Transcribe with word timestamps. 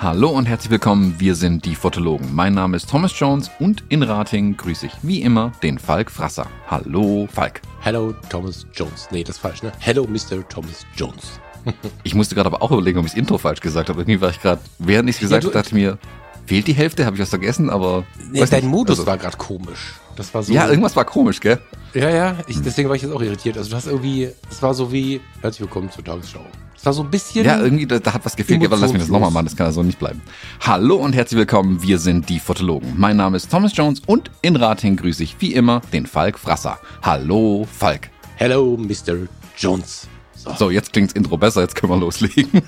Hallo 0.00 0.30
und 0.30 0.46
herzlich 0.46 0.70
willkommen, 0.70 1.14
wir 1.18 1.34
sind 1.34 1.64
die 1.66 1.74
Fotologen. 1.74 2.34
Mein 2.34 2.54
Name 2.54 2.76
ist 2.76 2.88
Thomas 2.88 3.12
Jones 3.18 3.50
und 3.58 3.84
in 3.90 4.02
Rating 4.02 4.56
grüße 4.56 4.86
ich 4.86 4.92
wie 5.02 5.22
immer 5.22 5.52
den 5.62 5.78
Falk 5.78 6.10
Frasser. 6.10 6.46
Hallo 6.66 7.28
Falk. 7.30 7.60
Hello 7.80 8.14
Thomas 8.28 8.66
Jones. 8.72 9.08
Nee, 9.10 9.24
das 9.24 9.36
ist 9.36 9.42
falsch, 9.42 9.62
ne? 9.62 9.72
Hello 9.78 10.06
Mr. 10.06 10.48
Thomas 10.48 10.86
Jones. 10.96 11.38
ich 12.02 12.14
musste 12.14 12.34
gerade 12.34 12.46
aber 12.46 12.62
auch 12.62 12.70
überlegen, 12.70 12.98
ob 12.98 13.06
ich 13.06 13.12
das 13.12 13.18
Intro 13.18 13.38
falsch 13.38 13.60
gesagt 13.60 13.88
habe. 13.88 14.00
Irgendwie 14.00 14.20
war 14.20 14.30
ich 14.30 14.40
gerade, 14.40 14.60
während 14.78 15.08
ich 15.08 15.16
es 15.16 15.20
gesagt 15.20 15.44
habe, 15.44 15.52
dachte 15.52 15.68
ich 15.68 15.74
mir, 15.74 15.98
fehlt 16.46 16.66
die 16.66 16.72
Hälfte, 16.72 17.06
habe 17.06 17.16
ich 17.16 17.22
was 17.22 17.28
vergessen, 17.28 17.70
aber. 17.70 18.04
Nee, 18.30 18.44
dein 18.44 18.60
nicht. 18.62 18.70
Modus 18.70 18.98
also, 18.98 19.06
war 19.06 19.18
gerade 19.18 19.36
komisch. 19.36 19.94
Das 20.16 20.32
war 20.34 20.42
so. 20.42 20.52
Ja, 20.52 20.68
irgendwas 20.68 20.96
war 20.96 21.04
komisch, 21.04 21.40
gell? 21.40 21.58
Ja, 21.94 22.10
ja, 22.10 22.36
ich, 22.46 22.60
deswegen 22.60 22.88
war 22.88 22.96
ich 22.96 23.02
jetzt 23.02 23.12
auch 23.12 23.22
irritiert. 23.22 23.56
Also 23.56 23.70
du 23.70 23.76
hast 23.76 23.86
irgendwie, 23.86 24.30
es 24.50 24.62
war 24.62 24.74
so 24.74 24.92
wie, 24.92 25.20
herzlich 25.40 25.62
willkommen 25.62 25.90
zur 25.90 26.04
Tagesschau. 26.04 26.44
Es 26.76 26.86
war 26.86 26.92
so 26.92 27.02
ein 27.02 27.10
bisschen. 27.10 27.44
Ja, 27.44 27.60
irgendwie, 27.60 27.86
da, 27.86 27.98
da 27.98 28.14
hat 28.14 28.24
was 28.24 28.36
gefehlt. 28.36 28.64
Aber 28.64 28.76
lass 28.76 28.92
mich 28.92 29.02
das 29.02 29.10
nochmal 29.10 29.30
machen, 29.30 29.46
das 29.46 29.56
kann 29.56 29.66
ja 29.66 29.72
so 29.72 29.82
nicht 29.82 29.98
bleiben. 29.98 30.22
Hallo 30.60 30.96
und 30.96 31.12
herzlich 31.12 31.38
willkommen, 31.38 31.82
wir 31.82 31.98
sind 31.98 32.28
die 32.28 32.40
Fotologen. 32.40 32.94
Mein 32.96 33.16
Name 33.16 33.36
ist 33.36 33.50
Thomas 33.50 33.76
Jones 33.76 34.00
und 34.06 34.30
in 34.42 34.56
Rating 34.56 34.96
grüße 34.96 35.22
ich 35.22 35.36
wie 35.40 35.52
immer 35.52 35.82
den 35.92 36.06
Falk 36.06 36.38
Frasser. 36.38 36.78
Hallo, 37.02 37.66
Falk. 37.70 38.08
Hello, 38.36 38.76
Mr. 38.78 39.28
Jones. 39.56 40.08
So, 40.42 40.54
so 40.58 40.70
jetzt 40.70 40.94
klingt's 40.94 41.12
Intro 41.12 41.36
besser, 41.36 41.60
jetzt 41.60 41.74
können 41.74 41.92
wir 41.92 41.98
loslegen. 41.98 42.50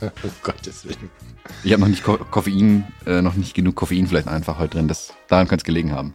um 0.00 0.30
Gottes 0.42 0.84
Willen. 0.84 1.10
Ich 1.64 1.72
habe 1.72 1.80
noch 1.80 1.88
nicht 1.88 2.04
Ko 2.04 2.18
Koffein, 2.18 2.86
äh, 3.04 3.20
noch 3.20 3.34
nicht 3.34 3.54
genug 3.54 3.74
Koffein 3.74 4.06
vielleicht 4.06 4.28
einfach 4.28 4.58
heute 4.58 4.76
drin. 4.76 4.88
Das, 4.88 5.12
daran 5.28 5.48
könnte 5.48 5.62
es 5.62 5.64
gelegen 5.64 5.92
haben. 5.92 6.14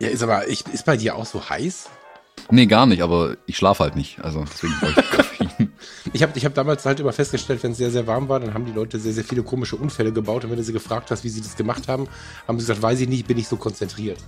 Ja, 0.00 0.08
ist 0.08 0.22
aber, 0.22 0.48
ich, 0.48 0.66
ist 0.72 0.84
bei 0.84 0.96
dir 0.96 1.14
auch 1.14 1.26
so 1.26 1.48
heiß? 1.48 1.88
Nee, 2.50 2.66
gar 2.66 2.86
nicht, 2.86 3.02
aber 3.02 3.36
ich 3.46 3.56
schlafe 3.56 3.84
halt 3.84 3.94
nicht. 3.94 4.18
Also 4.20 4.44
deswegen 4.44 4.74
brauche 4.80 5.00
ich 5.00 5.10
Koffein. 5.10 5.72
ich 6.12 6.22
habe 6.22 6.32
ich 6.34 6.44
hab 6.44 6.54
damals 6.54 6.84
halt 6.84 6.98
immer 6.98 7.12
festgestellt, 7.12 7.62
wenn 7.62 7.72
es 7.72 7.78
sehr, 7.78 7.92
sehr 7.92 8.06
warm 8.08 8.28
war, 8.28 8.40
dann 8.40 8.54
haben 8.54 8.66
die 8.66 8.72
Leute 8.72 8.98
sehr, 8.98 9.12
sehr 9.12 9.24
viele 9.24 9.44
komische 9.44 9.76
Unfälle 9.76 10.12
gebaut. 10.12 10.42
Und 10.42 10.50
wenn 10.50 10.58
du 10.58 10.64
sie 10.64 10.72
gefragt 10.72 11.12
hast, 11.12 11.22
wie 11.22 11.28
sie 11.28 11.40
das 11.40 11.56
gemacht 11.56 11.86
haben, 11.86 12.08
haben 12.48 12.58
sie 12.58 12.66
gesagt, 12.66 12.82
weiß 12.82 13.00
ich 13.00 13.08
nicht, 13.08 13.28
bin 13.28 13.38
ich 13.38 13.46
so 13.46 13.56
konzentriert. 13.56 14.18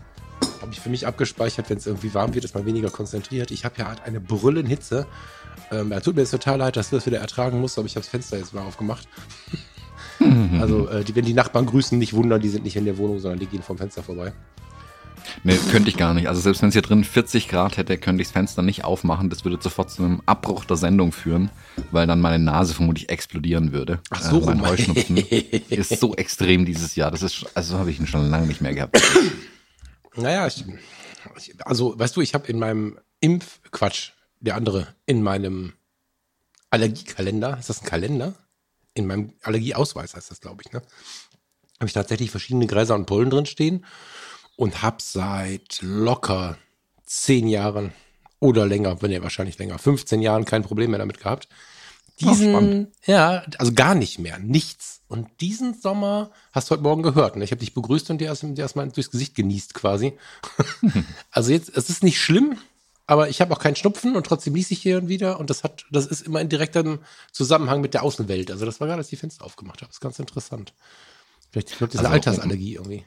Habe 0.61 0.73
ich 0.73 0.81
für 0.81 0.89
mich 0.89 1.07
abgespeichert, 1.07 1.69
wenn 1.69 1.79
es 1.79 1.87
irgendwie 1.87 2.15
warm 2.15 2.35
wird, 2.35 2.45
ist 2.45 2.55
man 2.55 2.65
weniger 2.67 2.91
konzentriert. 2.91 3.51
Ich 3.51 3.65
habe 3.65 3.75
ja 3.79 3.89
halt 3.89 4.03
eine 4.05 4.21
Brüllenhitze. 4.21 5.07
Ähm, 5.71 5.93
ja, 5.93 6.01
tut 6.01 6.15
mir 6.15 6.23
jetzt 6.23 6.31
total 6.31 6.59
leid, 6.59 6.77
dass 6.77 6.91
du 6.91 6.97
das 6.97 7.07
wieder 7.07 7.19
ertragen 7.19 7.61
musst, 7.61 7.79
aber 7.79 7.87
ich 7.87 7.97
habe 7.97 8.03
das 8.03 8.09
Fenster 8.09 8.39
jetzt 8.39 8.55
mal 8.55 8.63
aufgemacht. 8.63 9.07
also, 10.61 10.89
äh, 10.89 11.05
die, 11.05 11.15
wenn 11.15 11.25
die 11.25 11.35
Nachbarn 11.35 11.67
grüßen, 11.67 11.99
nicht 11.99 12.15
wundern, 12.15 12.41
die 12.41 12.49
sind 12.49 12.65
nicht 12.65 12.77
in 12.77 12.85
der 12.85 12.99
Wohnung, 12.99 13.19
sondern 13.19 13.41
die 13.41 13.47
gehen 13.47 13.63
vom 13.63 13.79
Fenster 13.79 14.03
vorbei. 14.03 14.33
Nee, 15.43 15.59
könnte 15.71 15.89
ich 15.89 15.97
gar 15.97 16.15
nicht. 16.15 16.29
Also 16.29 16.41
selbst 16.41 16.63
wenn 16.63 16.69
es 16.69 16.75
hier 16.75 16.83
drin 16.83 17.05
40 17.05 17.49
Grad 17.49 17.77
hätte, 17.77 17.99
könnte 17.99 18.23
ich 18.23 18.29
das 18.29 18.33
Fenster 18.33 18.63
nicht 18.63 18.85
aufmachen. 18.85 19.31
Das 19.31 19.45
würde 19.45 19.59
sofort 19.61 19.91
zu 19.91 20.03
einem 20.03 20.23
Abbruch 20.27 20.65
der 20.65 20.77
Sendung 20.77 21.13
führen, 21.13 21.51
weil 21.91 22.07
dann 22.07 22.21
meine 22.21 22.43
Nase 22.43 22.75
vermutlich 22.75 23.09
explodieren 23.09 23.73
würde. 23.73 24.01
Ach 24.11 24.23
so, 24.23 24.41
äh, 24.43 24.47
mein 24.47 24.63
Heuschnupfen 24.63 25.17
ist 25.71 26.01
so 26.01 26.15
extrem 26.15 26.65
dieses 26.65 26.95
Jahr. 26.95 27.11
Das 27.11 27.23
ist, 27.23 27.47
also 27.55 27.79
habe 27.79 27.91
ich 27.91 28.01
ihn 28.01 28.07
schon 28.07 28.31
lange 28.31 28.47
nicht 28.47 28.61
mehr 28.61 28.75
gehabt. 28.75 29.01
Naja, 30.17 30.47
ich, 30.47 30.65
also 31.65 31.99
weißt 31.99 32.17
du, 32.17 32.21
ich 32.21 32.35
habe 32.35 32.47
in 32.49 32.59
meinem 32.59 32.99
Impfquatsch, 33.21 34.11
der 34.41 34.57
andere, 34.57 34.95
in 35.07 35.23
meinem 35.23 35.73
Allergiekalender, 36.71 37.59
ist 37.59 37.71
das 37.71 37.83
ein 37.83 37.87
Kalender? 37.87 38.35
In 38.95 39.07
meinem 39.07 39.33
Allergieausweis 39.43 40.15
heißt 40.15 40.31
das, 40.31 40.41
glaube 40.41 40.63
ich, 40.65 40.73
ne? 40.73 40.83
Habe 41.81 41.87
ich 41.87 41.93
tatsächlich 41.93 42.31
verschiedene 42.31 42.67
Gräser 42.67 42.95
und 42.95 43.07
Pollen 43.07 43.31
drin 43.31 43.47
stehen 43.47 43.85
und 44.57 44.83
habe 44.83 44.99
seit 45.01 45.79
locker 45.83 46.57
zehn 47.05 47.49
Jahren 47.49 47.93
oder 48.39 48.67
länger, 48.67 49.03
wenn 49.03 49.11
ja 49.11 49.23
wahrscheinlich 49.23 49.59
länger, 49.59 49.79
15 49.79 50.23
Jahren 50.23 50.45
kein 50.45 50.63
Problem 50.63 50.91
mehr 50.91 50.99
damit 50.99 51.19
gehabt. 51.19 51.49
Diesen, 52.21 52.93
Ach, 52.93 53.07
ja, 53.09 53.45
also 53.59 53.73
gar 53.73 53.95
nicht 53.95 54.19
mehr, 54.19 54.39
nichts. 54.39 55.01
Und 55.15 55.29
diesen 55.41 55.75
Sommer 55.75 56.33
hast 56.51 56.69
du 56.69 56.73
heute 56.73 56.83
Morgen 56.83 57.05
gehört. 57.05 57.37
Ne? 57.37 57.45
Ich 57.45 57.53
habe 57.53 57.61
dich 57.61 57.73
begrüßt 57.73 58.11
und 58.11 58.19
dir 58.19 58.27
erstmal 58.27 58.59
erst 58.59 58.97
durchs 58.97 59.13
Gesicht 59.13 59.37
genießt 59.37 59.73
quasi. 59.73 60.15
also 61.31 61.53
jetzt, 61.53 61.71
es 61.77 61.89
ist 61.89 62.03
nicht 62.03 62.21
schlimm, 62.21 62.59
aber 63.07 63.29
ich 63.29 63.41
habe 63.41 63.55
auch 63.55 63.61
keinen 63.61 63.77
Schnupfen 63.77 64.17
und 64.17 64.27
trotzdem 64.27 64.57
ließ 64.57 64.73
ich 64.73 64.83
hier 64.83 64.99
und 64.99 65.07
wieder. 65.07 65.39
Und 65.39 65.51
das 65.51 65.63
hat, 65.63 65.85
das 65.93 66.07
ist 66.07 66.23
immer 66.23 66.41
in 66.41 66.49
direktem 66.49 66.99
Zusammenhang 67.31 67.81
mit 67.81 67.95
der 67.95 68.03
Außenwelt. 68.03 68.51
Also 68.51 68.67
das 68.67 68.81
war 68.81 68.89
gerade, 68.89 68.99
als 68.99 69.07
ich 69.07 69.11
die 69.11 69.17
Fenster 69.17 69.45
aufgemacht 69.45 69.83
habe. 69.83 69.87
Das 69.87 69.99
ist 69.99 70.01
ganz 70.01 70.19
interessant. 70.19 70.75
Vielleicht, 71.53 71.71
ich 71.71 71.79
glaube, 71.79 71.93
das 71.93 72.01
ist 72.01 72.07
eine 72.07 72.15
also, 72.17 72.31
Altersallergie 72.31 72.75
irgendwie. 72.75 73.05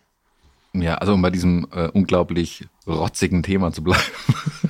Ja, 0.71 0.95
also 0.95 1.13
um 1.13 1.21
bei 1.21 1.29
diesem 1.29 1.67
äh, 1.73 1.89
unglaublich 1.89 2.69
rotzigen 2.87 3.43
Thema 3.43 3.73
zu 3.73 3.83
bleiben. 3.83 4.01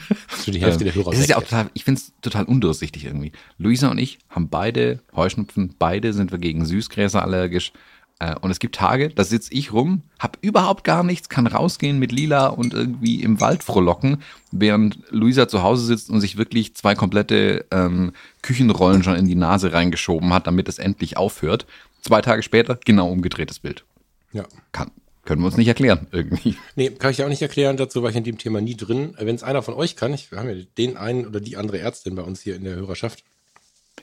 Für 0.48 0.52
die 0.52 0.62
Hälfte 0.62 0.84
der 0.86 0.96
Hörer. 0.96 1.12
Es 1.12 1.20
ist 1.20 1.30
ja 1.30 1.38
auch 1.38 1.44
total, 1.44 1.70
ich 1.74 1.84
finde 1.84 2.00
es 2.00 2.14
total 2.22 2.46
undurchsichtig 2.46 3.04
irgendwie. 3.04 3.34
Luisa 3.58 3.90
und 3.90 3.98
ich 3.98 4.20
haben 4.30 4.48
beide 4.48 5.02
Heuschnupfen, 5.16 5.76
beide 5.78 6.14
sind 6.14 6.32
wir 6.32 6.40
gegen 6.40 6.66
Süßgräser 6.66 7.22
allergisch. 7.22 7.74
Äh, 8.20 8.36
und 8.40 8.50
es 8.50 8.60
gibt 8.60 8.76
Tage, 8.76 9.10
da 9.10 9.24
sitze 9.24 9.54
ich 9.54 9.74
rum, 9.74 10.04
hab 10.20 10.38
überhaupt 10.42 10.84
gar 10.84 11.04
nichts, 11.04 11.28
kann 11.28 11.48
rausgehen 11.48 12.00
mit 12.00 12.12
Lila 12.12 12.48
und 12.48 12.74
irgendwie 12.74 13.22
im 13.22 13.42
Wald 13.42 13.62
frohlocken, 13.62 14.24
während 14.52 15.00
Luisa 15.10 15.48
zu 15.48 15.64
Hause 15.64 15.86
sitzt 15.86 16.10
und 16.10 16.22
sich 16.22 16.38
wirklich 16.38 16.76
zwei 16.76 16.96
komplette 16.96 17.66
ähm, 17.72 18.14
Küchenrollen 18.42 19.04
schon 19.04 19.16
in 19.16 19.28
die 19.28 19.36
Nase 19.36 19.74
reingeschoben 19.74 20.34
hat, 20.34 20.48
damit 20.48 20.70
es 20.70 20.80
endlich 20.80 21.18
aufhört. 21.18 21.68
Zwei 22.02 22.22
Tage 22.22 22.42
später 22.42 22.80
genau 22.86 23.12
umgedrehtes 23.12 23.60
Bild. 23.60 23.84
Ja. 24.32 24.46
Kann, 24.72 24.92
können 25.28 25.42
wir 25.42 25.48
uns 25.48 25.58
nicht 25.58 25.68
erklären, 25.68 26.08
irgendwie. 26.12 26.56
Nee, 26.76 26.90
kann 26.90 27.12
ich 27.12 27.22
auch 27.22 27.28
nicht 27.28 27.42
erklären. 27.42 27.76
Dazu 27.76 28.02
war 28.02 28.10
ich 28.10 28.16
in 28.16 28.24
dem 28.24 28.38
Thema 28.38 28.62
nie 28.62 28.76
drin. 28.76 29.14
Wenn 29.20 29.36
es 29.36 29.44
einer 29.44 29.62
von 29.62 29.74
euch 29.74 29.98
kann, 29.98 30.14
ich, 30.14 30.32
wir 30.32 30.40
haben 30.40 30.50
ja 30.50 30.56
den 30.78 30.96
einen 30.96 31.28
oder 31.28 31.42
die 31.42 31.58
andere 31.58 31.80
Ärztin 31.80 32.16
bei 32.16 32.22
uns 32.22 32.42
hier 32.42 32.56
in 32.56 32.64
der 32.64 32.76
Hörerschaft. 32.76 33.26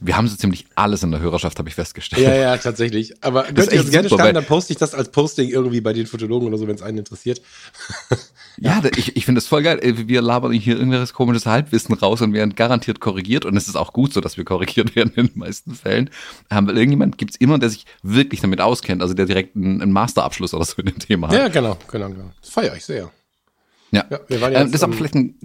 Wir 0.00 0.16
haben 0.16 0.26
so 0.26 0.36
ziemlich 0.36 0.66
alles 0.74 1.04
in 1.04 1.12
der 1.12 1.20
Hörerschaft, 1.20 1.58
habe 1.58 1.68
ich 1.68 1.74
festgestellt. 1.76 2.20
Ja, 2.22 2.34
ja, 2.34 2.56
tatsächlich. 2.56 3.14
Aber 3.22 3.44
könnt 3.44 3.72
ihr 3.72 3.80
uns 3.80 3.90
gerne 3.90 4.08
super, 4.08 4.24
schreiben, 4.24 4.34
dann 4.34 4.44
poste 4.44 4.72
ich 4.72 4.78
das 4.78 4.92
als 4.92 5.10
Posting 5.10 5.48
irgendwie 5.48 5.80
bei 5.80 5.92
den 5.92 6.06
Fotologen 6.06 6.48
oder 6.48 6.58
so, 6.58 6.66
wenn 6.66 6.74
es 6.74 6.82
einen 6.82 6.98
interessiert. 6.98 7.40
ja, 8.56 8.80
ja, 8.82 8.90
ich, 8.96 9.16
ich 9.16 9.24
finde 9.24 9.40
das 9.40 9.46
voll 9.46 9.62
geil. 9.62 9.80
Wir 9.82 10.20
labern 10.20 10.52
hier 10.52 10.76
irgendwelches 10.76 11.12
komisches 11.12 11.46
Halbwissen 11.46 11.94
raus 11.94 12.22
und 12.22 12.32
werden 12.32 12.56
garantiert 12.56 12.98
korrigiert. 12.98 13.44
Und 13.44 13.56
es 13.56 13.68
ist 13.68 13.76
auch 13.76 13.92
gut 13.92 14.12
so, 14.12 14.20
dass 14.20 14.36
wir 14.36 14.44
korrigiert 14.44 14.96
werden 14.96 15.12
in 15.14 15.28
den 15.28 15.38
meisten 15.38 15.74
Fällen. 15.74 16.10
Ähm, 16.50 16.66
weil 16.66 16.76
irgendjemand 16.76 17.16
gibt 17.16 17.32
es 17.32 17.36
immer, 17.36 17.58
der 17.58 17.70
sich 17.70 17.86
wirklich 18.02 18.40
damit 18.40 18.60
auskennt, 18.60 19.00
also 19.00 19.14
der 19.14 19.26
direkt 19.26 19.54
einen, 19.54 19.80
einen 19.80 19.92
Masterabschluss 19.92 20.54
oder 20.54 20.64
so 20.64 20.74
in 20.78 20.86
dem 20.86 20.98
Thema 20.98 21.28
hat. 21.28 21.36
Ja, 21.36 21.48
genau, 21.48 21.78
genau, 21.90 22.08
genau. 22.08 22.30
Das 22.40 22.50
feiere 22.50 22.74
ich 22.76 22.84
sehr. 22.84 23.12
Ja, 23.92 24.04
ja 24.10 24.20
wir 24.26 24.40
waren 24.40 24.52
jetzt, 24.52 24.60
ähm, 24.60 24.72
das 24.72 24.80
ist 24.80 24.82
aber 24.82 24.92
vielleicht 24.94 25.14
ein 25.14 25.38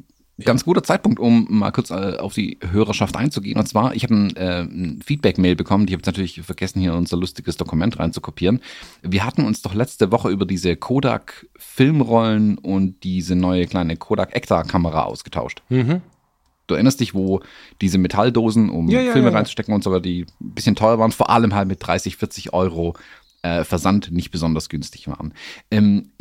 ganz 0.45 0.63
guter 0.63 0.83
Zeitpunkt, 0.83 1.19
um 1.19 1.47
mal 1.49 1.71
kurz 1.71 1.89
äh, 1.89 2.17
auf 2.17 2.33
die 2.33 2.57
Hörerschaft 2.71 3.15
einzugehen. 3.15 3.59
Und 3.59 3.67
zwar, 3.67 3.95
ich 3.95 4.03
habe 4.03 4.15
ein, 4.15 4.35
äh, 4.35 4.61
ein 4.61 5.01
Feedback-Mail 5.05 5.55
bekommen, 5.55 5.85
die 5.85 5.93
habe 5.93 6.03
natürlich 6.05 6.41
vergessen, 6.41 6.79
hier 6.79 6.93
unser 6.93 7.17
lustiges 7.17 7.57
Dokument 7.57 7.99
reinzukopieren. 7.99 8.61
Wir 9.01 9.25
hatten 9.25 9.45
uns 9.45 9.61
doch 9.61 9.73
letzte 9.73 10.11
Woche 10.11 10.29
über 10.29 10.45
diese 10.45 10.75
Kodak-Filmrollen 10.75 12.57
und 12.57 13.03
diese 13.03 13.35
neue 13.35 13.67
kleine 13.67 13.97
Kodak-Ektar-Kamera 13.97 15.03
ausgetauscht. 15.03 15.61
Mhm. 15.69 16.01
Du 16.69 16.75
erinnerst 16.75 16.99
dich, 16.99 17.15
wo 17.15 17.41
diese 17.81 17.97
Metalldosen, 17.97 18.69
um 18.69 18.89
ja, 18.89 19.01
ja, 19.01 19.11
Filme 19.11 19.29
ja, 19.29 19.35
reinzustecken 19.35 19.73
und 19.73 19.83
so 19.83 19.89
weiter, 19.89 20.01
die 20.01 20.27
ein 20.39 20.51
bisschen 20.53 20.75
teuer 20.75 20.99
waren, 20.99 21.11
vor 21.11 21.31
allem 21.31 21.55
halt 21.55 21.67
mit 21.67 21.85
30, 21.85 22.15
40 22.15 22.53
Euro 22.53 22.95
äh, 23.41 23.63
Versand 23.63 24.11
nicht 24.11 24.31
besonders 24.31 24.69
günstig 24.69 25.07
waren. 25.07 25.33
Ähm, 25.71 26.11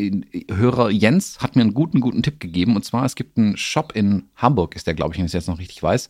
Hörer 0.50 0.90
Jens 0.90 1.40
hat 1.40 1.56
mir 1.56 1.62
einen 1.62 1.74
guten, 1.74 2.00
guten 2.00 2.22
Tipp 2.22 2.40
gegeben. 2.40 2.76
Und 2.76 2.84
zwar, 2.84 3.04
es 3.04 3.14
gibt 3.14 3.36
einen 3.38 3.56
Shop 3.56 3.92
in 3.94 4.24
Hamburg, 4.36 4.76
ist 4.76 4.86
der, 4.86 4.94
glaube 4.94 5.14
ich, 5.14 5.18
wenn 5.18 5.26
ich 5.26 5.30
es 5.30 5.34
jetzt 5.34 5.48
noch 5.48 5.58
richtig 5.58 5.82
weiß. 5.82 6.08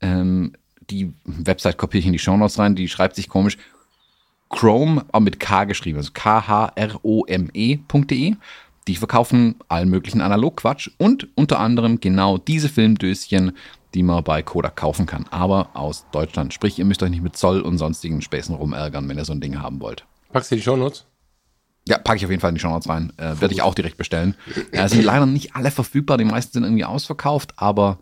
Ähm, 0.00 0.52
die 0.90 1.12
Website 1.24 1.76
kopiere 1.76 2.00
ich 2.00 2.06
in 2.06 2.12
die 2.12 2.18
Shownotes 2.18 2.58
rein, 2.58 2.74
die 2.74 2.88
schreibt 2.88 3.14
sich 3.16 3.28
komisch. 3.28 3.58
Chrome, 4.48 5.04
aber 5.12 5.20
mit 5.20 5.38
K 5.40 5.64
geschrieben, 5.64 5.98
also 5.98 6.12
K-H-R-O-M-E.de. 6.14 6.76
Die 8.86 8.96
verkaufen 8.96 9.56
allen 9.68 9.90
möglichen 9.90 10.22
Analogquatsch 10.22 10.88
und 10.96 11.28
unter 11.34 11.60
anderem 11.60 12.00
genau 12.00 12.38
diese 12.38 12.70
Filmdöschen, 12.70 13.52
die 13.92 14.02
man 14.02 14.24
bei 14.24 14.42
Kodak 14.42 14.76
kaufen 14.76 15.04
kann, 15.04 15.26
aber 15.30 15.68
aus 15.74 16.06
Deutschland. 16.10 16.54
Sprich, 16.54 16.78
ihr 16.78 16.86
müsst 16.86 17.02
euch 17.02 17.10
nicht 17.10 17.22
mit 17.22 17.36
Zoll 17.36 17.60
und 17.60 17.76
sonstigen 17.76 18.22
Späßen 18.22 18.54
rumärgern, 18.54 19.06
wenn 19.08 19.18
ihr 19.18 19.26
so 19.26 19.34
ein 19.34 19.42
Ding 19.42 19.60
haben 19.60 19.80
wollt. 19.80 20.06
Packst 20.32 20.50
du 20.50 20.56
die 20.56 20.62
Shownotes? 20.62 21.06
Ja, 21.86 21.98
packe 21.98 22.18
ich 22.18 22.24
auf 22.24 22.30
jeden 22.30 22.40
Fall 22.40 22.50
in 22.50 22.54
die 22.54 22.60
Shownotes 22.60 22.88
rein. 22.88 23.12
Äh, 23.16 23.40
Werde 23.40 23.54
ich 23.54 23.62
auch 23.62 23.74
direkt 23.74 23.96
bestellen. 23.96 24.34
Äh, 24.72 24.88
sind 24.88 25.02
leider 25.02 25.26
nicht 25.26 25.56
alle 25.56 25.70
verfügbar, 25.70 26.18
die 26.18 26.24
meisten 26.24 26.52
sind 26.52 26.64
irgendwie 26.64 26.84
ausverkauft, 26.84 27.54
aber 27.56 27.98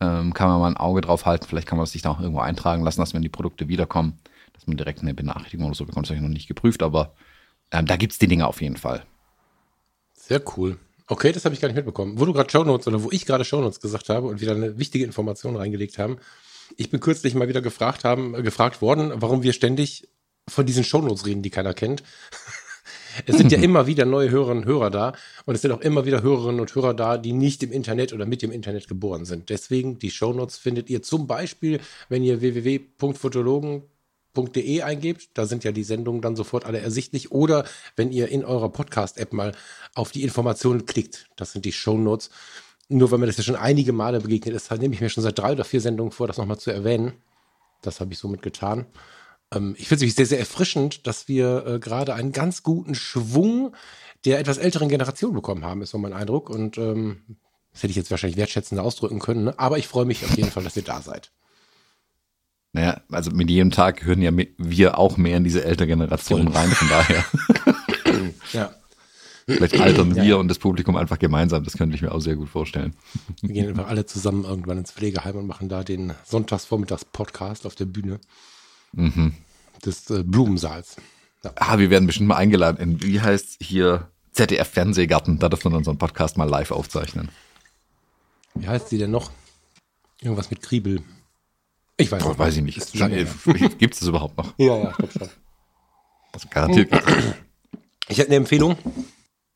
ähm, 0.00 0.34
kann 0.34 0.48
man 0.48 0.60
mal 0.60 0.68
ein 0.68 0.76
Auge 0.76 1.00
drauf 1.00 1.26
halten. 1.26 1.46
Vielleicht 1.48 1.66
kann 1.66 1.78
man 1.78 1.86
sich 1.86 2.02
da 2.02 2.10
auch 2.10 2.20
irgendwo 2.20 2.40
eintragen 2.40 2.82
lassen, 2.82 3.00
dass 3.00 3.14
wenn 3.14 3.22
die 3.22 3.28
Produkte 3.28 3.68
wiederkommen, 3.68 4.18
dass 4.52 4.66
man 4.66 4.76
direkt 4.76 5.00
eine 5.00 5.14
Benachrichtigung 5.14 5.66
oder 5.66 5.74
so 5.74 5.86
bekommt. 5.86 6.06
Das 6.06 6.10
habe 6.10 6.16
ich 6.16 6.22
noch 6.22 6.28
nicht 6.28 6.48
geprüft, 6.48 6.82
aber 6.82 7.14
ähm, 7.70 7.86
da 7.86 7.96
gibt 7.96 8.12
es 8.12 8.18
die 8.18 8.28
Dinge 8.28 8.46
auf 8.46 8.60
jeden 8.60 8.76
Fall. 8.76 9.04
Sehr 10.14 10.42
cool. 10.56 10.78
Okay, 11.06 11.32
das 11.32 11.44
habe 11.44 11.54
ich 11.54 11.60
gar 11.60 11.68
nicht 11.68 11.76
mitbekommen. 11.76 12.20
Wo 12.20 12.24
du 12.24 12.32
gerade 12.32 12.50
Shownotes 12.50 12.86
oder 12.86 13.02
wo 13.02 13.10
ich 13.10 13.26
gerade 13.26 13.44
Shownotes 13.44 13.80
gesagt 13.80 14.08
habe 14.10 14.28
und 14.28 14.40
wieder 14.40 14.54
eine 14.54 14.78
wichtige 14.78 15.04
Information 15.04 15.56
reingelegt 15.56 15.98
haben. 15.98 16.18
Ich 16.76 16.90
bin 16.90 17.00
kürzlich 17.00 17.34
mal 17.34 17.48
wieder 17.48 17.62
gefragt 17.62 18.04
haben, 18.04 18.34
äh, 18.34 18.42
gefragt 18.42 18.80
worden, 18.80 19.12
warum 19.16 19.42
wir 19.42 19.52
ständig 19.52 20.08
von 20.50 20.66
diesen 20.66 20.84
Shownotes 20.84 21.26
reden, 21.26 21.42
die 21.42 21.50
keiner 21.50 21.74
kennt. 21.74 22.02
Es 23.26 23.36
sind 23.36 23.52
ja 23.52 23.58
immer 23.62 23.86
wieder 23.86 24.04
neue 24.04 24.30
Hörerinnen 24.30 24.64
und 24.64 24.68
Hörer 24.68 24.90
da 24.90 25.12
und 25.46 25.54
es 25.54 25.62
sind 25.62 25.70
auch 25.72 25.80
immer 25.80 26.04
wieder 26.04 26.22
Hörerinnen 26.22 26.60
und 26.60 26.74
Hörer 26.74 26.92
da, 26.94 27.16
die 27.18 27.32
nicht 27.32 27.62
im 27.62 27.70
Internet 27.72 28.12
oder 28.12 28.26
mit 28.26 28.42
dem 28.42 28.50
Internet 28.50 28.88
geboren 28.88 29.24
sind. 29.24 29.48
Deswegen, 29.50 29.98
die 29.98 30.10
Shownotes 30.10 30.58
findet 30.58 30.90
ihr 30.90 31.02
zum 31.02 31.26
Beispiel, 31.26 31.80
wenn 32.08 32.22
ihr 32.22 32.40
www.fotologen.de 32.40 34.82
eingebt. 34.82 35.30
Da 35.34 35.46
sind 35.46 35.64
ja 35.64 35.72
die 35.72 35.84
Sendungen 35.84 36.22
dann 36.22 36.36
sofort 36.36 36.64
alle 36.64 36.78
ersichtlich. 36.78 37.32
Oder 37.32 37.64
wenn 37.96 38.12
ihr 38.12 38.28
in 38.28 38.44
eurer 38.44 38.70
Podcast-App 38.70 39.32
mal 39.32 39.52
auf 39.94 40.12
die 40.12 40.22
Informationen 40.22 40.86
klickt. 40.86 41.26
Das 41.36 41.52
sind 41.52 41.64
die 41.64 41.72
Shownotes. 41.72 42.30
Nur 42.88 43.10
weil 43.10 43.18
mir 43.18 43.26
das 43.26 43.36
ja 43.36 43.44
schon 43.44 43.56
einige 43.56 43.92
Male 43.92 44.20
begegnet 44.20 44.54
ist, 44.54 44.70
nehme 44.72 44.94
ich 44.94 45.00
mir 45.00 45.10
schon 45.10 45.22
seit 45.22 45.38
drei 45.38 45.52
oder 45.52 45.64
vier 45.64 45.80
Sendungen 45.80 46.10
vor, 46.10 46.26
das 46.26 46.38
nochmal 46.38 46.58
zu 46.58 46.72
erwähnen. 46.72 47.12
Das 47.82 48.00
habe 48.00 48.12
ich 48.12 48.18
somit 48.18 48.42
getan. 48.42 48.86
Ähm, 49.52 49.74
ich 49.78 49.88
finde 49.88 50.06
es 50.06 50.14
sehr, 50.14 50.26
sehr 50.26 50.38
erfrischend, 50.38 51.06
dass 51.06 51.28
wir 51.28 51.66
äh, 51.66 51.78
gerade 51.78 52.14
einen 52.14 52.32
ganz 52.32 52.62
guten 52.62 52.94
Schwung 52.94 53.74
der 54.24 54.38
etwas 54.38 54.58
älteren 54.58 54.88
Generation 54.88 55.32
bekommen 55.32 55.64
haben, 55.64 55.82
ist 55.82 55.90
so 55.90 55.98
mein 55.98 56.12
Eindruck. 56.12 56.50
Und 56.50 56.76
ähm, 56.78 57.22
das 57.72 57.82
hätte 57.82 57.90
ich 57.90 57.96
jetzt 57.96 58.10
wahrscheinlich 58.10 58.36
wertschätzender 58.36 58.82
ausdrücken 58.82 59.18
können. 59.18 59.44
Ne? 59.44 59.58
Aber 59.58 59.78
ich 59.78 59.88
freue 59.88 60.04
mich 60.04 60.24
auf 60.24 60.36
jeden 60.36 60.50
Fall, 60.50 60.64
dass 60.64 60.76
ihr 60.76 60.82
da 60.82 61.00
seid. 61.00 61.30
Naja, 62.72 63.00
also 63.10 63.30
mit 63.32 63.50
jedem 63.50 63.70
Tag 63.70 64.04
hören 64.04 64.22
ja 64.22 64.30
wir 64.58 64.98
auch 64.98 65.16
mehr 65.16 65.36
in 65.36 65.44
diese 65.44 65.64
ältere 65.64 65.88
Generation 65.88 66.44
Voll. 66.44 66.52
rein, 66.52 66.70
von 66.70 66.88
daher. 66.88 67.24
ja. 68.52 68.70
Vielleicht 69.46 69.80
altern 69.80 70.14
wir 70.14 70.22
ja. 70.22 70.36
und 70.36 70.46
das 70.46 70.60
Publikum 70.60 70.94
einfach 70.94 71.18
gemeinsam, 71.18 71.64
das 71.64 71.76
könnte 71.76 71.96
ich 71.96 72.02
mir 72.02 72.12
auch 72.12 72.20
sehr 72.20 72.36
gut 72.36 72.48
vorstellen. 72.48 72.94
Wir 73.40 73.54
gehen 73.54 73.68
einfach 73.68 73.88
alle 73.88 74.06
zusammen 74.06 74.44
irgendwann 74.44 74.78
ins 74.78 74.92
Pflegeheim 74.92 75.34
und 75.34 75.48
machen 75.48 75.68
da 75.68 75.82
den 75.82 76.12
Sonntagsvormittags-Podcast 76.24 77.66
auf 77.66 77.74
der 77.74 77.86
Bühne 77.86 78.20
mhm. 78.92 79.34
des 79.84 80.10
äh, 80.10 80.22
Blumensaals. 80.22 80.96
Ja. 81.44 81.52
Ah, 81.56 81.78
wir 81.78 81.90
werden 81.90 82.06
bestimmt 82.06 82.28
mal 82.28 82.36
eingeladen 82.36 82.78
in, 82.78 83.02
wie 83.02 83.20
heißt 83.20 83.56
hier, 83.60 84.10
ZDF 84.32 84.68
Fernsehgarten, 84.68 85.38
da 85.38 85.48
dürfen 85.48 85.72
wir 85.72 85.76
unseren 85.76 85.98
Podcast 85.98 86.36
mal 86.36 86.48
live 86.48 86.70
aufzeichnen. 86.70 87.30
Wie 88.54 88.68
heißt 88.68 88.88
sie 88.88 88.98
denn 88.98 89.10
noch? 89.10 89.30
Irgendwas 90.20 90.50
mit 90.50 90.62
Kriebel. 90.62 91.02
Ich 91.96 92.10
weiß 92.10 92.22
Boah, 92.22 92.38
weiß 92.38 92.56
ich 92.56 92.62
nicht. 92.62 92.92
Gibt 93.78 93.94
es 93.94 94.00
das 94.00 94.08
überhaupt 94.08 94.36
noch? 94.36 94.54
Ja, 94.58 94.76
ja, 94.76 94.90
ich 94.90 94.96
glaube 94.96 95.12
schon. 95.12 95.28
Also 96.32 96.48
garantiert. 96.48 96.92
Ich 98.08 98.18
hätte 98.18 98.28
eine 98.28 98.36
Empfehlung. 98.36 98.76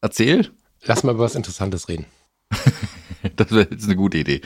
Erzähl. 0.01 0.51
Lass 0.83 1.03
mal 1.03 1.13
über 1.13 1.25
was 1.25 1.35
Interessantes 1.35 1.89
reden. 1.89 2.07
das 3.37 3.51
wäre 3.51 3.69
jetzt 3.71 3.85
eine 3.85 3.97
gute 3.97 4.19
Idee. 4.19 4.43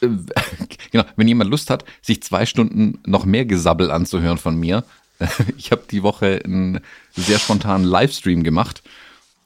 Genau, 0.90 1.04
wenn 1.16 1.28
jemand 1.28 1.50
Lust 1.50 1.70
hat, 1.70 1.84
sich 2.00 2.22
zwei 2.22 2.46
Stunden 2.46 2.98
noch 3.04 3.24
mehr 3.24 3.44
Gesabbel 3.44 3.90
anzuhören 3.90 4.38
von 4.38 4.58
mir, 4.58 4.84
ich 5.56 5.70
habe 5.70 5.82
die 5.90 6.02
Woche 6.02 6.40
einen 6.44 6.80
sehr 7.14 7.38
spontanen 7.38 7.86
Livestream 7.86 8.42
gemacht. 8.42 8.82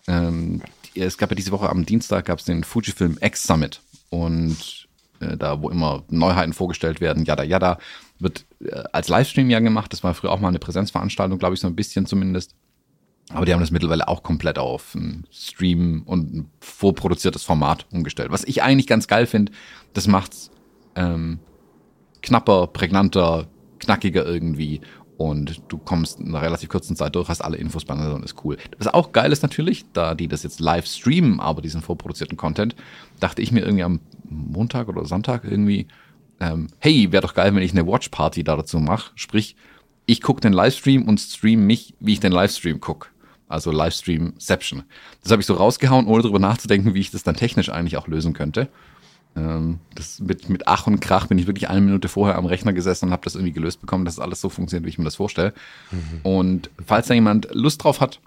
Ähm, 0.06 0.62
es 0.94 1.16
gab 1.18 1.30
ja 1.30 1.36
diese 1.36 1.52
Woche 1.52 1.70
am 1.70 1.86
Dienstag 1.86 2.26
gab 2.26 2.38
es 2.38 2.44
den 2.44 2.64
Fujifilm 2.64 3.16
X 3.20 3.44
Summit 3.44 3.80
und 4.10 4.86
äh, 5.20 5.36
da, 5.36 5.62
wo 5.62 5.70
immer 5.70 6.04
Neuheiten 6.08 6.52
vorgestellt 6.52 7.00
werden, 7.00 7.24
yada 7.24 7.42
yada, 7.42 7.78
wird 8.18 8.44
äh, 8.60 8.82
als 8.92 9.08
Livestream 9.08 9.48
ja 9.50 9.60
gemacht. 9.60 9.92
Das 9.92 10.04
war 10.04 10.14
früher 10.14 10.32
auch 10.32 10.40
mal 10.40 10.48
eine 10.48 10.58
Präsenzveranstaltung, 10.58 11.38
glaube 11.38 11.54
ich, 11.54 11.60
so 11.60 11.66
ein 11.66 11.76
bisschen 11.76 12.06
zumindest. 12.06 12.54
Aber 13.30 13.46
die 13.46 13.52
haben 13.52 13.60
das 13.60 13.70
mittlerweile 13.70 14.08
auch 14.08 14.22
komplett 14.22 14.58
auf 14.58 14.94
ein 14.94 15.26
Stream 15.30 16.02
und 16.04 16.34
ein 16.34 16.50
vorproduziertes 16.60 17.44
Format 17.44 17.86
umgestellt. 17.90 18.30
Was 18.30 18.44
ich 18.44 18.62
eigentlich 18.62 18.86
ganz 18.86 19.06
geil 19.06 19.26
finde, 19.26 19.52
das 19.94 20.06
macht's 20.06 20.50
ähm, 20.96 21.38
knapper, 22.20 22.66
prägnanter, 22.66 23.46
knackiger 23.78 24.26
irgendwie. 24.26 24.80
Und 25.16 25.62
du 25.68 25.78
kommst 25.78 26.20
in 26.20 26.28
einer 26.28 26.42
relativ 26.42 26.68
kurzen 26.68 26.96
Zeit 26.96 27.14
durch, 27.14 27.28
hast 27.28 27.42
alle 27.42 27.56
Infos 27.56 27.84
beieinander 27.84 28.16
und 28.16 28.24
ist 28.24 28.44
cool. 28.44 28.56
Was 28.78 28.88
auch 28.88 29.12
geil 29.12 29.30
ist 29.30 29.42
natürlich, 29.42 29.84
da 29.92 30.14
die 30.14 30.26
das 30.26 30.42
jetzt 30.42 30.58
live 30.58 30.86
streamen, 30.86 31.38
aber 31.38 31.62
diesen 31.62 31.82
vorproduzierten 31.82 32.36
Content, 32.36 32.74
dachte 33.20 33.40
ich 33.40 33.52
mir 33.52 33.60
irgendwie 33.60 33.84
am 33.84 34.00
Montag 34.28 34.88
oder 34.88 35.04
Sonntag 35.04 35.44
irgendwie, 35.44 35.86
ähm, 36.40 36.68
hey, 36.80 37.12
wäre 37.12 37.22
doch 37.22 37.34
geil, 37.34 37.54
wenn 37.54 37.62
ich 37.62 37.72
eine 37.72 37.86
Watch-Party 37.86 38.42
da 38.42 38.56
dazu 38.56 38.80
mache. 38.80 39.12
Sprich, 39.14 39.54
ich 40.06 40.20
gucke 40.20 40.40
den 40.40 40.52
Livestream 40.52 41.08
und 41.08 41.20
stream 41.20 41.66
mich, 41.66 41.94
wie 42.00 42.14
ich 42.14 42.20
den 42.20 42.32
Livestream 42.32 42.80
gucke 42.80 43.08
also 43.52 43.70
Livestreamception. 43.70 44.82
Das 45.22 45.30
habe 45.30 45.42
ich 45.42 45.46
so 45.46 45.54
rausgehauen, 45.54 46.06
ohne 46.06 46.22
darüber 46.22 46.38
nachzudenken, 46.38 46.94
wie 46.94 47.00
ich 47.00 47.10
das 47.10 47.22
dann 47.22 47.36
technisch 47.36 47.68
eigentlich 47.68 47.98
auch 47.98 48.08
lösen 48.08 48.32
könnte. 48.32 48.68
Ähm, 49.36 49.78
das 49.94 50.20
mit, 50.20 50.48
mit 50.48 50.66
Ach 50.66 50.86
und 50.86 51.00
Krach 51.00 51.26
bin 51.26 51.38
ich 51.38 51.46
wirklich 51.46 51.68
eine 51.68 51.80
Minute 51.82 52.08
vorher 52.08 52.36
am 52.36 52.46
Rechner 52.46 52.72
gesessen 52.72 53.06
und 53.06 53.12
habe 53.12 53.24
das 53.24 53.34
irgendwie 53.34 53.52
gelöst 53.52 53.80
bekommen, 53.80 54.04
dass 54.04 54.18
alles 54.18 54.40
so 54.40 54.48
funktioniert, 54.48 54.86
wie 54.86 54.90
ich 54.90 54.98
mir 54.98 55.04
das 55.04 55.16
vorstelle. 55.16 55.52
Mhm. 55.90 56.20
Und 56.22 56.70
falls 56.84 57.06
da 57.06 57.14
jemand 57.14 57.48
Lust 57.52 57.84
drauf 57.84 58.00
hat, 58.00 58.20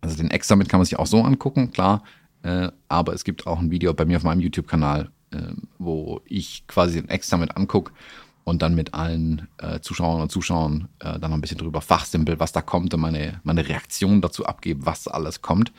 also 0.00 0.16
den 0.16 0.30
Examit 0.30 0.68
kann 0.68 0.80
man 0.80 0.86
sich 0.86 0.98
auch 0.98 1.06
so 1.06 1.22
angucken, 1.22 1.70
klar, 1.70 2.02
äh, 2.42 2.68
aber 2.88 3.12
es 3.12 3.24
gibt 3.24 3.46
auch 3.46 3.58
ein 3.58 3.70
Video 3.70 3.92
bei 3.94 4.06
mir 4.06 4.16
auf 4.16 4.22
meinem 4.22 4.40
YouTube-Kanal, 4.40 5.10
äh, 5.30 5.38
wo 5.78 6.20
ich 6.26 6.66
quasi 6.66 7.00
den 7.00 7.08
Examit 7.10 7.56
angucke 7.56 7.92
und 8.44 8.62
dann 8.62 8.74
mit 8.74 8.94
allen 8.94 9.48
äh, 9.58 9.80
Zuschauern 9.80 10.22
und 10.22 10.30
Zuschauern 10.30 10.88
äh, 11.00 11.18
dann 11.18 11.30
noch 11.30 11.38
ein 11.38 11.40
bisschen 11.40 11.58
drüber 11.58 11.80
fachsimpel, 11.80 12.38
was 12.38 12.52
da 12.52 12.62
kommt 12.62 12.92
und 12.94 13.00
meine, 13.00 13.40
meine 13.42 13.66
Reaktion 13.66 14.20
dazu 14.20 14.44
abgebe, 14.44 14.86
was 14.86 15.08
alles 15.08 15.42
kommt. 15.42 15.72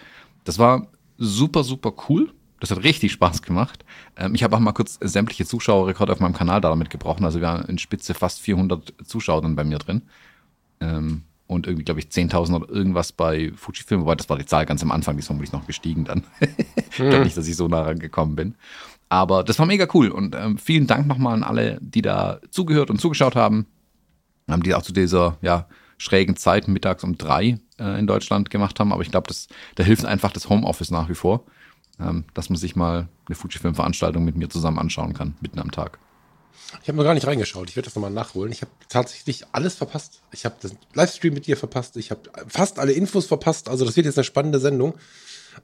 Das 0.43 0.59
war 0.59 0.87
super, 1.17 1.63
super 1.63 1.93
cool. 2.09 2.33
Das 2.59 2.71
hat 2.71 2.83
richtig 2.83 3.11
Spaß 3.11 3.41
gemacht. 3.43 3.85
Ähm, 4.17 4.33
ich 4.33 4.43
habe 4.43 4.55
auch 4.55 4.59
mal 4.59 4.71
kurz 4.71 4.97
sämtliche 5.01 5.45
Zuschauerrekorde 5.45 6.13
auf 6.13 6.19
meinem 6.19 6.33
Kanal 6.33 6.61
damit 6.61 6.89
gebrochen. 6.89 7.25
Also 7.25 7.39
wir 7.39 7.47
haben 7.47 7.65
in 7.65 7.77
Spitze 7.77 8.13
fast 8.13 8.39
400 8.39 8.93
Zuschauer 9.05 9.41
dann 9.41 9.55
bei 9.55 9.63
mir 9.63 9.77
drin. 9.77 10.01
Ähm, 10.79 11.23
und 11.47 11.67
irgendwie, 11.67 11.85
glaube 11.85 11.99
ich, 11.99 12.07
10.000 12.07 12.55
oder 12.55 12.69
irgendwas 12.69 13.11
bei 13.11 13.51
Fujifilm. 13.55 14.01
Wobei, 14.01 14.15
das 14.15 14.29
war 14.29 14.37
die 14.37 14.47
Zahl 14.47 14.65
ganz 14.65 14.81
am 14.81 14.91
Anfang, 14.91 15.15
die 15.15 15.19
ist 15.19 15.27
vermutlich 15.27 15.51
noch 15.51 15.67
gestiegen 15.67 16.05
dann. 16.05 16.23
ich 16.75 16.95
glaube 16.95 17.23
nicht, 17.23 17.37
dass 17.37 17.47
ich 17.47 17.55
so 17.55 17.67
nah 17.67 17.83
rangekommen 17.83 18.35
bin. 18.35 18.55
Aber 19.15 19.45
das 19.45 19.59
war 19.59 19.65
mega 19.65 19.87
cool 19.93 20.09
und 20.09 20.35
ähm, 20.35 20.57
vielen 20.57 20.87
Dank 20.87 21.07
nochmal 21.07 21.35
an 21.35 21.43
alle, 21.43 21.77
die 21.79 22.01
da 22.01 22.41
zugehört 22.51 22.89
und 22.89 22.99
zugeschaut 22.99 23.33
haben. 23.33 23.65
Haben 24.49 24.61
die 24.61 24.75
auch 24.75 24.81
zu 24.81 24.91
dieser 24.91 25.37
ja, 25.41 25.69
schrägen 25.97 26.35
Zeit 26.35 26.67
mittags 26.67 27.01
um 27.01 27.17
drei 27.17 27.57
äh, 27.79 27.97
in 27.97 28.07
Deutschland 28.07 28.49
gemacht 28.49 28.77
haben. 28.77 28.91
Aber 28.91 29.03
ich 29.03 29.11
glaube, 29.11 29.33
da 29.75 29.83
hilft 29.85 30.03
einfach 30.03 30.33
das 30.33 30.49
Homeoffice 30.49 30.91
nach 30.91 31.07
wie 31.07 31.15
vor, 31.15 31.45
ähm, 31.97 32.25
dass 32.33 32.49
man 32.49 32.57
sich 32.57 32.75
mal 32.75 33.07
eine 33.27 33.35
Fujifilm-Veranstaltung 33.37 34.25
mit 34.25 34.35
mir 34.35 34.49
zusammen 34.49 34.79
anschauen 34.79 35.13
kann, 35.13 35.35
mitten 35.39 35.59
am 35.59 35.71
Tag. 35.71 35.97
Ich 36.83 36.89
habe 36.89 36.97
noch 36.97 37.05
gar 37.05 37.13
nicht 37.13 37.25
reingeschaut. 37.25 37.69
Ich 37.69 37.77
werde 37.77 37.85
das 37.85 37.95
nochmal 37.95 38.11
nachholen. 38.11 38.51
Ich 38.51 38.63
habe 38.63 38.71
tatsächlich 38.89 39.45
alles 39.53 39.75
verpasst. 39.75 40.23
Ich 40.33 40.43
habe 40.43 40.55
den 40.61 40.77
Livestream 40.93 41.33
mit 41.33 41.47
dir 41.47 41.55
verpasst. 41.55 41.95
Ich 41.95 42.11
habe 42.11 42.23
fast 42.49 42.79
alle 42.79 42.91
Infos 42.91 43.27
verpasst. 43.27 43.69
Also 43.69 43.85
das 43.85 43.95
wird 43.95 44.07
jetzt 44.07 44.17
eine 44.17 44.25
spannende 44.25 44.59
Sendung. 44.59 44.95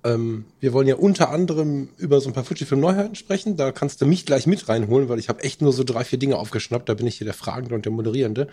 Ähm, 0.03 0.45
wir 0.59 0.73
wollen 0.73 0.87
ja 0.87 0.95
unter 0.95 1.29
anderem 1.29 1.89
über 1.97 2.21
so 2.21 2.29
ein 2.29 2.33
paar 2.33 2.43
Fujifilm-Neuheiten 2.43 3.15
sprechen. 3.15 3.57
Da 3.57 3.71
kannst 3.71 4.01
du 4.01 4.05
mich 4.05 4.25
gleich 4.25 4.47
mit 4.47 4.67
reinholen, 4.67 5.09
weil 5.09 5.19
ich 5.19 5.29
habe 5.29 5.43
echt 5.43 5.61
nur 5.61 5.73
so 5.73 5.83
drei, 5.83 6.03
vier 6.03 6.19
Dinge 6.19 6.37
aufgeschnappt. 6.37 6.89
Da 6.89 6.93
bin 6.93 7.07
ich 7.07 7.17
hier 7.17 7.25
der 7.25 7.33
Fragende 7.33 7.75
und 7.75 7.85
der 7.85 7.91
Moderierende. 7.91 8.47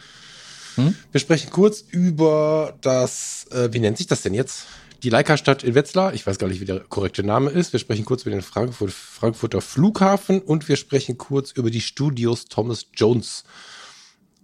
Hm? 0.77 0.95
Wir 1.13 1.21
sprechen 1.21 1.51
kurz 1.51 1.85
über 1.91 2.77
das, 2.81 3.47
äh, 3.51 3.73
wie 3.73 3.81
nennt 3.81 3.99
sich 3.99 4.07
das 4.07 4.23
denn 4.23 4.35
jetzt? 4.35 4.67
Die 5.03 5.11
Leica-Stadt 5.11 5.63
in 5.63 5.75
Wetzlar. 5.75 6.13
Ich 6.15 6.27
weiß 6.27 6.39
gar 6.39 6.49
nicht, 6.49 6.61
wie 6.61 6.65
der 6.65 6.81
korrekte 6.81 7.23
Name 7.23 7.51
ist. 7.51 7.73
Wir 7.73 7.81
sprechen 7.81 8.05
kurz 8.05 8.23
über 8.23 8.33
den 8.33 8.43
Frankfurt, 8.43 8.91
Frankfurter 8.91 9.61
Flughafen 9.61 10.41
und 10.41 10.69
wir 10.69 10.77
sprechen 10.77 11.19
kurz 11.19 11.53
über 11.53 11.71
die 11.71 11.81
Studios 11.81 12.47
Thomas 12.47 12.87
Jones. 12.95 13.45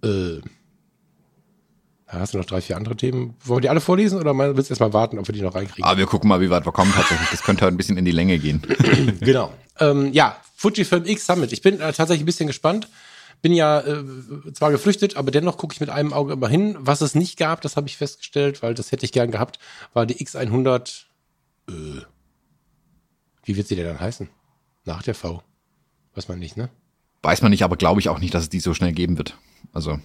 Äh, 0.02 0.40
Hast 2.20 2.34
du 2.34 2.38
noch 2.38 2.44
drei, 2.44 2.60
vier 2.60 2.76
andere 2.76 2.96
Themen? 2.96 3.34
Wollen 3.44 3.58
wir 3.58 3.62
die 3.62 3.68
alle 3.68 3.80
vorlesen 3.80 4.18
oder 4.18 4.36
willst 4.36 4.70
du 4.70 4.72
erst 4.72 4.80
mal 4.80 4.92
warten, 4.92 5.18
ob 5.18 5.28
wir 5.28 5.34
die 5.34 5.42
noch 5.42 5.54
reinkriegen? 5.54 5.84
Aber 5.84 5.98
wir 5.98 6.06
gucken 6.06 6.28
mal, 6.28 6.40
wie 6.40 6.50
weit 6.50 6.66
wir 6.66 6.72
kommen 6.72 6.92
tatsächlich. 6.92 7.28
Das 7.30 7.42
könnte 7.42 7.66
ein 7.66 7.76
bisschen 7.76 7.96
in 7.96 8.04
die 8.04 8.12
Länge 8.12 8.38
gehen. 8.38 8.62
genau. 9.20 9.52
Ähm, 9.80 10.12
ja, 10.12 10.36
Fujifilm 10.56 11.04
X 11.04 11.26
Summit. 11.26 11.52
Ich 11.52 11.62
bin 11.62 11.80
äh, 11.80 11.92
tatsächlich 11.92 12.22
ein 12.22 12.26
bisschen 12.26 12.46
gespannt. 12.46 12.88
Bin 13.42 13.52
ja 13.52 13.80
äh, 13.80 14.04
zwar 14.54 14.70
geflüchtet, 14.70 15.16
aber 15.16 15.30
dennoch 15.30 15.58
gucke 15.58 15.74
ich 15.74 15.80
mit 15.80 15.90
einem 15.90 16.12
Auge 16.12 16.32
immer 16.32 16.48
hin. 16.48 16.76
Was 16.78 17.00
es 17.00 17.14
nicht 17.14 17.38
gab, 17.38 17.60
das 17.60 17.76
habe 17.76 17.86
ich 17.88 17.96
festgestellt, 17.96 18.62
weil 18.62 18.74
das 18.74 18.90
hätte 18.92 19.04
ich 19.04 19.12
gern 19.12 19.30
gehabt, 19.30 19.58
war 19.92 20.06
die 20.06 20.14
X100. 20.14 21.04
Äh, 21.68 21.72
wie 23.44 23.56
wird 23.56 23.68
sie 23.68 23.76
denn 23.76 23.86
dann 23.86 24.00
heißen? 24.00 24.28
Nach 24.84 25.02
der 25.02 25.14
V. 25.14 25.42
Weiß 26.14 26.28
man 26.28 26.38
nicht, 26.38 26.56
ne? 26.56 26.70
Weiß 27.22 27.42
man 27.42 27.50
nicht, 27.50 27.64
aber 27.64 27.76
glaube 27.76 28.00
ich 28.00 28.08
auch 28.08 28.20
nicht, 28.20 28.34
dass 28.34 28.44
es 28.44 28.48
die 28.48 28.60
so 28.60 28.74
schnell 28.74 28.92
geben 28.92 29.18
wird. 29.18 29.36
Also 29.72 29.98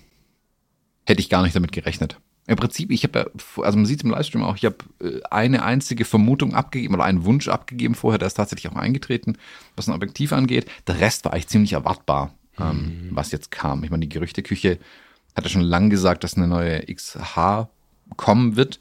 hätte 1.09 1.21
ich 1.21 1.29
gar 1.29 1.43
nicht 1.43 1.55
damit 1.55 1.71
gerechnet. 1.71 2.19
Im 2.47 2.55
Prinzip, 2.55 2.89
ich 2.89 3.03
habe 3.03 3.19
ja, 3.19 3.63
also 3.63 3.77
man 3.77 3.85
sieht 3.85 3.99
es 3.99 4.03
im 4.03 4.09
Livestream 4.09 4.43
auch, 4.43 4.55
ich 4.55 4.65
habe 4.65 4.77
äh, 5.01 5.21
eine 5.29 5.63
einzige 5.63 6.03
Vermutung 6.03 6.55
abgegeben 6.55 6.95
oder 6.95 7.03
einen 7.03 7.25
Wunsch 7.25 7.47
abgegeben 7.47 7.93
vorher, 7.93 8.17
der 8.17 8.27
ist 8.27 8.35
tatsächlich 8.35 8.71
auch 8.71 8.75
eingetreten, 8.75 9.37
was 9.75 9.87
ein 9.87 9.93
Objektiv 9.93 10.33
angeht. 10.33 10.65
Der 10.87 10.99
Rest 10.99 11.25
war 11.25 11.33
eigentlich 11.33 11.47
ziemlich 11.47 11.73
erwartbar, 11.73 12.33
ähm, 12.59 13.09
mhm. 13.09 13.09
was 13.11 13.31
jetzt 13.31 13.51
kam. 13.51 13.83
Ich 13.83 13.91
meine, 13.91 14.01
die 14.01 14.09
Gerüchteküche 14.09 14.79
hat 15.35 15.43
ja 15.43 15.49
schon 15.49 15.61
lange 15.61 15.89
gesagt, 15.89 16.23
dass 16.23 16.37
eine 16.37 16.47
neue 16.47 16.83
XH 16.91 17.69
kommen 18.17 18.55
wird. 18.55 18.79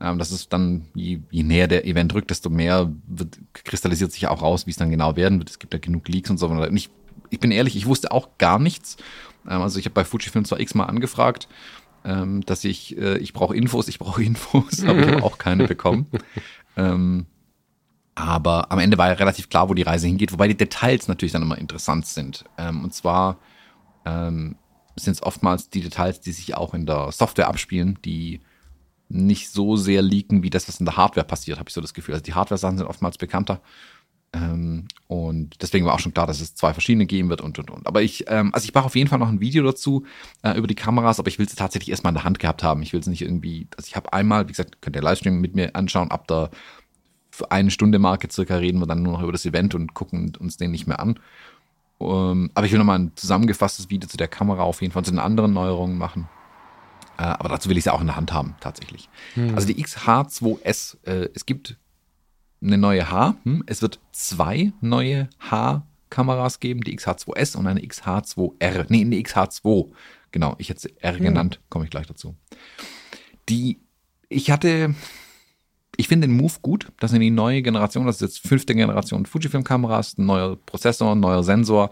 Ähm, 0.00 0.18
das 0.18 0.30
ist 0.30 0.52
dann, 0.52 0.86
je, 0.94 1.18
je 1.30 1.42
näher 1.42 1.66
der 1.66 1.86
Event 1.86 2.14
rückt, 2.14 2.30
desto 2.30 2.50
mehr 2.50 2.92
wird, 3.08 3.38
kristallisiert 3.52 4.12
sich 4.12 4.28
auch 4.28 4.42
raus, 4.42 4.66
wie 4.66 4.70
es 4.70 4.76
dann 4.76 4.90
genau 4.90 5.16
werden 5.16 5.40
wird. 5.40 5.50
Es 5.50 5.58
gibt 5.58 5.72
ja 5.72 5.80
genug 5.80 6.08
Leaks 6.08 6.30
und 6.30 6.38
so. 6.38 6.46
Und 6.46 6.76
ich, 6.76 6.88
ich 7.30 7.40
bin 7.40 7.50
ehrlich, 7.50 7.74
ich 7.74 7.86
wusste 7.86 8.12
auch 8.12 8.38
gar 8.38 8.60
nichts 8.60 8.96
also 9.44 9.78
ich 9.78 9.84
habe 9.86 9.94
bei 9.94 10.04
Fujifilm 10.04 10.44
zwar 10.44 10.60
x-mal 10.60 10.86
angefragt, 10.86 11.48
ähm, 12.04 12.42
dass 12.46 12.64
ich, 12.64 12.96
äh, 12.96 13.18
ich 13.18 13.32
brauche 13.32 13.56
Infos, 13.56 13.88
ich 13.88 13.98
brauche 13.98 14.22
Infos, 14.24 14.84
aber 14.84 15.00
ich 15.00 15.08
habe 15.08 15.22
auch 15.22 15.38
keine 15.38 15.66
bekommen. 15.66 16.06
ähm, 16.76 17.26
aber 18.14 18.72
am 18.72 18.80
Ende 18.80 18.98
war 18.98 19.08
ja 19.08 19.14
relativ 19.14 19.48
klar, 19.48 19.68
wo 19.68 19.74
die 19.74 19.82
Reise 19.82 20.06
hingeht, 20.06 20.32
wobei 20.32 20.48
die 20.48 20.56
Details 20.56 21.06
natürlich 21.06 21.32
dann 21.32 21.42
immer 21.42 21.58
interessant 21.58 22.06
sind. 22.06 22.44
Ähm, 22.58 22.82
und 22.82 22.92
zwar 22.92 23.38
ähm, 24.04 24.56
sind 24.96 25.12
es 25.12 25.22
oftmals 25.22 25.70
die 25.70 25.82
Details, 25.82 26.20
die 26.20 26.32
sich 26.32 26.56
auch 26.56 26.74
in 26.74 26.84
der 26.84 27.12
Software 27.12 27.48
abspielen, 27.48 27.98
die 28.04 28.40
nicht 29.08 29.50
so 29.50 29.76
sehr 29.76 30.02
leaken 30.02 30.42
wie 30.42 30.50
das, 30.50 30.68
was 30.68 30.80
in 30.80 30.86
der 30.86 30.96
Hardware 30.96 31.26
passiert, 31.26 31.58
habe 31.58 31.68
ich 31.68 31.74
so 31.74 31.80
das 31.80 31.94
Gefühl. 31.94 32.14
Also 32.14 32.24
die 32.24 32.34
Hardware-Sachen 32.34 32.78
sind 32.78 32.86
oftmals 32.86 33.18
bekannter. 33.18 33.60
Ähm, 34.32 34.88
und 35.06 35.62
deswegen 35.62 35.86
war 35.86 35.94
auch 35.94 36.00
schon 36.00 36.12
klar, 36.12 36.26
dass 36.26 36.40
es 36.40 36.54
zwei 36.54 36.74
verschiedene 36.74 37.06
geben 37.06 37.30
wird 37.30 37.40
und 37.40 37.58
und 37.58 37.70
und. 37.70 37.86
Aber 37.86 38.02
ich, 38.02 38.24
ähm, 38.28 38.52
also 38.52 38.64
ich 38.66 38.74
mache 38.74 38.84
auf 38.84 38.96
jeden 38.96 39.08
Fall 39.08 39.18
noch 39.18 39.28
ein 39.28 39.40
Video 39.40 39.64
dazu 39.64 40.04
äh, 40.42 40.56
über 40.56 40.66
die 40.66 40.74
Kameras, 40.74 41.18
aber 41.18 41.28
ich 41.28 41.38
will 41.38 41.48
sie 41.48 41.56
tatsächlich 41.56 41.90
erstmal 41.90 42.10
in 42.10 42.16
der 42.16 42.24
Hand 42.24 42.38
gehabt 42.38 42.62
haben. 42.62 42.82
Ich 42.82 42.92
will 42.92 43.00
es 43.00 43.06
nicht 43.06 43.22
irgendwie, 43.22 43.68
also 43.76 43.86
ich 43.88 43.96
habe 43.96 44.12
einmal, 44.12 44.44
wie 44.44 44.52
gesagt, 44.52 44.82
könnt 44.82 44.96
ihr 44.96 45.02
Livestream 45.02 45.40
mit 45.40 45.54
mir 45.54 45.74
anschauen, 45.74 46.10
ab 46.10 46.28
der 46.28 46.50
für 47.30 47.50
eine 47.52 47.70
Stunde 47.70 47.98
Marke 47.98 48.28
circa 48.30 48.56
reden 48.56 48.80
wir 48.80 48.86
dann 48.86 49.02
nur 49.02 49.12
noch 49.12 49.22
über 49.22 49.32
das 49.32 49.46
Event 49.46 49.74
und 49.74 49.94
gucken 49.94 50.32
uns 50.38 50.56
den 50.56 50.72
nicht 50.72 50.86
mehr 50.88 50.98
an. 50.98 51.20
Ähm, 52.00 52.50
aber 52.54 52.66
ich 52.66 52.72
will 52.72 52.78
nochmal 52.78 52.98
ein 52.98 53.12
zusammengefasstes 53.14 53.90
Video 53.90 54.08
zu 54.08 54.16
der 54.16 54.28
Kamera 54.28 54.62
auf 54.62 54.82
jeden 54.82 54.92
Fall 54.92 55.04
zu 55.04 55.12
den 55.12 55.20
anderen 55.20 55.52
Neuerungen 55.52 55.96
machen. 55.96 56.28
Äh, 57.16 57.22
aber 57.22 57.48
dazu 57.48 57.68
will 57.68 57.78
ich 57.78 57.84
sie 57.84 57.92
auch 57.92 58.00
in 58.00 58.08
der 58.08 58.16
Hand 58.16 58.32
haben, 58.32 58.56
tatsächlich. 58.60 59.08
Hm. 59.34 59.54
Also 59.54 59.66
die 59.66 59.82
XH2S, 59.82 60.96
äh, 61.04 61.28
es 61.34 61.46
gibt 61.46 61.76
eine 62.62 62.78
neue 62.78 63.10
H. 63.10 63.36
Hm? 63.44 63.62
Es 63.66 63.82
wird 63.82 64.00
zwei 64.12 64.72
neue 64.80 65.28
H-Kameras 65.38 66.60
geben, 66.60 66.80
die 66.82 66.98
XH2S 66.98 67.56
und 67.56 67.66
eine 67.66 67.80
XH2R. 67.80 68.86
Nee, 68.88 69.02
eine 69.02 69.16
XH2. 69.16 69.90
Genau, 70.32 70.54
ich 70.58 70.68
hätte 70.68 70.80
sie 70.80 70.94
R 71.00 71.16
hm. 71.16 71.24
genannt, 71.24 71.60
komme 71.68 71.84
ich 71.84 71.90
gleich 71.90 72.06
dazu. 72.06 72.34
Die, 73.48 73.80
ich 74.28 74.50
hatte, 74.50 74.94
ich 75.96 76.08
finde 76.08 76.28
den 76.28 76.36
Move 76.36 76.54
gut. 76.62 76.92
Das 77.00 77.10
sind 77.10 77.20
die 77.20 77.30
neue 77.30 77.62
Generation, 77.62 78.06
das 78.06 78.16
ist 78.16 78.22
jetzt 78.22 78.48
fünfte 78.48 78.74
Generation 78.74 79.26
Fujifilm-Kameras, 79.26 80.18
ein 80.18 80.26
neuer 80.26 80.56
Prozessor, 80.56 81.12
ein 81.12 81.20
neuer 81.20 81.42
Sensor. 81.42 81.90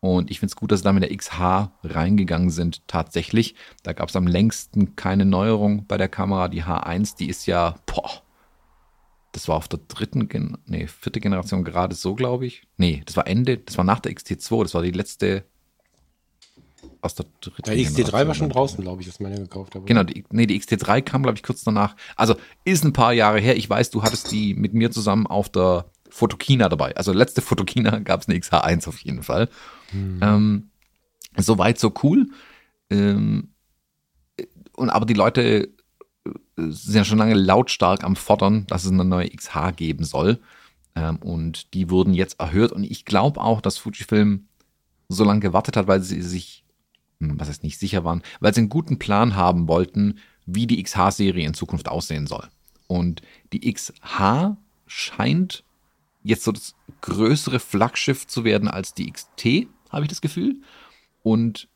Und 0.00 0.30
ich 0.30 0.38
finde 0.38 0.50
es 0.50 0.56
gut, 0.56 0.70
dass 0.70 0.80
sie 0.80 0.84
da 0.84 0.92
mit 0.92 1.02
der 1.02 1.16
XH 1.16 1.72
reingegangen 1.82 2.50
sind, 2.50 2.86
tatsächlich. 2.86 3.54
Da 3.82 3.94
gab 3.94 4.10
es 4.10 4.16
am 4.16 4.26
längsten 4.26 4.96
keine 4.96 5.24
Neuerung 5.24 5.86
bei 5.86 5.96
der 5.96 6.08
Kamera. 6.08 6.48
Die 6.48 6.64
H1, 6.64 7.16
die 7.16 7.30
ist 7.30 7.46
ja, 7.46 7.76
boah, 7.86 8.22
das 9.34 9.48
war 9.48 9.56
auf 9.56 9.66
der 9.66 9.80
dritten, 9.88 10.28
Gen 10.28 10.56
nee, 10.66 10.86
vierte 10.86 11.20
Generation 11.20 11.64
gerade 11.64 11.94
so, 11.94 12.14
glaube 12.14 12.46
ich. 12.46 12.62
Nee, 12.76 13.02
das 13.04 13.16
war 13.16 13.26
Ende, 13.26 13.58
das 13.58 13.76
war 13.76 13.84
nach 13.84 13.98
der 13.98 14.12
XT2, 14.12 14.62
das 14.62 14.74
war 14.74 14.82
die 14.82 14.92
letzte 14.92 15.44
aus 17.00 17.14
der 17.16 17.26
dritten 17.40 17.62
Der 17.64 17.74
XT3 17.74 17.94
Generation. 17.94 18.28
war 18.28 18.34
schon 18.34 18.48
draußen, 18.48 18.80
glaube 18.80 19.02
ich, 19.02 19.08
als 19.08 19.20
meine 19.20 19.36
gekauft 19.36 19.74
habe. 19.74 19.84
Genau, 19.84 20.04
die, 20.04 20.24
nee, 20.30 20.46
die 20.46 20.58
XT3 20.58 21.02
kam, 21.02 21.22
glaube 21.24 21.36
ich, 21.36 21.42
kurz 21.42 21.64
danach. 21.64 21.96
Also 22.16 22.36
ist 22.64 22.84
ein 22.84 22.92
paar 22.92 23.12
Jahre 23.12 23.40
her. 23.40 23.56
Ich 23.56 23.68
weiß, 23.68 23.90
du 23.90 24.02
hattest 24.02 24.30
die 24.30 24.54
mit 24.54 24.72
mir 24.72 24.90
zusammen 24.90 25.26
auf 25.26 25.48
der 25.50 25.86
Fotokina 26.08 26.68
dabei. 26.68 26.96
Also 26.96 27.12
letzte 27.12 27.42
Fotokina 27.42 27.98
gab 28.04 28.22
es 28.22 28.28
eine 28.28 28.38
XH1 28.38 28.88
auf 28.88 28.98
jeden 29.00 29.22
Fall. 29.22 29.48
Hm. 29.90 30.20
Ähm, 30.22 30.70
Soweit 31.36 31.78
so 31.78 31.92
cool. 32.02 32.28
Ähm, 32.90 33.48
und 34.76 34.90
aber 34.90 35.06
die 35.06 35.14
Leute 35.14 35.70
sind 36.56 36.94
ja 36.94 37.04
schon 37.04 37.18
lange 37.18 37.34
lautstark 37.34 38.04
am 38.04 38.16
Fordern, 38.16 38.66
dass 38.66 38.84
es 38.84 38.92
eine 38.92 39.04
neue 39.04 39.30
XH 39.30 39.72
geben 39.76 40.04
soll. 40.04 40.40
Ähm, 40.94 41.16
und 41.16 41.74
die 41.74 41.90
wurden 41.90 42.14
jetzt 42.14 42.40
erhöht. 42.40 42.72
Und 42.72 42.84
ich 42.84 43.04
glaube 43.04 43.40
auch, 43.40 43.60
dass 43.60 43.78
Fujifilm 43.78 44.46
so 45.08 45.24
lange 45.24 45.40
gewartet 45.40 45.76
hat, 45.76 45.86
weil 45.86 46.00
sie 46.00 46.22
sich, 46.22 46.64
hm, 47.20 47.38
was 47.38 47.48
heißt 47.48 47.62
nicht 47.62 47.78
sicher 47.78 48.04
waren, 48.04 48.22
weil 48.40 48.54
sie 48.54 48.60
einen 48.60 48.68
guten 48.68 48.98
Plan 48.98 49.34
haben 49.34 49.68
wollten, 49.68 50.18
wie 50.46 50.66
die 50.66 50.82
XH-Serie 50.82 51.46
in 51.46 51.54
Zukunft 51.54 51.88
aussehen 51.88 52.26
soll. 52.26 52.48
Und 52.86 53.22
die 53.52 53.72
XH 53.72 54.56
scheint 54.86 55.64
jetzt 56.22 56.44
so 56.44 56.52
das 56.52 56.74
größere 57.00 57.60
Flaggschiff 57.60 58.26
zu 58.26 58.44
werden 58.44 58.68
als 58.68 58.94
die 58.94 59.10
XT, 59.10 59.66
habe 59.90 60.02
ich 60.04 60.08
das 60.08 60.20
Gefühl. 60.20 60.56
Und 61.22 61.68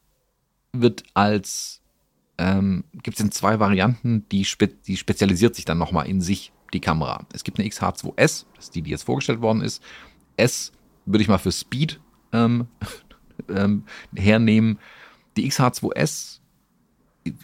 wird 0.73 1.05
als 1.15 1.78
ähm, 2.39 2.85
gibt 3.03 3.19
es 3.19 3.25
in 3.25 3.33
zwei 3.33 3.61
Varianten, 3.61 4.27
die, 4.31 4.45
spe 4.45 4.69
die 4.69 4.97
spezialisiert 4.97 5.55
sich 5.55 5.65
dann 5.65 5.79
nochmal 5.79 6.07
in 6.07 6.21
sich, 6.21 6.53
die 6.73 6.81
Kamera. 6.81 7.27
Es 7.33 7.45
gibt 7.45 7.59
eine 7.59 7.69
XH2S, 7.69 8.45
das 8.55 8.65
ist 8.67 8.75
die, 8.75 8.83
die 8.83 8.91
jetzt 8.91 9.05
vorgestellt 9.05 9.41
worden 9.41 9.63
ist. 9.63 9.83
S 10.37 10.73
würde 11.07 11.23
ich 11.23 11.29
mal 11.29 11.39
für 11.39 11.53
Speed 11.53 12.01
ähm, 12.33 12.69
ähm, 13.49 13.85
hernehmen. 14.15 14.79
Die 15.37 15.51
XH2S 15.51 16.41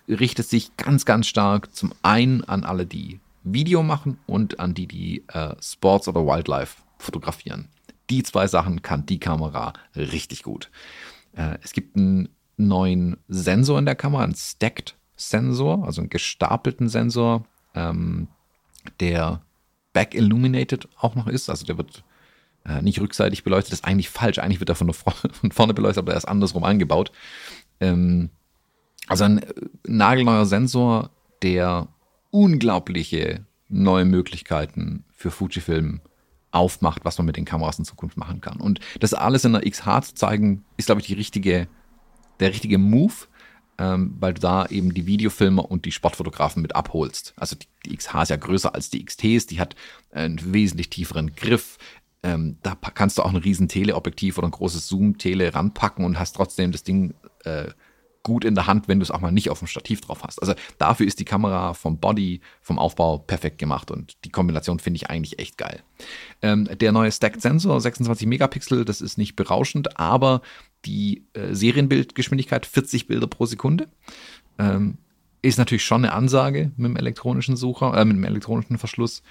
richtet 0.09 0.49
sich 0.49 0.77
ganz, 0.77 1.05
ganz 1.05 1.27
stark 1.27 1.75
zum 1.75 1.93
einen 2.03 2.45
an 2.45 2.65
alle, 2.65 2.87
die 2.87 3.21
Video 3.43 3.83
machen 3.83 4.19
und 4.27 4.61
an 4.61 4.75
die, 4.75 4.87
die 4.87 5.25
äh, 5.29 5.55
Sports 5.61 6.09
oder 6.09 6.27
Wildlife 6.27 6.83
fotografieren. 6.99 7.69
Die 8.11 8.23
zwei 8.23 8.47
Sachen 8.47 8.83
kann 8.83 9.07
die 9.07 9.19
Kamera 9.19 9.73
richtig 9.97 10.43
gut. 10.43 10.71
Äh, 11.33 11.59
es 11.63 11.73
gibt 11.73 11.97
einen 11.97 12.29
neuen 12.57 13.17
Sensor 13.29 13.79
in 13.79 13.87
der 13.87 13.95
Kamera, 13.95 14.25
einen 14.25 14.35
Stacked 14.35 14.97
Sensor, 15.17 15.85
also 15.85 16.01
einen 16.01 16.11
gestapelten 16.11 16.89
Sensor, 16.89 17.45
ähm, 17.75 18.29
der 19.01 19.43
back 19.93 20.15
illuminated 20.15 20.89
auch 20.99 21.15
noch 21.15 21.27
ist. 21.27 21.49
Also 21.49 21.65
der 21.65 21.79
wird 21.79 22.05
äh, 22.67 22.83
nicht 22.83 23.01
rückseitig 23.01 23.45
beleuchtet, 23.45 23.73
das 23.73 23.81
ist 23.81 23.85
eigentlich 23.85 24.11
falsch. 24.11 24.39
Eigentlich 24.39 24.61
wird 24.61 24.71
er 24.71 24.75
von, 24.75 24.93
von 24.95 25.53
vorne 25.53 25.75
beleuchtet, 25.75 25.99
aber 25.99 26.13
er 26.13 26.19
ist 26.19 26.25
andersrum 26.25 26.65
angebaut. 26.65 27.13
Ähm, 27.81 28.31
also 29.07 29.25
ein 29.25 29.39
äh, 29.39 29.53
nagelneuer 29.87 30.47
Sensor, 30.47 31.11
der 31.43 31.89
unglaubliche 32.31 33.45
neue 33.69 34.05
Möglichkeiten 34.05 35.05
für 35.13 35.31
Fujifilm 35.31 36.01
aufmacht, 36.51 37.05
was 37.05 37.19
man 37.19 37.27
mit 37.27 37.37
den 37.37 37.45
Kameras 37.45 37.79
in 37.79 37.85
Zukunft 37.85 38.17
machen 38.17 38.41
kann. 38.41 38.61
Und 38.61 38.81
das 39.01 39.15
alles 39.15 39.45
in 39.45 39.53
der 39.53 39.69
XH 39.69 40.03
zu 40.03 40.15
zeigen, 40.15 40.65
ist, 40.77 40.87
glaube 40.87 41.01
ich, 41.01 41.07
die 41.07 41.15
richtige 41.15 41.67
der 42.41 42.51
richtige 42.51 42.79
Move, 42.79 43.15
ähm, 43.79 44.17
weil 44.21 44.35
du 44.35 44.41
da 44.41 44.67
eben 44.67 44.95
die 44.95 45.07
Videofilmer 45.07 45.71
und 45.71 45.85
die 45.85 45.93
Sportfotografen 45.93 46.63
mit 46.63 46.77
abholst. 46.77 47.35
Also 47.37 47.57
die, 47.57 47.67
die 47.87 47.97
XH 47.97 48.23
ist 48.23 48.29
ja 48.29 48.37
größer 48.37 48.75
als 48.75 48.91
die 48.91 49.05
XTs, 49.05 49.47
die 49.47 49.61
hat 49.61 49.75
einen 50.13 50.53
wesentlich 50.53 50.91
tieferen 50.91 51.35
Griff. 51.35 51.79
Ähm, 52.23 52.59
da 52.63 52.75
kannst 52.75 53.19
du 53.19 53.23
auch 53.23 53.31
ein 53.31 53.37
riesen 53.37 53.69
Teleobjektiv 53.69 54.39
oder 54.39 54.49
ein 54.49 54.53
großes 54.53 54.89
Zoom-Tele 54.89 55.55
ranpacken 55.55 56.05
und 56.05 56.19
hast 56.19 56.37
trotzdem 56.37 56.73
das 56.73 56.85
Ding 56.85 57.15
äh, 57.45 57.67
gut 58.25 58.45
in 58.45 58.57
der 58.57 58.67
Hand, 58.67 58.89
wenn 58.89 58.99
du 58.99 59.05
es 59.05 59.11
auch 59.13 59.21
mal 59.21 59.31
nicht 59.31 59.51
auf 59.51 59.61
dem 59.61 59.69
Stativ 59.69 60.01
drauf 60.01 60.25
hast. 60.25 60.41
Also 60.41 60.55
dafür 60.79 61.07
ist 61.07 61.21
die 61.21 61.27
Kamera 61.27 61.75
vom 61.75 61.99
Body, 61.99 62.41
vom 62.63 62.79
Aufbau 62.79 63.19
perfekt 63.19 63.59
gemacht 63.59 63.91
und 63.91 64.17
die 64.25 64.31
Kombination 64.31 64.81
finde 64.81 64.97
ich 64.97 65.11
eigentlich 65.11 65.39
echt 65.39 65.59
geil. 65.59 65.83
Ähm, 66.43 66.67
der 66.81 66.91
neue 66.91 67.13
Stacked 67.13 67.43
Sensor, 67.43 67.81
26 67.81 68.27
Megapixel, 68.27 68.85
das 68.85 69.01
ist 69.03 69.19
nicht 69.19 69.37
berauschend, 69.37 70.01
aber 70.01 70.41
die 70.85 71.25
äh, 71.33 71.55
Serienbildgeschwindigkeit 71.55 72.67
40 72.67 73.07
Bilder 73.07 73.27
pro 73.27 73.47
Sekunde. 73.47 73.89
Ähm, 74.59 74.99
ist 75.43 75.59
natürlich 75.59 75.85
schon 75.85 76.05
eine 76.05 76.15
Ansage 76.15 76.73
mit 76.77 76.91
dem 76.91 76.97
elektronischen 76.97 77.57
Sucher, 77.57 77.95
äh, 77.95 78.05
mit 78.05 78.17
dem 78.17 78.25
elektronischen 78.25 78.79
Verschluss. 78.79 79.23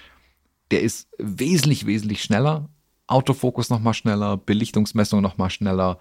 Der 0.70 0.82
ist 0.82 1.08
wesentlich, 1.18 1.86
wesentlich 1.86 2.22
schneller. 2.22 2.68
Autofokus 3.06 3.68
nochmal 3.68 3.94
schneller, 3.94 4.36
Belichtungsmessung 4.36 5.20
nochmal 5.20 5.50
schneller. 5.50 5.98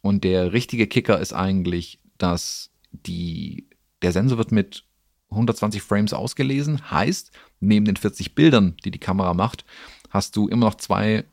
Und 0.00 0.24
der 0.24 0.52
richtige 0.52 0.86
Kicker 0.86 1.18
ist 1.18 1.32
eigentlich, 1.32 1.98
dass 2.18 2.70
die, 2.92 3.66
der 4.02 4.12
Sensor 4.12 4.38
wird 4.38 4.52
mit 4.52 4.84
120 5.30 5.82
Frames 5.82 6.12
ausgelesen. 6.12 6.90
Heißt, 6.90 7.32
neben 7.60 7.84
den 7.84 7.96
40 7.96 8.34
Bildern, 8.34 8.76
die 8.84 8.90
die 8.90 9.00
Kamera 9.00 9.34
macht, 9.34 9.64
hast 10.10 10.36
du 10.36 10.48
immer 10.48 10.66
noch 10.66 10.76
zwei 10.76 11.24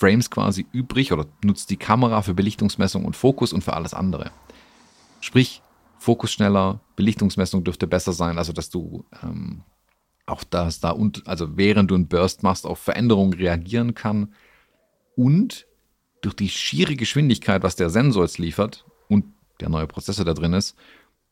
Frames 0.00 0.30
quasi 0.30 0.66
übrig 0.72 1.12
oder 1.12 1.26
nutzt 1.44 1.68
die 1.68 1.76
Kamera 1.76 2.22
für 2.22 2.32
Belichtungsmessung 2.32 3.04
und 3.04 3.16
Fokus 3.16 3.52
und 3.52 3.62
für 3.62 3.74
alles 3.74 3.92
andere. 3.92 4.30
Sprich, 5.20 5.62
Fokus 5.98 6.32
schneller, 6.32 6.80
Belichtungsmessung 6.96 7.64
dürfte 7.64 7.86
besser 7.86 8.14
sein, 8.14 8.38
also 8.38 8.54
dass 8.54 8.70
du 8.70 9.04
ähm, 9.22 9.62
auch 10.24 10.42
das 10.42 10.80
da 10.80 10.90
und 10.90 11.26
also 11.26 11.58
während 11.58 11.90
du 11.90 11.96
einen 11.96 12.08
Burst 12.08 12.42
machst, 12.42 12.64
auf 12.64 12.78
Veränderungen 12.78 13.34
reagieren 13.34 13.94
kann 13.94 14.32
und 15.16 15.66
durch 16.22 16.34
die 16.34 16.48
schiere 16.48 16.96
Geschwindigkeit, 16.96 17.62
was 17.62 17.76
der 17.76 17.90
Sensor 17.90 18.24
jetzt 18.24 18.38
liefert 18.38 18.86
und 19.08 19.26
der 19.60 19.68
neue 19.68 19.86
Prozessor 19.86 20.24
da 20.24 20.32
drin 20.32 20.54
ist, 20.54 20.76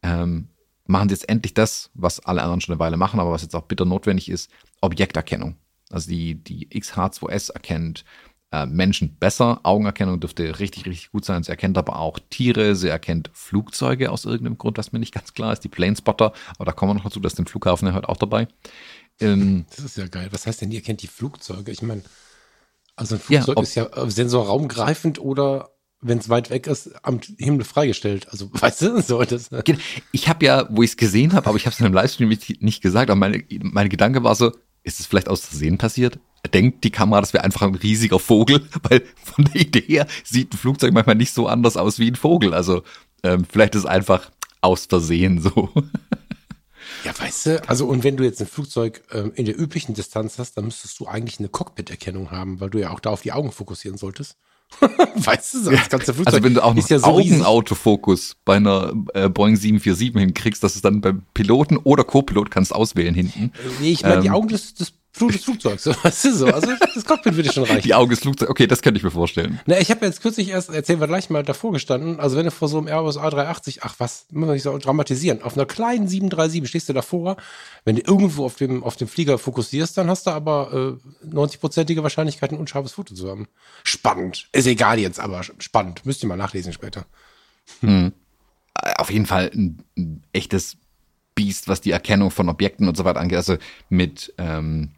ähm, 0.03 0.49
machen 0.87 1.09
sie 1.09 1.15
jetzt 1.15 1.29
endlich 1.31 1.55
das, 1.55 1.91
was 1.95 2.21
alle 2.21 2.43
anderen 2.43 2.61
schon 2.61 2.75
eine 2.75 2.81
Weile 2.81 2.99
machen, 2.99 3.19
aber 3.19 3.33
was 3.33 3.43
jetzt 3.43 3.57
auch 3.57 3.65
bitter 3.65 3.87
notwendig 3.87 4.29
ist, 4.29 4.51
Objekterkennung. 4.83 5.57
Also 5.89 6.11
die, 6.11 6.35
die 6.35 6.69
XH2S 6.69 7.51
erkennt 7.53 8.05
äh, 8.51 8.67
Menschen 8.67 9.17
besser. 9.17 9.61
Augenerkennung 9.63 10.21
dürfte 10.21 10.59
richtig, 10.59 10.87
richtig 10.87 11.11
gut 11.13 11.25
sein. 11.25 11.43
Sie 11.43 11.51
erkennt 11.51 11.77
aber 11.77 11.99
auch 11.99 12.19
Tiere, 12.31 12.75
sie 12.75 12.89
erkennt 12.89 13.31
Flugzeuge 13.33 14.11
aus 14.11 14.25
irgendeinem 14.25 14.59
Grund, 14.59 14.79
was 14.79 14.93
mir 14.93 14.99
nicht 14.99 15.15
ganz 15.15 15.35
klar 15.35 15.53
ist, 15.53 15.61
die 15.61 15.69
Planespotter, 15.69 16.33
aber 16.57 16.65
da 16.65 16.73
kommen 16.73 16.91
wir 16.91 16.95
noch 16.95 17.05
dazu, 17.05 17.21
dass 17.21 17.35
den 17.35 17.47
Flughafen 17.47 17.89
ja 17.89 17.95
heute 17.95 18.09
auch 18.09 18.17
dabei. 18.17 18.49
Ähm, 19.21 19.67
das 19.75 19.85
ist 19.85 19.97
ja 19.97 20.07
geil. 20.07 20.29
Was 20.31 20.47
heißt 20.47 20.61
denn, 20.61 20.71
die 20.71 20.77
erkennt 20.77 21.03
die 21.03 21.09
Flugzeuge? 21.09 21.73
Ich 21.73 21.83
meine, 21.83 22.03
also 22.97 23.17
ein 23.17 23.21
Flugzeug 23.21 23.57
ja, 23.57 23.63
ist 23.63 23.75
ja 23.75 23.85
äh, 23.85 24.11
sensorraumgreifend 24.11 25.21
oder 25.21 25.71
wenn 26.01 26.19
es 26.19 26.29
weit 26.29 26.51
weg 26.51 26.67
ist, 26.69 26.93
am 27.05 27.21
Himmel 27.39 27.65
freigestellt. 27.65 28.29
Also, 28.31 28.51
weißt 28.53 28.83
du, 28.83 29.03
so 29.03 29.23
das. 29.23 29.51
Ich 30.13 30.29
habe 30.29 30.45
ja, 30.47 30.69
wo 30.71 30.83
ich 30.83 30.91
es 30.91 30.97
gesehen 30.97 31.33
habe, 31.33 31.49
aber 31.49 31.57
ich 31.57 31.67
habe 31.67 31.75
es 31.75 31.81
in 31.81 31.87
einem 31.87 31.95
Livestream 31.95 32.29
nicht 32.29 32.83
gesagt, 32.83 33.11
aber 33.11 33.19
meine, 33.19 33.45
meine 33.61 33.89
Gedanke 33.89 34.23
war 34.23 34.35
so, 34.35 34.53
ist 34.89 35.01
es 35.01 35.07
vielleicht 35.07 35.29
aus 35.29 35.45
Versehen 35.45 35.79
passiert? 35.79 36.19
Denkt 36.53 36.83
die 36.83 36.91
Kamera, 36.91 37.21
das 37.21 37.33
wäre 37.33 37.45
einfach 37.45 37.63
ein 37.63 37.75
riesiger 37.75 38.19
Vogel? 38.19 38.67
Weil 38.89 39.05
von 39.23 39.45
der 39.45 39.61
Idee 39.61 39.85
her 39.87 40.07
sieht 40.25 40.53
ein 40.53 40.59
Flugzeug 40.59 40.93
manchmal 40.93 41.17
nicht 41.17 41.33
so 41.33 41.47
anders 41.47 41.77
aus 41.77 41.99
wie 41.99 42.11
ein 42.11 42.17
Vogel. 42.17 42.55
Also 42.55 42.83
ähm, 43.23 43.45
vielleicht 43.49 43.75
ist 43.75 43.83
es 43.83 43.87
einfach 43.87 44.31
aus 44.61 44.87
Versehen 44.87 45.41
so. 45.41 45.71
Ja, 47.05 47.17
weißt 47.17 47.47
du, 47.47 47.69
also 47.69 47.87
und 47.87 48.03
wenn 48.03 48.17
du 48.17 48.25
jetzt 48.25 48.41
ein 48.41 48.47
Flugzeug 48.47 49.03
ähm, 49.13 49.31
in 49.35 49.45
der 49.45 49.59
üblichen 49.59 49.95
Distanz 49.95 50.39
hast, 50.39 50.57
dann 50.57 50.65
müsstest 50.65 50.99
du 50.99 51.07
eigentlich 51.07 51.39
eine 51.39 51.49
Cockpit-Erkennung 51.49 52.31
haben, 52.31 52.61
weil 52.61 52.71
du 52.71 52.81
ja 52.81 52.91
auch 52.91 52.99
da 52.99 53.11
auf 53.11 53.23
die 53.23 53.33
Augen 53.33 53.53
fokussieren 53.53 53.99
solltest. 53.99 54.37
weißt 55.15 55.55
du, 55.55 55.71
das 55.71 55.89
ganze 55.89 56.15
Flugzeug 56.15 56.35
Also 56.35 56.45
wenn 56.45 56.55
du 56.55 56.63
auch 56.63 56.75
noch 56.75 56.89
ja 56.89 56.99
so 56.99 57.07
Augenautofokus 57.07 58.37
bei 58.45 58.57
einer 58.57 58.93
äh, 59.15 59.29
Boeing 59.29 59.57
747 59.57 60.21
hinkriegst, 60.21 60.63
dass 60.63 60.77
es 60.77 60.83
dann 60.83 61.01
beim 61.01 61.23
Piloten 61.35 61.77
oder 61.79 62.05
Co-Pilot 62.05 62.51
kannst 62.51 62.75
auswählen 62.75 63.15
hinten. 63.15 63.53
Nee, 63.81 63.93
ich 63.93 64.03
meine 64.03 64.17
ähm, 64.17 64.23
die 64.23 64.31
Augen 64.31 64.49
des, 64.49 64.75
des 64.75 64.93
Flug 65.19 65.33
des 65.33 65.45
Flugzeugs, 65.45 65.87
weißt 65.87 66.25
du 66.25 66.33
so. 66.33 66.47
Also 66.47 66.69
das 66.95 67.05
Cockpit 67.05 67.37
würde 67.37 67.53
schon 67.53 67.65
reichen. 67.65 67.83
Die 67.83 67.95
Augen 67.95 68.11
des 68.11 68.21
Flugzeugs, 68.21 68.51
okay, 68.51 68.67
das 68.67 68.81
könnte 68.81 68.99
ich 68.99 69.05
mir 69.05 69.11
vorstellen. 69.11 69.61
Na, 69.67 69.79
ich 69.79 69.91
habe 69.91 70.07
jetzt 70.07 70.23
kürzlich 70.23 70.49
erst, 70.49 70.71
erzählen 70.71 71.01
wir 71.01 71.07
gleich 71.07 71.29
mal, 71.29 71.43
davor 71.43 71.73
gestanden, 71.73 72.21
also 72.21 72.37
wenn 72.37 72.45
du 72.45 72.51
vor 72.51 72.69
so 72.69 72.79
einem 72.79 72.89
Airbus 72.89 73.19
A380, 73.19 73.79
ach 73.83 73.97
was, 73.99 74.27
muss 74.31 74.47
man 74.47 74.55
nicht 74.55 74.63
so 74.63 74.77
dramatisieren, 74.79 75.43
auf 75.43 75.57
einer 75.57 75.67
kleinen 75.67 76.09
737 76.09 76.69
stehst 76.69 76.89
du 76.89 76.93
davor, 76.93 77.37
wenn 77.85 77.97
du 77.97 78.03
irgendwo 78.03 78.45
auf 78.45 78.57
dem, 78.57 78.83
auf 78.85 78.97
dem 78.97 79.09
Flieger 79.09 79.39
fokussierst, 79.39 79.99
dann 79.99 80.09
hast 80.09 80.27
du 80.27 80.31
aber 80.31 80.99
äh, 81.23 81.27
90-prozentige 81.27 82.03
Wahrscheinlichkeit, 82.03 82.53
ein 82.53 82.59
unscharfes 82.59 82.93
Foto 82.93 83.15
zu 83.15 83.29
haben. 83.29 83.49
Spannend. 83.85 84.49
Ist 84.53 84.67
egal 84.67 84.99
jetzt, 84.99 85.21
aber 85.21 85.43
spannend. 85.43 86.07
Müsst 86.07 86.23
ihr 86.23 86.29
mal 86.29 86.37
nachlesen 86.37 86.73
später. 86.73 87.07
Hm. 87.81 88.13
Auf 88.97 89.11
jeden 89.11 89.27
Fall 89.27 89.51
ein, 89.53 89.83
ein 89.97 90.23
echtes 90.33 90.77
Biest, 91.35 91.69
was 91.69 91.81
die 91.81 91.91
Erkennung 91.91 92.31
von 92.31 92.49
Objekten 92.49 92.89
und 92.89 92.97
so 92.97 93.05
weiter 93.05 93.21
angeht. 93.21 93.37
Also 93.37 93.59
mit 93.89 94.35
ähm, 94.39 94.91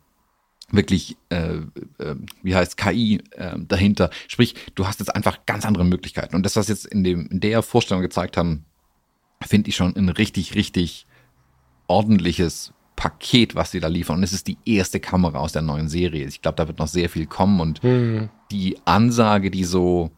wirklich, 0.73 1.17
äh, 1.31 1.57
äh, 1.99 2.17
wie 2.43 2.55
heißt 2.55 2.77
KI 2.77 3.23
äh, 3.33 3.59
dahinter. 3.59 4.11
Sprich, 4.29 4.55
du 4.75 4.87
hast 4.87 5.01
jetzt 5.01 5.15
einfach 5.15 5.47
ganz 5.47 5.65
andere 5.65 5.85
Möglichkeiten. 5.85 6.37
Und 6.37 6.45
das, 6.45 6.57
was 6.57 6.69
jetzt 6.69 6.87
in, 6.87 7.05
dem, 7.05 7.27
in 7.29 7.41
der 7.41 7.63
Vorstellung 7.63 8.03
gezeigt 8.03 8.37
haben, 8.37 8.65
finde 9.47 9.71
ich 9.71 9.77
schon 9.77 9.97
ein 9.97 10.09
richtig, 10.09 10.55
richtig 10.55 11.07
ordentliches 11.87 12.73
Paket, 12.97 13.55
was 13.55 13.71
sie 13.71 13.81
da 13.81 13.89
liefern. 13.89 14.19
Und 14.19 14.23
es 14.23 14.33
ist 14.33 14.47
die 14.47 14.59
erste 14.65 15.01
Kamera 15.01 15.39
aus 15.39 15.53
der 15.53 15.63
neuen 15.63 15.89
Serie. 15.89 16.27
Ich 16.27 16.43
glaube, 16.43 16.57
da 16.57 16.69
wird 16.69 16.79
noch 16.79 16.89
sehr 16.89 17.09
viel 17.09 17.27
kommen. 17.27 17.61
Und 17.61 17.83
mhm. 17.83 18.29
die 18.51 18.77
Ansage, 18.85 19.51
die 19.51 19.65
so, 19.65 20.11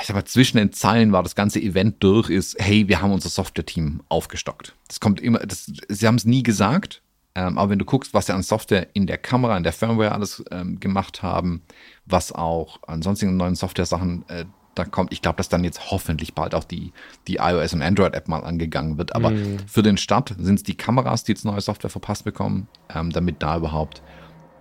ich 0.00 0.06
sag 0.06 0.14
mal, 0.14 0.24
zwischen 0.24 0.58
den 0.58 0.72
Zeilen 0.72 1.12
war 1.12 1.22
das 1.22 1.34
ganze 1.34 1.60
Event 1.60 1.96
durch, 2.04 2.30
ist, 2.30 2.56
hey, 2.60 2.86
wir 2.88 3.02
haben 3.02 3.12
unser 3.12 3.28
Software-Team 3.28 4.02
aufgestockt. 4.08 4.76
Das 4.86 5.00
kommt 5.00 5.20
immer, 5.20 5.40
das, 5.40 5.70
sie 5.88 6.06
haben 6.06 6.14
es 6.14 6.24
nie 6.24 6.42
gesagt, 6.42 7.02
ähm, 7.34 7.58
aber 7.58 7.70
wenn 7.70 7.78
du 7.78 7.84
guckst, 7.84 8.12
was 8.14 8.26
sie 8.26 8.34
an 8.34 8.42
Software 8.42 8.88
in 8.92 9.06
der 9.06 9.18
Kamera, 9.18 9.56
in 9.56 9.62
der 9.62 9.72
Firmware 9.72 10.12
alles 10.12 10.44
ähm, 10.50 10.80
gemacht 10.80 11.22
haben, 11.22 11.62
was 12.06 12.32
auch 12.32 12.80
an 12.86 13.02
sonstigen 13.02 13.36
neuen 13.36 13.54
Software-Sachen 13.54 14.24
äh, 14.28 14.44
da 14.74 14.84
kommt, 14.84 15.12
ich 15.12 15.20
glaube, 15.20 15.36
dass 15.36 15.48
dann 15.48 15.64
jetzt 15.64 15.90
hoffentlich 15.90 16.34
bald 16.34 16.54
auch 16.54 16.64
die, 16.64 16.92
die 17.26 17.36
iOS 17.36 17.74
und 17.74 17.82
Android-App 17.82 18.28
mal 18.28 18.40
angegangen 18.40 18.98
wird. 18.98 19.14
Aber 19.14 19.30
mhm. 19.30 19.58
für 19.66 19.82
den 19.82 19.96
Start 19.96 20.34
sind 20.38 20.56
es 20.56 20.62
die 20.62 20.76
Kameras, 20.76 21.24
die 21.24 21.32
jetzt 21.32 21.44
neue 21.44 21.60
Software 21.60 21.90
verpasst 21.90 22.24
bekommen, 22.24 22.68
ähm, 22.94 23.10
damit 23.10 23.42
da 23.42 23.56
überhaupt 23.56 24.02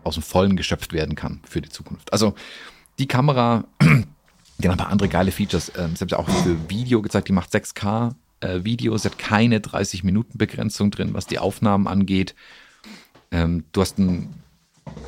aus 0.03 0.15
dem 0.15 0.23
Vollen 0.23 0.55
geschöpft 0.55 0.93
werden 0.93 1.15
kann 1.15 1.41
für 1.43 1.61
die 1.61 1.69
Zukunft. 1.69 2.11
Also 2.11 2.33
die 2.97 3.07
Kamera, 3.07 3.65
die 3.81 4.67
hat 4.67 4.71
ein 4.71 4.77
paar 4.77 4.89
andere 4.89 5.09
geile 5.09 5.31
Features. 5.31 5.71
Ähm, 5.77 5.95
selbst 5.95 6.13
auch 6.13 6.27
für 6.27 6.69
Video 6.69 7.01
gezeigt, 7.01 7.27
die 7.27 7.33
macht 7.33 7.53
6K 7.53 8.15
äh, 8.41 8.63
Videos, 8.63 9.05
hat 9.05 9.17
keine 9.17 9.59
30-Minuten-Begrenzung 9.59 10.91
drin, 10.91 11.13
was 11.13 11.27
die 11.27 11.39
Aufnahmen 11.39 11.87
angeht. 11.87 12.35
Ähm, 13.31 13.65
du 13.71 13.81
hast 13.81 13.99
einen 13.99 14.43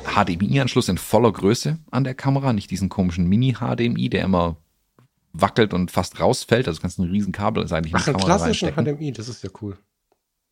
HDMI-Anschluss 0.04 0.88
in 0.88 0.98
voller 0.98 1.32
Größe 1.32 1.78
an 1.90 2.04
der 2.04 2.14
Kamera, 2.14 2.52
nicht 2.52 2.70
diesen 2.70 2.88
komischen 2.88 3.28
Mini-HDMI, 3.28 4.08
der 4.08 4.24
immer 4.24 4.56
wackelt 5.32 5.74
und 5.74 5.90
fast 5.90 6.20
rausfällt. 6.20 6.68
Also 6.68 6.78
du 6.78 6.82
kannst 6.82 6.98
ein 6.98 7.10
riesen 7.10 7.32
Kabel 7.32 7.62
eigentlich 7.62 7.76
in 7.76 7.84
die 7.84 7.94
Ach, 7.94 8.04
Kamera 8.04 8.24
klassischen 8.24 8.72
HDMI, 8.72 9.12
das 9.12 9.28
ist 9.28 9.42
ja 9.42 9.50
cool. 9.60 9.76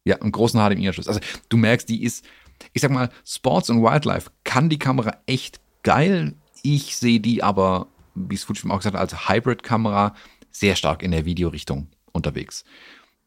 Ja, 0.04 0.16
einen 0.16 0.32
großen 0.32 0.58
HDMI-Anschluss. 0.58 1.08
Also 1.08 1.20
du 1.48 1.56
merkst, 1.56 1.88
die 1.88 2.02
ist, 2.02 2.24
ich 2.72 2.82
sag 2.82 2.90
mal, 2.90 3.10
Sports 3.24 3.70
und 3.70 3.82
Wildlife 3.82 4.30
kann 4.44 4.68
die 4.68 4.78
Kamera 4.78 5.18
echt 5.26 5.60
geil. 5.82 6.34
Ich 6.62 6.96
sehe 6.96 7.20
die 7.20 7.42
aber, 7.42 7.88
wie 8.14 8.34
es 8.34 8.44
Fujifilm 8.44 8.72
auch 8.72 8.78
gesagt 8.78 8.96
hat, 8.96 9.00
als 9.00 9.28
Hybrid-Kamera 9.28 10.14
sehr 10.50 10.74
stark 10.76 11.02
in 11.02 11.10
der 11.10 11.24
Videorichtung 11.24 11.88
unterwegs. 12.12 12.64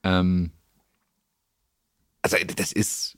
Ähm, 0.04 0.52
also 2.22 2.38
das 2.56 2.72
ist, 2.72 3.17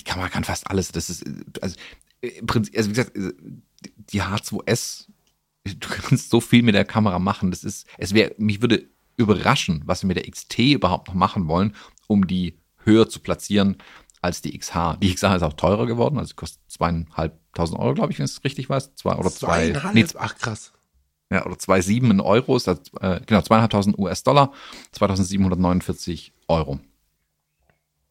die 0.00 0.04
Kamera 0.04 0.28
kann 0.28 0.44
fast 0.44 0.68
alles. 0.70 0.92
Das 0.92 1.10
ist, 1.10 1.24
also, 1.60 1.76
also 2.22 2.90
wie 2.90 2.94
gesagt, 2.94 3.12
die 3.14 4.22
H2S, 4.22 5.06
du 5.64 5.88
kannst 5.88 6.30
so 6.30 6.40
viel 6.40 6.62
mit 6.62 6.74
der 6.74 6.84
Kamera 6.84 7.18
machen. 7.18 7.50
Das 7.50 7.64
ist, 7.64 7.86
es 7.98 8.14
wäre, 8.14 8.34
mich 8.38 8.60
würde 8.62 8.88
überraschen, 9.16 9.82
was 9.86 10.02
wir 10.02 10.08
mit 10.08 10.16
der 10.16 10.30
XT 10.30 10.58
überhaupt 10.58 11.08
noch 11.08 11.14
machen 11.14 11.48
wollen, 11.48 11.74
um 12.06 12.26
die 12.26 12.58
höher 12.84 13.08
zu 13.08 13.20
platzieren 13.20 13.76
als 14.22 14.42
die 14.42 14.56
XH. 14.56 14.96
Die 15.00 15.14
XH 15.14 15.36
ist 15.36 15.42
auch 15.42 15.52
teurer 15.54 15.86
geworden, 15.86 16.18
also 16.18 16.34
kostet 16.34 16.60
zweieinhalbtausend 16.68 17.78
Euro, 17.78 17.94
glaube 17.94 18.12
ich, 18.12 18.18
wenn 18.18 18.26
ich 18.26 18.32
es 18.32 18.44
richtig 18.44 18.68
weiß. 18.68 18.94
Zwei 18.94 19.14
oder 19.16 19.30
zwei. 19.30 19.72
Nee, 19.92 20.06
Ach 20.16 20.36
krass. 20.36 20.72
Ja, 21.30 21.44
oder 21.44 21.56
2,7 21.56 22.10
in 22.10 22.20
Euros, 22.20 22.68
also, 22.68 22.80
äh, 23.00 23.20
genau, 23.26 23.42
zweieinhalbtausend 23.42 23.98
US-Dollar, 23.98 24.52
2749 24.92 26.32
Euro. 26.48 26.78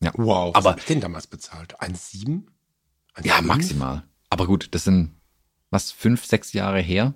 Ja. 0.01 0.12
Wow, 0.15 0.54
was 0.54 0.65
habe 0.65 0.80
ich 0.80 0.86
denn 0.86 0.99
damals 0.99 1.28
bezahlt? 1.28 1.80
1,7? 1.80 2.43
Ja, 3.23 3.41
maximal. 3.41 4.04
Aber 4.30 4.45
gut, 4.47 4.67
das 4.71 4.84
sind, 4.84 5.15
was, 5.69 5.91
fünf, 5.91 6.25
sechs 6.25 6.51
Jahre 6.51 6.82
her? 6.82 7.13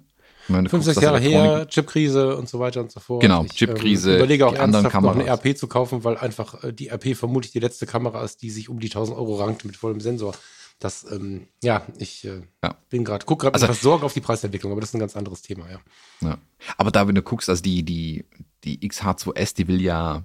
Meine, 0.48 0.70
fünf, 0.70 0.84
sechs 0.84 1.02
Jahre 1.02 1.20
her, 1.20 1.68
Chipkrise 1.68 2.36
und 2.36 2.50
so 2.50 2.60
weiter 2.60 2.80
und 2.82 2.92
so 2.92 3.00
fort. 3.00 3.22
Genau, 3.22 3.44
Chipkrise. 3.46 4.10
Ich 4.10 4.16
ähm, 4.16 4.20
überlege 4.22 4.48
auch 4.48 4.58
anderen 4.58 4.90
Kameras. 4.90 5.18
noch 5.18 5.24
eine 5.24 5.32
RP 5.32 5.58
zu 5.58 5.68
kaufen, 5.68 6.04
weil 6.04 6.18
einfach 6.18 6.64
äh, 6.64 6.74
die 6.74 6.90
RP 6.90 7.16
vermutlich 7.16 7.52
die 7.52 7.60
letzte 7.60 7.86
Kamera 7.86 8.24
ist, 8.24 8.42
die 8.42 8.50
sich 8.50 8.70
um 8.70 8.80
die 8.80 8.88
1000 8.88 9.18
Euro 9.18 9.36
rankt 9.36 9.66
mit 9.66 9.78
vollem 9.78 10.00
Sensor. 10.00 10.34
Das, 10.80 11.06
ähm, 11.12 11.48
ja, 11.62 11.86
ich 11.98 12.26
äh, 12.26 12.42
ja. 12.63 12.76
bin 12.89 13.04
gerade, 13.04 13.26
guck 13.26 13.42
gerade 13.42 13.54
also, 13.54 13.68
mit 13.68 13.76
Sorge 13.76 14.06
auf 14.06 14.13
die 14.13 14.22
Preisentwicklung, 14.22 14.72
aber 14.72 14.80
das 14.80 14.92
ist 14.92 14.96
ein 14.96 15.02
ganz 15.02 15.18
anderes 15.18 15.42
Thema, 15.42 15.70
ja. 15.70 15.80
ja. 16.22 16.38
Aber 16.78 16.89
da, 16.89 17.06
wenn 17.06 17.15
du 17.15 17.22
guckst, 17.22 17.50
also 17.50 17.62
die, 17.62 17.84
die, 17.84 18.26
die 18.63 18.80
XH2S, 18.89 19.56
die 19.56 19.68
will 19.68 19.82
ja, 19.82 20.24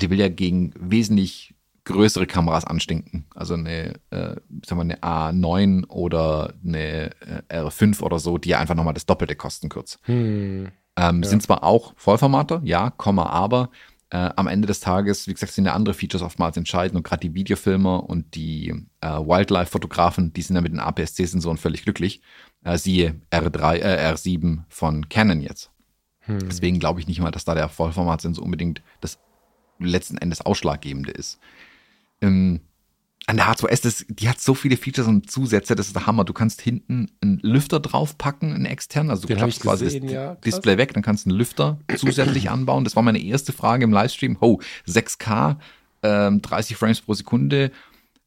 die 0.00 0.08
will 0.08 0.18
ja 0.18 0.28
gegen 0.28 0.72
wesentlich 0.78 1.54
größere 1.84 2.26
Kameras 2.26 2.64
anstinken. 2.64 3.26
Also 3.34 3.54
eine, 3.54 4.00
äh, 4.10 4.36
sagen 4.64 4.78
wir, 4.78 4.80
eine 4.80 5.00
A9 5.00 5.86
oder 5.88 6.54
eine 6.64 7.10
äh, 7.48 7.60
R5 7.60 8.02
oder 8.02 8.18
so, 8.18 8.38
die 8.38 8.54
einfach 8.54 8.74
nochmal 8.74 8.94
das 8.94 9.06
Doppelte 9.06 9.36
kosten 9.36 9.68
kurz. 9.68 9.98
Hm. 10.02 10.72
Ähm, 10.96 11.22
ja. 11.22 11.28
Sind 11.28 11.42
zwar 11.42 11.62
auch 11.62 11.92
Vollformate, 11.96 12.60
ja, 12.64 12.90
Komma, 12.90 13.26
aber 13.26 13.70
äh, 14.16 14.30
am 14.36 14.46
Ende 14.46 14.66
des 14.66 14.80
Tages, 14.80 15.26
wie 15.26 15.34
gesagt, 15.34 15.52
sind 15.52 15.66
ja 15.66 15.74
andere 15.74 15.92
Features 15.92 16.22
oftmals 16.22 16.56
entscheidend 16.56 16.96
und 16.96 17.02
gerade 17.02 17.20
die 17.20 17.34
Videofilmer 17.34 18.08
und 18.08 18.34
die 18.34 18.70
äh, 19.02 19.08
Wildlife-Fotografen, 19.08 20.32
die 20.32 20.40
sind 20.40 20.56
ja 20.56 20.62
mit 20.62 20.72
den 20.72 20.80
APS-C-Sensoren 20.80 21.58
völlig 21.58 21.82
glücklich. 21.82 22.22
Äh, 22.64 22.78
siehe 22.78 23.20
R3, 23.30 23.76
äh, 23.76 24.12
R7 24.12 24.62
von 24.70 25.10
Canon 25.10 25.42
jetzt. 25.42 25.70
Hm. 26.20 26.38
Deswegen 26.48 26.78
glaube 26.78 27.00
ich 27.00 27.06
nicht 27.06 27.20
mal, 27.20 27.30
dass 27.30 27.44
da 27.44 27.54
der 27.54 27.68
Vollformatsensor 27.68 28.42
unbedingt 28.42 28.82
das 29.02 29.18
letzten 29.78 30.16
Endes 30.16 30.40
Ausschlaggebende 30.40 31.12
ist. 31.12 31.38
Ähm, 32.22 32.60
an 33.28 33.36
der 33.36 33.46
H2S, 33.46 33.82
das, 33.82 34.06
die 34.08 34.28
hat 34.28 34.40
so 34.40 34.54
viele 34.54 34.76
Features 34.76 35.08
und 35.08 35.28
Zusätze, 35.28 35.74
das 35.74 35.88
ist 35.88 35.96
der 35.96 36.06
Hammer. 36.06 36.24
Du 36.24 36.32
kannst 36.32 36.60
hinten 36.60 37.10
einen 37.20 37.40
Lüfter 37.42 37.80
draufpacken, 37.80 38.52
einen 38.52 38.66
externen, 38.66 39.10
also 39.10 39.22
du 39.22 39.28
Den 39.28 39.38
klappst 39.38 39.62
quasi 39.62 39.84
gesehen, 39.84 40.04
das 40.04 40.12
ja, 40.12 40.34
Display 40.36 40.78
weg, 40.78 40.94
dann 40.94 41.02
kannst 41.02 41.26
du 41.26 41.30
einen 41.30 41.38
Lüfter 41.38 41.78
zusätzlich 41.96 42.50
anbauen. 42.50 42.84
Das 42.84 42.94
war 42.94 43.02
meine 43.02 43.20
erste 43.20 43.52
Frage 43.52 43.82
im 43.84 43.92
Livestream. 43.92 44.36
Oh, 44.40 44.60
6K, 44.86 45.56
ähm, 46.04 46.40
30 46.40 46.76
Frames 46.76 47.00
pro 47.00 47.14
Sekunde, 47.14 47.72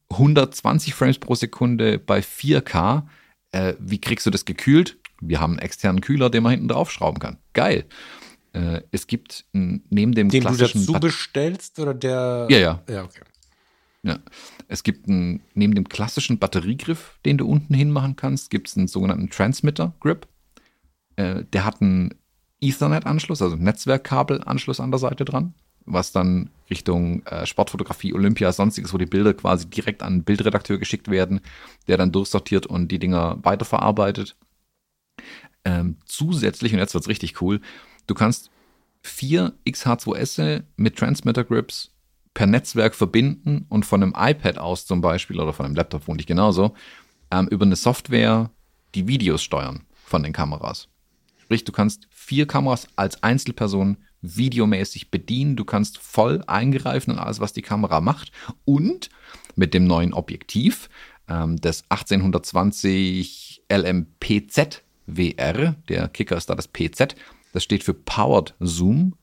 120 0.10 0.94
Frames 0.94 1.18
pro 1.18 1.34
Sekunde 1.36 1.98
bei 1.98 2.20
4K. 2.20 3.04
Äh, 3.52 3.76
wie 3.80 4.02
kriegst 4.02 4.26
du 4.26 4.32
das 4.32 4.44
gekühlt? 4.44 4.98
Wir 5.22 5.40
haben 5.40 5.54
einen 5.54 5.60
externen 5.60 6.02
Kühler, 6.02 6.30
den 6.30 6.44
man 6.44 6.52
hinten 6.52 6.68
draufschrauben 6.68 7.20
kann. 7.20 7.38
Geil. 7.54 7.86
Äh, 8.52 8.82
es 8.92 9.08
gibt 9.08 9.46
neben 9.54 10.14
dem 10.14 10.30
den 10.30 10.42
klassischen... 10.42 10.82
Den 10.82 10.88
du 10.88 10.94
dazu 10.94 11.08
bestellst 11.08 11.80
oder 11.80 11.94
der... 11.94 12.48
Ja, 12.50 12.58
ja. 12.58 12.84
Ja, 12.90 13.04
okay. 13.04 13.22
Ja. 14.04 14.20
Es 14.68 14.84
gibt 14.84 15.10
einen, 15.10 15.42
neben 15.54 15.76
dem 15.76 15.90
klassischen 15.90 16.40
Batteriegriff, 16.40 17.20
den 17.26 17.38
du 17.38 17.48
unten 17.48 17.74
hinmachen 17.74 18.16
kannst, 18.16 18.50
gibt 18.50 18.70
es 18.70 18.78
einen 18.78 18.88
sogenannten 18.88 19.30
Transmitter-Grip. 19.30 20.28
Äh, 21.18 21.44
der 21.52 21.66
hat 21.66 21.82
einen 21.82 22.16
Ethernet-Anschluss, 22.62 23.42
also 23.42 23.56
Netzwerkkabel-Anschluss 23.56 24.80
an 24.80 24.92
der 24.92 25.00
Seite 25.00 25.26
dran, 25.26 25.54
was 25.86 26.12
dann 26.12 26.50
Richtung 26.70 27.26
äh, 27.26 27.46
Sportfotografie, 27.46 28.14
Olympia, 28.14 28.52
sonstiges, 28.52 28.94
wo 28.94 28.98
die 28.98 29.06
Bilder 29.06 29.34
quasi 29.34 29.70
direkt 29.70 30.02
an 30.02 30.14
einen 30.14 30.24
Bildredakteur 30.24 30.78
geschickt 30.78 31.10
werden, 31.10 31.42
der 31.88 31.98
dann 31.98 32.12
durchsortiert 32.12 32.68
und 32.68 32.90
die 32.90 33.00
Dinger 33.00 33.40
weiterverarbeitet. 33.44 34.38
Ähm, 35.66 35.98
zusätzlich, 36.06 36.74
und 36.74 36.80
jetzt 36.80 36.94
wird's 36.94 37.10
richtig 37.10 37.42
cool, 37.42 37.60
du 38.08 38.14
kannst 38.14 38.50
vier 39.02 39.54
XH2S 39.66 40.64
mit 40.78 40.98
Transmitter 40.98 41.44
Grips 41.44 41.92
per 42.40 42.48
Netzwerk 42.48 42.96
verbinden 42.96 43.66
und 43.68 43.86
von 43.86 44.02
einem 44.02 44.14
iPad 44.16 44.60
aus 44.60 44.86
zum 44.86 45.02
Beispiel 45.02 45.42
oder 45.42 45.52
von 45.52 45.66
einem 45.66 45.76
Laptop 45.76 46.08
wohnt 46.08 46.22
ich 46.22 46.26
genauso, 46.26 46.74
ähm, 47.32 47.50
über 47.50 47.66
eine 47.66 47.76
Software 47.76 48.50
die 48.96 49.10
Videos 49.10 49.44
steuern 49.44 49.82
von 50.06 50.24
den 50.24 50.32
Kameras. 50.32 50.88
Sprich, 51.44 51.66
du 51.66 51.74
kannst 51.74 52.08
vier 52.10 52.48
Kameras 52.48 52.88
als 52.96 53.22
Einzelperson 53.24 53.98
videomäßig 54.22 55.12
bedienen. 55.12 55.58
Du 55.58 55.66
kannst 55.66 55.98
voll 55.98 56.42
eingreifen 56.48 57.12
in 57.12 57.20
alles, 57.20 57.42
was 57.42 57.52
die 57.52 57.62
Kamera 57.62 58.00
macht. 58.00 58.32
Und 58.64 59.10
mit 59.58 59.74
dem 59.74 59.84
neuen 59.84 60.14
Objektiv 60.14 60.90
ähm, 61.28 61.58
des 61.58 61.84
1820 61.90 63.64
LMPZ 63.70 64.84
VR, 65.14 65.76
der 65.90 66.08
Kicker 66.08 66.38
ist 66.38 66.50
da 66.50 66.56
das 66.56 66.70
PZ, 66.70 67.16
das 67.52 67.66
steht 67.66 67.84
für 67.84 67.94
Powered 67.94 68.56
Zoom, 68.62 69.16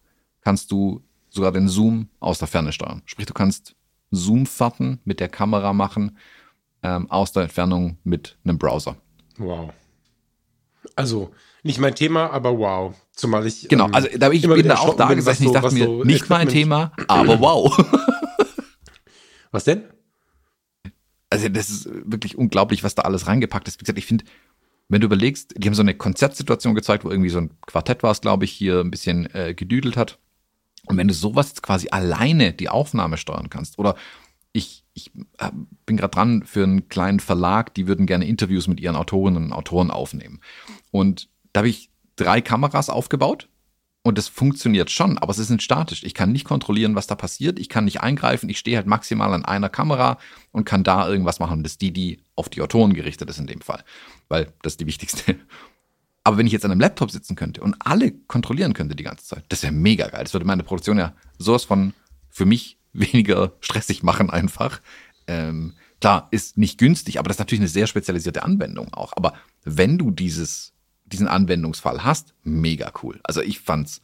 kannst 0.43 0.71
du 0.71 1.03
sogar 1.37 1.53
den 1.53 1.69
Zoom 1.69 2.09
aus 2.21 2.39
der 2.39 2.49
Ferne 2.49 2.73
steuern. 2.73 3.03
Sprich, 3.07 3.27
du 3.27 3.35
kannst 3.35 3.77
Zoom-Fahrten 4.11 5.01
mit 5.05 5.21
der 5.21 5.29
Kamera 5.29 5.73
machen, 5.73 6.17
ähm, 6.83 7.11
aus 7.11 7.33
der 7.33 7.45
Entfernung 7.45 7.99
mit 8.05 8.39
einem 8.45 8.59
Browser. 8.59 8.97
Wow. 9.39 9.73
Also, 10.95 11.33
nicht 11.63 11.79
mein 11.79 11.95
Thema, 11.95 12.31
aber 12.31 12.59
wow. 12.59 12.95
Zumal 13.13 13.47
ich. 13.47 13.69
Genau, 13.69 13.87
ähm, 13.87 13.95
also 13.95 14.09
da 14.17 14.31
ich 14.31 14.43
bin 14.43 14.69
da 14.69 14.79
auch 14.79 14.95
da 14.95 15.13
gesessen, 15.15 15.47
ich 15.47 15.53
dachte 15.53 15.75
mir, 15.75 15.85
so 15.85 16.05
nicht 16.05 16.29
mein 16.31 16.49
Thema, 16.49 16.93
aber 17.09 17.41
wow. 17.41 17.77
was 19.51 19.65
denn? 19.65 19.85
Also, 21.29 21.49
das 21.49 21.71
ist 21.71 21.89
wirklich 21.91 22.39
unglaublich, 22.39 22.85
was 22.85 22.95
da 22.95 23.03
alles 23.03 23.27
reingepackt 23.27 23.67
ist. 23.69 23.81
Wie 23.81 23.85
gesagt, 23.85 23.99
ich 23.99 24.07
finde, 24.07 24.25
wenn 24.89 25.01
du 25.01 25.07
überlegst, 25.07 25.55
die 25.57 25.67
haben 25.67 25.75
so 25.75 25.83
eine 25.83 25.95
Konzertsituation 25.95 26.75
gezeigt, 26.75 27.05
wo 27.05 27.11
irgendwie 27.11 27.31
so 27.31 27.39
ein 27.39 27.51
Quartett 27.67 28.03
war 28.03 28.13
es, 28.13 28.21
glaube 28.21 28.45
ich, 28.45 28.53
hier 28.53 28.81
ein 28.81 28.91
bisschen 28.91 29.29
äh, 29.35 29.55
gedüdelt 29.55 29.97
hat. 29.97 30.19
Und 30.87 30.97
wenn 30.97 31.09
du 31.09 31.15
sowas 31.15 31.49
jetzt 31.49 31.63
quasi 31.63 31.89
alleine 31.91 32.53
die 32.53 32.69
Aufnahme 32.69 33.17
steuern 33.17 33.51
kannst, 33.51 33.79
oder 33.79 33.97
ich, 34.53 34.85
ich 34.95 35.11
äh, 35.39 35.51
bin 35.85 35.97
gerade 35.97 36.13
dran 36.13 36.43
für 36.45 36.63
einen 36.63 36.89
kleinen 36.89 37.21
Verlag, 37.21 37.75
die 37.75 37.87
würden 37.87 38.07
gerne 38.07 38.27
Interviews 38.27 38.69
mit 38.69 38.81
ihren 38.81 38.97
Autorinnen 38.97 39.45
und 39.45 39.53
Autoren 39.53 39.91
aufnehmen. 39.91 40.41
Und 40.91 41.29
da 41.53 41.61
habe 41.61 41.69
ich 41.69 41.91
drei 42.17 42.41
Kameras 42.41 42.89
aufgebaut 42.89 43.49
und 44.07 44.19
das 44.19 44.29
funktioniert 44.29 44.91
schon, 44.93 45.19
aber 45.19 45.33
ist 45.33 45.51
nicht 45.51 45.63
statisch. 45.63 46.05
Ich 46.05 46.15
kann 46.15 46.31
nicht 46.31 46.45
kontrollieren, 46.45 46.95
was 46.95 47.09
da 47.09 47.17
passiert. 47.17 47.59
Ich 47.59 47.69
kann 47.69 47.87
nicht 47.87 48.03
eingreifen. 48.03 48.49
Ich 48.49 48.59
stehe 48.59 48.77
halt 48.77 48.87
maximal 48.87 49.35
an 49.35 49.45
einer 49.45 49.69
Kamera 49.69 50.19
und 50.53 50.65
kann 50.65 50.85
da 50.85 51.09
irgendwas 51.09 51.41
machen. 51.41 51.65
Das 51.65 51.73
ist 51.73 51.81
die, 51.81 51.93
die 51.93 52.21
auf 52.37 52.49
die 52.49 52.63
Autoren 52.63 52.95
gerichtet 52.95 53.29
ist 53.29 53.39
in 53.39 53.49
dem 53.49 53.61
Fall, 53.61 53.83
weil 54.29 54.53
das 54.63 54.75
ist 54.75 54.81
die 54.81 54.87
wichtigste. 54.87 55.35
Aber 56.27 56.39
wenn 56.39 56.47
ich 56.49 56.53
jetzt 56.53 56.65
an 56.65 56.73
einem 56.73 56.81
Laptop 56.81 57.13
sitzen 57.13 57.37
könnte 57.37 57.61
und 57.61 57.77
alle 57.79 58.11
kontrollieren 58.11 58.73
könnte 58.73 58.97
die 58.97 59.05
ganze 59.05 59.25
Zeit, 59.25 59.45
das 59.49 59.63
wäre 59.63 59.73
mega 59.73 60.09
geil. 60.09 60.25
Das 60.25 60.33
würde 60.33 60.45
meine 60.45 60.65
Produktion 60.65 60.99
ja 60.99 61.15
sowas 61.39 61.63
von 61.63 61.95
für 62.31 62.45
mich 62.45 62.79
weniger 62.93 63.53
stressig 63.61 64.03
machen 64.03 64.29
einfach. 64.29 64.81
Ähm, 65.29 65.75
klar, 66.01 66.27
ist 66.33 66.59
nicht 66.59 66.79
günstig, 66.79 67.21
aber 67.21 67.29
das 67.29 67.37
ist 67.37 67.39
natürlich 67.39 67.61
eine 67.61 67.69
sehr 67.69 67.87
spezialisierte 67.87 68.43
Anwendung 68.43 68.93
auch. 68.93 69.13
Aber 69.17 69.35
wenn 69.63 69.99
du 69.99 70.11
dieses, 70.11 70.73
diesen 71.05 71.29
Anwendungsfall 71.29 72.03
hast, 72.03 72.35
mega 72.43 72.93
cool. 73.05 73.21
Also 73.23 73.41
ich 73.41 73.61
fand's, 73.61 74.01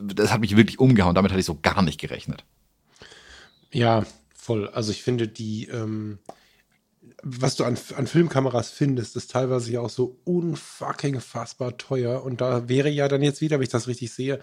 das 0.00 0.30
hat 0.30 0.40
mich 0.40 0.56
wirklich 0.56 0.78
umgehauen. 0.78 1.16
Damit 1.16 1.32
hatte 1.32 1.40
ich 1.40 1.46
so 1.46 1.58
gar 1.60 1.82
nicht 1.82 1.98
gerechnet. 1.98 2.44
Ja, 3.72 4.06
voll. 4.32 4.68
Also 4.68 4.92
ich 4.92 5.02
finde 5.02 5.26
die, 5.26 5.66
ähm, 5.66 6.20
was 7.22 7.56
du 7.56 7.64
an, 7.64 7.78
an 7.96 8.06
Filmkameras 8.06 8.70
findest, 8.70 9.16
ist 9.16 9.30
teilweise 9.30 9.72
ja 9.72 9.80
auch 9.80 9.90
so 9.90 10.18
unfucking 10.24 11.20
fassbar 11.20 11.76
teuer. 11.76 12.22
Und 12.22 12.40
da 12.40 12.68
wäre 12.68 12.88
ja 12.88 13.08
dann 13.08 13.22
jetzt 13.22 13.40
wieder, 13.40 13.56
wenn 13.56 13.64
ich 13.64 13.68
das 13.68 13.88
richtig 13.88 14.12
sehe, 14.12 14.40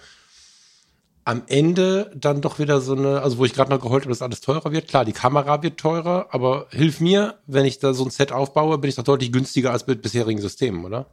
am 1.26 1.42
Ende 1.48 2.12
dann 2.16 2.42
doch 2.42 2.60
wieder 2.60 2.82
so 2.82 2.96
eine, 2.96 3.22
also 3.22 3.40
wo 3.40 3.46
ich 3.46 3.54
gerade 3.54 3.72
noch 3.72 3.82
geheult 3.82 4.04
habe, 4.04 4.12
dass 4.12 4.22
alles 4.22 4.42
teurer 4.42 4.72
wird. 4.72 4.88
Klar, 4.88 5.06
die 5.06 5.12
Kamera 5.12 5.64
wird 5.64 5.80
teurer, 5.80 6.28
aber 6.30 6.68
hilf 6.70 7.00
mir, 7.00 7.40
wenn 7.48 7.66
ich 7.66 7.80
da 7.80 7.94
so 7.94 8.06
ein 8.06 8.12
Set 8.12 8.32
aufbaue, 8.32 8.78
bin 8.78 8.90
ich 8.90 8.96
doch 8.96 9.04
deutlich 9.04 9.32
günstiger 9.32 9.72
als 9.72 9.88
mit 9.88 10.04
bisherigen 10.04 10.40
Systemen, 10.40 10.86
oder? 10.86 11.08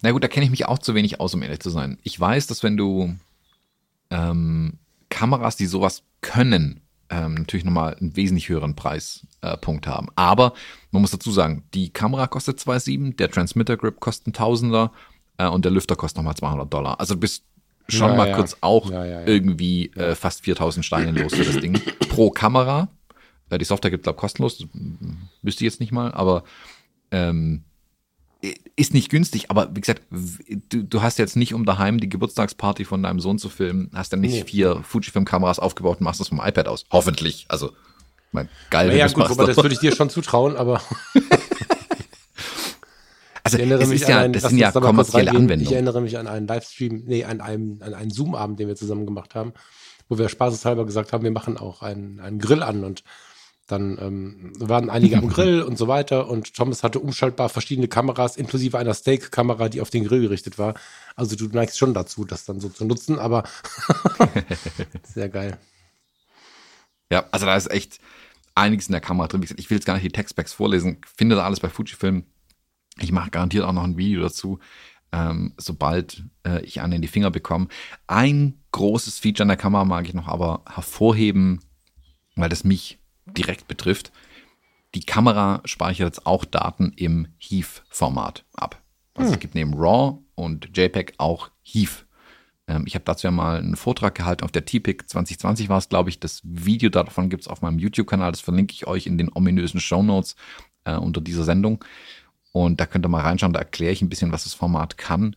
Na 0.00 0.12
gut, 0.12 0.24
da 0.24 0.28
kenne 0.28 0.44
ich 0.44 0.50
mich 0.50 0.66
auch 0.66 0.78
zu 0.78 0.94
wenig 0.94 1.20
aus, 1.20 1.34
um 1.34 1.42
ehrlich 1.42 1.60
zu 1.60 1.68
sein. 1.68 1.98
Ich 2.02 2.18
weiß, 2.18 2.46
dass 2.46 2.62
wenn 2.62 2.78
du 2.78 3.14
ähm, 4.10 4.78
Kameras, 5.10 5.56
die 5.56 5.66
sowas 5.66 6.02
können, 6.22 6.80
ähm, 7.10 7.34
natürlich 7.34 7.64
nochmal 7.64 7.94
einen 7.94 8.16
wesentlich 8.16 8.48
höheren 8.48 8.76
Preispunkt 8.76 9.86
äh, 9.86 9.90
haben. 9.90 10.08
Aber 10.16 10.52
man 10.90 11.02
muss 11.02 11.10
dazu 11.10 11.30
sagen, 11.30 11.64
die 11.74 11.90
Kamera 11.90 12.26
kostet 12.26 12.58
2,7, 12.58 13.16
der 13.16 13.30
Transmitter 13.30 13.76
Grip 13.76 14.00
kostet 14.00 14.28
ein 14.28 14.32
Tausender 14.32 14.92
äh, 15.38 15.46
und 15.46 15.64
der 15.64 15.72
Lüfter 15.72 15.96
kostet 15.96 16.18
nochmal 16.18 16.36
200 16.36 16.72
Dollar. 16.72 17.00
Also 17.00 17.14
du 17.14 17.20
bist 17.20 17.44
schon 17.88 18.10
ja, 18.10 18.16
mal 18.16 18.28
ja. 18.28 18.36
kurz 18.36 18.56
auch 18.60 18.90
ja, 18.90 19.24
irgendwie 19.24 19.90
äh, 19.94 20.14
fast 20.14 20.44
4000 20.44 20.84
Steine 20.84 21.12
los 21.12 21.34
für 21.34 21.44
das 21.44 21.58
Ding. 21.58 21.80
Pro 22.10 22.30
Kamera. 22.30 22.88
Äh, 23.50 23.58
die 23.58 23.64
Software 23.64 23.90
gibt, 23.90 24.02
glaube 24.02 24.16
ich, 24.16 24.20
kostenlos. 24.20 24.66
Wüsste 25.42 25.64
ich 25.64 25.72
jetzt 25.72 25.80
nicht 25.80 25.92
mal, 25.92 26.12
aber 26.12 26.44
ähm, 27.10 27.64
ist 28.76 28.94
nicht 28.94 29.10
günstig, 29.10 29.50
aber 29.50 29.74
wie 29.74 29.80
gesagt, 29.80 30.02
du, 30.68 30.84
du, 30.84 31.02
hast 31.02 31.18
jetzt 31.18 31.36
nicht, 31.36 31.54
um 31.54 31.64
daheim 31.64 31.98
die 31.98 32.08
Geburtstagsparty 32.08 32.84
von 32.84 33.02
deinem 33.02 33.18
Sohn 33.18 33.38
zu 33.38 33.48
filmen, 33.48 33.90
hast 33.94 34.12
dann 34.12 34.20
nicht 34.20 34.34
nee. 34.34 34.44
vier 34.44 34.82
Fujifilm-Kameras 34.84 35.58
aufgebaut 35.58 35.98
und 35.98 36.04
machst 36.04 36.20
das 36.20 36.28
vom 36.28 36.40
iPad 36.40 36.68
aus. 36.68 36.84
Hoffentlich. 36.90 37.46
Also, 37.48 37.72
mein 38.30 38.48
geil. 38.70 38.96
Ja, 38.96 39.08
gut, 39.08 39.24
aber 39.24 39.46
das 39.46 39.56
würde 39.56 39.72
ich 39.72 39.80
dir 39.80 39.94
schon 39.94 40.10
zutrauen, 40.10 40.56
aber. 40.56 40.80
Also 43.44 43.58
es 43.58 43.90
ist 43.90 44.08
ja, 44.08 44.18
einen, 44.18 44.34
das 44.34 44.42
sind 44.42 44.58
ja 44.58 44.70
kommerzielle 44.70 45.30
Anwendungen. 45.30 45.62
Ich 45.62 45.72
erinnere 45.72 46.02
mich 46.02 46.18
an 46.18 46.26
einen 46.26 46.46
Livestream, 46.46 47.04
nee, 47.06 47.24
an 47.24 47.40
einen, 47.40 47.80
an 47.82 47.94
einen 47.94 48.10
Zoom-Abend, 48.10 48.60
den 48.60 48.68
wir 48.68 48.76
zusammen 48.76 49.06
gemacht 49.06 49.34
haben, 49.34 49.54
wo 50.10 50.18
wir 50.18 50.28
spaßeshalber 50.28 50.84
gesagt 50.84 51.14
haben, 51.14 51.24
wir 51.24 51.30
machen 51.30 51.56
auch 51.56 51.80
einen, 51.80 52.20
einen 52.20 52.40
Grill 52.40 52.62
an 52.62 52.84
und 52.84 53.04
dann 53.68 53.98
ähm, 54.00 54.52
waren 54.58 54.90
einige 54.90 55.16
am 55.18 55.28
Grill 55.30 55.62
und 55.62 55.78
so 55.78 55.86
weiter 55.86 56.28
und 56.28 56.54
Thomas 56.54 56.82
hatte 56.82 56.98
umschaltbar 56.98 57.48
verschiedene 57.48 57.86
Kameras, 57.86 58.36
inklusive 58.36 58.78
einer 58.78 58.94
Steak-Kamera, 58.94 59.68
die 59.68 59.80
auf 59.80 59.90
den 59.90 60.04
Grill 60.04 60.22
gerichtet 60.22 60.58
war. 60.58 60.74
Also 61.14 61.36
du 61.36 61.46
neigst 61.46 61.78
schon 61.78 61.94
dazu, 61.94 62.24
das 62.24 62.44
dann 62.44 62.60
so 62.60 62.68
zu 62.68 62.84
nutzen, 62.84 63.18
aber 63.18 63.44
sehr 65.02 65.28
geil. 65.28 65.58
Ja, 67.10 67.26
also 67.30 67.46
da 67.46 67.56
ist 67.56 67.70
echt 67.70 68.00
einiges 68.54 68.88
in 68.88 68.92
der 68.92 69.00
Kamera 69.00 69.28
drin. 69.28 69.46
Ich 69.56 69.70
will 69.70 69.78
jetzt 69.78 69.86
gar 69.86 69.94
nicht 69.94 70.04
die 70.04 70.10
Textbacks 70.10 70.52
vorlesen. 70.52 70.98
Finde 71.16 71.36
da 71.36 71.44
alles 71.44 71.60
bei 71.60 71.68
Fujifilm 71.68 72.24
ich 73.00 73.12
mache 73.12 73.30
garantiert 73.30 73.64
auch 73.64 73.72
noch 73.72 73.84
ein 73.84 73.96
Video 73.96 74.22
dazu, 74.22 74.58
ähm, 75.12 75.54
sobald 75.56 76.24
äh, 76.46 76.60
ich 76.64 76.80
einen 76.80 76.94
in 76.94 77.02
die 77.02 77.08
Finger 77.08 77.30
bekomme. 77.30 77.68
Ein 78.06 78.60
großes 78.72 79.18
Feature 79.18 79.44
an 79.44 79.48
der 79.48 79.56
Kamera 79.56 79.84
mag 79.84 80.06
ich 80.06 80.14
noch 80.14 80.28
aber 80.28 80.62
hervorheben, 80.68 81.60
weil 82.36 82.48
das 82.48 82.64
mich 82.64 82.97
direkt 83.36 83.68
betrifft. 83.68 84.12
Die 84.94 85.00
Kamera 85.00 85.60
speichert 85.64 86.06
jetzt 86.06 86.26
auch 86.26 86.44
Daten 86.44 86.92
im 86.96 87.28
HEIF-Format 87.38 88.44
ab. 88.54 88.82
Also 89.14 89.28
hm. 89.28 89.34
es 89.34 89.40
gibt 89.40 89.54
neben 89.54 89.74
RAW 89.74 90.18
und 90.34 90.76
JPEG 90.76 91.14
auch 91.18 91.50
HEIF. 91.62 92.06
Ähm, 92.68 92.84
ich 92.86 92.94
habe 92.94 93.04
dazu 93.04 93.26
ja 93.26 93.30
mal 93.30 93.58
einen 93.58 93.76
Vortrag 93.76 94.14
gehalten 94.14 94.44
auf 94.44 94.52
der 94.52 94.64
TPIC 94.64 95.08
2020 95.08 95.68
war 95.68 95.78
es, 95.78 95.88
glaube 95.88 96.10
ich. 96.10 96.20
Das 96.20 96.40
Video 96.44 96.90
davon 96.90 97.30
gibt 97.30 97.42
es 97.42 97.48
auf 97.48 97.62
meinem 97.62 97.78
YouTube-Kanal. 97.78 98.30
Das 98.30 98.40
verlinke 98.40 98.74
ich 98.74 98.86
euch 98.86 99.06
in 99.06 99.18
den 99.18 99.30
ominösen 99.34 99.80
Show 99.80 100.02
Notes 100.02 100.36
äh, 100.84 100.96
unter 100.96 101.20
dieser 101.20 101.44
Sendung. 101.44 101.84
Und 102.52 102.80
da 102.80 102.86
könnt 102.86 103.04
ihr 103.04 103.10
mal 103.10 103.22
reinschauen, 103.22 103.52
da 103.52 103.60
erkläre 103.60 103.92
ich 103.92 104.02
ein 104.02 104.08
bisschen, 104.08 104.32
was 104.32 104.44
das 104.44 104.54
Format 104.54 104.96
kann. 104.96 105.36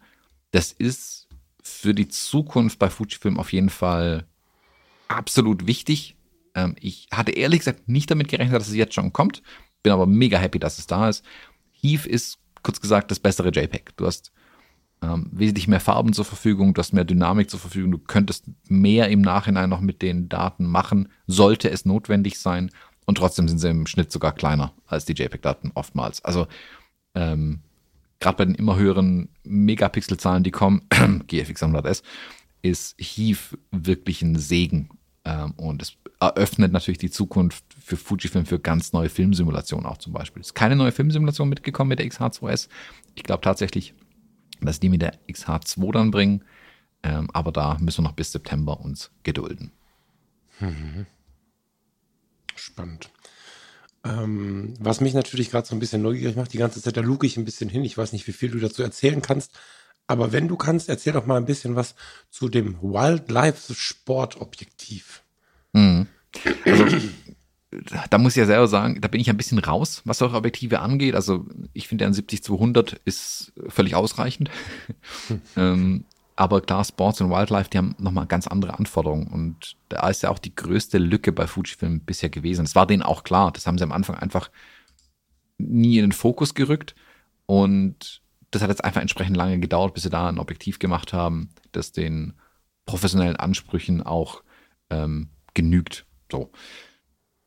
Das 0.52 0.72
ist 0.72 1.28
für 1.62 1.94
die 1.94 2.08
Zukunft 2.08 2.80
bei 2.80 2.90
Fujifilm 2.90 3.40
auf 3.40 3.54
jeden 3.54 3.70
Fall 3.70 4.26
absolut 5.08 5.68
wichtig. 5.68 6.16
Ähm, 6.56 6.76
ich 6.80 7.08
hatte 7.12 7.32
ehrlich 7.32 7.60
gesagt 7.60 7.88
nicht 7.88 8.10
damit 8.12 8.28
gerechnet, 8.28 8.60
dass 8.60 8.68
es 8.68 8.76
jetzt 8.76 8.94
schon 8.94 9.14
kommt. 9.14 9.42
Bin 9.84 9.94
aber 9.94 10.06
mega 10.06 10.38
happy, 10.38 10.60
dass 10.60 10.80
es 10.80 10.88
da 10.88 11.10
ist. 11.10 11.26
Heave 11.72 12.08
ist, 12.08 12.40
kurz 12.64 12.80
gesagt, 12.82 13.12
das 13.12 13.20
bessere 13.20 13.50
JPEG. 13.50 13.96
Du 13.98 14.06
hast 14.06 14.32
ähm, 15.02 15.30
wesentlich 15.32 15.68
mehr 15.68 15.80
Farben 15.80 16.14
zur 16.14 16.26
Verfügung, 16.26 16.74
du 16.74 16.80
hast 16.80 16.94
mehr 16.94 17.06
Dynamik 17.06 17.50
zur 17.50 17.60
Verfügung, 17.60 17.92
du 17.92 17.98
könntest 17.98 18.46
mehr 18.68 19.10
im 19.10 19.22
Nachhinein 19.22 19.70
noch 19.70 19.82
mit 19.82 20.02
den 20.02 20.30
Daten 20.30 20.66
machen, 20.66 21.10
sollte 21.26 21.72
es 21.72 21.86
notwendig 21.86 22.40
sein. 22.40 22.70
Und 23.06 23.16
trotzdem 23.18 23.48
sind 23.48 23.58
sie 23.58 23.70
im 23.70 23.88
Schnitt 23.88 24.12
sogar 24.12 24.32
kleiner 24.32 24.74
als 24.86 25.06
die 25.06 25.14
JPEG-Daten 25.14 25.72
oftmals. 25.74 26.24
Also 26.24 26.48
ähm, 27.16 27.62
gerade 28.20 28.38
bei 28.38 28.46
den 28.46 28.56
immer 28.56 28.78
höheren 28.78 29.30
Megapixelzahlen, 29.44 30.44
die 30.44 30.52
kommen, 30.52 30.84
GFX 31.28 31.64
100S, 31.64 32.04
ist 32.62 32.96
Heave 33.00 33.58
wirklich 33.72 34.22
ein 34.22 34.38
Segen. 34.38 34.90
Ähm, 35.24 35.52
und 35.52 35.82
es 35.82 35.94
eröffnet 36.20 36.72
natürlich 36.72 36.98
die 36.98 37.12
Zukunft 37.12 37.64
für 37.80 37.98
Fujifilm 37.98 38.46
für 38.46 38.60
ganz 38.60 38.94
neue 38.94 39.10
Filmsimulationen 39.10 39.86
auch 39.86 39.98
zum 39.98 40.14
Beispiel. 40.14 40.42
Es 40.42 40.48
ist 40.48 40.54
keine 40.54 40.76
neue 40.76 40.92
Filmsimulation 40.92 41.50
mitgekommen 41.50 41.90
mit 41.90 42.00
der 42.00 42.08
XH2S. 42.08 42.70
Ich 43.16 43.24
glaube 43.24 43.42
tatsächlich, 43.42 43.94
dass 44.62 44.80
die 44.80 44.90
mit 44.90 45.02
der 45.02 45.20
XH2 45.28 45.92
dann 45.92 46.12
bringen. 46.12 46.44
Ähm, 47.04 47.30
aber 47.34 47.52
da 47.52 47.78
müssen 47.80 48.04
wir 48.04 48.10
noch 48.10 48.16
bis 48.16 48.32
September 48.32 48.80
uns 48.80 49.12
gedulden. 49.24 49.72
Mhm. 50.60 51.08
Spannend. 52.56 53.10
Ähm, 54.04 54.74
was 54.80 55.02
mich 55.02 55.14
natürlich 55.14 55.52
gerade 55.52 55.68
so 55.68 55.76
ein 55.76 55.80
bisschen 55.80 56.02
neugierig 56.02 56.36
macht, 56.36 56.54
die 56.54 56.58
ganze 56.58 56.82
Zeit, 56.82 56.98
da 56.98 57.02
luke 57.02 57.26
ich 57.26 57.38
ein 57.38 57.46
bisschen 57.46 57.70
hin. 57.70 57.84
Ich 57.84 57.98
weiß 57.98 58.14
nicht, 58.14 58.28
wie 58.28 58.34
viel 58.34 58.52
du 58.52 58.60
dazu 58.60 58.82
erzählen 58.82 59.22
kannst. 59.22 59.58
Aber 60.12 60.32
wenn 60.34 60.48
du 60.48 60.58
kannst, 60.58 60.90
erzähl 60.90 61.14
doch 61.14 61.26
mal 61.26 61.38
ein 61.38 61.46
bisschen 61.46 61.76
was 61.76 61.96
zu 62.30 62.50
dem 62.50 62.78
Wildlife-Sportobjektiv. 62.82 65.24
Mhm. 65.74 66.06
Also, 66.66 66.86
da 68.10 68.18
muss 68.18 68.34
ich 68.34 68.42
ja 68.42 68.46
selber 68.46 68.68
sagen, 68.68 69.00
da 69.00 69.08
bin 69.08 69.22
ich 69.22 69.30
ein 69.30 69.38
bisschen 69.38 69.60
raus, 69.60 70.02
was 70.04 70.18
solche 70.18 70.36
Objektive 70.36 70.82
angeht. 70.82 71.16
Also 71.16 71.46
ich 71.72 71.88
finde, 71.88 72.06
ein 72.06 72.14
70-200 72.14 72.98
ist 73.06 73.54
völlig 73.70 73.96
ausreichend. 73.96 74.52
Hm. 75.28 75.42
ähm, 75.56 76.04
aber 76.36 76.60
klar, 76.60 76.84
Sports 76.84 77.22
und 77.22 77.30
Wildlife, 77.30 77.70
die 77.70 77.78
haben 77.78 77.96
nochmal 77.98 78.26
ganz 78.26 78.48
andere 78.48 78.78
Anforderungen. 78.78 79.28
Und 79.28 79.78
da 79.90 80.10
ist 80.10 80.24
ja 80.24 80.30
auch 80.30 80.40
die 80.40 80.56
größte 80.56 80.98
Lücke 80.98 81.32
bei 81.32 81.48
Fujifilm 81.48 82.02
bisher 82.02 82.30
gewesen. 82.30 82.66
Das 82.66 82.76
war 82.76 82.88
denen 82.88 83.04
auch 83.04 83.24
klar. 83.24 83.52
Das 83.52 83.68
haben 83.68 83.78
sie 83.78 83.84
am 83.84 83.92
Anfang 83.92 84.16
einfach 84.18 84.50
nie 85.58 86.00
in 86.00 86.06
den 86.06 86.12
Fokus 86.12 86.54
gerückt. 86.54 86.96
Und 87.46 88.21
das 88.52 88.62
hat 88.62 88.70
jetzt 88.70 88.84
einfach 88.84 89.02
entsprechend 89.02 89.38
lange 89.38 89.60
gedauert, 89.60 89.94
bis 89.94 90.04
sie 90.04 90.10
da 90.10 90.28
ein 90.28 90.40
Objektiv 90.40 90.80
gemacht 90.80 91.14
haben, 91.14 91.50
das 91.72 91.92
den 91.92 92.34
professionellen 92.86 93.38
Ansprüchen 93.38 94.04
auch 94.04 94.44
ähm, 94.90 95.30
genügt. 95.54 96.06
So. 96.32 96.52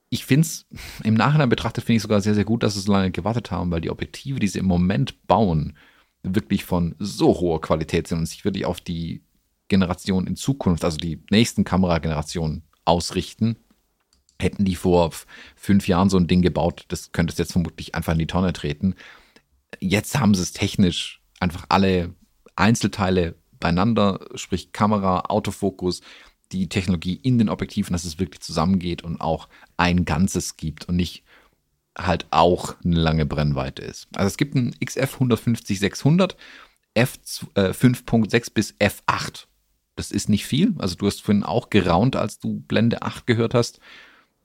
Ich 0.09 0.25
finde 0.25 0.47
es 0.47 0.67
im 1.03 1.15
Nachhinein 1.15 1.49
betrachtet, 1.49 1.85
finde 1.85 1.97
ich 1.97 2.03
sogar 2.03 2.21
sehr, 2.21 2.35
sehr 2.35 2.45
gut, 2.45 2.63
dass 2.63 2.75
sie 2.75 2.81
so 2.81 2.93
lange 2.93 3.11
gewartet 3.11 3.51
haben, 3.51 3.71
weil 3.71 3.81
die 3.81 3.91
Objektive, 3.91 4.39
die 4.39 4.49
sie 4.49 4.61
im 4.61 4.67
Moment 4.67 5.27
bauen, 5.27 5.77
wirklich 6.23 6.65
von 6.65 6.95
so 6.99 7.39
hoher 7.39 7.61
Qualität 7.61 8.09
sind 8.09 8.19
und 8.19 8.27
sich 8.27 8.45
wirklich 8.45 8.65
auf 8.65 8.81
die 8.81 9.23
Generation 9.69 10.27
in 10.27 10.37
Zukunft, 10.37 10.85
also 10.85 10.97
die 10.97 11.23
nächsten 11.31 11.65
Kameragenerationen 11.65 12.63
ausrichten. 12.85 13.57
Hätten 14.41 14.65
die 14.65 14.77
vor 14.77 15.11
fünf 15.55 15.87
Jahren 15.87 16.11
so 16.11 16.17
ein 16.17 16.27
Ding 16.27 16.43
gebaut, 16.43 16.87
das 16.89 17.13
könnte 17.13 17.33
es 17.33 17.39
jetzt 17.39 17.53
vermutlich 17.53 17.95
einfach 17.95 18.13
in 18.13 18.19
die 18.19 18.27
Tonne 18.27 18.53
treten. 18.53 18.95
Jetzt 19.81 20.19
haben 20.19 20.35
sie 20.35 20.43
es 20.43 20.53
technisch 20.53 21.21
einfach 21.41 21.67
alle 21.69 22.15
Einzelteile 22.57 23.35
beieinander, 23.61 24.21
sprich 24.35 24.73
Kamera, 24.73 25.21
Autofokus, 25.29 26.01
die 26.53 26.69
Technologie 26.69 27.15
in 27.23 27.39
den 27.39 27.49
Objektiven, 27.49 27.93
dass 27.93 28.05
es 28.05 28.19
wirklich 28.19 28.41
zusammengeht 28.41 29.03
und 29.03 29.21
auch 29.21 29.49
ein 29.77 30.05
Ganzes 30.05 30.57
gibt 30.57 30.89
und 30.89 30.97
nicht 30.97 31.25
halt 31.97 32.27
auch 32.31 32.75
eine 32.85 32.97
lange 32.97 33.27
Brennweite 33.27 33.83
ist. 33.83 34.09
Also 34.15 34.27
es 34.27 34.37
gibt 34.37 34.55
ein 34.55 34.75
XF 34.85 35.15
150 35.15 35.79
600 35.79 36.37
f 36.95 37.19
5.6 37.55 38.53
bis 38.53 38.75
f8. 38.75 39.47
Das 39.97 40.11
ist 40.11 40.29
nicht 40.29 40.47
viel. 40.47 40.75
Also 40.79 40.97
du 40.97 41.07
hast 41.07 41.23
vorhin 41.23 41.45
auch 41.45 41.71
geraunt, 41.71 42.17
als 42.17 42.39
du 42.39 42.61
Blende 42.61 43.03
8 43.03 43.27
gehört 43.27 43.55
hast. 43.55 43.81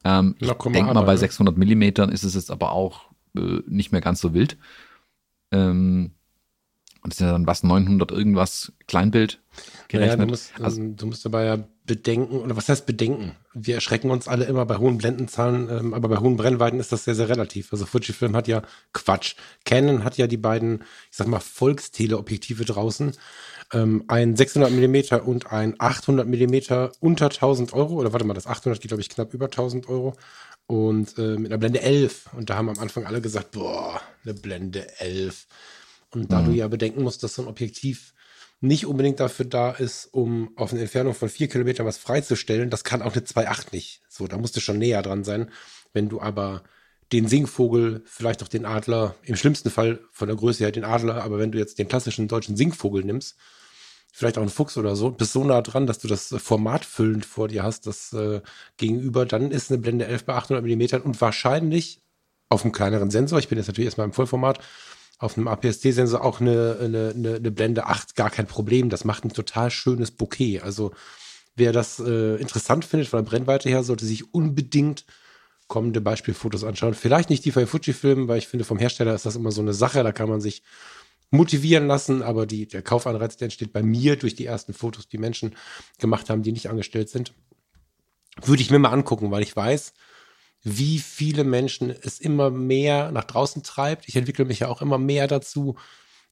Ähm, 0.03 0.35
ich 0.39 0.51
denke 0.51 0.93
mal, 0.93 1.03
bei 1.03 1.15
600 1.15 1.57
Millimetern 1.57 2.09
ist 2.09 2.23
es 2.23 2.35
jetzt 2.35 2.51
aber 2.51 2.71
auch 2.71 3.09
äh, 3.35 3.61
nicht 3.67 3.91
mehr 3.91 4.01
ganz 4.01 4.21
so 4.21 4.33
wild. 4.33 4.57
Ähm, 5.51 6.11
und 7.01 7.13
das 7.13 7.19
ist 7.19 7.25
ja 7.25 7.31
dann 7.31 7.47
was 7.47 7.63
900 7.63 8.11
irgendwas 8.11 8.73
Kleinbild 8.87 9.39
gerechnet. 9.87 10.17
Naja, 10.17 10.25
du, 10.25 10.29
musst, 10.29 10.51
also, 10.61 10.81
du 10.83 11.05
musst 11.05 11.23
dabei 11.23 11.45
ja 11.45 11.57
bedenken, 11.85 12.41
oder 12.41 12.57
was 12.57 12.67
heißt 12.67 12.85
bedenken? 12.85 13.35
Wir 13.53 13.75
erschrecken 13.75 14.11
uns 14.11 14.27
alle 14.27 14.45
immer 14.45 14.65
bei 14.65 14.77
hohen 14.77 14.97
Blendenzahlen, 14.97 15.69
ähm, 15.69 15.93
aber 15.93 16.09
bei 16.09 16.17
hohen 16.17 16.35
Brennweiten 16.35 16.79
ist 16.79 16.91
das 16.91 17.05
sehr, 17.05 17.15
sehr 17.15 17.29
relativ. 17.29 17.71
Also 17.71 17.85
Fujifilm 17.85 18.35
hat 18.35 18.47
ja 18.47 18.63
Quatsch. 18.93 19.35
Canon 19.65 20.03
hat 20.03 20.17
ja 20.17 20.27
die 20.27 20.37
beiden, 20.37 20.83
ich 21.09 21.17
sag 21.17 21.27
mal, 21.27 21.39
Volksteleobjektive 21.39 22.65
draußen. 22.65 23.13
Ähm, 23.73 24.03
ein 24.07 24.35
600 24.35 24.71
Millimeter 24.71 25.27
und 25.27 25.51
ein 25.51 25.75
800 25.79 26.27
Millimeter 26.27 26.91
unter 26.99 27.25
1000 27.25 27.73
Euro. 27.73 27.95
Oder 27.95 28.13
warte 28.13 28.25
mal, 28.25 28.33
das 28.33 28.47
800 28.47 28.81
geht, 28.81 28.89
glaube 28.89 29.01
ich, 29.01 29.09
knapp 29.09 29.33
über 29.33 29.45
1000 29.45 29.87
Euro. 29.87 30.15
Und 30.69 31.17
äh, 31.17 31.35
mit 31.35 31.47
einer 31.51 31.57
Blende 31.57 31.81
11. 31.81 32.29
Und 32.33 32.51
da 32.51 32.55
haben 32.55 32.69
am 32.69 32.77
Anfang 32.77 33.07
alle 33.07 33.21
gesagt, 33.21 33.49
boah, 33.53 33.99
eine 34.23 34.35
Blende 34.35 34.99
11. 34.99 35.47
Und 36.11 36.31
da 36.31 36.41
mhm. 36.41 36.45
du 36.45 36.51
ja 36.51 36.67
bedenken 36.67 37.01
musst, 37.01 37.23
dass 37.23 37.33
so 37.33 37.41
ein 37.41 37.47
Objektiv 37.47 38.13
nicht 38.61 38.85
unbedingt 38.85 39.19
dafür 39.19 39.45
da 39.45 39.71
ist, 39.71 40.13
um 40.13 40.51
auf 40.57 40.71
eine 40.71 40.81
Entfernung 40.81 41.15
von 41.15 41.27
vier 41.27 41.47
Kilometern 41.47 41.87
was 41.87 41.97
freizustellen, 41.97 42.69
das 42.69 42.83
kann 42.83 43.01
auch 43.01 43.13
eine 43.13 43.23
2.8 43.23 43.69
nicht. 43.71 44.01
So, 44.09 44.27
da 44.27 44.37
musst 44.37 44.55
du 44.57 44.59
schon 44.59 44.77
näher 44.77 45.01
dran 45.01 45.23
sein. 45.23 45.49
Wenn 45.91 46.07
du 46.07 46.21
aber 46.21 46.61
den 47.11 47.27
Singvogel, 47.27 48.03
vielleicht 48.05 48.43
auch 48.43 48.47
den 48.47 48.67
Adler, 48.67 49.15
im 49.23 49.37
schlimmsten 49.37 49.71
Fall 49.71 49.99
von 50.11 50.27
der 50.27 50.37
Größe 50.37 50.63
her 50.63 50.71
den 50.71 50.83
Adler, 50.83 51.23
aber 51.23 51.39
wenn 51.39 51.51
du 51.51 51.57
jetzt 51.57 51.79
den 51.79 51.87
klassischen 51.87 52.27
deutschen 52.27 52.55
Singvogel 52.55 53.03
nimmst, 53.03 53.37
vielleicht 54.19 54.37
auch 54.37 54.41
einen 54.41 54.51
Fuchs 54.51 54.77
oder 54.77 54.95
so, 54.95 55.11
bist 55.11 55.31
so 55.31 55.43
nah 55.43 55.61
dran, 55.61 55.87
dass 55.87 55.99
du 55.99 56.07
das 56.07 56.35
Format 56.37 56.83
füllend 56.83 57.25
vor 57.25 57.47
dir 57.47 57.63
hast, 57.63 57.87
das 57.87 58.11
äh, 58.13 58.41
gegenüber, 58.77 59.25
dann 59.25 59.49
ist 59.49 59.71
eine 59.71 59.79
Blende 59.79 60.05
11 60.05 60.25
bei 60.25 60.35
800 60.35 60.61
Millimetern 60.61 61.01
und 61.01 61.19
wahrscheinlich 61.21 62.01
auf 62.49 62.63
einem 62.63 62.73
kleineren 62.73 63.11
Sensor, 63.11 63.39
ich 63.39 63.47
bin 63.47 63.57
jetzt 63.57 63.67
natürlich 63.67 63.85
erstmal 63.85 64.07
im 64.07 64.13
Vollformat, 64.13 64.59
auf 65.19 65.37
einem 65.37 65.47
APS-C-Sensor 65.47 66.23
auch 66.23 66.41
eine, 66.41 66.77
eine, 66.81 67.13
eine, 67.15 67.35
eine 67.35 67.51
Blende 67.51 67.85
8 67.85 68.15
gar 68.15 68.29
kein 68.29 68.47
Problem. 68.47 68.89
Das 68.89 69.03
macht 69.03 69.25
ein 69.25 69.33
total 69.33 69.69
schönes 69.69 70.11
Bouquet. 70.11 70.61
Also 70.61 70.91
wer 71.55 71.73
das 71.73 71.99
äh, 71.99 72.35
interessant 72.37 72.85
findet 72.85 73.09
von 73.09 73.23
der 73.23 73.29
Brennweite 73.29 73.69
her, 73.69 73.83
sollte 73.83 74.05
sich 74.05 74.33
unbedingt 74.33 75.05
kommende 75.67 76.01
Beispielfotos 76.01 76.63
anschauen. 76.63 76.93
Vielleicht 76.93 77.29
nicht 77.29 77.45
die 77.45 77.51
von 77.51 77.67
Fujifilm, 77.67 78.27
weil 78.27 78.39
ich 78.39 78.47
finde, 78.47 78.65
vom 78.65 78.79
Hersteller 78.79 79.13
ist 79.13 79.25
das 79.25 79.35
immer 79.35 79.51
so 79.51 79.61
eine 79.61 79.73
Sache, 79.73 80.03
da 80.03 80.11
kann 80.11 80.29
man 80.29 80.41
sich 80.41 80.63
motivieren 81.31 81.87
lassen, 81.87 82.23
aber 82.23 82.45
die, 82.45 82.67
der 82.67 82.81
Kaufanreiz, 82.81 83.37
der 83.37 83.45
entsteht 83.45 83.71
bei 83.71 83.83
mir 83.83 84.15
durch 84.15 84.35
die 84.35 84.45
ersten 84.45 84.73
Fotos, 84.73 85.07
die 85.07 85.17
Menschen 85.17 85.55
gemacht 85.99 86.29
haben, 86.29 86.43
die 86.43 86.51
nicht 86.51 86.69
angestellt 86.69 87.09
sind. 87.09 87.33
Würde 88.41 88.61
ich 88.61 88.71
mir 88.71 88.79
mal 88.79 88.91
angucken, 88.91 89.31
weil 89.31 89.43
ich 89.43 89.55
weiß, 89.55 89.93
wie 90.63 90.99
viele 90.99 91.43
Menschen 91.43 91.89
es 91.89 92.19
immer 92.19 92.49
mehr 92.49 93.11
nach 93.11 93.23
draußen 93.23 93.63
treibt. 93.63 94.07
Ich 94.07 94.15
entwickle 94.15 94.45
mich 94.45 94.59
ja 94.59 94.67
auch 94.67 94.81
immer 94.81 94.97
mehr 94.97 95.27
dazu, 95.27 95.75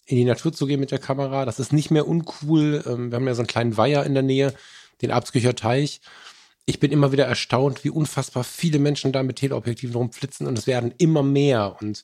in 0.05 0.17
die 0.17 0.25
Natur 0.25 0.53
zu 0.53 0.65
gehen 0.65 0.79
mit 0.79 0.91
der 0.91 0.99
Kamera. 0.99 1.45
Das 1.45 1.59
ist 1.59 1.73
nicht 1.73 1.91
mehr 1.91 2.07
uncool. 2.07 2.83
Ähm, 2.85 3.11
wir 3.11 3.17
haben 3.17 3.27
ja 3.27 3.35
so 3.35 3.41
einen 3.41 3.47
kleinen 3.47 3.77
Weiher 3.77 4.05
in 4.05 4.13
der 4.13 4.23
Nähe, 4.23 4.53
den 5.01 5.11
Abskücher 5.11 5.55
Teich. 5.55 6.01
Ich 6.65 6.79
bin 6.79 6.91
immer 6.91 7.11
wieder 7.11 7.25
erstaunt, 7.25 7.83
wie 7.83 7.89
unfassbar 7.89 8.43
viele 8.43 8.79
Menschen 8.79 9.11
da 9.13 9.23
mit 9.23 9.37
Teleobjektiven 9.37 9.95
rumflitzen 9.95 10.47
und 10.47 10.57
es 10.57 10.67
werden 10.67 10.93
immer 10.97 11.23
mehr. 11.23 11.77
Und 11.79 12.03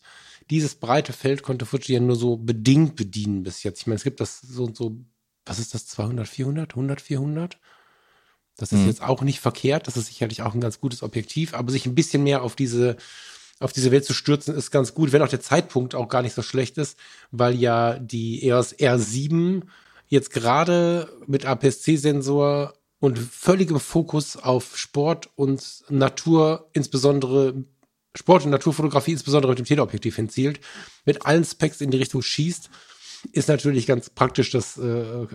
dieses 0.49 0.75
breite 0.75 1.13
Feld 1.13 1.43
konnte 1.43 1.65
Fuji 1.65 1.93
ja 1.93 1.99
nur 1.99 2.15
so 2.15 2.37
bedingt 2.37 2.95
bedienen 2.95 3.43
bis 3.43 3.63
jetzt. 3.63 3.81
Ich 3.81 3.87
meine, 3.87 3.97
es 3.97 4.03
gibt 4.03 4.19
das 4.19 4.41
so 4.41 4.63
und 4.63 4.75
so, 4.75 4.97
was 5.45 5.59
ist 5.59 5.73
das, 5.73 5.87
200, 5.87 6.27
400, 6.27 6.71
100, 6.71 7.01
400? 7.01 7.57
Das 8.57 8.71
ist 8.71 8.81
mhm. 8.81 8.87
jetzt 8.87 9.01
auch 9.01 9.21
nicht 9.21 9.39
verkehrt, 9.39 9.87
das 9.87 9.97
ist 9.97 10.07
sicherlich 10.07 10.41
auch 10.41 10.53
ein 10.53 10.61
ganz 10.61 10.79
gutes 10.79 11.01
Objektiv, 11.01 11.53
aber 11.53 11.71
sich 11.71 11.85
ein 11.85 11.95
bisschen 11.95 12.23
mehr 12.23 12.43
auf 12.43 12.55
diese, 12.55 12.97
auf 13.59 13.73
diese 13.73 13.91
Welt 13.91 14.05
zu 14.05 14.13
stürzen, 14.13 14.55
ist 14.55 14.69
ganz 14.69 14.93
gut, 14.93 15.11
wenn 15.11 15.21
auch 15.21 15.29
der 15.29 15.41
Zeitpunkt 15.41 15.95
auch 15.95 16.07
gar 16.07 16.21
nicht 16.21 16.35
so 16.35 16.43
schlecht 16.43 16.77
ist, 16.77 16.97
weil 17.31 17.55
ja 17.55 17.97
die 17.97 18.43
EOS 18.43 18.75
R7 18.75 19.63
jetzt 20.07 20.29
gerade 20.31 21.09
mit 21.25 21.45
APS-C-Sensor 21.45 22.75
und 22.99 23.17
völligem 23.17 23.79
Fokus 23.79 24.37
auf 24.37 24.77
Sport 24.77 25.29
und 25.35 25.83
Natur, 25.89 26.69
insbesondere 26.73 27.65
Sport- 28.15 28.45
und 28.45 28.51
Naturfotografie, 28.51 29.13
insbesondere 29.13 29.51
mit 29.51 29.59
dem 29.59 29.65
Teleobjektiv 29.65 30.15
hinzielt, 30.15 30.59
mit 31.05 31.25
allen 31.25 31.43
Specs 31.43 31.81
in 31.81 31.91
die 31.91 31.97
Richtung 31.97 32.21
schießt 32.21 32.69
ist 33.31 33.47
natürlich 33.47 33.87
ganz 33.87 34.09
praktisch, 34.09 34.51
dass 34.51 34.77
äh, 34.77 35.27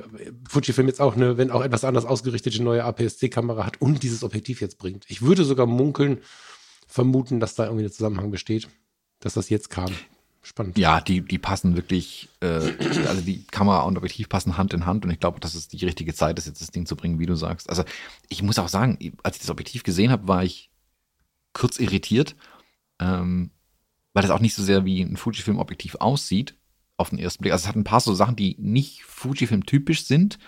Fujifilm 0.48 0.88
jetzt 0.88 1.00
auch 1.00 1.16
eine, 1.16 1.38
wenn 1.38 1.50
auch 1.50 1.62
etwas 1.62 1.84
anders 1.84 2.04
ausgerichtete 2.04 2.62
neue 2.62 2.84
APS-C-Kamera 2.84 3.64
hat 3.64 3.80
und 3.80 4.02
dieses 4.02 4.22
Objektiv 4.22 4.60
jetzt 4.60 4.78
bringt. 4.78 5.04
Ich 5.08 5.22
würde 5.22 5.44
sogar 5.44 5.66
munkeln, 5.66 6.18
vermuten, 6.86 7.40
dass 7.40 7.54
da 7.54 7.64
irgendwie 7.64 7.84
ein 7.84 7.92
Zusammenhang 7.92 8.30
besteht, 8.30 8.68
dass 9.20 9.34
das 9.34 9.48
jetzt 9.48 9.70
kam. 9.70 9.92
Spannend. 10.42 10.78
Ja, 10.78 11.00
die, 11.00 11.20
die 11.20 11.38
passen 11.38 11.76
wirklich, 11.76 12.28
äh, 12.40 12.46
also 13.06 13.20
die 13.20 13.44
Kamera 13.50 13.82
und 13.82 13.98
Objektiv 13.98 14.28
passen 14.28 14.56
Hand 14.56 14.72
in 14.72 14.86
Hand 14.86 15.04
und 15.04 15.10
ich 15.10 15.20
glaube, 15.20 15.40
dass 15.40 15.54
es 15.54 15.68
die 15.68 15.84
richtige 15.84 16.14
Zeit 16.14 16.38
ist, 16.38 16.46
jetzt 16.46 16.60
das 16.60 16.70
Ding 16.70 16.86
zu 16.86 16.96
bringen, 16.96 17.18
wie 17.18 17.26
du 17.26 17.34
sagst. 17.34 17.68
Also 17.68 17.84
ich 18.28 18.42
muss 18.42 18.58
auch 18.58 18.68
sagen, 18.68 18.98
als 19.22 19.36
ich 19.36 19.42
das 19.42 19.50
Objektiv 19.50 19.82
gesehen 19.82 20.10
habe, 20.10 20.28
war 20.28 20.44
ich 20.44 20.70
kurz 21.52 21.78
irritiert, 21.78 22.36
ähm, 23.00 23.50
weil 24.12 24.22
das 24.22 24.30
auch 24.30 24.40
nicht 24.40 24.54
so 24.54 24.62
sehr 24.62 24.84
wie 24.84 25.02
ein 25.02 25.16
Fujifilm-Objektiv 25.16 25.96
aussieht, 25.96 26.54
auf 26.96 27.10
den 27.10 27.18
ersten 27.18 27.42
Blick. 27.42 27.52
Also 27.52 27.64
es 27.64 27.68
hat 27.68 27.76
ein 27.76 27.84
paar 27.84 28.00
so 28.00 28.14
Sachen, 28.14 28.36
die 28.36 28.56
nicht 28.58 29.04
Fujifilm-typisch 29.04 30.04
sind. 30.04 30.38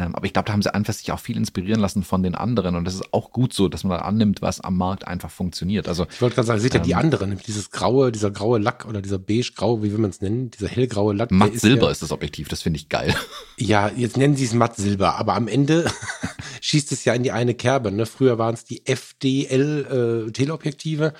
Ähm, 0.00 0.14
aber 0.14 0.24
ich 0.24 0.32
glaube, 0.32 0.46
da 0.46 0.54
haben 0.54 0.62
sie 0.62 0.72
einfach 0.72 0.94
sich 0.94 1.12
auch 1.12 1.20
viel 1.20 1.36
inspirieren 1.36 1.78
lassen 1.78 2.02
von 2.02 2.22
den 2.22 2.34
anderen. 2.34 2.74
Und 2.74 2.86
das 2.86 2.94
ist 2.94 3.12
auch 3.12 3.32
gut 3.32 3.52
so, 3.52 3.68
dass 3.68 3.84
man 3.84 3.98
da 3.98 4.04
annimmt, 4.04 4.40
was 4.40 4.60
am 4.60 4.78
Markt 4.78 5.06
einfach 5.06 5.30
funktioniert. 5.30 5.88
Also, 5.88 6.06
ich 6.10 6.22
wollte 6.22 6.36
gerade 6.36 6.46
sagen, 6.46 6.60
seht 6.60 6.72
ihr 6.72 6.80
ähm, 6.80 6.86
die 6.86 6.94
anderen, 6.94 7.38
dieses 7.46 7.70
graue, 7.70 8.10
dieser 8.10 8.30
graue 8.30 8.58
Lack 8.58 8.86
oder 8.86 9.02
dieser 9.02 9.18
beige-graue, 9.18 9.82
wie 9.82 9.92
will 9.92 9.98
man 9.98 10.08
es 10.10 10.22
nennen? 10.22 10.50
Dieser 10.50 10.68
hellgraue 10.68 11.12
Lack. 11.12 11.30
Matt 11.30 11.60
Silber 11.60 11.90
ist, 11.90 11.96
ist 11.96 12.04
das 12.04 12.12
Objektiv, 12.12 12.48
das 12.48 12.62
finde 12.62 12.78
ich 12.78 12.88
geil. 12.88 13.14
Ja, 13.58 13.90
jetzt 13.94 14.16
nennen 14.16 14.36
sie 14.36 14.46
es 14.46 14.54
Matt 14.54 14.76
Silber, 14.76 15.16
aber 15.16 15.34
am 15.34 15.46
Ende 15.46 15.84
schießt 16.62 16.92
es 16.92 17.04
ja 17.04 17.12
in 17.12 17.22
die 17.22 17.32
eine 17.32 17.52
Kerbe. 17.52 17.92
Ne? 17.92 18.06
Früher 18.06 18.38
waren 18.38 18.54
es 18.54 18.64
die 18.64 18.86
FDL-Teleobjektive. 18.86 21.04
Äh, 21.04 21.12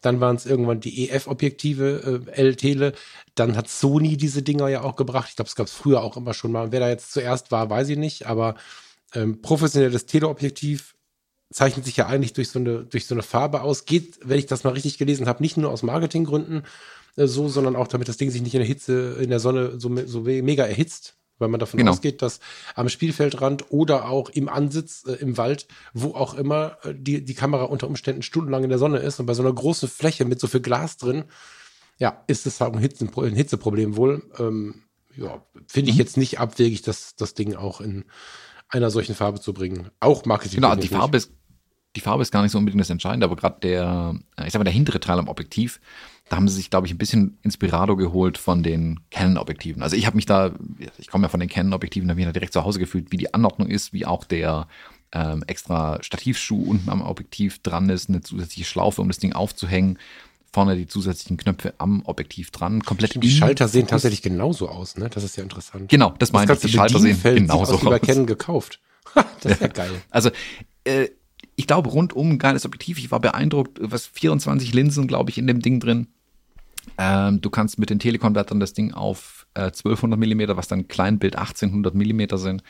dann 0.00 0.20
waren 0.20 0.36
es 0.36 0.46
irgendwann 0.46 0.80
die 0.80 1.08
EF-Objektive, 1.08 2.24
äh, 2.28 2.30
L-Tele. 2.30 2.92
Dann 3.34 3.56
hat 3.56 3.68
Sony 3.68 4.16
diese 4.16 4.42
Dinger 4.42 4.68
ja 4.68 4.82
auch 4.82 4.96
gebracht. 4.96 5.28
Ich 5.30 5.36
glaube, 5.36 5.48
es 5.48 5.56
gab 5.56 5.66
es 5.66 5.72
früher 5.72 6.02
auch 6.02 6.16
immer 6.16 6.34
schon 6.34 6.52
mal. 6.52 6.72
Wer 6.72 6.80
da 6.80 6.88
jetzt 6.88 7.12
zuerst 7.12 7.50
war, 7.50 7.68
weiß 7.68 7.88
ich 7.88 7.98
nicht. 7.98 8.26
Aber 8.26 8.54
ähm, 9.14 9.42
professionelles 9.42 10.06
Teleobjektiv 10.06 10.94
zeichnet 11.50 11.84
sich 11.84 11.96
ja 11.96 12.06
eigentlich 12.06 12.32
durch 12.32 12.50
so 12.50 12.58
eine, 12.58 12.84
durch 12.84 13.06
so 13.06 13.14
eine 13.14 13.22
Farbe 13.22 13.62
aus. 13.62 13.86
Geht, 13.86 14.20
wenn 14.22 14.38
ich 14.38 14.46
das 14.46 14.64
mal 14.64 14.72
richtig 14.72 14.98
gelesen 14.98 15.26
habe, 15.26 15.42
nicht 15.42 15.56
nur 15.56 15.70
aus 15.70 15.82
Marketinggründen 15.82 16.62
äh, 17.16 17.26
so, 17.26 17.48
sondern 17.48 17.74
auch 17.76 17.88
damit 17.88 18.08
das 18.08 18.18
Ding 18.18 18.30
sich 18.30 18.42
nicht 18.42 18.54
in 18.54 18.60
der 18.60 18.68
Hitze, 18.68 19.16
in 19.20 19.30
der 19.30 19.40
Sonne 19.40 19.80
so, 19.80 19.90
so 20.06 20.20
mega 20.20 20.64
erhitzt, 20.64 21.17
weil 21.38 21.48
man 21.48 21.60
davon 21.60 21.78
genau. 21.78 21.92
ausgeht, 21.92 22.22
dass 22.22 22.40
am 22.74 22.88
Spielfeldrand 22.88 23.66
oder 23.70 24.08
auch 24.08 24.28
im 24.30 24.48
Ansitz 24.48 25.04
äh, 25.06 25.12
im 25.12 25.36
Wald, 25.36 25.66
wo 25.92 26.14
auch 26.14 26.34
immer 26.34 26.78
äh, 26.84 26.94
die, 26.96 27.24
die 27.24 27.34
Kamera 27.34 27.64
unter 27.64 27.86
Umständen 27.86 28.22
stundenlang 28.22 28.64
in 28.64 28.70
der 28.70 28.78
Sonne 28.78 28.98
ist 28.98 29.20
und 29.20 29.26
bei 29.26 29.34
so 29.34 29.42
einer 29.42 29.52
großen 29.52 29.88
Fläche 29.88 30.24
mit 30.24 30.40
so 30.40 30.46
viel 30.46 30.60
Glas 30.60 30.96
drin, 30.96 31.24
ja, 31.98 32.22
ist 32.26 32.46
es 32.46 32.60
halt 32.60 32.74
ein, 32.74 32.80
Hitze, 32.80 33.08
ein 33.16 33.34
Hitzeproblem 33.34 33.96
wohl. 33.96 34.22
Ähm, 34.38 34.82
ja, 35.16 35.42
finde 35.66 35.90
ich 35.90 35.96
mhm. 35.96 36.00
jetzt 36.00 36.16
nicht 36.16 36.38
abwegig, 36.38 36.82
das, 36.82 37.16
das 37.16 37.34
Ding 37.34 37.56
auch 37.56 37.80
in 37.80 38.04
einer 38.68 38.90
solchen 38.90 39.14
Farbe 39.14 39.40
zu 39.40 39.52
bringen. 39.52 39.90
Auch 40.00 40.24
Marketing. 40.24 40.56
Genau, 40.60 40.74
die 40.76 40.88
Farbe 40.88 41.16
ist, 41.16 41.32
die 41.96 42.00
Farbe 42.00 42.22
ist 42.22 42.30
gar 42.30 42.42
nicht 42.42 42.52
so 42.52 42.58
unbedingt 42.58 42.80
das 42.80 42.90
Entscheidende, 42.90 43.24
aber 43.24 43.36
gerade 43.36 43.60
der, 43.60 44.14
äh, 44.36 44.46
ich 44.46 44.52
sag 44.52 44.60
mal, 44.60 44.64
der 44.64 44.72
hintere 44.72 45.00
Teil 45.00 45.18
am 45.18 45.28
Objektiv, 45.28 45.80
da 46.28 46.36
haben 46.36 46.48
sie 46.48 46.56
sich, 46.56 46.70
glaube 46.70 46.86
ich, 46.86 46.94
ein 46.94 46.98
bisschen 46.98 47.38
Inspirado 47.42 47.96
geholt 47.96 48.38
von 48.38 48.62
den 48.62 49.00
Canon-Objektiven. 49.10 49.82
Also 49.82 49.96
ich 49.96 50.06
habe 50.06 50.16
mich 50.16 50.26
da, 50.26 50.52
ich 50.98 51.08
komme 51.08 51.24
ja 51.24 51.28
von 51.28 51.40
den 51.40 51.48
Canon-Objektiven, 51.48 52.08
da 52.08 52.12
habe 52.12 52.20
ich 52.20 52.26
mich 52.26 52.32
da 52.32 52.38
direkt 52.38 52.52
zu 52.52 52.64
Hause 52.64 52.78
gefühlt, 52.78 53.10
wie 53.12 53.16
die 53.16 53.32
Anordnung 53.32 53.68
ist, 53.68 53.92
wie 53.92 54.04
auch 54.04 54.24
der 54.24 54.68
ähm, 55.12 55.42
extra 55.46 56.02
Stativschuh 56.02 56.62
unten 56.62 56.90
am 56.90 57.00
Objektiv 57.00 57.60
dran 57.60 57.88
ist, 57.88 58.08
eine 58.08 58.20
zusätzliche 58.20 58.68
Schlaufe, 58.68 59.00
um 59.00 59.08
das 59.08 59.18
Ding 59.18 59.32
aufzuhängen 59.32 59.98
vorne 60.52 60.76
die 60.76 60.86
zusätzlichen 60.86 61.36
Knöpfe 61.36 61.74
am 61.78 62.02
Objektiv 62.06 62.50
dran. 62.50 62.82
Komplett 62.82 63.10
Stimmt, 63.10 63.24
die 63.24 63.30
Schalter 63.30 63.68
sehen 63.68 63.86
tatsächlich 63.86 64.22
genauso 64.22 64.68
aus, 64.68 64.96
ne? 64.96 65.08
Das 65.10 65.22
ist 65.22 65.36
ja 65.36 65.42
interessant. 65.42 65.88
Genau, 65.88 66.10
das, 66.10 66.30
das 66.30 66.32
meine 66.32 66.52
ich. 66.52 66.58
Die 66.60 66.68
Schalter 66.68 66.98
sehen 66.98 67.20
genauso 67.22 67.74
aus. 67.74 67.84
Wie 67.84 68.06
Canon 68.06 68.26
gekauft. 68.26 68.80
das 69.14 69.52
ist 69.52 69.60
ja, 69.60 69.66
ja 69.66 69.72
geil. 69.72 70.02
Also, 70.10 70.30
äh, 70.84 71.08
ich 71.54 71.66
glaube, 71.66 71.90
rundum 71.90 72.38
geiles 72.38 72.64
Objektiv. 72.64 72.98
Ich 72.98 73.10
war 73.10 73.20
beeindruckt, 73.20 73.78
was 73.80 74.06
24 74.06 74.72
Linsen, 74.74 75.06
glaube 75.06 75.30
ich, 75.30 75.38
in 75.38 75.46
dem 75.46 75.60
Ding 75.60 75.80
drin. 75.80 76.08
Ähm, 76.96 77.40
du 77.40 77.50
kannst 77.50 77.78
mit 77.78 77.90
den 77.90 77.98
Telekonvertern 77.98 78.60
das 78.60 78.72
Ding 78.72 78.92
auf 78.92 79.46
äh, 79.54 79.66
1200 79.66 80.18
Millimeter, 80.18 80.56
was 80.56 80.68
dann 80.68 80.88
Kleinbild 80.88 81.36
1800 81.36 81.94
Millimeter 81.94 82.38
sind, 82.38 82.62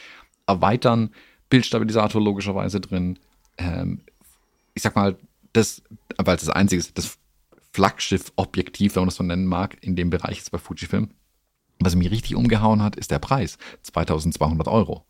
erweitern. 0.46 1.10
Bildstabilisator 1.50 2.20
logischerweise 2.22 2.80
drin. 2.80 3.18
Ähm, 3.56 4.00
ich 4.74 4.82
sag 4.82 4.96
mal, 4.96 5.16
das, 5.52 5.82
weil 6.16 6.36
es 6.36 6.44
das 6.44 6.54
einzige 6.54 6.80
ist, 6.80 6.96
das 6.98 7.18
Flaggschiff-Objektiv, 7.72 8.94
wenn 8.94 9.02
man 9.02 9.08
das 9.08 9.16
so 9.16 9.24
nennen 9.24 9.46
mag, 9.46 9.76
in 9.82 9.96
dem 9.96 10.10
Bereich 10.10 10.38
ist 10.38 10.50
bei 10.50 10.58
Fujifilm. 10.58 11.10
Was 11.80 11.94
mich 11.94 12.10
richtig 12.10 12.34
umgehauen 12.34 12.82
hat, 12.82 12.96
ist 12.96 13.10
der 13.10 13.18
Preis. 13.18 13.56
2200 13.82 14.66
Euro. 14.68 15.06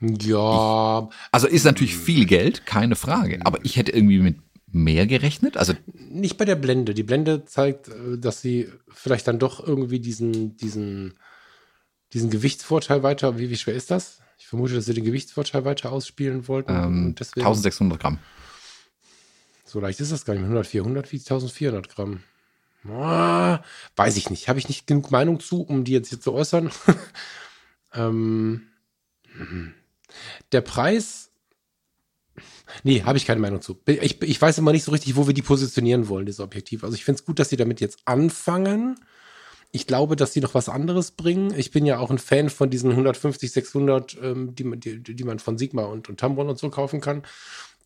Ja. 0.00 1.08
Ich, 1.08 1.16
also 1.30 1.46
ist 1.46 1.64
natürlich 1.64 1.96
viel 1.96 2.26
Geld, 2.26 2.66
keine 2.66 2.96
Frage. 2.96 3.40
Aber 3.44 3.64
ich 3.64 3.76
hätte 3.76 3.92
irgendwie 3.92 4.18
mit 4.18 4.38
mehr 4.72 5.06
gerechnet. 5.06 5.56
Also 5.56 5.74
nicht 5.94 6.38
bei 6.38 6.44
der 6.44 6.56
Blende. 6.56 6.94
Die 6.94 7.02
Blende 7.02 7.44
zeigt, 7.44 7.88
äh, 7.88 8.18
dass 8.18 8.40
sie 8.40 8.68
vielleicht 8.88 9.28
dann 9.28 9.38
doch 9.38 9.66
irgendwie 9.66 10.00
diesen, 10.00 10.56
diesen, 10.56 11.14
diesen 12.12 12.30
Gewichtsvorteil 12.30 13.02
weiter. 13.02 13.38
Wie, 13.38 13.50
wie 13.50 13.56
schwer 13.56 13.74
ist 13.74 13.90
das? 13.90 14.20
Ich 14.38 14.46
vermute, 14.46 14.74
dass 14.74 14.86
sie 14.86 14.94
den 14.94 15.04
Gewichtsvorteil 15.04 15.64
weiter 15.64 15.92
ausspielen 15.92 16.48
wollten. 16.48 16.72
Ähm, 16.72 17.14
1600 17.18 18.00
Gramm. 18.00 18.18
So 19.64 19.80
leicht 19.80 20.00
ist 20.00 20.12
das 20.12 20.24
gar 20.24 20.34
nicht. 20.34 20.42
100, 20.42 20.66
400 20.66 21.12
wie 21.12 21.18
1400 21.18 21.88
Gramm. 21.88 22.22
Oh, 22.88 23.58
weiß 23.96 24.16
ich 24.16 24.28
nicht. 24.28 24.48
Habe 24.48 24.58
ich 24.58 24.68
nicht 24.68 24.86
genug 24.86 25.10
Meinung 25.10 25.40
zu, 25.40 25.62
um 25.62 25.84
die 25.84 25.92
jetzt 25.92 26.08
hier 26.08 26.20
zu 26.20 26.32
äußern. 26.32 26.70
ähm, 27.94 28.66
der 30.50 30.60
Preis. 30.60 31.30
Nee, 32.82 33.02
habe 33.02 33.18
ich 33.18 33.26
keine 33.26 33.40
Meinung 33.40 33.60
zu. 33.60 33.78
Ich, 33.86 34.22
ich 34.22 34.40
weiß 34.40 34.58
immer 34.58 34.72
nicht 34.72 34.84
so 34.84 34.92
richtig, 34.92 35.16
wo 35.16 35.26
wir 35.26 35.34
die 35.34 35.42
positionieren 35.42 36.08
wollen, 36.08 36.26
dieses 36.26 36.40
Objektiv. 36.40 36.84
Also 36.84 36.94
ich 36.94 37.04
finde 37.04 37.20
es 37.20 37.26
gut, 37.26 37.38
dass 37.38 37.48
sie 37.50 37.56
damit 37.56 37.80
jetzt 37.80 38.00
anfangen. 38.04 38.98
Ich 39.70 39.86
glaube, 39.86 40.16
dass 40.16 40.32
sie 40.32 40.40
noch 40.40 40.54
was 40.54 40.68
anderes 40.68 41.12
bringen. 41.12 41.54
Ich 41.56 41.70
bin 41.70 41.86
ja 41.86 41.98
auch 41.98 42.10
ein 42.10 42.18
Fan 42.18 42.50
von 42.50 42.68
diesen 42.68 42.90
150, 42.90 43.50
600, 43.50 44.18
ähm, 44.22 44.54
die, 44.54 44.78
die, 44.78 45.14
die 45.14 45.24
man 45.24 45.38
von 45.38 45.56
Sigma 45.56 45.84
und, 45.84 46.08
und 46.10 46.20
Tamron 46.20 46.48
und 46.48 46.58
so 46.58 46.68
kaufen 46.68 47.00
kann. 47.00 47.22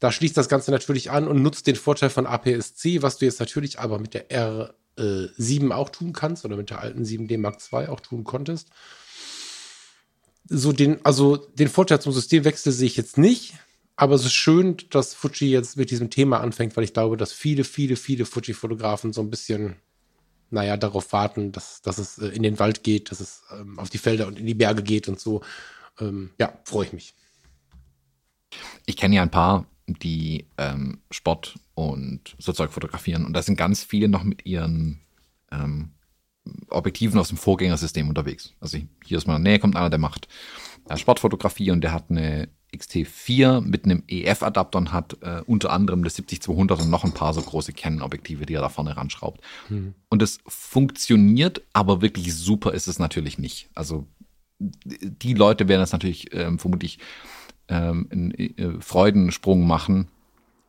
Da 0.00 0.12
schließt 0.12 0.36
das 0.36 0.48
Ganze 0.48 0.72
natürlich 0.72 1.10
an 1.10 1.28
und 1.28 1.42
nutzt 1.42 1.66
den 1.66 1.76
Vorteil 1.76 2.10
von 2.10 2.26
APS-C, 2.26 3.02
was 3.02 3.18
du 3.18 3.24
jetzt 3.24 3.40
natürlich 3.40 3.78
aber 3.78 3.98
mit 3.98 4.14
der 4.14 4.28
R7 4.30 5.70
äh, 5.70 5.72
auch 5.72 5.88
tun 5.90 6.12
kannst 6.12 6.44
oder 6.44 6.56
mit 6.56 6.70
der 6.70 6.80
alten 6.80 7.04
7D 7.04 7.38
Mark 7.38 7.58
II 7.72 7.86
auch 7.86 8.00
tun 8.00 8.24
konntest. 8.24 8.68
So 10.48 10.72
den, 10.72 11.04
also 11.04 11.36
den 11.36 11.68
Vorteil 11.68 12.00
zum 12.00 12.12
Systemwechsel 12.12 12.72
sehe 12.72 12.86
ich 12.86 12.96
jetzt 12.96 13.16
nicht, 13.16 13.54
aber 13.96 14.14
es 14.14 14.24
ist 14.24 14.34
schön, 14.34 14.76
dass 14.90 15.14
Fuji 15.14 15.50
jetzt 15.50 15.76
mit 15.76 15.90
diesem 15.90 16.10
Thema 16.10 16.40
anfängt, 16.40 16.76
weil 16.76 16.84
ich 16.84 16.92
glaube, 16.92 17.16
dass 17.16 17.32
viele, 17.32 17.64
viele, 17.64 17.96
viele 17.96 18.26
Fuji-Fotografen 18.26 19.12
so 19.12 19.22
ein 19.22 19.30
bisschen, 19.30 19.76
naja, 20.50 20.76
darauf 20.76 21.12
warten, 21.12 21.50
dass, 21.50 21.80
dass 21.80 21.98
es 21.98 22.18
äh, 22.18 22.28
in 22.28 22.42
den 22.42 22.58
Wald 22.58 22.84
geht, 22.84 23.10
dass 23.10 23.20
es 23.20 23.42
ähm, 23.58 23.78
auf 23.78 23.88
die 23.88 23.98
Felder 23.98 24.26
und 24.26 24.38
in 24.38 24.46
die 24.46 24.54
Berge 24.54 24.82
geht 24.82 25.08
und 25.08 25.18
so. 25.18 25.42
Ähm, 25.98 26.30
ja, 26.38 26.52
freue 26.64 26.86
ich 26.86 26.92
mich. 26.92 27.14
Ich 28.84 28.96
kenne 28.96 29.16
ja 29.16 29.22
ein 29.22 29.30
paar 29.30 29.66
die 29.86 30.46
ähm, 30.58 31.00
Sport 31.10 31.58
und 31.74 32.34
so 32.38 32.52
Zeug 32.52 32.72
fotografieren. 32.72 33.24
Und 33.24 33.32
da 33.32 33.42
sind 33.42 33.56
ganz 33.56 33.82
viele 33.82 34.08
noch 34.08 34.24
mit 34.24 34.44
ihren 34.44 35.00
ähm, 35.50 35.92
Objektiven 36.68 37.18
aus 37.18 37.28
dem 37.28 37.38
Vorgängersystem 37.38 38.08
unterwegs. 38.08 38.52
Also 38.60 38.78
hier 39.04 39.18
ist 39.18 39.26
mal 39.26 39.38
Nähe 39.38 39.58
kommt 39.58 39.76
einer, 39.76 39.90
der 39.90 39.98
macht 39.98 40.28
äh, 40.88 40.96
Sportfotografie 40.96 41.70
und 41.70 41.82
der 41.82 41.92
hat 41.92 42.10
eine 42.10 42.48
XT4 42.76 43.60
mit 43.60 43.84
einem 43.84 44.02
EF-Adapter 44.06 44.78
und 44.78 44.92
hat 44.92 45.16
äh, 45.22 45.42
unter 45.46 45.70
anderem 45.70 46.04
das 46.04 46.18
70-200 46.18 46.82
und 46.82 46.90
noch 46.90 47.04
ein 47.04 47.12
paar 47.12 47.34
so 47.34 47.42
große 47.42 47.72
Canon-Objektive, 47.72 48.46
die 48.46 48.54
er 48.54 48.60
da 48.60 48.68
vorne 48.68 48.96
ranschraubt. 48.96 49.40
Mhm. 49.68 49.94
Und 50.08 50.22
es 50.22 50.38
funktioniert, 50.46 51.62
aber 51.72 52.02
wirklich 52.02 52.34
super 52.34 52.72
ist 52.72 52.88
es 52.88 52.98
natürlich 52.98 53.38
nicht. 53.38 53.68
Also 53.74 54.06
die 54.58 55.34
Leute 55.34 55.68
werden 55.68 55.80
das 55.80 55.92
natürlich 55.92 56.32
ähm, 56.34 56.58
vermutlich 56.58 56.98
ähm, 57.68 58.08
einen 58.10 58.30
äh, 58.32 58.80
Freudensprung 58.80 59.66
machen, 59.66 60.08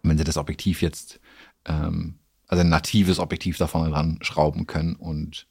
wenn 0.04 0.17
sie 0.17 0.24
das 0.24 0.38
Objektiv 0.38 0.82
jetzt, 0.82 1.20
ähm, 1.65 2.15
also 2.48 2.62
ein 2.62 2.70
natives 2.70 3.20
Objektiv 3.20 3.58
da 3.58 3.67
vorne 3.67 3.91
dran 3.91 4.20
schrauben 4.22 4.67
können 4.67 4.96
und 4.96 5.48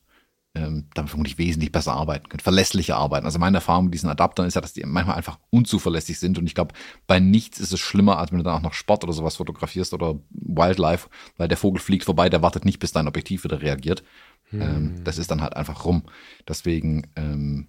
ähm, 0.56 0.86
dann 0.94 1.06
vermutlich 1.06 1.38
wesentlich 1.38 1.70
besser 1.70 1.92
arbeiten 1.92 2.28
können, 2.28 2.40
verlässlicher 2.40 2.96
arbeiten. 2.96 3.26
Also 3.26 3.38
meine 3.38 3.58
Erfahrung 3.58 3.84
mit 3.84 3.94
diesen 3.94 4.08
Adaptern 4.08 4.46
ist 4.46 4.54
ja, 4.54 4.60
dass 4.60 4.72
die 4.72 4.84
manchmal 4.84 5.16
einfach 5.16 5.38
unzuverlässig 5.50 6.18
sind 6.18 6.38
und 6.38 6.46
ich 6.46 6.54
glaube, 6.54 6.74
bei 7.06 7.20
nichts 7.20 7.60
ist 7.60 7.72
es 7.72 7.80
schlimmer, 7.80 8.18
als 8.18 8.32
wenn 8.32 8.38
du 8.38 8.44
dann 8.44 8.54
auch 8.54 8.62
noch 8.62 8.72
Sport 8.72 9.04
oder 9.04 9.12
sowas 9.12 9.36
fotografierst 9.36 9.92
oder 9.92 10.18
Wildlife, 10.30 11.08
weil 11.36 11.48
der 11.48 11.58
Vogel 11.58 11.80
fliegt 11.80 12.04
vorbei, 12.04 12.28
der 12.28 12.42
wartet 12.42 12.64
nicht, 12.64 12.78
bis 12.78 12.92
dein 12.92 13.06
Objektiv 13.06 13.44
wieder 13.44 13.60
reagiert. 13.60 14.02
Hm. 14.50 14.62
Ähm, 14.62 15.04
das 15.04 15.18
ist 15.18 15.30
dann 15.30 15.42
halt 15.42 15.56
einfach 15.56 15.84
rum. 15.84 16.04
Deswegen 16.48 17.08
ähm, 17.16 17.68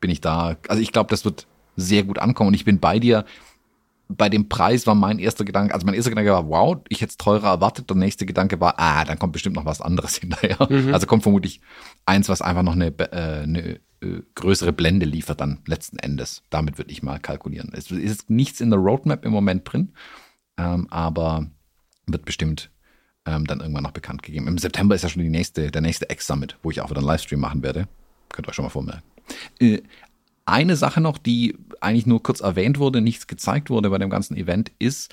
bin 0.00 0.10
ich 0.10 0.20
da, 0.20 0.56
also 0.68 0.80
ich 0.80 0.92
glaube, 0.92 1.10
das 1.10 1.24
wird 1.24 1.46
sehr 1.76 2.04
gut 2.04 2.18
ankommen. 2.18 2.48
Und 2.48 2.54
ich 2.54 2.64
bin 2.64 2.80
bei 2.80 2.98
dir. 2.98 3.24
Bei 4.16 4.28
dem 4.28 4.48
Preis 4.48 4.86
war 4.86 4.94
mein 4.94 5.18
erster 5.18 5.44
Gedanke, 5.44 5.74
also 5.74 5.86
mein 5.86 5.94
erster 5.94 6.10
Gedanke 6.10 6.32
war, 6.32 6.48
wow, 6.48 6.78
ich 6.88 7.00
hätte 7.00 7.10
es 7.10 7.16
teurer 7.16 7.48
erwartet. 7.48 7.88
Der 7.88 7.96
nächste 7.96 8.26
Gedanke 8.26 8.60
war, 8.60 8.74
ah, 8.78 9.04
dann 9.04 9.18
kommt 9.18 9.32
bestimmt 9.32 9.56
noch 9.56 9.64
was 9.64 9.80
anderes 9.80 10.16
hinterher. 10.18 10.58
Mhm. 10.68 10.92
Also 10.92 11.06
kommt 11.06 11.22
vermutlich 11.22 11.60
eins, 12.06 12.28
was 12.28 12.42
einfach 12.42 12.62
noch 12.62 12.74
eine, 12.74 12.86
äh, 12.98 13.42
eine 13.42 13.80
äh, 14.02 14.22
größere 14.34 14.72
Blende 14.72 15.06
liefert 15.06 15.40
dann 15.40 15.60
letzten 15.66 15.98
Endes. 15.98 16.42
Damit 16.50 16.78
würde 16.78 16.90
ich 16.90 17.02
mal 17.02 17.18
kalkulieren. 17.18 17.72
Es 17.74 17.90
ist 17.90 18.30
nichts 18.30 18.60
in 18.60 18.70
der 18.70 18.78
Roadmap 18.78 19.24
im 19.24 19.32
Moment 19.32 19.70
drin, 19.70 19.92
ähm, 20.56 20.86
aber 20.90 21.46
wird 22.06 22.24
bestimmt 22.24 22.70
ähm, 23.26 23.46
dann 23.46 23.60
irgendwann 23.60 23.82
noch 23.82 23.92
bekannt 23.92 24.22
gegeben. 24.22 24.48
Im 24.48 24.58
September 24.58 24.94
ist 24.94 25.02
ja 25.02 25.08
schon 25.08 25.22
die 25.22 25.28
nächste, 25.28 25.70
der 25.70 25.82
nächste 25.82 26.06
X-Summit, 26.10 26.56
wo 26.62 26.70
ich 26.70 26.80
auch 26.80 26.90
wieder 26.90 26.98
einen 26.98 27.06
Livestream 27.06 27.40
machen 27.40 27.62
werde. 27.62 27.88
Könnt 28.30 28.46
ihr 28.46 28.50
euch 28.50 28.54
schon 28.54 28.64
mal 28.64 28.70
vormerken. 28.70 29.02
Äh, 29.60 29.82
eine 30.50 30.76
Sache 30.76 31.00
noch, 31.00 31.18
die 31.18 31.56
eigentlich 31.80 32.06
nur 32.06 32.22
kurz 32.22 32.40
erwähnt 32.40 32.78
wurde, 32.78 33.00
nichts 33.00 33.26
gezeigt 33.26 33.70
wurde 33.70 33.90
bei 33.90 33.98
dem 33.98 34.10
ganzen 34.10 34.36
Event, 34.36 34.72
ist, 34.78 35.12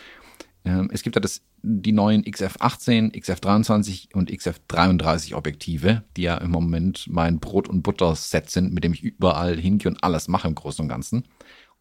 äh, 0.64 0.84
es 0.92 1.02
gibt 1.02 1.16
ja 1.16 1.22
das, 1.22 1.42
die 1.62 1.92
neuen 1.92 2.24
XF18, 2.24 3.14
XF23 3.14 4.14
und 4.14 4.30
XF33 4.32 5.36
Objektive, 5.36 6.04
die 6.16 6.24
ja 6.24 6.38
im 6.38 6.52
Moment 6.52 7.06
mein 7.08 7.40
Brot- 7.40 7.70
und 7.70 7.84
Butter-Set 7.84 8.50
sind, 8.50 8.74
mit 8.74 8.84
dem 8.84 8.94
ich 8.94 9.04
überall 9.04 9.58
hingehe 9.58 9.92
und 9.92 10.04
alles 10.04 10.28
mache 10.28 10.48
im 10.48 10.56
Großen 10.56 10.84
und 10.84 10.90
Ganzen. 10.90 11.24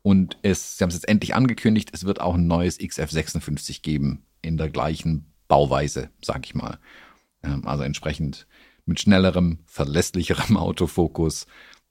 Und 0.02 0.38
es, 0.42 0.78
sie 0.78 0.84
haben 0.84 0.90
es 0.90 0.94
jetzt 0.94 1.08
endlich 1.08 1.34
angekündigt, 1.34 1.90
es 1.92 2.04
wird 2.04 2.20
auch 2.20 2.34
ein 2.34 2.46
neues 2.46 2.78
XF56 2.78 3.82
geben, 3.82 4.22
in 4.40 4.56
der 4.56 4.70
gleichen 4.70 5.32
Bauweise, 5.48 6.10
sag 6.24 6.46
ich 6.46 6.54
mal. 6.54 6.78
Ähm, 7.42 7.66
also 7.66 7.82
entsprechend 7.82 8.46
mit 8.84 9.00
schnellerem, 9.00 9.58
verlässlicherem 9.66 10.56
Autofokus 10.56 11.46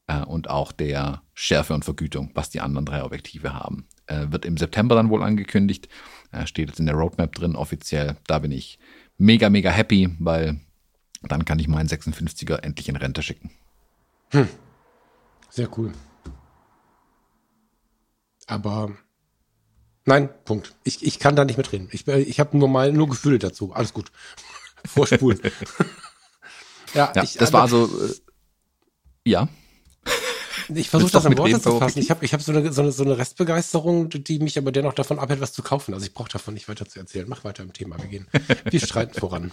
äh, 0.08 0.22
und 0.22 0.49
auch 0.49 0.72
der 0.72 1.22
Schärfe 1.34 1.74
und 1.74 1.86
Vergütung, 1.86 2.32
was 2.34 2.49
die 2.49 2.62
anderen 2.62 2.86
drei 2.86 3.03
Objektive 3.03 3.53
haben. 3.53 3.88
Äh, 4.08 4.28
wird 4.30 4.45
im 4.45 4.58
September 4.58 4.95
dann 4.95 5.10
wohl 5.10 5.24
angekündigt, 5.24 5.89
äh, 6.32 6.45
steht 6.45 6.70
jetzt 6.70 6.80
in 6.80 6.86
der 6.86 6.95
Roadmap 6.95 7.34
drin 7.34 7.56
offiziell. 7.56 8.18
Da 8.28 8.39
bin 8.39 8.51
ich 8.51 8.80
mega, 9.18 9.49
mega 9.49 9.72
happy, 9.72 10.16
weil 10.20 10.60
dann 11.24 11.45
kann 11.45 11.60
ich 11.60 11.68
meinen 11.68 11.89
56er 11.89 12.62
endlich 12.62 12.89
in 12.89 12.95
Rente 12.95 13.22
schicken. 13.22 13.51
Hm. 14.32 14.47
Sehr 15.49 15.70
cool. 15.78 15.93
Aber 18.47 18.91
Nein, 20.06 20.30
Punkt. 20.45 20.76
Ich, 20.84 21.03
ich 21.03 21.20
kann 21.20 21.36
da 21.36 21.45
nicht 21.45 21.58
mitreden. 21.58 21.89
Ich, 21.91 22.08
ich 22.08 22.39
habe 22.39 22.58
nur 22.58 22.68
mal 22.68 22.93
nur 22.93 23.10
Gefühle 23.10 23.39
dazu. 23.39 23.74
Alles 23.74 23.91
gut. 23.91 24.12
Vorspulen. 24.86 25.39
ja, 26.93 27.12
ja 27.16 27.24
ich, 27.24 27.34
das 27.34 27.51
war 27.51 27.68
so. 27.68 27.86
Äh, 27.86 28.14
ja. 29.26 29.49
Ich 30.74 30.89
versuche 30.89 31.11
das 31.11 31.26
in 31.26 31.38
Worte 31.38 31.61
zu 31.61 31.78
fassen. 31.80 31.99
Ich 31.99 32.09
habe 32.09 32.26
ich 32.26 32.34
hab 32.34 32.41
so, 32.41 32.51
eine, 32.51 32.72
so, 32.72 32.82
eine, 32.82 32.91
so 32.91 33.03
eine 33.03 33.18
Restbegeisterung, 33.18 34.09
die 34.09 34.39
mich 34.39 34.57
aber 34.57 34.72
dennoch 34.72 34.93
davon 34.93 35.20
abhält, 35.20 35.41
was 35.41 35.53
zu 35.53 35.61
kaufen. 35.61 35.93
Also 35.93 36.05
ich 36.05 36.13
brauche 36.13 36.30
davon 36.30 36.53
nicht 36.53 36.68
weiter 36.68 36.88
zu 36.88 36.99
erzählen. 36.99 37.26
Mach 37.28 37.43
weiter 37.43 37.63
im 37.63 37.74
Thema. 37.74 37.97
Wir 37.99 38.07
gehen. 38.07 38.28
Wir 38.70 38.80
streiten 38.82 39.20
voran. 39.20 39.51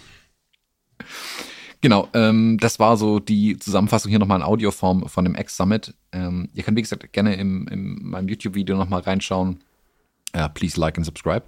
Genau, 1.81 2.07
ähm, 2.13 2.57
das 2.59 2.79
war 2.79 2.95
so 2.95 3.19
die 3.19 3.59
Zusammenfassung 3.59 4.09
hier 4.09 4.19
nochmal 4.19 4.39
in 4.39 4.45
Audioform 4.45 5.09
von 5.09 5.25
dem 5.25 5.35
X-Summit. 5.35 5.93
Ähm, 6.13 6.49
ihr 6.53 6.63
könnt, 6.63 6.77
wie 6.77 6.81
gesagt, 6.81 7.11
gerne 7.11 7.35
im, 7.35 7.67
in 7.67 8.01
meinem 8.01 8.29
YouTube-Video 8.29 8.77
nochmal 8.77 9.01
reinschauen. 9.01 9.59
Uh, 10.35 10.47
please 10.47 10.79
like 10.79 10.97
and 10.97 11.05
subscribe. 11.05 11.43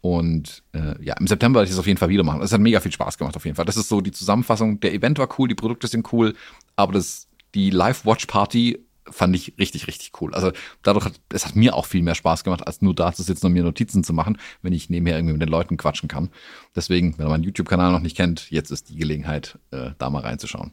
Und 0.00 0.62
äh, 0.72 1.02
ja, 1.02 1.14
im 1.18 1.26
September 1.26 1.58
werde 1.58 1.64
ich 1.66 1.70
das 1.70 1.78
auf 1.78 1.86
jeden 1.86 1.98
Fall 1.98 2.08
wieder 2.08 2.24
machen. 2.24 2.42
Es 2.42 2.52
hat 2.52 2.60
mega 2.60 2.80
viel 2.80 2.92
Spaß 2.92 3.18
gemacht, 3.18 3.36
auf 3.36 3.44
jeden 3.44 3.56
Fall. 3.56 3.64
Das 3.64 3.76
ist 3.76 3.88
so 3.88 4.00
die 4.00 4.12
Zusammenfassung. 4.12 4.80
Der 4.80 4.94
Event 4.94 5.18
war 5.18 5.28
cool, 5.38 5.48
die 5.48 5.54
Produkte 5.54 5.86
sind 5.86 6.12
cool, 6.12 6.34
aber 6.76 6.92
das, 6.92 7.28
die 7.54 7.70
Live-Watch-Party 7.70 8.78
fand 9.10 9.34
ich 9.34 9.54
richtig, 9.58 9.86
richtig 9.86 10.12
cool. 10.20 10.34
Also 10.34 10.52
dadurch 10.82 11.06
hat 11.06 11.20
es 11.30 11.46
hat 11.46 11.56
mir 11.56 11.74
auch 11.74 11.86
viel 11.86 12.02
mehr 12.02 12.14
Spaß 12.14 12.44
gemacht, 12.44 12.66
als 12.66 12.82
nur 12.82 12.94
da 12.94 13.12
zu 13.12 13.22
sitzen 13.22 13.46
und 13.46 13.52
mir 13.52 13.62
Notizen 13.62 14.04
zu 14.04 14.12
machen, 14.12 14.38
wenn 14.62 14.72
ich 14.72 14.90
nebenher 14.90 15.16
irgendwie 15.16 15.32
mit 15.32 15.42
den 15.42 15.48
Leuten 15.48 15.76
quatschen 15.76 16.08
kann. 16.08 16.30
Deswegen, 16.76 17.18
wenn 17.18 17.26
ihr 17.26 17.30
meinen 17.30 17.44
YouTube-Kanal 17.44 17.92
noch 17.92 18.00
nicht 18.00 18.16
kennt, 18.16 18.50
jetzt 18.50 18.70
ist 18.70 18.90
die 18.90 18.96
Gelegenheit, 18.96 19.58
äh, 19.70 19.90
da 19.98 20.10
mal 20.10 20.22
reinzuschauen. 20.22 20.72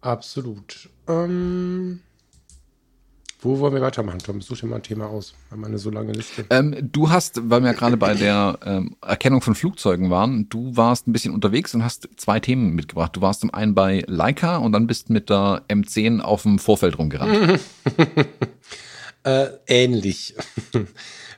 Absolut. 0.00 0.88
Ähm, 1.08 2.00
wo 3.40 3.60
wollen 3.60 3.74
wir 3.74 3.80
weitermachen, 3.80 4.18
Tom? 4.18 4.40
Such 4.40 4.58
dir 4.58 4.66
mal 4.66 4.76
ein 4.76 4.82
Thema 4.82 5.06
aus. 5.06 5.34
Wir 5.48 5.56
haben 5.56 5.64
eine 5.64 5.78
so 5.78 5.90
lange 5.90 6.12
Liste. 6.12 6.44
Ähm, 6.50 6.74
du 6.80 7.10
hast, 7.10 7.50
weil 7.50 7.60
wir 7.60 7.68
ja 7.68 7.72
gerade 7.72 7.96
bei 7.96 8.14
der 8.14 8.58
ähm, 8.64 8.96
Erkennung 9.00 9.42
von 9.42 9.54
Flugzeugen 9.54 10.10
waren, 10.10 10.48
du 10.48 10.76
warst 10.76 11.06
ein 11.06 11.12
bisschen 11.12 11.32
unterwegs 11.32 11.72
und 11.74 11.84
hast 11.84 12.08
zwei 12.16 12.40
Themen 12.40 12.74
mitgebracht. 12.74 13.14
Du 13.14 13.20
warst 13.20 13.40
zum 13.40 13.54
einen 13.54 13.74
bei 13.74 14.02
Leica 14.06 14.56
und 14.56 14.72
dann 14.72 14.88
bist 14.88 15.08
mit 15.08 15.30
der 15.30 15.62
M10 15.68 16.20
auf 16.20 16.42
dem 16.42 16.58
Vorfeld 16.58 16.98
rumgerannt. 16.98 17.60
äh, 19.22 19.46
ähnlich. 19.68 20.34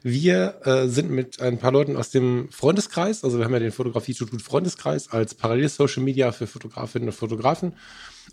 Wir 0.02 0.60
äh, 0.64 0.88
sind 0.88 1.10
mit 1.10 1.42
ein 1.42 1.58
paar 1.58 1.72
Leuten 1.72 1.96
aus 1.96 2.08
dem 2.08 2.48
Freundeskreis, 2.50 3.22
also 3.22 3.36
wir 3.36 3.44
haben 3.44 3.52
ja 3.52 3.58
den 3.58 3.70
Fotografie-Institut 3.70 4.40
Freundeskreis 4.40 5.10
als 5.10 5.34
Parallel-Social 5.34 6.02
Media 6.02 6.32
für 6.32 6.46
Fotografinnen 6.46 7.08
und 7.08 7.14
Fotografen. 7.14 7.74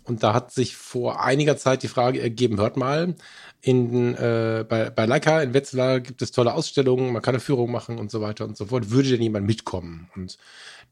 Und 0.04 0.22
da 0.22 0.32
hat 0.32 0.50
sich 0.50 0.76
vor 0.76 1.22
einiger 1.22 1.58
Zeit 1.58 1.82
die 1.82 1.88
Frage 1.88 2.22
ergeben, 2.22 2.58
hört 2.58 2.78
mal, 2.78 3.14
in, 3.60 4.14
äh, 4.14 4.64
bei, 4.68 4.90
bei 4.90 5.06
Leica 5.06 5.42
in 5.42 5.54
Wetzlar 5.54 6.00
gibt 6.00 6.22
es 6.22 6.30
tolle 6.30 6.54
Ausstellungen, 6.54 7.12
man 7.12 7.22
kann 7.22 7.34
eine 7.34 7.40
Führung 7.40 7.70
machen 7.70 7.98
und 7.98 8.10
so 8.10 8.20
weiter 8.20 8.44
und 8.44 8.56
so 8.56 8.66
fort. 8.66 8.90
Würde 8.90 9.10
denn 9.10 9.22
jemand 9.22 9.46
mitkommen? 9.46 10.10
Und 10.14 10.38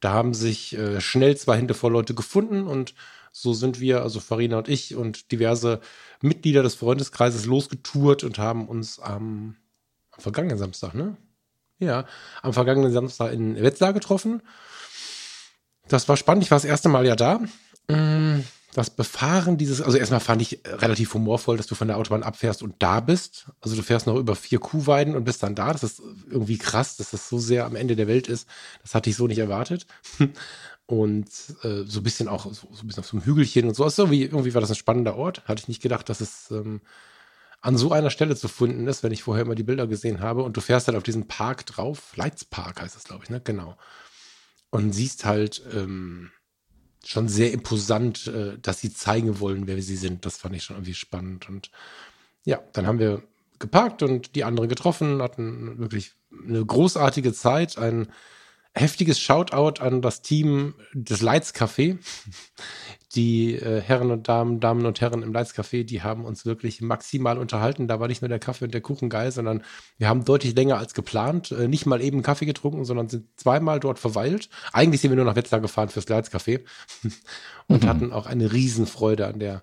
da 0.01 0.13
haben 0.13 0.35
sich 0.35 0.77
äh, 0.77 1.01
schnell 1.01 1.37
zwei 1.37 1.57
Hände 1.57 1.75
voll 1.75 1.93
Leute 1.93 2.15
gefunden 2.15 2.67
und 2.67 2.95
so 3.33 3.53
sind 3.53 3.81
wir, 3.81 4.03
also 4.03 4.19
Farina 4.19 4.59
und 4.59 4.69
ich 4.69 4.97
und 4.97 5.31
diverse 5.31 5.81
Mitglieder 6.23 6.63
des 6.63 6.75
Freundeskreises 6.75 7.45
losgetourt 7.45 8.25
und 8.25 8.39
haben 8.39 8.67
uns 8.67 8.99
am, 8.99 9.57
am 10.13 10.21
vergangenen 10.21 10.59
Samstag, 10.59 10.95
ne? 10.95 11.17
Ja, 11.79 12.07
am 12.41 12.55
vergangenen 12.55 12.93
Samstag 12.93 13.35
in 13.35 13.63
Wetzlar 13.63 13.93
getroffen. 13.93 14.41
Das 15.89 16.09
war 16.09 16.17
spannend. 16.17 16.45
Ich 16.45 16.51
war 16.51 16.57
das 16.57 16.65
erste 16.65 16.89
Mal 16.89 17.07
ja 17.07 17.15
da. 17.15 17.41
Das 18.77 18.91
Befahren 18.91 19.57
dieses, 19.57 19.81
also 19.81 19.97
erstmal 19.97 20.21
fand 20.21 20.43
ich 20.43 20.61
relativ 20.67 21.15
humorvoll, 21.15 21.57
dass 21.57 21.67
du 21.67 21.75
von 21.75 21.89
der 21.89 21.97
Autobahn 21.97 22.23
abfährst 22.23 22.63
und 22.63 22.75
da 22.81 23.01
bist. 23.01 23.47
Also 23.63 23.75
du 23.75 23.81
fährst 23.81 24.07
noch 24.07 24.17
über 24.17 24.37
vier 24.37 24.59
Kuhweiden 24.59 25.17
und 25.17 25.25
bist 25.25 25.43
dann 25.43 25.55
da. 25.55 25.73
Das 25.73 25.83
ist 25.83 26.03
irgendwie 26.31 26.59
krass, 26.59 26.99
dass 26.99 27.13
das 27.13 27.27
so 27.31 27.39
sehr 27.39 27.65
am 27.65 27.75
Ende 27.75 27.97
der 27.97 28.07
Welt 28.07 28.29
ist. 28.29 28.47
Das 28.83 28.95
hatte 28.95 29.09
ich 29.09 29.17
so 29.17 29.27
nicht 29.29 29.39
erwartet. 29.39 29.87
Und 30.85 31.27
äh, 31.63 31.85
so 31.87 32.01
ein 32.01 32.03
bisschen 32.03 32.29
auch 32.29 32.45
so, 32.45 32.53
so, 32.53 32.83
ein 32.83 32.87
bisschen 32.87 33.01
auf 33.01 33.07
so 33.07 33.17
einem 33.17 33.25
Hügelchen 33.25 33.67
und 33.67 33.75
so. 33.75 33.83
Also 33.83 34.03
irgendwie, 34.03 34.23
irgendwie 34.23 34.55
war 34.55 34.61
das 34.61 34.71
ein 34.71 34.77
spannender 34.77 35.17
Ort. 35.17 35.43
Hatte 35.49 35.63
ich 35.63 35.69
nicht 35.69 35.83
gedacht, 35.83 36.09
dass 36.09 36.21
es 36.21 36.51
ähm, 36.53 36.81
an 37.63 37.77
so 37.77 37.91
einer 37.93 38.11
Stelle 38.11 38.37
zu 38.37 38.47
finden 38.47 38.87
ist, 38.87 39.03
wenn 39.03 39.11
ich 39.11 39.23
vorher 39.23 39.45
immer 39.45 39.57
die 39.57 39.65
Bilder 39.65 39.89
gesehen 39.89 40.21
habe. 40.21 40.43
Und 40.43 40.57
du 40.57 40.61
fährst 40.61 40.87
halt 40.87 40.97
auf 40.97 41.03
diesen 41.03 41.27
Park 41.27 41.65
drauf. 41.67 42.13
Leitz 42.15 42.45
Park 42.45 42.83
heißt 42.83 42.95
das, 42.95 43.05
glaube 43.05 43.25
ich, 43.25 43.31
ne? 43.31 43.41
Genau. 43.43 43.77
Und 44.71 44.93
siehst 44.93 45.25
halt 45.25 45.63
ähm, 45.75 46.31
schon 47.07 47.29
sehr 47.29 47.53
imposant, 47.53 48.27
äh, 48.27 48.59
dass 48.59 48.81
sie 48.81 48.93
zeigen 48.93 49.41
wollen, 49.41 49.67
wer 49.67 49.81
sie 49.81 49.97
sind. 49.97 50.27
Das 50.27 50.37
fand 50.37 50.57
ich 50.57 50.65
schon 50.65 50.77
irgendwie 50.77 50.95
spannend. 50.95 51.49
Und 51.49 51.71
ja, 52.45 52.61
dann 52.73 52.87
haben 52.87 52.99
wir 52.99 53.23
geparkt 53.59 54.03
und 54.03 54.35
die 54.35 54.45
anderen 54.45 54.69
getroffen, 54.69 55.23
hatten 55.23 55.79
wirklich 55.79 56.13
eine 56.47 56.65
großartige 56.65 57.33
Zeit, 57.33 57.79
ein 57.79 58.09
heftiges 58.75 59.19
Shoutout 59.19 59.81
an 59.83 60.03
das 60.03 60.21
Team 60.23 60.75
des 60.93 61.23
Lights 61.23 61.55
Café. 61.55 61.99
Die 63.17 63.55
äh, 63.55 63.81
Herren 63.81 64.11
und 64.11 64.29
Damen, 64.29 64.61
Damen 64.61 64.87
und 64.87 65.01
Herren 65.01 65.23
im 65.23 65.33
Lights 65.33 65.55
Café, 65.55 65.85
die 65.85 66.03
haben 66.03 66.25
uns 66.25 66.45
wirklich 66.47 66.83
maximal 66.83 67.39
unterhalten. 67.39 67.89
Da 67.89 67.99
war 67.99 68.09
nicht 68.09 68.23
nur 68.23 68.29
der 68.29 68.39
Kaffee 68.39 68.67
und 68.67 68.75
der 68.75 68.83
Kuchen 68.83 69.09
geil, 69.09 69.33
sondern 69.33 69.65
wir 69.99 70.09
haben 70.09 70.25
deutlich 70.25 70.55
länger 70.55 70.79
als 70.79 70.95
geplant. 70.95 71.51
Äh, 71.51 71.67
nicht 71.67 71.87
mal 71.87 72.03
eben 72.03 72.23
Kaffee 72.23 72.47
getrunken, 72.47 72.85
sondern 72.85 73.09
sind 73.09 73.27
zweimal 73.37 73.81
dort 73.81 73.99
verweilt. 73.99 74.51
Eigentlich 74.73 75.01
sind 75.01 75.11
wir 75.11 75.17
nur 75.17 75.25
nach 75.25 75.37
Wetzlar 75.37 75.61
gefahren 75.61 75.89
fürs 75.89 76.09
Lights 76.09 76.31
Café 76.31 76.61
und 77.67 77.85
mhm. 77.85 77.89
hatten 77.89 78.13
auch 78.13 78.27
eine 78.27 78.53
Riesenfreude 78.53 79.27
an 79.27 79.41
der 79.41 79.63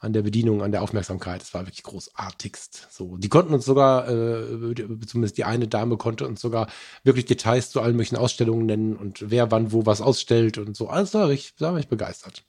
an 0.00 0.12
der 0.12 0.22
Bedienung, 0.22 0.62
an 0.62 0.70
der 0.70 0.82
Aufmerksamkeit. 0.82 1.42
Es 1.42 1.54
war 1.54 1.62
wirklich 1.62 1.82
großartigst. 1.82 2.88
So, 2.90 3.16
die 3.16 3.30
konnten 3.30 3.54
uns 3.54 3.64
sogar, 3.64 4.06
äh, 4.06 4.74
zumindest 5.06 5.38
die 5.38 5.44
eine 5.44 5.66
Dame 5.66 5.96
konnte 5.96 6.26
uns 6.26 6.42
sogar 6.42 6.68
wirklich 7.04 7.24
Details 7.24 7.70
zu 7.70 7.80
allen 7.80 7.96
möglichen 7.96 8.16
Ausstellungen 8.16 8.66
nennen 8.66 8.96
und 8.96 9.30
wer 9.30 9.50
wann 9.50 9.72
wo 9.72 9.86
was 9.86 10.02
ausstellt 10.02 10.58
und 10.58 10.76
so. 10.76 10.88
Also 10.88 11.18
da 11.18 11.24
war 11.24 11.30
ich, 11.30 11.54
da 11.56 11.72
war 11.72 11.80
ich 11.80 11.88
begeistert. 11.88 12.44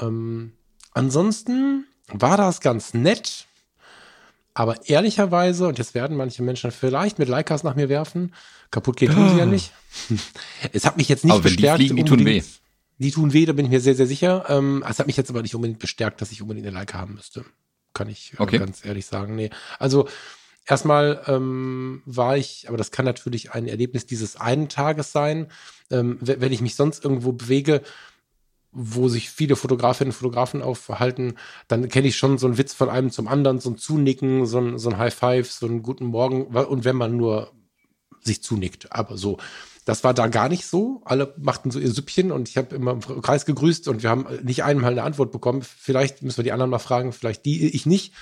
Ähm, 0.00 0.52
ansonsten 0.92 1.86
war 2.08 2.36
das 2.36 2.60
ganz 2.60 2.94
nett. 2.94 3.46
Aber 4.54 4.88
ehrlicherweise, 4.88 5.68
und 5.68 5.78
jetzt 5.78 5.94
werden 5.94 6.16
manche 6.16 6.42
Menschen 6.42 6.70
vielleicht 6.70 7.18
mit 7.18 7.28
Leikas 7.28 7.62
nach 7.62 7.74
mir 7.74 7.90
werfen, 7.90 8.32
kaputt 8.70 8.96
geht 8.96 9.12
tun 9.12 9.28
sie 9.28 9.36
ja 9.36 9.42
ah. 9.42 9.46
nicht. 9.46 9.72
es 10.72 10.86
hat 10.86 10.96
mich 10.96 11.08
jetzt 11.10 11.24
nicht 11.24 11.34
aber 11.34 11.42
bestärkt. 11.42 11.80
Die 11.80 11.88
fliegen, 11.88 11.96
die 11.96 12.04
tun 12.04 12.24
weh. 12.24 12.42
Die 12.98 13.10
tun 13.10 13.32
weh, 13.34 13.44
da 13.44 13.52
bin 13.52 13.66
ich 13.66 13.70
mir 13.70 13.80
sehr, 13.80 13.94
sehr 13.94 14.06
sicher. 14.06 14.46
Ähm, 14.48 14.82
es 14.88 14.98
hat 14.98 15.06
mich 15.06 15.18
jetzt 15.18 15.28
aber 15.28 15.42
nicht 15.42 15.54
unbedingt 15.54 15.78
bestärkt, 15.78 16.22
dass 16.22 16.32
ich 16.32 16.40
unbedingt 16.40 16.66
eine 16.66 16.74
Leica 16.74 16.98
haben 16.98 17.14
müsste. 17.14 17.44
Kann 17.92 18.08
ich 18.08 18.32
äh, 18.32 18.42
okay. 18.42 18.58
ganz 18.58 18.82
ehrlich 18.82 19.04
sagen. 19.04 19.36
Nee. 19.36 19.50
Also 19.78 20.08
erstmal 20.64 21.22
ähm, 21.26 22.02
war 22.06 22.38
ich, 22.38 22.66
aber 22.68 22.78
das 22.78 22.90
kann 22.90 23.04
natürlich 23.04 23.52
ein 23.52 23.68
Erlebnis 23.68 24.06
dieses 24.06 24.36
einen 24.36 24.70
Tages 24.70 25.12
sein. 25.12 25.48
Ähm, 25.90 26.16
wenn 26.20 26.52
ich 26.52 26.62
mich 26.62 26.74
sonst 26.74 27.04
irgendwo 27.04 27.32
bewege, 27.32 27.82
wo 28.78 29.08
sich 29.08 29.30
viele 29.30 29.56
Fotografinnen 29.56 30.10
und 30.10 30.18
Fotografen 30.18 30.60
aufhalten, 30.60 31.34
dann 31.66 31.88
kenne 31.88 32.08
ich 32.08 32.16
schon 32.16 32.36
so 32.36 32.46
einen 32.46 32.58
Witz 32.58 32.74
von 32.74 32.90
einem 32.90 33.10
zum 33.10 33.26
anderen, 33.26 33.58
so 33.58 33.70
ein 33.70 33.78
Zunicken, 33.78 34.44
so 34.44 34.58
ein, 34.58 34.78
so 34.78 34.90
ein 34.90 34.98
High 34.98 35.14
Five, 35.14 35.50
so 35.50 35.66
einen 35.66 35.82
guten 35.82 36.04
Morgen. 36.04 36.44
Und 36.44 36.84
wenn 36.84 36.96
man 36.96 37.16
nur 37.16 37.52
sich 38.20 38.42
zunickt, 38.42 38.92
aber 38.92 39.16
so. 39.16 39.38
Das 39.86 40.04
war 40.04 40.12
da 40.12 40.26
gar 40.26 40.48
nicht 40.48 40.66
so. 40.66 41.00
Alle 41.04 41.32
machten 41.38 41.70
so 41.70 41.78
ihr 41.78 41.90
Süppchen 41.90 42.32
und 42.32 42.48
ich 42.48 42.56
habe 42.56 42.74
immer 42.74 42.92
im 42.92 43.22
Kreis 43.22 43.46
gegrüßt 43.46 43.88
und 43.88 44.02
wir 44.02 44.10
haben 44.10 44.26
nicht 44.42 44.64
einmal 44.64 44.90
eine 44.90 45.04
Antwort 45.04 45.30
bekommen. 45.30 45.62
Vielleicht 45.62 46.22
müssen 46.22 46.38
wir 46.38 46.44
die 46.44 46.52
anderen 46.52 46.70
mal 46.70 46.80
fragen, 46.80 47.12
vielleicht 47.12 47.44
die, 47.46 47.68
ich 47.68 47.86
nicht. 47.86 48.12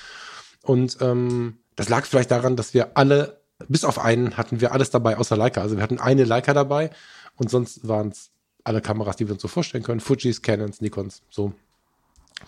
Und 0.62 0.98
ähm, 1.00 1.58
das 1.74 1.88
lag 1.88 2.04
vielleicht 2.04 2.30
daran, 2.30 2.54
dass 2.54 2.74
wir 2.74 2.96
alle, 2.96 3.40
bis 3.66 3.84
auf 3.84 3.98
einen, 3.98 4.36
hatten 4.36 4.60
wir 4.60 4.72
alles 4.72 4.90
dabei 4.90 5.16
außer 5.16 5.36
Leica. 5.36 5.62
Also 5.62 5.76
wir 5.76 5.82
hatten 5.82 5.98
eine 5.98 6.24
Leica 6.24 6.52
dabei 6.52 6.90
und 7.36 7.50
sonst 7.50 7.88
waren 7.88 8.10
es 8.10 8.33
alle 8.64 8.80
Kameras, 8.80 9.16
die 9.16 9.26
wir 9.26 9.34
uns 9.34 9.42
so 9.42 9.48
vorstellen 9.48 9.84
können. 9.84 10.00
Fujis, 10.00 10.42
Canons, 10.42 10.80
Nikons. 10.80 11.22
So. 11.30 11.52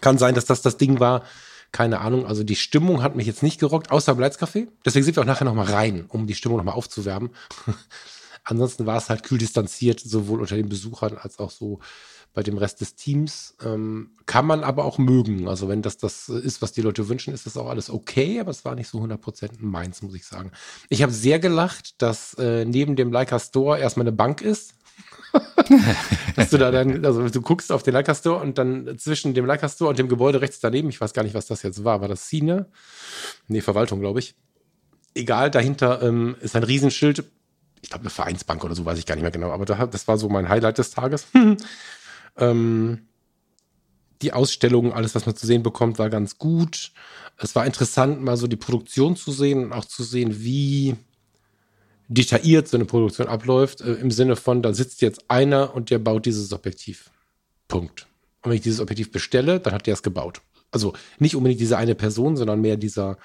Kann 0.01 0.19
sein, 0.19 0.35
dass 0.35 0.47
das 0.47 0.63
das 0.63 0.77
Ding 0.79 0.99
war. 0.99 1.23
Keine 1.73 2.01
Ahnung. 2.01 2.27
Also 2.27 2.43
die 2.43 2.57
Stimmung 2.57 3.03
hat 3.03 3.17
mich 3.17 3.27
jetzt 3.27 3.43
nicht 3.43 3.61
gerockt, 3.61 3.91
außer 3.91 4.13
im 4.13 4.19
Leitscafé. 4.19 4.69
Deswegen 4.85 5.05
sind 5.05 5.17
wir 5.17 5.23
auch 5.23 5.27
nachher 5.27 5.45
nochmal 5.45 5.67
rein, 5.67 6.07
um 6.09 6.27
die 6.27 6.35
Stimmung 6.35 6.59
nochmal 6.59 6.75
aufzuwärmen. 6.75 7.31
Ansonsten 8.45 8.87
war 8.87 8.97
es 8.97 9.11
halt 9.11 9.25
kühl 9.25 9.39
distanziert, 9.39 10.01
sowohl 10.01 10.41
unter 10.41 10.57
den 10.57 10.69
Besuchern 10.69 11.19
als 11.19 11.39
auch 11.39 11.51
so 11.51 11.81
bei 12.33 12.43
dem 12.43 12.59
Rest 12.59 12.81
des 12.81 12.95
Teams. 12.95 13.57
Ähm, 13.65 14.11
kann 14.27 14.47
man 14.47 14.63
aber 14.63 14.85
auch 14.85 14.99
mögen. 14.99 15.49
Also 15.49 15.69
wenn 15.69 15.83
das 15.83 15.97
das 15.97 16.29
ist, 16.29 16.63
was 16.63 16.73
die 16.73 16.83
Leute 16.83 17.09
wünschen, 17.09 17.35
ist 17.35 17.47
das 17.47 17.57
auch 17.57 17.69
alles 17.69 17.91
okay, 17.91 18.39
aber 18.39 18.51
es 18.51 18.65
war 18.65 18.75
nicht 18.75 18.89
so 18.89 18.99
100% 18.99 19.53
meins, 19.59 20.03
muss 20.03 20.15
ich 20.15 20.25
sagen. 20.27 20.53
Ich 20.89 21.03
habe 21.03 21.13
sehr 21.13 21.39
gelacht, 21.39 22.01
dass 22.01 22.35
äh, 22.35 22.65
neben 22.65 22.95
dem 22.95 23.11
Leica 23.11 23.41
Store 23.41 23.79
erstmal 23.79 24.05
eine 24.05 24.13
Bank 24.13 24.43
ist. 24.43 24.75
Dass 26.37 26.51
du 26.51 26.59
da 26.59 26.71
dann, 26.71 27.05
also 27.05 27.29
du 27.29 27.41
guckst 27.41 27.73
auf 27.73 27.83
den 27.83 27.95
Leica 27.95 28.15
Store 28.15 28.41
und 28.41 28.59
dann 28.59 28.99
zwischen 28.99 29.35
dem 29.35 29.47
Leica 29.47 29.69
Store 29.69 29.91
und 29.91 29.99
dem 29.99 30.09
Gebäude 30.09 30.41
rechts 30.41 30.61
daneben, 30.61 30.89
ich 30.89 31.01
weiß 31.01 31.13
gar 31.13 31.23
nicht, 31.23 31.35
was 31.35 31.47
das 31.47 31.63
jetzt 31.63 31.85
war, 31.85 32.01
war 32.01 32.09
das 32.09 32.29
Cine? 32.29 32.67
Nee, 33.49 33.61
Verwaltung, 33.61 34.01
glaube 34.01 34.21
ich. 34.21 34.35
Egal, 35.15 35.51
dahinter 35.51 36.03
ähm, 36.03 36.37
ist 36.41 36.57
ein 36.57 36.63
Riesenschild, 36.63 37.25
ich 37.83 37.91
glaube, 37.91 38.03
eine 38.03 38.11
Vereinsbank 38.11 38.65
oder 38.65 38.75
so, 38.75 38.85
weiß 38.85 38.99
ich 38.99 39.07
gar 39.07 39.15
nicht 39.15 39.23
mehr 39.23 39.31
genau, 39.31 39.51
aber 39.51 39.65
da, 39.65 39.87
das 39.87 40.09
war 40.09 40.19
so 40.19 40.29
mein 40.29 40.49
Highlight 40.49 40.79
des 40.79 40.91
Tages. 40.91 41.27
ähm, 42.37 43.07
die 44.23 44.33
Ausstellung, 44.33 44.93
alles, 44.93 45.15
was 45.15 45.27
man 45.27 45.37
zu 45.37 45.47
sehen 45.47 45.63
bekommt, 45.63 45.99
war 45.99 46.11
ganz 46.11 46.39
gut. 46.39 46.93
Es 47.39 47.55
war 47.55 47.67
interessant, 47.67 48.23
mal 48.23 48.37
so 48.37 48.47
die 48.47 48.57
Produktion 48.57 49.17
zu 49.17 49.31
sehen 49.31 49.65
und 49.65 49.73
auch 49.73 49.85
zu 49.85 50.03
sehen, 50.03 50.41
wie 50.41 50.97
detailliert 52.09 52.69
so 52.69 52.77
eine 52.77 52.85
Produktion 52.85 53.29
abläuft, 53.29 53.81
äh, 53.81 53.95
im 53.95 54.11
Sinne 54.11 54.37
von, 54.37 54.63
da 54.63 54.73
sitzt 54.73 55.03
jetzt 55.03 55.25
einer 55.29 55.75
und 55.75 55.91
der 55.91 55.99
baut 55.99 56.27
dieses 56.27 56.53
Objektiv. 56.53 57.11
Punkt. 57.69 58.07
Und 58.43 58.51
wenn 58.51 58.57
ich 58.57 58.63
dieses 58.63 58.81
Objektiv 58.81 59.11
bestelle, 59.11 59.61
dann 59.61 59.75
hat 59.75 59.87
der 59.87 59.95
es 59.95 60.03
gebaut. 60.03 60.41
Also 60.71 60.95
nicht 61.19 61.37
unbedingt 61.37 61.61
diese 61.61 61.79
eine 61.79 61.95
Person, 61.95 62.37
sondern 62.37 62.61
mehr 62.61 62.77
dieser, 62.77 63.19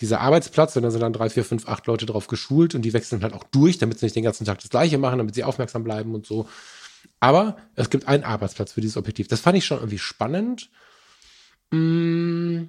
dieser 0.00 0.20
Arbeitsplatz, 0.20 0.76
und 0.76 0.82
da 0.82 0.90
sind 0.90 1.00
dann 1.00 1.12
drei, 1.12 1.28
vier, 1.28 1.44
fünf, 1.44 1.66
acht 1.68 1.86
Leute 1.86 2.06
drauf 2.06 2.26
geschult 2.26 2.74
und 2.74 2.82
die 2.82 2.92
wechseln 2.92 3.22
halt 3.22 3.34
auch 3.34 3.44
durch, 3.44 3.78
damit 3.78 3.98
sie 3.98 4.06
nicht 4.06 4.16
den 4.16 4.24
ganzen 4.24 4.44
Tag 4.44 4.60
das 4.60 4.70
Gleiche 4.70 4.98
machen, 4.98 5.18
damit 5.18 5.34
sie 5.34 5.44
aufmerksam 5.44 5.82
bleiben 5.82 6.14
und 6.14 6.26
so. 6.26 6.48
Aber 7.18 7.56
es 7.74 7.90
gibt 7.90 8.08
einen 8.08 8.24
Arbeitsplatz 8.24 8.72
für 8.72 8.80
dieses 8.80 8.96
Objektiv. 8.96 9.28
Das 9.28 9.40
fand 9.40 9.58
ich 9.58 9.64
schon 9.64 9.78
irgendwie 9.78 9.98
spannend. 9.98 10.70
Mm. 11.70 12.64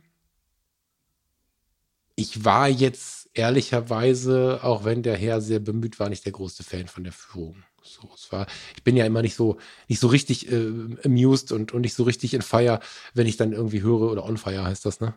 Ich 2.21 2.45
war 2.45 2.69
jetzt 2.69 3.29
ehrlicherweise, 3.33 4.59
auch 4.61 4.85
wenn 4.85 5.01
der 5.01 5.17
Herr 5.17 5.41
sehr 5.41 5.59
bemüht 5.59 5.99
war, 5.99 6.07
nicht 6.07 6.23
der 6.23 6.33
größte 6.33 6.63
Fan 6.63 6.87
von 6.87 7.03
der 7.03 7.13
Führung. 7.13 7.55
So, 7.81 8.07
es 8.13 8.31
war, 8.31 8.45
ich 8.75 8.83
bin 8.83 8.95
ja 8.95 9.07
immer 9.07 9.23
nicht 9.23 9.33
so, 9.33 9.57
nicht 9.87 9.99
so 9.99 10.07
richtig 10.07 10.51
äh, 10.51 10.71
amused 11.03 11.51
und, 11.51 11.73
und 11.73 11.81
nicht 11.81 11.95
so 11.95 12.03
richtig 12.03 12.35
in 12.35 12.43
Fire, 12.43 12.79
wenn 13.15 13.25
ich 13.25 13.37
dann 13.37 13.53
irgendwie 13.53 13.81
höre, 13.81 14.11
oder 14.11 14.23
on 14.23 14.37
Fire 14.37 14.63
heißt 14.63 14.85
das, 14.85 14.99
ne? 14.99 15.15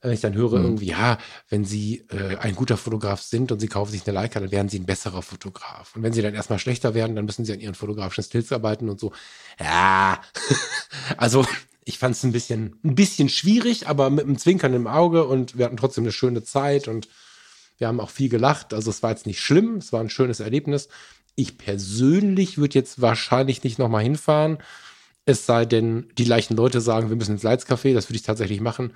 Wenn 0.00 0.12
ich 0.12 0.20
dann 0.20 0.34
höre, 0.34 0.58
mhm. 0.58 0.64
irgendwie, 0.64 0.86
ja, 0.86 1.18
wenn 1.48 1.64
Sie 1.64 2.04
äh, 2.10 2.36
ein 2.36 2.54
guter 2.54 2.76
Fotograf 2.76 3.22
sind 3.22 3.50
und 3.50 3.58
Sie 3.58 3.68
kaufen 3.68 3.90
sich 3.90 4.06
eine 4.06 4.14
Leica, 4.14 4.38
dann 4.38 4.52
werden 4.52 4.68
Sie 4.68 4.78
ein 4.78 4.86
besserer 4.86 5.22
Fotograf. 5.22 5.96
Und 5.96 6.02
wenn 6.02 6.12
Sie 6.12 6.20
dann 6.22 6.34
erstmal 6.34 6.58
schlechter 6.58 6.94
werden, 6.94 7.16
dann 7.16 7.24
müssen 7.24 7.44
Sie 7.44 7.52
an 7.52 7.60
Ihren 7.60 7.74
fotografischen 7.74 8.22
Stills 8.22 8.52
arbeiten 8.52 8.90
und 8.90 9.00
so. 9.00 9.12
Ja, 9.58 10.20
also 11.16 11.46
ich 11.84 11.98
fand 11.98 12.16
es 12.16 12.22
ein 12.24 12.32
bisschen, 12.32 12.78
ein 12.82 12.94
bisschen 12.94 13.28
schwierig, 13.28 13.88
aber 13.88 14.10
mit 14.10 14.24
einem 14.24 14.38
Zwinkern 14.38 14.74
im 14.74 14.86
Auge 14.86 15.24
und 15.24 15.58
wir 15.58 15.66
hatten 15.66 15.76
trotzdem 15.76 16.04
eine 16.04 16.12
schöne 16.12 16.42
Zeit 16.42 16.88
und 16.88 17.08
wir 17.78 17.88
haben 17.88 18.00
auch 18.00 18.10
viel 18.10 18.28
gelacht. 18.28 18.72
Also 18.72 18.90
es 18.90 19.02
war 19.02 19.10
jetzt 19.10 19.26
nicht 19.26 19.40
schlimm, 19.40 19.76
es 19.76 19.92
war 19.92 20.00
ein 20.00 20.10
schönes 20.10 20.40
Erlebnis. 20.40 20.88
Ich 21.34 21.58
persönlich 21.58 22.58
würde 22.58 22.78
jetzt 22.78 23.00
wahrscheinlich 23.00 23.64
nicht 23.64 23.78
nochmal 23.78 24.02
hinfahren. 24.02 24.58
Es 25.26 25.46
sei 25.46 25.64
denn, 25.64 26.08
die 26.16 26.24
gleichen 26.24 26.56
Leute 26.56 26.80
sagen, 26.80 27.08
wir 27.08 27.16
müssen 27.16 27.32
ins 27.32 27.44
Leitscafé, 27.44 27.94
das 27.94 28.08
würde 28.08 28.16
ich 28.16 28.22
tatsächlich 28.22 28.60
machen. 28.60 28.94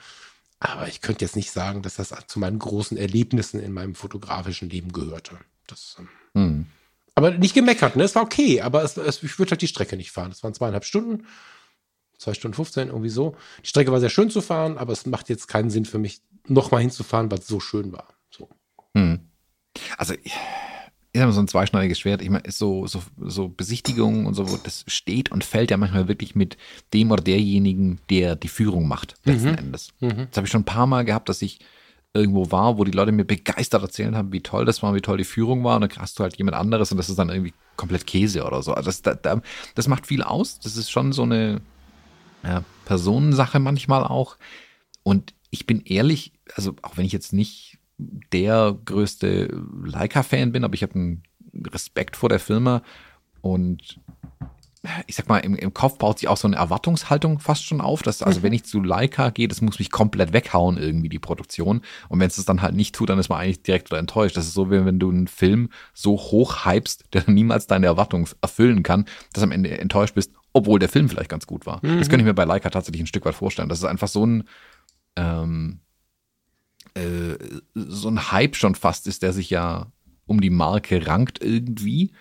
Aber 0.60 0.88
ich 0.88 1.00
könnte 1.00 1.24
jetzt 1.24 1.36
nicht 1.36 1.50
sagen, 1.50 1.82
dass 1.82 1.96
das 1.96 2.12
zu 2.26 2.38
meinen 2.38 2.58
großen 2.58 2.96
Erlebnissen 2.96 3.60
in 3.60 3.72
meinem 3.72 3.94
fotografischen 3.94 4.70
Leben 4.70 4.92
gehörte. 4.92 5.38
Das, 5.66 5.96
hm. 6.34 6.66
Aber 7.14 7.32
nicht 7.32 7.54
gemeckert, 7.54 7.96
ne? 7.96 8.04
Es 8.04 8.14
war 8.14 8.22
okay, 8.22 8.60
aber 8.60 8.82
es, 8.82 8.96
es, 8.96 9.22
ich 9.22 9.38
würde 9.38 9.52
halt 9.52 9.62
die 9.62 9.68
Strecke 9.68 9.96
nicht 9.96 10.12
fahren. 10.12 10.30
Es 10.30 10.42
waren 10.42 10.54
zweieinhalb 10.54 10.84
Stunden, 10.84 11.26
zwei 12.18 12.34
Stunden 12.34 12.54
15, 12.54 12.88
irgendwie 12.88 13.08
so. 13.08 13.36
Die 13.62 13.68
Strecke 13.68 13.92
war 13.92 14.00
sehr 14.00 14.10
schön 14.10 14.30
zu 14.30 14.40
fahren, 14.40 14.76
aber 14.76 14.92
es 14.92 15.06
macht 15.06 15.28
jetzt 15.28 15.48
keinen 15.48 15.70
Sinn 15.70 15.84
für 15.84 15.98
mich, 15.98 16.20
nochmal 16.46 16.82
hinzufahren, 16.82 17.30
weil 17.30 17.38
es 17.38 17.46
so 17.46 17.60
schön 17.60 17.92
war. 17.92 18.08
So. 18.30 18.48
Hm. 18.94 19.20
Also, 19.96 20.14
ich 20.22 20.32
immer 21.12 21.32
so 21.32 21.40
ein 21.40 21.48
zweischneidiges 21.48 21.98
Schwert. 21.98 22.22
Ich 22.22 22.30
meine, 22.30 22.50
so, 22.50 22.86
so, 22.86 23.02
so 23.18 23.48
Besichtigungen 23.48 24.26
und 24.26 24.34
so, 24.34 24.44
das 24.62 24.84
steht 24.86 25.30
und 25.30 25.44
fällt 25.44 25.70
ja 25.70 25.76
manchmal 25.76 26.08
wirklich 26.08 26.34
mit 26.34 26.56
dem 26.92 27.10
oder 27.10 27.22
derjenigen, 27.22 27.98
der 28.10 28.36
die 28.36 28.48
Führung 28.48 28.86
macht, 28.86 29.14
letzten 29.24 29.52
mhm. 29.52 29.58
Endes. 29.58 29.88
Mhm. 30.00 30.28
Das 30.30 30.36
habe 30.36 30.46
ich 30.46 30.50
schon 30.50 30.62
ein 30.62 30.66
paar 30.66 30.86
Mal 30.86 31.04
gehabt, 31.04 31.28
dass 31.28 31.42
ich 31.42 31.60
irgendwo 32.14 32.50
war, 32.50 32.78
wo 32.78 32.84
die 32.84 32.92
Leute 32.92 33.12
mir 33.12 33.24
begeistert 33.24 33.82
erzählen 33.82 34.16
haben, 34.16 34.32
wie 34.32 34.40
toll 34.40 34.64
das 34.64 34.82
war, 34.82 34.94
wie 34.94 35.00
toll 35.00 35.18
die 35.18 35.24
Führung 35.24 35.62
war. 35.64 35.76
Und 35.76 35.82
dann 35.82 36.02
hast 36.02 36.18
du 36.18 36.22
halt 36.22 36.36
jemand 36.36 36.56
anderes 36.56 36.90
und 36.90 36.98
das 36.98 37.08
ist 37.08 37.18
dann 37.18 37.28
irgendwie 37.28 37.52
komplett 37.76 38.06
Käse 38.06 38.44
oder 38.44 38.62
so. 38.62 38.72
Also 38.72 38.88
das, 38.88 39.02
das, 39.02 39.40
das 39.74 39.88
macht 39.88 40.06
viel 40.06 40.22
aus. 40.22 40.58
Das 40.60 40.76
ist 40.76 40.90
schon 40.90 41.12
so 41.12 41.22
eine 41.22 41.60
ja, 42.44 42.64
Personensache 42.84 43.58
manchmal 43.58 44.04
auch. 44.04 44.36
Und 45.02 45.34
ich 45.50 45.66
bin 45.66 45.82
ehrlich, 45.84 46.32
also 46.54 46.74
auch 46.82 46.96
wenn 46.96 47.06
ich 47.06 47.12
jetzt 47.12 47.32
nicht 47.32 47.78
der 47.98 48.76
größte 48.84 49.48
Leica-Fan 49.84 50.52
bin, 50.52 50.64
aber 50.64 50.74
ich 50.74 50.82
habe 50.82 50.94
einen 50.94 51.22
Respekt 51.66 52.16
vor 52.16 52.28
der 52.28 52.38
Firma 52.38 52.82
und 53.40 54.00
ich 55.06 55.16
sag 55.16 55.28
mal, 55.28 55.38
im, 55.38 55.56
im 55.56 55.74
Kopf 55.74 55.98
baut 55.98 56.20
sich 56.20 56.28
auch 56.28 56.36
so 56.36 56.46
eine 56.46 56.56
Erwartungshaltung 56.56 57.40
fast 57.40 57.64
schon 57.64 57.80
auf, 57.80 58.02
dass, 58.02 58.22
also 58.22 58.42
wenn 58.42 58.52
ich 58.52 58.64
zu 58.64 58.80
Leica 58.80 59.30
gehe, 59.30 59.48
das 59.48 59.60
muss 59.60 59.78
mich 59.78 59.90
komplett 59.90 60.32
weghauen, 60.32 60.78
irgendwie 60.78 61.08
die 61.08 61.18
Produktion. 61.18 61.82
Und 62.08 62.20
wenn 62.20 62.28
es 62.28 62.36
das 62.36 62.44
dann 62.44 62.62
halt 62.62 62.74
nicht 62.74 62.94
tut, 62.94 63.08
dann 63.08 63.18
ist 63.18 63.28
man 63.28 63.40
eigentlich 63.40 63.62
direkt 63.62 63.90
oder 63.90 63.98
enttäuscht. 63.98 64.36
Das 64.36 64.46
ist 64.46 64.54
so, 64.54 64.70
wie 64.70 64.84
wenn 64.84 65.00
du 65.00 65.10
einen 65.10 65.26
Film 65.26 65.70
so 65.94 66.16
hoch 66.16 66.64
hypst, 66.64 67.06
der 67.12 67.24
niemals 67.26 67.66
deine 67.66 67.86
Erwartung 67.86 68.28
erfüllen 68.40 68.82
kann, 68.82 69.06
dass 69.32 69.42
am 69.42 69.52
Ende 69.52 69.76
enttäuscht 69.78 70.14
bist, 70.14 70.32
obwohl 70.52 70.78
der 70.78 70.88
Film 70.88 71.08
vielleicht 71.08 71.30
ganz 71.30 71.46
gut 71.46 71.66
war. 71.66 71.80
Mhm. 71.82 71.98
Das 71.98 72.08
könnte 72.08 72.22
ich 72.22 72.26
mir 72.26 72.34
bei 72.34 72.44
Leica 72.44 72.70
tatsächlich 72.70 73.02
ein 73.02 73.06
Stück 73.06 73.24
weit 73.24 73.34
vorstellen. 73.34 73.68
Das 73.68 73.78
ist 73.78 73.84
einfach 73.84 74.08
so 74.08 74.24
ein, 74.24 74.44
ähm, 75.16 75.80
äh, 76.94 77.36
so 77.74 78.08
ein 78.08 78.32
Hype 78.32 78.56
schon 78.56 78.74
fast 78.74 79.06
ist, 79.06 79.22
der 79.22 79.32
sich 79.32 79.50
ja 79.50 79.92
um 80.26 80.40
die 80.40 80.50
Marke 80.50 81.06
rankt 81.06 81.42
irgendwie, 81.42 82.12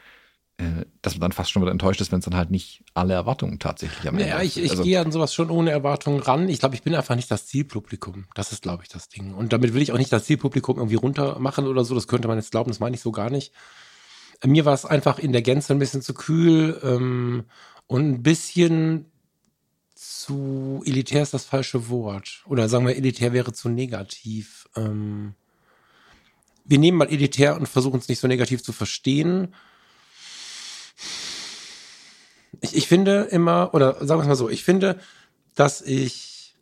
äh, 0.57 0.85
dass 1.01 1.13
man 1.13 1.21
dann 1.21 1.31
fast 1.33 1.51
schon 1.51 1.61
wieder 1.61 1.71
enttäuscht 1.71 2.01
ist, 2.01 2.11
wenn 2.11 2.19
es 2.19 2.25
dann 2.25 2.35
halt 2.35 2.49
nicht 2.49 2.83
alle 2.93 3.13
Erwartungen 3.13 3.59
tatsächlich 3.59 4.07
am 4.07 4.15
Ende 4.17 4.29
Ja, 4.29 4.41
ich, 4.41 4.57
ich 4.57 4.71
also, 4.71 4.83
gehe 4.83 4.99
an 4.99 5.11
sowas 5.11 5.33
schon 5.33 5.51
ohne 5.51 5.69
Erwartungen 5.71 6.19
ran. 6.19 6.49
Ich 6.49 6.59
glaube, 6.59 6.73
ich 6.73 6.81
bin 6.81 6.95
einfach 6.95 7.15
nicht 7.15 7.29
das 7.29 7.45
Zielpublikum. 7.45 8.25
Das 8.33 8.51
ist, 8.51 8.63
glaube 8.63 8.83
ich, 8.83 8.89
das 8.89 9.07
Ding. 9.09 9.33
Und 9.33 9.53
damit 9.53 9.73
will 9.73 9.81
ich 9.81 9.91
auch 9.91 9.97
nicht 9.97 10.11
das 10.11 10.25
Zielpublikum 10.25 10.77
irgendwie 10.77 10.95
runter 10.95 11.37
machen 11.39 11.67
oder 11.67 11.85
so. 11.85 11.93
Das 11.93 12.07
könnte 12.07 12.27
man 12.27 12.37
jetzt 12.37 12.51
glauben, 12.51 12.71
das 12.71 12.79
meine 12.79 12.95
ich 12.95 13.01
so 13.01 13.11
gar 13.11 13.29
nicht. 13.29 13.53
Mir 14.45 14.65
war 14.65 14.73
es 14.73 14.85
einfach 14.85 15.19
in 15.19 15.31
der 15.31 15.41
Gänze 15.41 15.73
ein 15.73 15.79
bisschen 15.79 16.01
zu 16.01 16.13
kühl 16.13 16.79
ähm, 16.83 17.45
und 17.87 18.09
ein 18.09 18.23
bisschen 18.23 19.05
zu 19.95 20.83
elitär 20.85 21.23
ist 21.23 21.33
das 21.33 21.45
falsche 21.45 21.89
Wort. 21.89 22.43
Oder 22.45 22.69
sagen 22.69 22.85
wir, 22.85 22.95
elitär 22.95 23.33
wäre 23.33 23.53
zu 23.53 23.69
negativ. 23.69 24.69
Ähm, 24.75 25.33
wir 26.65 26.77
nehmen 26.77 26.97
mal 26.97 27.09
elitär 27.09 27.55
und 27.55 27.67
versuchen 27.67 27.99
es 27.99 28.09
nicht 28.09 28.19
so 28.19 28.27
negativ 28.27 28.61
zu 28.61 28.73
verstehen. 28.73 29.55
Ich, 32.61 32.75
ich 32.75 32.87
finde 32.87 33.23
immer, 33.31 33.73
oder 33.73 34.05
sagen 34.05 34.19
wir 34.19 34.23
es 34.23 34.27
mal 34.27 34.35
so, 34.35 34.49
ich 34.49 34.63
finde, 34.63 34.99
dass 35.55 35.81
ich, 35.81 36.55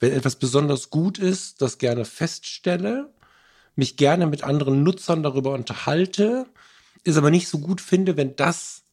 wenn 0.00 0.12
etwas 0.12 0.36
besonders 0.36 0.90
gut 0.90 1.18
ist, 1.18 1.60
das 1.60 1.78
gerne 1.78 2.04
feststelle, 2.04 3.12
mich 3.76 3.96
gerne 3.96 4.26
mit 4.26 4.44
anderen 4.44 4.82
Nutzern 4.84 5.22
darüber 5.22 5.52
unterhalte, 5.52 6.46
ist 7.02 7.16
aber 7.16 7.30
nicht 7.30 7.48
so 7.48 7.58
gut 7.58 7.80
finde, 7.80 8.16
wenn 8.16 8.36
das, 8.36 8.83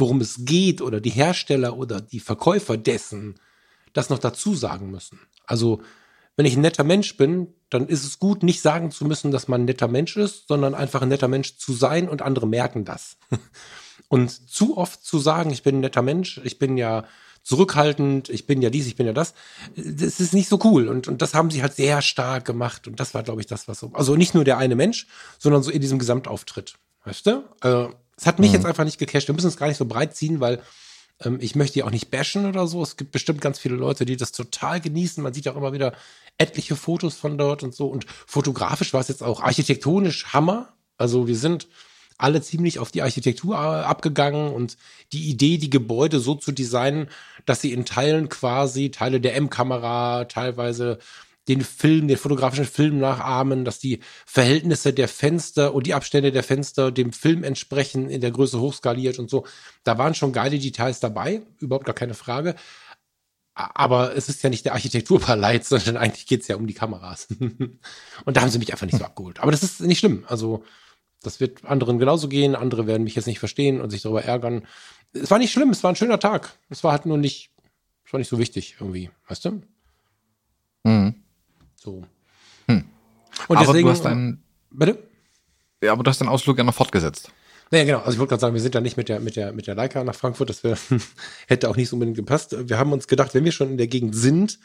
worum 0.00 0.20
es 0.20 0.44
geht, 0.44 0.82
oder 0.82 1.00
die 1.00 1.10
Hersteller 1.10 1.76
oder 1.76 2.00
die 2.00 2.20
Verkäufer 2.20 2.76
dessen 2.76 3.36
das 3.92 4.10
noch 4.10 4.18
dazu 4.18 4.54
sagen 4.54 4.90
müssen. 4.90 5.20
Also, 5.46 5.82
wenn 6.36 6.46
ich 6.46 6.56
ein 6.56 6.62
netter 6.62 6.84
Mensch 6.84 7.16
bin, 7.16 7.48
dann 7.70 7.86
ist 7.86 8.04
es 8.04 8.18
gut, 8.18 8.42
nicht 8.42 8.62
sagen 8.62 8.90
zu 8.90 9.04
müssen, 9.04 9.30
dass 9.30 9.48
man 9.48 9.62
ein 9.62 9.64
netter 9.66 9.88
Mensch 9.88 10.16
ist, 10.16 10.48
sondern 10.48 10.74
einfach 10.74 11.02
ein 11.02 11.08
netter 11.08 11.28
Mensch 11.28 11.56
zu 11.56 11.72
sein 11.72 12.08
und 12.08 12.22
andere 12.22 12.46
merken 12.46 12.84
das. 12.84 13.16
Und 14.08 14.50
zu 14.50 14.76
oft 14.76 15.04
zu 15.04 15.20
sagen, 15.20 15.50
ich 15.50 15.62
bin 15.62 15.76
ein 15.76 15.80
netter 15.82 16.02
Mensch, 16.02 16.40
ich 16.42 16.58
bin 16.58 16.76
ja 16.76 17.04
zurückhaltend, 17.44 18.28
ich 18.28 18.44
bin 18.44 18.60
ja 18.60 18.68
dies, 18.68 18.88
ich 18.88 18.96
bin 18.96 19.06
ja 19.06 19.12
das, 19.12 19.34
das 19.76 20.18
ist 20.18 20.34
nicht 20.34 20.48
so 20.48 20.58
cool. 20.64 20.88
Und, 20.88 21.06
und 21.06 21.22
das 21.22 21.32
haben 21.32 21.50
sie 21.50 21.62
halt 21.62 21.74
sehr 21.74 22.02
stark 22.02 22.44
gemacht. 22.44 22.88
Und 22.88 22.98
das 22.98 23.14
war, 23.14 23.22
glaube 23.22 23.40
ich, 23.40 23.46
das, 23.46 23.68
was 23.68 23.78
so, 23.78 23.92
also 23.92 24.16
nicht 24.16 24.34
nur 24.34 24.42
der 24.42 24.58
eine 24.58 24.74
Mensch, 24.74 25.06
sondern 25.38 25.62
so 25.62 25.70
in 25.70 25.80
diesem 25.80 26.00
Gesamtauftritt. 26.00 26.74
Weißt 27.04 27.26
du? 27.26 27.44
Also, 27.60 27.94
es 28.20 28.26
hat 28.26 28.38
mich 28.38 28.50
mhm. 28.50 28.56
jetzt 28.56 28.66
einfach 28.66 28.84
nicht 28.84 28.98
gecasht. 28.98 29.28
Wir 29.28 29.34
müssen 29.34 29.48
es 29.48 29.56
gar 29.56 29.66
nicht 29.66 29.78
so 29.78 29.86
breit 29.86 30.14
ziehen, 30.14 30.40
weil 30.40 30.60
ähm, 31.24 31.38
ich 31.40 31.54
möchte 31.54 31.74
die 31.74 31.82
auch 31.82 31.90
nicht 31.90 32.10
bashen 32.10 32.44
oder 32.44 32.66
so. 32.66 32.82
Es 32.82 32.98
gibt 32.98 33.12
bestimmt 33.12 33.40
ganz 33.40 33.58
viele 33.58 33.76
Leute, 33.76 34.04
die 34.04 34.16
das 34.16 34.32
total 34.32 34.80
genießen. 34.80 35.22
Man 35.22 35.32
sieht 35.32 35.48
auch 35.48 35.56
immer 35.56 35.72
wieder 35.72 35.94
etliche 36.36 36.76
Fotos 36.76 37.16
von 37.16 37.38
dort 37.38 37.62
und 37.62 37.74
so. 37.74 37.86
Und 37.86 38.04
fotografisch 38.26 38.92
war 38.92 39.00
es 39.00 39.08
jetzt 39.08 39.22
auch 39.22 39.40
architektonisch 39.40 40.26
Hammer. 40.34 40.72
Also 40.98 41.28
wir 41.28 41.36
sind 41.36 41.66
alle 42.18 42.42
ziemlich 42.42 42.78
auf 42.78 42.90
die 42.90 43.00
Architektur 43.00 43.54
äh, 43.54 43.58
abgegangen 43.58 44.52
und 44.52 44.76
die 45.14 45.30
Idee, 45.30 45.56
die 45.56 45.70
Gebäude 45.70 46.20
so 46.20 46.34
zu 46.34 46.52
designen, 46.52 47.08
dass 47.46 47.62
sie 47.62 47.72
in 47.72 47.86
Teilen 47.86 48.28
quasi 48.28 48.90
Teile 48.90 49.22
der 49.22 49.34
M-Kamera, 49.36 50.26
teilweise 50.26 50.98
den 51.50 51.62
Film, 51.62 52.06
den 52.06 52.16
fotografischen 52.16 52.64
Film 52.64 53.00
nachahmen, 53.00 53.64
dass 53.64 53.80
die 53.80 53.98
Verhältnisse 54.24 54.92
der 54.92 55.08
Fenster 55.08 55.74
und 55.74 55.86
die 55.86 55.94
Abstände 55.94 56.30
der 56.30 56.44
Fenster 56.44 56.92
dem 56.92 57.12
Film 57.12 57.42
entsprechen, 57.42 58.08
in 58.08 58.20
der 58.20 58.30
Größe 58.30 58.60
hochskaliert 58.60 59.18
und 59.18 59.28
so. 59.28 59.44
Da 59.82 59.98
waren 59.98 60.14
schon 60.14 60.32
geile 60.32 60.58
Details 60.58 61.00
dabei, 61.00 61.42
überhaupt 61.58 61.86
gar 61.86 61.94
keine 61.94 62.14
Frage. 62.14 62.54
Aber 63.54 64.16
es 64.16 64.28
ist 64.28 64.44
ja 64.44 64.48
nicht 64.48 64.64
der 64.64 64.74
Architekturpaleit, 64.74 65.64
sondern 65.66 65.96
eigentlich 65.96 66.26
geht 66.26 66.42
es 66.42 66.48
ja 66.48 66.54
um 66.54 66.68
die 66.68 66.74
Kameras. 66.74 67.26
und 67.40 68.36
da 68.36 68.40
haben 68.40 68.50
sie 68.50 68.60
mich 68.60 68.72
einfach 68.72 68.86
nicht 68.86 68.98
so 68.98 69.04
abgeholt. 69.04 69.40
Aber 69.40 69.50
das 69.50 69.64
ist 69.64 69.80
nicht 69.80 69.98
schlimm. 69.98 70.24
Also, 70.28 70.64
das 71.20 71.40
wird 71.40 71.64
anderen 71.64 71.98
genauso 71.98 72.28
gehen. 72.28 72.54
Andere 72.54 72.86
werden 72.86 73.02
mich 73.02 73.16
jetzt 73.16 73.26
nicht 73.26 73.40
verstehen 73.40 73.80
und 73.80 73.90
sich 73.90 74.02
darüber 74.02 74.22
ärgern. 74.22 74.66
Es 75.12 75.32
war 75.32 75.38
nicht 75.38 75.52
schlimm, 75.52 75.70
es 75.70 75.82
war 75.82 75.90
ein 75.90 75.96
schöner 75.96 76.20
Tag. 76.20 76.56
Es 76.68 76.84
war 76.84 76.92
halt 76.92 77.06
nur 77.06 77.18
nicht, 77.18 77.50
es 78.06 78.12
war 78.12 78.18
nicht 78.18 78.28
so 78.28 78.38
wichtig 78.38 78.76
irgendwie, 78.78 79.10
weißt 79.26 79.44
du? 79.46 79.62
Mhm. 80.84 81.24
So. 81.80 82.04
Hm. 82.66 82.84
Und 83.48 83.56
aber 83.56 83.66
deswegen, 83.66 83.86
du 83.86 83.92
hast 83.92 84.04
einen. 84.04 84.42
Bitte? 84.70 84.98
Ja, 85.82 85.92
aber 85.92 86.02
du 86.02 86.10
hast 86.10 86.20
den 86.20 86.28
Ausflug 86.28 86.58
ja 86.58 86.64
noch 86.64 86.74
fortgesetzt. 86.74 87.32
Naja, 87.70 87.84
genau. 87.84 87.98
Also 88.00 88.12
ich 88.12 88.18
wollte 88.18 88.30
gerade 88.30 88.40
sagen, 88.40 88.54
wir 88.54 88.60
sind 88.60 88.74
ja 88.74 88.82
nicht 88.82 88.98
mit 88.98 89.08
der, 89.08 89.18
mit 89.18 89.36
der, 89.36 89.52
mit 89.52 89.66
der 89.66 89.74
Leica 89.74 90.04
nach 90.04 90.14
Frankfurt. 90.14 90.50
Das 90.50 90.62
wär, 90.62 90.76
hätte 91.46 91.70
auch 91.70 91.76
nicht 91.76 91.88
so 91.88 91.96
unbedingt 91.96 92.18
gepasst. 92.18 92.54
Wir 92.68 92.78
haben 92.78 92.92
uns 92.92 93.08
gedacht, 93.08 93.32
wenn 93.32 93.46
wir 93.46 93.52
schon 93.52 93.70
in 93.70 93.78
der 93.78 93.86
Gegend 93.86 94.14
sind, 94.14 94.58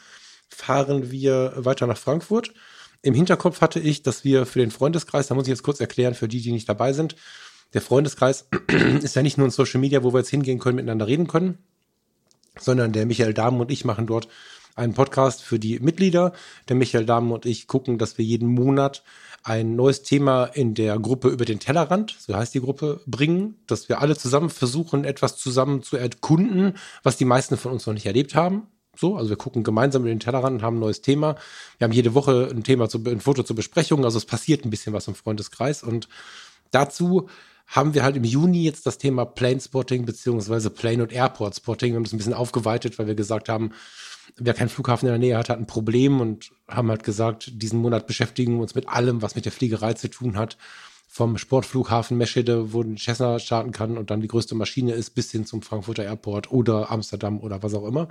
fahren 0.50 1.10
wir 1.10 1.54
weiter 1.56 1.86
nach 1.86 1.96
Frankfurt. 1.96 2.52
Im 3.00 3.14
Hinterkopf 3.14 3.62
hatte 3.62 3.80
ich, 3.80 4.02
dass 4.02 4.24
wir 4.24 4.44
für 4.44 4.58
den 4.58 4.70
Freundeskreis, 4.70 5.28
da 5.28 5.34
muss 5.34 5.44
ich 5.44 5.50
jetzt 5.50 5.62
kurz 5.62 5.80
erklären, 5.80 6.14
für 6.14 6.28
die, 6.28 6.42
die 6.42 6.52
nicht 6.52 6.68
dabei 6.68 6.92
sind, 6.92 7.16
der 7.72 7.80
Freundeskreis 7.80 8.46
ist 9.02 9.16
ja 9.16 9.22
nicht 9.22 9.38
nur 9.38 9.46
ein 9.46 9.52
Social 9.52 9.80
Media, 9.80 10.02
wo 10.02 10.12
wir 10.12 10.18
jetzt 10.18 10.30
hingehen 10.30 10.58
können, 10.58 10.76
miteinander 10.76 11.06
reden 11.06 11.28
können, 11.28 11.58
sondern 12.58 12.92
der 12.92 13.06
Michael 13.06 13.32
Dahmen 13.32 13.60
und 13.60 13.70
ich 13.70 13.86
machen 13.86 14.06
dort 14.06 14.28
einen 14.76 14.94
Podcast 14.94 15.42
für 15.42 15.58
die 15.58 15.80
Mitglieder. 15.80 16.32
Der 16.68 16.76
Michael 16.76 17.06
Dahmen 17.06 17.32
und 17.32 17.46
ich 17.46 17.66
gucken, 17.66 17.98
dass 17.98 18.18
wir 18.18 18.24
jeden 18.24 18.48
Monat 18.48 19.02
ein 19.42 19.74
neues 19.74 20.02
Thema 20.02 20.44
in 20.44 20.74
der 20.74 20.98
Gruppe 20.98 21.28
über 21.28 21.44
den 21.44 21.60
Tellerrand, 21.60 22.16
so 22.18 22.36
heißt 22.36 22.54
die 22.54 22.60
Gruppe, 22.60 23.00
bringen, 23.06 23.56
dass 23.66 23.88
wir 23.88 24.00
alle 24.00 24.16
zusammen 24.16 24.50
versuchen, 24.50 25.04
etwas 25.04 25.36
zusammen 25.36 25.82
zu 25.82 25.96
erkunden, 25.96 26.74
was 27.02 27.16
die 27.16 27.24
meisten 27.24 27.56
von 27.56 27.72
uns 27.72 27.86
noch 27.86 27.94
nicht 27.94 28.06
erlebt 28.06 28.34
haben. 28.34 28.66
So, 28.96 29.16
also 29.16 29.30
wir 29.30 29.36
gucken 29.36 29.62
gemeinsam 29.62 30.02
über 30.02 30.08
den 30.08 30.20
Tellerrand 30.20 30.56
und 30.56 30.62
haben 30.62 30.76
ein 30.76 30.80
neues 30.80 31.00
Thema. 31.00 31.36
Wir 31.78 31.84
haben 31.84 31.92
jede 31.92 32.14
Woche 32.14 32.48
ein 32.50 32.64
Thema, 32.64 32.88
zu, 32.88 32.98
ein 33.04 33.20
Foto 33.20 33.42
zur 33.42 33.56
Besprechung, 33.56 34.04
also 34.04 34.18
es 34.18 34.26
passiert 34.26 34.64
ein 34.64 34.70
bisschen 34.70 34.92
was 34.92 35.06
im 35.06 35.14
Freundeskreis 35.14 35.82
und 35.82 36.08
dazu 36.70 37.28
haben 37.66 37.94
wir 37.94 38.04
halt 38.04 38.16
im 38.16 38.24
Juni 38.24 38.62
jetzt 38.62 38.86
das 38.86 38.98
Thema 38.98 39.24
Plane 39.24 39.60
Spotting 39.60 40.06
beziehungsweise 40.06 40.70
Plane 40.70 41.02
und 41.02 41.12
Airport 41.12 41.56
Spotting. 41.56 41.92
Wir 41.92 41.96
haben 41.96 42.04
das 42.04 42.12
ein 42.12 42.18
bisschen 42.18 42.34
aufgeweitet, 42.34 42.98
weil 42.98 43.06
wir 43.06 43.16
gesagt 43.16 43.48
haben, 43.48 43.72
wer 44.36 44.54
keinen 44.54 44.68
Flughafen 44.68 45.06
in 45.06 45.12
der 45.12 45.18
Nähe 45.18 45.36
hat, 45.36 45.48
hat 45.48 45.58
ein 45.58 45.66
Problem 45.66 46.20
und 46.20 46.50
haben 46.68 46.88
halt 46.88 47.04
gesagt, 47.04 47.50
diesen 47.62 47.80
Monat 47.80 48.06
beschäftigen 48.06 48.56
wir 48.56 48.62
uns 48.62 48.74
mit 48.74 48.88
allem, 48.88 49.22
was 49.22 49.34
mit 49.34 49.44
der 49.44 49.52
Fliegerei 49.52 49.94
zu 49.94 50.08
tun 50.08 50.36
hat. 50.36 50.56
Vom 51.08 51.38
Sportflughafen 51.38 52.18
Meschede, 52.18 52.72
wo 52.72 52.82
ein 52.82 52.98
Cessna 52.98 53.38
starten 53.38 53.72
kann 53.72 53.96
und 53.96 54.10
dann 54.10 54.20
die 54.20 54.28
größte 54.28 54.54
Maschine 54.54 54.92
ist, 54.92 55.10
bis 55.10 55.30
hin 55.30 55.46
zum 55.46 55.62
Frankfurter 55.62 56.04
Airport 56.04 56.50
oder 56.50 56.90
Amsterdam 56.90 57.40
oder 57.40 57.62
was 57.62 57.74
auch 57.74 57.86
immer. 57.86 58.08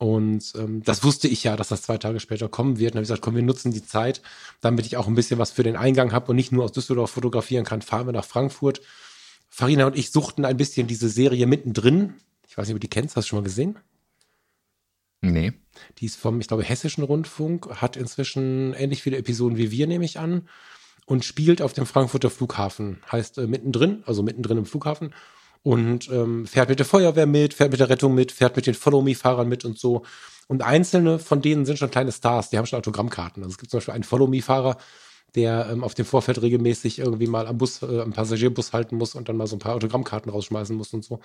Und 0.00 0.54
ähm, 0.56 0.82
das 0.82 1.04
wusste 1.04 1.28
ich 1.28 1.44
ja, 1.44 1.56
dass 1.56 1.68
das 1.68 1.82
zwei 1.82 1.98
Tage 1.98 2.20
später 2.20 2.48
kommen 2.48 2.78
wird. 2.78 2.92
Und 2.92 2.96
habe 2.96 3.02
ich 3.02 3.08
gesagt, 3.08 3.20
komm, 3.20 3.36
wir 3.36 3.42
nutzen 3.42 3.70
die 3.70 3.84
Zeit, 3.84 4.22
damit 4.62 4.86
ich 4.86 4.96
auch 4.96 5.06
ein 5.06 5.14
bisschen 5.14 5.38
was 5.38 5.50
für 5.50 5.62
den 5.62 5.76
Eingang 5.76 6.12
habe 6.12 6.30
und 6.30 6.36
nicht 6.36 6.52
nur 6.52 6.64
aus 6.64 6.72
Düsseldorf 6.72 7.10
fotografieren 7.10 7.66
kann, 7.66 7.82
fahren 7.82 8.06
wir 8.06 8.12
nach 8.12 8.24
Frankfurt. 8.24 8.80
Farina 9.50 9.86
und 9.86 9.98
ich 9.98 10.10
suchten 10.10 10.46
ein 10.46 10.56
bisschen 10.56 10.86
diese 10.86 11.10
Serie 11.10 11.46
mittendrin. 11.46 12.14
Ich 12.48 12.56
weiß 12.56 12.66
nicht, 12.66 12.74
ob 12.74 12.80
du 12.80 12.86
die 12.86 12.90
kennst, 12.90 13.14
hast 13.16 13.26
du 13.26 13.28
schon 13.28 13.40
mal 13.40 13.44
gesehen? 13.44 13.76
Nee. 15.20 15.52
Die 15.98 16.06
ist 16.06 16.16
vom, 16.16 16.40
ich 16.40 16.48
glaube, 16.48 16.62
Hessischen 16.62 17.04
Rundfunk, 17.04 17.80
hat 17.80 17.96
inzwischen 17.96 18.74
ähnlich 18.74 19.02
viele 19.02 19.18
Episoden 19.18 19.58
wie 19.58 19.70
wir, 19.70 19.86
nehme 19.86 20.04
ich 20.04 20.18
an, 20.18 20.48
und 21.06 21.24
spielt 21.24 21.62
auf 21.62 21.72
dem 21.72 21.86
Frankfurter 21.86 22.30
Flughafen. 22.30 23.02
Heißt 23.10 23.38
äh, 23.38 23.46
mittendrin, 23.46 24.02
also 24.06 24.22
mittendrin 24.22 24.58
im 24.58 24.66
Flughafen 24.66 25.12
und 25.62 26.08
ähm, 26.10 26.46
fährt 26.46 26.68
mit 26.68 26.78
der 26.78 26.86
Feuerwehr 26.86 27.26
mit, 27.26 27.54
fährt 27.54 27.70
mit 27.70 27.80
der 27.80 27.90
Rettung 27.90 28.14
mit, 28.14 28.32
fährt 28.32 28.56
mit 28.56 28.66
den 28.66 28.74
Follow-Me-Fahrern 28.74 29.48
mit 29.48 29.64
und 29.64 29.78
so. 29.78 30.04
Und 30.48 30.62
einzelne 30.62 31.18
von 31.18 31.42
denen 31.42 31.66
sind 31.66 31.78
schon 31.78 31.90
kleine 31.90 32.12
Stars, 32.12 32.50
die 32.50 32.58
haben 32.58 32.66
schon 32.66 32.78
Autogrammkarten. 32.78 33.42
Also 33.42 33.52
es 33.52 33.58
gibt 33.58 33.70
zum 33.70 33.78
Beispiel 33.78 33.94
einen 33.94 34.04
Follow-Me-Fahrer, 34.04 34.78
der 35.34 35.68
ähm, 35.70 35.84
auf 35.84 35.94
dem 35.94 36.04
Vorfeld 36.04 36.42
regelmäßig 36.42 36.98
irgendwie 36.98 37.26
mal 37.26 37.46
am 37.46 37.58
Bus, 37.58 37.82
äh, 37.82 38.00
am 38.00 38.12
Passagierbus 38.12 38.72
halten 38.72 38.96
muss 38.96 39.14
und 39.14 39.28
dann 39.28 39.36
mal 39.36 39.46
so 39.46 39.56
ein 39.56 39.60
paar 39.60 39.74
Autogrammkarten 39.74 40.30
rausschmeißen 40.30 40.76
muss 40.76 40.92
und 40.92 41.04
so. 41.04 41.20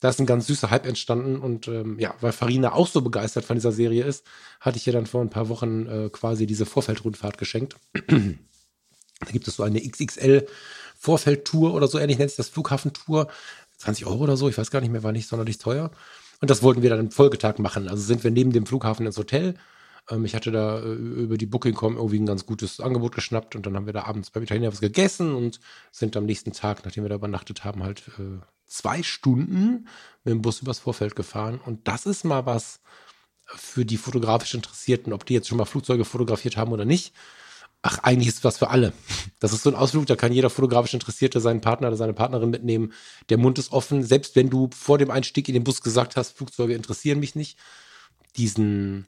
Da 0.00 0.08
ist 0.08 0.20
ein 0.20 0.26
ganz 0.26 0.46
süßer 0.46 0.70
Hype 0.70 0.86
entstanden 0.86 1.36
und 1.36 1.68
ähm, 1.68 1.98
ja, 1.98 2.14
weil 2.20 2.32
Farina 2.32 2.72
auch 2.72 2.88
so 2.88 3.02
begeistert 3.02 3.44
von 3.44 3.56
dieser 3.56 3.72
Serie 3.72 4.04
ist, 4.04 4.24
hatte 4.60 4.78
ich 4.78 4.86
ihr 4.86 4.92
dann 4.92 5.06
vor 5.06 5.20
ein 5.20 5.30
paar 5.30 5.48
Wochen 5.48 5.86
äh, 5.86 6.08
quasi 6.10 6.46
diese 6.46 6.66
Vorfeldrundfahrt 6.66 7.38
geschenkt. 7.38 7.76
da 8.08 9.30
gibt 9.32 9.46
es 9.48 9.56
so 9.56 9.62
eine 9.62 9.80
XXL 9.80 10.46
Vorfeldtour 10.98 11.72
oder 11.72 11.88
so 11.88 11.98
ähnlich 11.98 12.18
nennt 12.18 12.30
sich 12.30 12.36
das 12.36 12.50
Flughafentour. 12.50 13.28
20 13.78 14.04
Euro 14.04 14.24
oder 14.24 14.36
so, 14.36 14.48
ich 14.50 14.58
weiß 14.58 14.70
gar 14.70 14.82
nicht 14.82 14.90
mehr, 14.90 15.02
war 15.02 15.12
nicht 15.12 15.28
sonderlich 15.28 15.56
teuer. 15.56 15.90
Und 16.40 16.50
das 16.50 16.62
wollten 16.62 16.82
wir 16.82 16.90
dann 16.90 17.00
im 17.00 17.10
Folgetag 17.10 17.58
machen. 17.58 17.88
Also 17.88 18.02
sind 18.02 18.22
wir 18.22 18.30
neben 18.30 18.52
dem 18.52 18.66
Flughafen 18.66 19.06
ins 19.06 19.16
Hotel. 19.16 19.54
Ähm, 20.10 20.24
ich 20.24 20.34
hatte 20.34 20.50
da 20.50 20.80
äh, 20.80 20.92
über 20.92 21.38
die 21.38 21.46
Booking.com 21.46 21.96
irgendwie 21.96 22.20
ein 22.20 22.26
ganz 22.26 22.46
gutes 22.46 22.80
Angebot 22.80 23.14
geschnappt 23.14 23.56
und 23.56 23.66
dann 23.66 23.76
haben 23.76 23.86
wir 23.86 23.92
da 23.92 24.04
abends 24.04 24.30
beim 24.30 24.42
Italiener 24.42 24.72
was 24.72 24.80
gegessen 24.80 25.34
und 25.34 25.60
sind 25.90 26.16
am 26.16 26.26
nächsten 26.26 26.52
Tag, 26.52 26.84
nachdem 26.84 27.04
wir 27.04 27.08
da 27.08 27.16
übernachtet 27.16 27.64
haben, 27.64 27.82
halt 27.82 28.08
äh, 28.18 28.40
zwei 28.66 29.02
Stunden 29.02 29.88
mit 30.24 30.32
dem 30.32 30.42
Bus 30.42 30.60
übers 30.60 30.78
Vorfeld 30.78 31.16
gefahren. 31.16 31.60
Und 31.64 31.88
das 31.88 32.06
ist 32.06 32.24
mal 32.24 32.46
was 32.46 32.80
für 33.46 33.84
die 33.84 33.96
fotografisch 33.96 34.54
Interessierten, 34.54 35.12
ob 35.12 35.26
die 35.26 35.34
jetzt 35.34 35.48
schon 35.48 35.58
mal 35.58 35.64
Flugzeuge 35.64 36.04
fotografiert 36.04 36.56
haben 36.56 36.72
oder 36.72 36.84
nicht 36.84 37.12
ach, 37.82 37.98
eigentlich 38.00 38.28
ist 38.28 38.44
was 38.44 38.58
für 38.58 38.70
alle. 38.70 38.92
Das 39.38 39.52
ist 39.52 39.62
so 39.62 39.70
ein 39.70 39.76
Ausflug, 39.76 40.06
da 40.06 40.16
kann 40.16 40.32
jeder 40.32 40.50
fotografisch 40.50 40.94
Interessierte 40.94 41.40
seinen 41.40 41.60
Partner 41.60 41.88
oder 41.88 41.96
seine 41.96 42.12
Partnerin 42.12 42.50
mitnehmen. 42.50 42.92
Der 43.28 43.38
Mund 43.38 43.58
ist 43.58 43.72
offen, 43.72 44.02
selbst 44.02 44.36
wenn 44.36 44.50
du 44.50 44.68
vor 44.74 44.98
dem 44.98 45.10
Einstieg 45.10 45.48
in 45.48 45.54
den 45.54 45.64
Bus 45.64 45.82
gesagt 45.82 46.16
hast, 46.16 46.36
Flugzeuge 46.36 46.74
interessieren 46.74 47.20
mich 47.20 47.34
nicht, 47.34 47.58
diesen, 48.36 49.06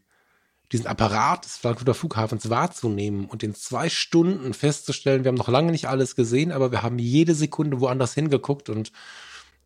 diesen 0.73 0.87
Apparat 0.87 1.45
des 1.45 1.59
Frankfurter 1.59 1.95
Flughafens 1.95 2.49
wahrzunehmen 2.49 3.27
und 3.27 3.43
in 3.43 3.55
zwei 3.55 3.89
Stunden 3.89 4.55
festzustellen, 4.55 5.23
wir 5.23 5.29
haben 5.29 5.37
noch 5.37 5.49
lange 5.49 5.71
nicht 5.71 5.87
alles 5.87 6.17
gesehen, 6.17 6.51
aber 6.51 6.73
wir 6.73 6.83
haben 6.83 6.99
jede 6.99 7.35
Sekunde 7.35 7.81
woanders 7.81 8.15
hingeguckt 8.15 8.71
und 8.71 8.91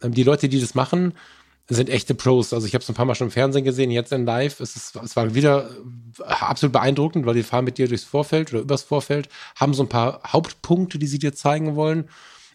ähm, 0.02 0.12
die 0.12 0.24
Leute, 0.24 0.48
die 0.48 0.60
das 0.60 0.74
machen, 0.74 1.14
sind 1.68 1.90
echte 1.90 2.14
Pros. 2.14 2.52
Also 2.52 2.66
ich 2.66 2.74
habe 2.74 2.82
es 2.82 2.88
ein 2.88 2.94
paar 2.94 3.06
Mal 3.06 3.14
schon 3.14 3.28
im 3.28 3.32
Fernsehen 3.32 3.64
gesehen, 3.64 3.90
jetzt 3.90 4.12
in 4.12 4.24
Live. 4.24 4.60
Es, 4.60 4.76
ist, 4.76 4.96
es 4.96 5.16
war 5.16 5.34
wieder 5.34 5.68
äh, 6.20 6.32
absolut 6.32 6.72
beeindruckend, 6.72 7.26
weil 7.26 7.34
die 7.34 7.42
fahren 7.42 7.64
mit 7.64 7.78
dir 7.78 7.88
durchs 7.88 8.04
Vorfeld 8.04 8.52
oder 8.52 8.62
übers 8.62 8.82
Vorfeld, 8.82 9.28
haben 9.56 9.74
so 9.74 9.82
ein 9.82 9.88
paar 9.88 10.20
Hauptpunkte, 10.26 10.98
die 10.98 11.06
sie 11.06 11.18
dir 11.18 11.34
zeigen 11.34 11.74
wollen. 11.74 12.08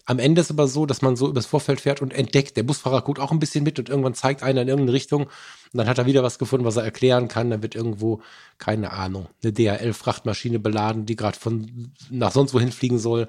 Am 0.04 0.18
Ende 0.18 0.40
ist 0.40 0.50
aber 0.50 0.66
so, 0.66 0.84
dass 0.84 1.02
man 1.02 1.16
so 1.16 1.28
übers 1.28 1.46
Vorfeld 1.46 1.80
fährt 1.80 2.02
und 2.02 2.12
entdeckt. 2.12 2.56
Der 2.56 2.64
Busfahrer 2.64 3.02
guckt 3.02 3.20
auch 3.20 3.30
ein 3.30 3.38
bisschen 3.38 3.62
mit 3.62 3.78
und 3.78 3.88
irgendwann 3.88 4.14
zeigt 4.14 4.42
einer 4.42 4.62
in 4.62 4.68
irgendeine 4.68 4.94
Richtung. 4.94 5.24
Und 5.24 5.30
dann 5.74 5.86
hat 5.86 5.98
er 5.98 6.06
wieder 6.06 6.22
was 6.22 6.38
gefunden, 6.38 6.66
was 6.66 6.76
er 6.76 6.84
erklären 6.84 7.28
kann. 7.28 7.50
Dann 7.50 7.62
wird 7.62 7.74
irgendwo, 7.74 8.20
keine 8.58 8.92
Ahnung, 8.92 9.28
eine 9.42 9.52
DHL-Frachtmaschine 9.52 10.58
beladen, 10.58 11.06
die 11.06 11.16
gerade 11.16 11.38
von 11.38 11.92
nach 12.10 12.32
sonst 12.32 12.52
wohin 12.54 12.72
fliegen 12.72 12.98
soll 12.98 13.28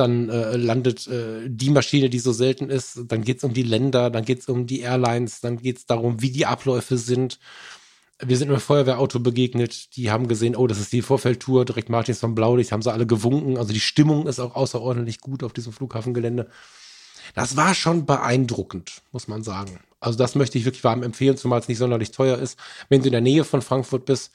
dann 0.00 0.30
äh, 0.30 0.56
landet 0.56 1.06
äh, 1.08 1.42
die 1.46 1.68
Maschine, 1.68 2.08
die 2.08 2.18
so 2.20 2.32
selten 2.32 2.70
ist, 2.70 3.02
dann 3.08 3.22
geht 3.22 3.38
es 3.38 3.44
um 3.44 3.52
die 3.52 3.62
Länder, 3.62 4.08
dann 4.08 4.24
geht 4.24 4.40
es 4.40 4.48
um 4.48 4.66
die 4.66 4.80
Airlines, 4.80 5.40
dann 5.40 5.58
geht 5.58 5.76
es 5.76 5.86
darum, 5.86 6.22
wie 6.22 6.30
die 6.30 6.46
Abläufe 6.46 6.96
sind. 6.96 7.38
Wir 8.22 8.36
sind 8.36 8.50
einem 8.50 8.60
Feuerwehrauto 8.60 9.20
begegnet, 9.20 9.96
die 9.96 10.10
haben 10.10 10.28
gesehen, 10.28 10.54
oh, 10.54 10.66
das 10.66 10.78
ist 10.78 10.92
die 10.92 11.02
Vorfeldtour, 11.02 11.64
direkt 11.64 11.88
Martins 11.88 12.20
von 12.20 12.34
Blaulicht, 12.34 12.72
haben 12.72 12.82
sie 12.82 12.92
alle 12.92 13.06
gewunken. 13.06 13.56
Also 13.56 13.72
die 13.72 13.80
Stimmung 13.80 14.26
ist 14.26 14.40
auch 14.40 14.54
außerordentlich 14.54 15.20
gut 15.20 15.42
auf 15.42 15.52
diesem 15.52 15.72
Flughafengelände. 15.72 16.48
Das 17.34 17.56
war 17.56 17.74
schon 17.74 18.06
beeindruckend, 18.06 19.02
muss 19.12 19.28
man 19.28 19.42
sagen. 19.42 19.80
Also 20.00 20.18
das 20.18 20.34
möchte 20.34 20.58
ich 20.58 20.64
wirklich 20.64 20.84
warm 20.84 21.02
empfehlen, 21.02 21.36
zumal 21.36 21.60
es 21.60 21.68
nicht 21.68 21.78
sonderlich 21.78 22.10
teuer 22.10 22.38
ist. 22.38 22.58
Wenn 22.88 23.00
du 23.00 23.06
in 23.06 23.12
der 23.12 23.20
Nähe 23.20 23.44
von 23.44 23.62
Frankfurt 23.62 24.04
bist, 24.04 24.32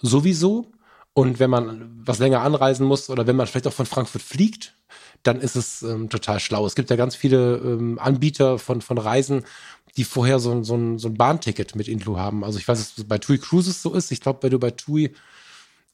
sowieso. 0.00 0.70
Und 1.14 1.38
wenn 1.38 1.50
man 1.50 2.00
was 2.06 2.18
länger 2.18 2.40
anreisen 2.40 2.86
muss 2.86 3.10
oder 3.10 3.26
wenn 3.26 3.36
man 3.36 3.46
vielleicht 3.46 3.66
auch 3.66 3.72
von 3.72 3.86
Frankfurt 3.86 4.22
fliegt, 4.22 4.74
dann 5.22 5.40
ist 5.40 5.56
es 5.56 5.82
ähm, 5.82 6.08
total 6.08 6.40
schlau. 6.40 6.66
Es 6.66 6.74
gibt 6.74 6.90
ja 6.90 6.96
ganz 6.96 7.14
viele 7.14 7.56
ähm, 7.56 7.98
Anbieter 7.98 8.58
von, 8.58 8.80
von 8.80 8.98
Reisen, 8.98 9.44
die 9.96 10.04
vorher 10.04 10.38
so, 10.38 10.52
ein 10.52 10.64
so, 10.64 10.74
ein, 10.74 10.98
so 10.98 11.08
ein 11.08 11.14
Bahnticket 11.14 11.76
mit 11.76 11.88
Influ 11.88 12.16
haben. 12.16 12.44
Also 12.44 12.58
ich 12.58 12.66
weiß, 12.66 12.78
dass 12.78 12.98
es 12.98 13.04
bei 13.04 13.18
TUI 13.18 13.38
Cruises 13.38 13.82
so 13.82 13.94
ist. 13.94 14.10
Ich 14.10 14.20
glaube, 14.20 14.42
wenn 14.42 14.50
du 14.50 14.58
bei 14.58 14.70
TUI 14.70 15.12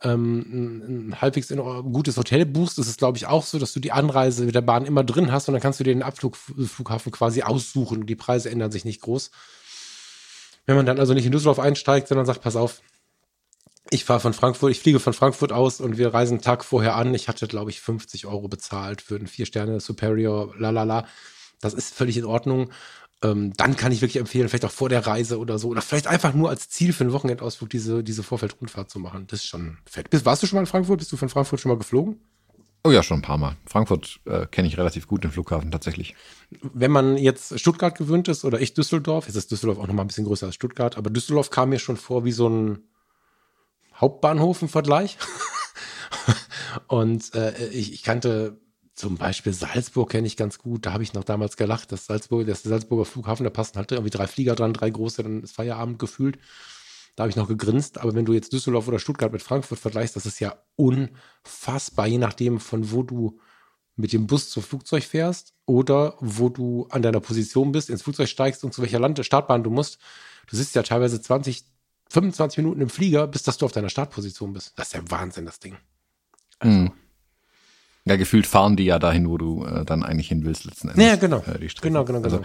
ähm, 0.02 0.38
ein, 0.38 1.08
ein 1.08 1.20
halbwegs 1.20 1.48
gutes 1.48 2.16
Hotel 2.16 2.46
buchst, 2.46 2.78
ist 2.78 2.86
es, 2.86 2.96
glaube 2.96 3.18
ich, 3.18 3.26
auch 3.26 3.44
so, 3.44 3.58
dass 3.58 3.72
du 3.72 3.80
die 3.80 3.92
Anreise 3.92 4.44
mit 4.44 4.54
der 4.54 4.60
Bahn 4.60 4.86
immer 4.86 5.02
drin 5.02 5.32
hast 5.32 5.48
und 5.48 5.54
dann 5.54 5.62
kannst 5.62 5.80
du 5.80 5.84
dir 5.84 5.92
den 5.92 6.02
Abflughafen 6.02 7.12
quasi 7.12 7.42
aussuchen. 7.42 8.06
Die 8.06 8.16
Preise 8.16 8.50
ändern 8.50 8.70
sich 8.70 8.84
nicht 8.84 9.00
groß. 9.00 9.30
Wenn 10.66 10.76
man 10.76 10.86
dann 10.86 11.00
also 11.00 11.14
nicht 11.14 11.26
in 11.26 11.32
Düsseldorf 11.32 11.58
einsteigt, 11.58 12.08
sondern 12.08 12.26
sagt, 12.26 12.42
pass 12.42 12.54
auf, 12.54 12.80
ich 13.90 14.04
fahre 14.04 14.20
von 14.20 14.32
Frankfurt, 14.32 14.70
ich 14.70 14.80
fliege 14.80 15.00
von 15.00 15.12
Frankfurt 15.12 15.52
aus 15.52 15.80
und 15.80 15.98
wir 15.98 16.12
reisen 16.12 16.34
einen 16.34 16.42
Tag 16.42 16.64
vorher 16.64 16.96
an. 16.96 17.14
Ich 17.14 17.28
hatte, 17.28 17.48
glaube 17.48 17.70
ich, 17.70 17.80
50 17.80 18.26
Euro 18.26 18.48
bezahlt 18.48 19.02
für 19.02 19.16
einen 19.16 19.26
Vier-Sterne 19.26 19.80
Superior, 19.80 20.54
lalala. 20.58 21.06
Das 21.60 21.74
ist 21.74 21.94
völlig 21.94 22.16
in 22.16 22.24
Ordnung. 22.24 22.70
Ähm, 23.22 23.52
dann 23.56 23.76
kann 23.76 23.90
ich 23.90 24.00
wirklich 24.00 24.18
empfehlen, 24.18 24.48
vielleicht 24.48 24.64
auch 24.64 24.70
vor 24.70 24.88
der 24.88 25.06
Reise 25.06 25.38
oder 25.38 25.58
so, 25.58 25.68
oder 25.68 25.82
vielleicht 25.82 26.06
einfach 26.06 26.34
nur 26.34 26.50
als 26.50 26.68
Ziel 26.68 26.92
für 26.92 27.02
einen 27.02 27.12
Wochenendausflug 27.12 27.68
diese, 27.68 28.04
diese 28.04 28.22
Vorfeldrundfahrt 28.22 28.90
zu 28.90 29.00
machen. 29.00 29.26
Das 29.26 29.40
ist 29.40 29.46
schon 29.46 29.78
fett. 29.86 30.10
Bist, 30.10 30.24
warst 30.24 30.42
du 30.42 30.46
schon 30.46 30.56
mal 30.56 30.60
in 30.60 30.66
Frankfurt? 30.66 30.98
Bist 30.98 31.10
du 31.10 31.16
von 31.16 31.28
Frankfurt 31.28 31.60
schon 31.60 31.70
mal 31.70 31.78
geflogen? 31.78 32.20
Oh 32.84 32.92
ja, 32.92 33.02
schon 33.02 33.18
ein 33.18 33.22
paar 33.22 33.38
Mal. 33.38 33.56
Frankfurt 33.66 34.20
äh, 34.24 34.46
kenne 34.46 34.68
ich 34.68 34.78
relativ 34.78 35.08
gut, 35.08 35.24
den 35.24 35.32
Flughafen 35.32 35.72
tatsächlich. 35.72 36.14
Wenn 36.62 36.92
man 36.92 37.16
jetzt 37.16 37.58
Stuttgart 37.58 37.98
gewöhnt 37.98 38.28
ist 38.28 38.44
oder 38.44 38.60
ich 38.60 38.74
Düsseldorf, 38.74 39.26
jetzt 39.26 39.34
ist 39.34 39.50
Düsseldorf 39.50 39.78
auch 39.78 39.88
noch 39.88 39.94
mal 39.94 40.04
ein 40.04 40.06
bisschen 40.06 40.24
größer 40.24 40.46
als 40.46 40.54
Stuttgart, 40.54 40.96
aber 40.96 41.10
Düsseldorf 41.10 41.50
kam 41.50 41.70
mir 41.70 41.80
schon 41.80 41.96
vor 41.96 42.24
wie 42.24 42.32
so 42.32 42.48
ein 42.48 42.78
Hauptbahnhof 44.00 44.62
im 44.62 44.68
Vergleich. 44.68 45.18
und 46.86 47.34
äh, 47.34 47.68
ich, 47.68 47.92
ich 47.92 48.02
kannte 48.02 48.60
zum 48.94 49.16
Beispiel 49.16 49.52
Salzburg 49.52 50.10
kenne 50.10 50.26
ich 50.26 50.36
ganz 50.36 50.58
gut. 50.58 50.84
Da 50.84 50.92
habe 50.92 51.04
ich 51.04 51.14
noch 51.14 51.24
damals 51.24 51.56
gelacht, 51.56 51.92
dass 51.92 52.06
Salzburg, 52.06 52.46
das 52.46 52.64
Salzburger 52.64 53.04
Flughafen, 53.04 53.44
da 53.44 53.50
passen 53.50 53.76
halt 53.76 53.92
irgendwie 53.92 54.10
drei 54.10 54.26
Flieger 54.26 54.56
dran, 54.56 54.72
drei 54.72 54.90
große, 54.90 55.22
dann 55.22 55.42
ist 55.44 55.54
Feierabend 55.54 56.00
gefühlt. 56.00 56.38
Da 57.14 57.22
habe 57.22 57.30
ich 57.30 57.36
noch 57.36 57.48
gegrinst. 57.48 57.98
Aber 57.98 58.14
wenn 58.14 58.24
du 58.24 58.32
jetzt 58.32 58.52
Düsseldorf 58.52 58.88
oder 58.88 58.98
Stuttgart 58.98 59.32
mit 59.32 59.42
Frankfurt 59.42 59.78
vergleichst, 59.78 60.16
das 60.16 60.26
ist 60.26 60.40
ja 60.40 60.56
unfassbar, 60.76 62.08
je 62.08 62.18
nachdem, 62.18 62.58
von 62.58 62.90
wo 62.90 63.04
du 63.04 63.38
mit 63.94 64.12
dem 64.12 64.26
Bus 64.26 64.50
zum 64.50 64.62
Flugzeug 64.62 65.04
fährst 65.04 65.54
oder 65.64 66.16
wo 66.20 66.48
du 66.48 66.86
an 66.90 67.02
deiner 67.02 67.20
Position 67.20 67.72
bist, 67.72 67.90
ins 67.90 68.02
Flugzeug 68.02 68.28
steigst 68.28 68.64
und 68.64 68.72
zu 68.72 68.82
welcher 68.82 69.00
Land 69.00 69.24
Startbahn 69.24 69.64
du 69.64 69.70
musst. 69.70 69.98
Du 70.48 70.56
sitzt 70.56 70.74
ja 70.74 70.82
teilweise 70.82 71.20
20, 71.20 71.64
25 72.10 72.58
Minuten 72.58 72.80
im 72.80 72.88
Flieger, 72.88 73.26
bis 73.26 73.42
dass 73.42 73.58
du 73.58 73.66
auf 73.66 73.72
deiner 73.72 73.90
Startposition 73.90 74.52
bist. 74.52 74.72
Das 74.76 74.88
ist 74.88 74.94
ja 74.94 75.00
Wahnsinn, 75.08 75.44
das 75.44 75.60
Ding. 75.60 75.76
Also. 76.58 76.76
Mhm. 76.76 76.92
Ja, 78.04 78.16
gefühlt 78.16 78.46
fahren 78.46 78.76
die 78.76 78.84
ja 78.84 78.98
dahin, 78.98 79.28
wo 79.28 79.36
du 79.36 79.64
äh, 79.64 79.84
dann 79.84 80.02
eigentlich 80.02 80.28
hin 80.28 80.44
willst 80.44 80.64
letzten 80.64 80.88
Endes. 80.88 81.04
Ja, 81.04 81.16
genau. 81.16 81.38
Äh, 81.40 81.68
genau, 81.80 82.04
genau, 82.04 82.20
genau. 82.20 82.24
Also, 82.24 82.42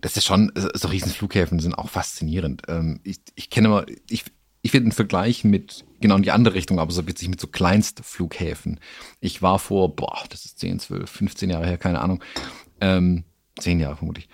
das 0.00 0.16
ist 0.16 0.24
schon, 0.24 0.52
so 0.74 0.88
Riesenflughäfen 0.88 1.58
sind 1.58 1.74
auch 1.74 1.88
faszinierend. 1.88 2.62
Ähm, 2.68 3.00
ich, 3.02 3.18
ich 3.34 3.50
kenne 3.50 3.66
immer, 3.66 3.86
ich, 4.08 4.24
ich 4.62 4.70
finde 4.70 4.86
einen 4.86 4.92
Vergleich 4.92 5.42
mit, 5.42 5.84
genau 6.00 6.16
in 6.16 6.22
die 6.22 6.30
andere 6.30 6.54
Richtung, 6.54 6.78
aber 6.78 6.92
so 6.92 7.08
witzig 7.08 7.28
mit 7.28 7.40
so 7.40 7.48
Kleinstflughäfen. 7.48 8.78
Ich 9.20 9.42
war 9.42 9.58
vor, 9.58 9.96
boah, 9.96 10.22
das 10.28 10.44
ist 10.44 10.60
10, 10.60 10.78
12, 10.78 11.10
15 11.10 11.50
Jahre 11.50 11.66
her, 11.66 11.78
keine 11.78 12.00
Ahnung, 12.00 12.22
ähm, 12.80 13.24
10 13.58 13.80
Jahre 13.80 13.96
vermutlich, 13.96 14.28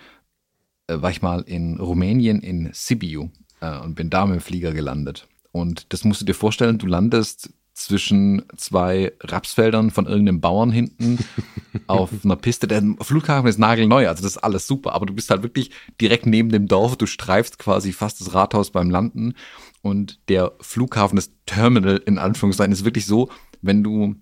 äh, 0.87 1.01
war 1.01 1.09
ich 1.09 1.23
mal 1.23 1.41
in 1.41 1.79
Rumänien 1.79 2.41
in 2.41 2.69
Sibiu 2.71 3.31
äh, 3.65 3.83
und 3.83 3.95
bin 3.95 4.09
da 4.09 4.25
mit 4.25 4.35
dem 4.35 4.41
Flieger 4.41 4.73
gelandet. 4.73 5.27
Und 5.51 5.93
das 5.93 6.03
musst 6.03 6.21
du 6.21 6.25
dir 6.25 6.33
vorstellen, 6.33 6.77
du 6.77 6.85
landest 6.85 7.53
zwischen 7.73 8.43
zwei 8.55 9.11
Rapsfeldern 9.21 9.91
von 9.91 10.05
irgendeinem 10.05 10.39
Bauern 10.39 10.71
hinten 10.71 11.19
auf 11.87 12.09
einer 12.23 12.37
Piste. 12.37 12.67
Der 12.67 12.81
Flughafen 13.01 13.49
ist 13.49 13.59
nagelneu, 13.59 14.07
also 14.07 14.23
das 14.23 14.37
ist 14.37 14.43
alles 14.43 14.65
super, 14.65 14.93
aber 14.93 15.05
du 15.05 15.13
bist 15.13 15.29
halt 15.29 15.43
wirklich 15.43 15.71
direkt 15.99 16.25
neben 16.25 16.49
dem 16.49 16.67
Dorf, 16.67 16.95
du 16.95 17.05
streifst 17.05 17.59
quasi 17.59 17.91
fast 17.91 18.21
das 18.21 18.33
Rathaus 18.33 18.71
beim 18.71 18.89
Landen 18.89 19.33
und 19.81 20.19
der 20.29 20.53
Flughafen, 20.61 21.17
das 21.17 21.31
Terminal 21.45 22.01
in 22.05 22.17
Anführungszeichen, 22.17 22.71
ist 22.71 22.85
wirklich 22.85 23.05
so, 23.05 23.29
wenn 23.61 23.83
du, 23.83 24.15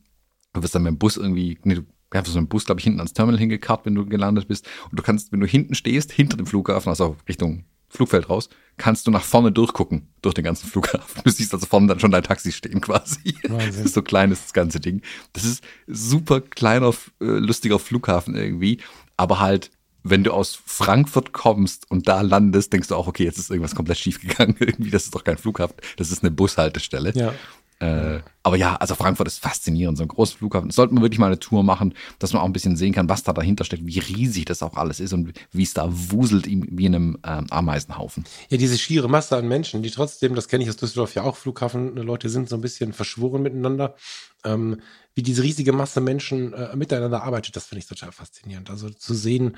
du 0.53 0.63
wirst 0.63 0.73
dann 0.73 0.83
mit 0.83 0.91
dem 0.91 0.97
Bus 0.97 1.17
irgendwie, 1.17 1.59
nee, 1.63 1.75
du 1.75 1.83
hast 2.11 2.27
so 2.27 2.37
einen 2.37 2.47
Bus, 2.47 2.65
glaube 2.65 2.79
ich, 2.79 2.85
hinten 2.85 2.99
ans 2.99 3.13
Terminal 3.13 3.39
hingekarrt, 3.39 3.85
wenn 3.85 3.95
du 3.95 4.05
gelandet 4.07 4.47
bist 4.47 4.67
und 4.89 4.99
du 4.99 5.03
kannst, 5.03 5.31
wenn 5.31 5.39
du 5.39 5.47
hinten 5.47 5.75
stehst, 5.75 6.11
hinter 6.11 6.37
dem 6.37 6.47
Flughafen, 6.47 6.89
also 6.89 7.17
Richtung 7.29 7.65
Flugfeld 7.93 8.29
raus, 8.29 8.49
kannst 8.77 9.05
du 9.07 9.11
nach 9.11 9.23
vorne 9.23 9.51
durchgucken, 9.51 10.07
durch 10.21 10.33
den 10.33 10.43
ganzen 10.43 10.67
Flughafen. 10.67 11.21
Du 11.23 11.29
siehst 11.29 11.53
also 11.53 11.65
vorne 11.65 11.87
dann 11.87 11.99
schon 11.99 12.11
dein 12.11 12.23
Taxi 12.23 12.51
stehen 12.51 12.81
quasi. 12.81 13.35
Wahnsinn. 13.43 13.73
Das 13.83 13.85
ist 13.85 13.93
so 13.93 14.01
klein 14.01 14.31
ist 14.31 14.45
das 14.45 14.53
ganze 14.53 14.79
Ding. 14.79 15.01
Das 15.33 15.43
ist 15.43 15.63
super 15.87 16.41
kleiner, 16.41 16.89
äh, 17.21 17.25
lustiger 17.25 17.79
Flughafen 17.79 18.35
irgendwie, 18.35 18.79
aber 19.15 19.39
halt 19.39 19.71
wenn 20.03 20.23
du 20.23 20.31
aus 20.31 20.59
Frankfurt 20.65 21.31
kommst 21.31 21.89
und 21.89 22.07
da 22.09 22.21
landest, 22.21 22.73
denkst 22.73 22.89
du 22.89 22.95
auch, 22.95 23.07
okay, 23.07 23.23
jetzt 23.23 23.39
ist 23.39 23.49
irgendwas 23.49 23.73
komplett 23.73 23.97
schief 23.97 24.19
gegangen. 24.19 24.55
Irgendwie, 24.59 24.91
das 24.91 25.05
ist 25.05 25.15
doch 25.15 25.23
kein 25.23 25.37
Flughafen, 25.37 25.75
das 25.95 26.11
ist 26.11 26.23
eine 26.23 26.31
Bushaltestelle. 26.31 27.13
Ja. 27.15 27.33
Äh, 27.80 28.19
aber 28.43 28.57
ja, 28.57 28.76
also 28.76 28.95
Frankfurt 28.95 29.28
ist 29.28 29.39
faszinierend, 29.39 29.97
so 29.97 30.03
ein 30.03 30.07
großer 30.07 30.38
Flughafen. 30.38 30.69
Das 30.69 30.76
sollte 30.76 30.93
man 30.93 31.03
wirklich 31.03 31.19
mal 31.19 31.28
eine 31.28 31.39
Tour 31.39 31.63
machen, 31.63 31.93
dass 32.19 32.34
man 32.34 32.41
auch 32.41 32.45
ein 32.45 32.53
bisschen 32.53 32.76
sehen 32.76 32.93
kann, 32.93 33.09
was 33.09 33.24
da 33.24 33.34
dahinter 33.34 33.63
steckt, 33.63 33.86
wie 33.86 33.99
riesig 33.99 34.45
das 34.45 34.61
auch 34.61 34.76
alles 34.76 34.99
ist 34.99 35.13
und 35.13 35.34
wie 35.51 35.63
es 35.63 35.74
da 35.74 35.88
wuselt 35.89 36.45
wie 36.47 36.86
in 36.86 36.95
einem 36.95 37.17
ähm, 37.26 37.47
Ameisenhaufen. 37.49 38.26
Ja, 38.49 38.57
diese 38.57 38.78
schiere 38.78 39.09
Masse 39.09 39.38
an 39.38 39.47
Menschen, 39.47 39.82
die 39.82 39.91
trotzdem, 39.91 40.36
das 40.36 40.47
kenne 40.47 40.63
ich 40.63 40.69
aus 40.69 40.78
Düsseldorf 40.78 41.15
ja 41.15 41.24
auch, 41.24 41.38
Flughafen, 41.38 41.95
Leute 41.95 42.30
sind 42.30 42.49
so 42.49 42.55
ein 42.55 42.61
bisschen 42.61 42.93
verschworen 42.93 43.41
miteinander. 43.41 43.95
Ähm, 44.43 44.82
wie 45.15 45.24
diese 45.24 45.43
riesige 45.43 45.74
Masse 45.74 46.01
Menschen 46.01 46.53
äh, 46.53 46.76
miteinander 46.76 47.24
arbeitet, 47.24 47.55
das 47.55 47.65
finde 47.65 47.80
ich 47.80 47.88
total 47.88 48.11
faszinierend. 48.11 48.69
Also 48.69 48.89
zu 48.89 49.13
sehen, 49.13 49.55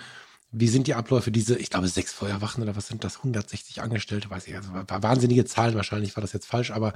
wie 0.57 0.67
sind 0.67 0.87
die 0.87 0.93
Abläufe? 0.93 1.31
Diese, 1.31 1.57
ich 1.57 1.69
glaube, 1.69 1.87
sechs 1.87 2.13
Feuerwachen 2.13 2.63
oder 2.63 2.75
was 2.75 2.87
sind 2.87 3.03
das? 3.03 3.17
160 3.17 3.81
Angestellte, 3.81 4.29
weiß 4.29 4.47
ich. 4.47 4.55
Also 4.55 4.69
wahnsinnige 4.73 5.43
Zahlen, 5.45 5.75
wahrscheinlich 5.75 6.15
war 6.15 6.21
das 6.21 6.33
jetzt 6.33 6.45
falsch, 6.45 6.71
aber 6.71 6.93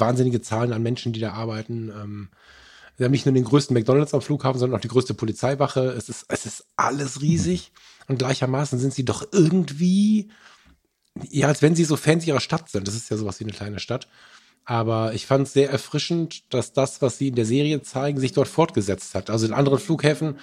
wahnsinnige 0.00 0.40
Zahlen 0.40 0.72
an 0.72 0.82
Menschen, 0.82 1.12
die 1.12 1.20
da 1.20 1.32
arbeiten. 1.32 1.90
Ähm, 1.90 2.28
wir 2.96 3.04
haben 3.04 3.12
nicht 3.12 3.26
nur 3.26 3.34
den 3.34 3.44
größten 3.44 3.74
McDonalds 3.74 4.14
am 4.14 4.22
Flughafen, 4.22 4.58
sondern 4.58 4.78
auch 4.78 4.82
die 4.82 4.88
größte 4.88 5.14
Polizeiwache. 5.14 5.80
Es 5.80 6.08
ist, 6.08 6.26
es 6.28 6.46
ist 6.46 6.66
alles 6.76 7.20
riesig. 7.20 7.72
Und 8.06 8.18
gleichermaßen 8.18 8.78
sind 8.78 8.94
sie 8.94 9.04
doch 9.04 9.26
irgendwie, 9.32 10.30
ja, 11.28 11.48
als 11.48 11.62
wenn 11.62 11.74
sie 11.74 11.84
so 11.84 11.96
Fans 11.96 12.26
ihrer 12.26 12.40
Stadt 12.40 12.68
sind. 12.68 12.86
Das 12.86 12.94
ist 12.94 13.10
ja 13.10 13.16
sowas 13.16 13.40
wie 13.40 13.44
eine 13.44 13.52
kleine 13.52 13.80
Stadt. 13.80 14.08
Aber 14.64 15.12
ich 15.14 15.26
fand 15.26 15.46
es 15.46 15.52
sehr 15.52 15.70
erfrischend, 15.70 16.52
dass 16.54 16.72
das, 16.72 17.02
was 17.02 17.18
sie 17.18 17.28
in 17.28 17.34
der 17.34 17.44
Serie 17.44 17.82
zeigen, 17.82 18.18
sich 18.18 18.32
dort 18.32 18.48
fortgesetzt 18.48 19.14
hat. 19.14 19.28
Also 19.28 19.46
in 19.46 19.52
anderen 19.52 19.78
Flughäfen, 19.78 20.38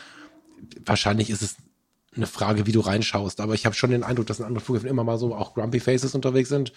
wahrscheinlich 0.86 1.30
ist 1.30 1.42
es 1.42 1.56
eine 2.16 2.28
Frage, 2.28 2.68
wie 2.68 2.72
du 2.72 2.82
reinschaust. 2.82 3.40
Aber 3.40 3.54
ich 3.54 3.66
habe 3.66 3.76
schon 3.76 3.92
den 3.92 4.04
Eindruck, 4.04 4.28
dass 4.28 4.40
in 4.40 4.46
anderen 4.46 4.64
Flughäfen 4.64 4.90
immer 4.90 5.04
mal 5.04 5.18
so 5.18 5.34
auch 5.34 5.54
Grumpy 5.54 5.80
Faces 5.80 6.14
unterwegs 6.14 6.50
sind. 6.50 6.74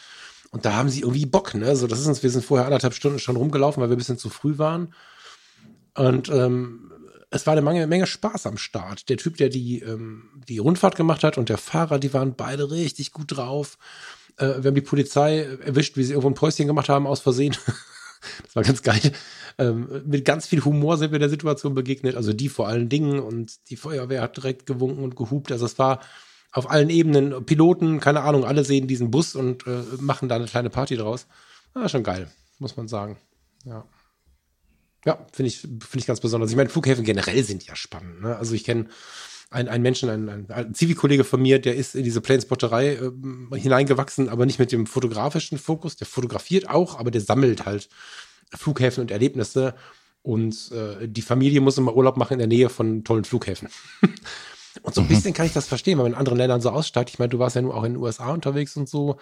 Und 0.55 0.65
da 0.65 0.75
haben 0.75 0.89
sie 0.89 1.01
irgendwie 1.01 1.27
Bock, 1.27 1.53
ne? 1.55 1.75
So, 1.75 1.89
das 1.89 1.99
ist 1.99 2.07
uns, 2.07 2.23
wir 2.23 2.31
sind 2.31 2.45
vorher 2.45 2.67
anderthalb 2.67 2.95
Stunden 2.95 3.19
schon 3.19 3.35
rumgelaufen, 3.35 3.83
weil 3.83 3.91
wir 3.91 3.97
ein 3.97 3.99
bisschen 3.99 4.19
zu 4.19 4.31
früh 4.31 4.57
waren. 4.57 4.95
Und 5.97 6.29
ähm, 6.29 6.93
es 7.31 7.45
war 7.45 7.55
eine 7.55 7.63
Menge, 7.63 7.89
Menge 7.89 8.07
Spaß 8.07 8.47
am 8.47 8.57
Start. 8.57 9.09
Der 9.09 9.17
Typ, 9.17 9.37
der 9.37 9.49
die, 9.49 9.81
ähm, 9.81 10.31
die 10.49 10.59
Rundfahrt 10.59 10.95
gemacht 10.95 11.25
hat 11.25 11.39
und 11.39 11.49
der 11.49 11.59
Fahrer, 11.59 11.99
die 11.99 12.15
waren 12.15 12.37
beide 12.37 12.71
richtig 12.71 13.11
gut 13.11 13.37
drauf. 13.37 13.79
Äh, 14.37 14.63
wir 14.63 14.69
haben 14.69 14.77
die 14.77 14.81
Polizei 14.81 15.41
erwischt, 15.41 15.97
wie 15.97 16.05
sie 16.05 16.13
irgendwo 16.13 16.31
ein 16.31 16.35
Päuschen 16.35 16.69
gemacht 16.69 16.89
haben, 16.89 17.09
aus 17.09 17.19
Versehen. 17.19 17.57
das 18.45 18.55
war 18.55 18.63
ganz 18.63 18.83
geil. 18.83 19.11
Ähm, 19.59 20.05
mit 20.07 20.25
ganz 20.25 20.47
viel 20.47 20.65
Humor 20.65 20.99
sind 20.99 21.11
wir 21.11 21.19
der 21.19 21.31
Situation 21.31 21.75
begegnet, 21.75 22.15
also 22.15 22.33
die 22.33 22.49
vor 22.49 22.69
allen 22.69 22.89
Dingen 22.89 23.19
und 23.19 23.71
die 23.71 23.77
Feuerwehr 23.77 24.23
hat 24.23 24.37
direkt 24.37 24.67
gewunken 24.67 25.03
und 25.03 25.17
gehupt. 25.17 25.51
Also 25.51 25.67
es 25.67 25.81
war 25.81 25.99
auf 26.55 26.71
allen 26.71 26.89
Ebenen, 26.89 27.45
Piloten, 27.45 27.99
keine 27.99 28.23
Ahnung, 28.23 28.45
alle 28.45 28.65
sehen 28.65 28.87
diesen 28.87 29.11
Bus 29.11 29.35
und 29.35 29.67
äh, 29.67 29.83
machen 29.99 30.29
da 30.29 30.37
eine 30.37 30.47
kleine 30.47 30.71
Party 30.71 30.97
draus. 30.97 31.27
Ah, 31.75 31.89
schon 31.89 32.05
geil, 32.05 32.29
muss 32.61 32.77
man 32.77 32.87
sagen. 32.87 33.19
Ja. 33.65 33.85
Ja, 35.05 35.27
finde 35.33 35.49
ich, 35.49 35.59
finde 35.59 35.99
ich 35.99 36.07
ganz 36.07 36.21
besonders. 36.21 36.51
Ich 36.51 36.57
meine, 36.57 36.71
Flughäfen 36.71 37.05
generell 37.05 37.43
sind 37.43 37.67
ja 37.67 37.75
spannend. 37.75 38.23
Ne? 38.23 38.37
Also 38.37 38.55
ich 38.55 38.63
kenne 38.65 38.87
einen, 39.51 39.69
einen 39.69 39.83
Menschen, 39.83 40.09
einen, 40.09 40.29
einen, 40.29 40.51
einen 40.51 40.75
Zivilkollege 40.75 41.25
von 41.25 41.43
mir, 41.43 41.59
der 41.59 41.75
ist 41.75 41.97
in 41.97 42.05
diese 42.05 42.21
Planespotterei 42.21 42.95
äh, 42.95 43.59
hineingewachsen, 43.59 44.29
aber 44.29 44.47
nicht 44.47 44.61
mit 44.61 44.71
dem 44.71 44.87
fotografischen 44.87 45.59
Fokus. 45.59 45.97
Der 45.97 46.07
fotografiert 46.07 46.71
auch, 46.71 46.99
aber 47.01 47.11
der 47.11 47.21
sammelt 47.21 47.67
halt 47.67 47.89
Flughäfen 48.55 49.03
und 49.03 49.11
Erlebnisse. 49.11 49.75
Und 50.23 50.71
äh, 50.71 51.09
die 51.09 51.21
Familie 51.21 51.61
muss 51.61 51.77
immer 51.79 51.97
Urlaub 51.97 52.17
machen 52.17 52.35
in 52.35 52.39
der 52.39 52.49
Nähe 52.49 52.69
von 52.71 53.03
tollen 53.03 53.25
Flughäfen. 53.25 53.69
und 54.83 54.95
so 54.95 55.01
ein 55.01 55.05
mhm. 55.05 55.09
bisschen 55.09 55.35
kann 55.35 55.47
ich 55.47 55.53
das 55.53 55.67
verstehen, 55.67 55.99
weil 55.99 56.05
man 56.05 56.13
in 56.13 56.19
anderen 56.19 56.39
Ländern 56.39 56.61
so 56.61 56.71
aussteigt. 56.71 57.11
Ich 57.11 57.19
meine, 57.19 57.31
du 57.31 57.39
warst 57.39 57.57
ja 57.57 57.63
nur 57.63 57.75
auch 57.75 57.85
in 57.85 57.95
den 57.95 58.03
USA 58.03 58.33
unterwegs 58.33 58.77
und 58.77 58.89
so. 58.89 59.17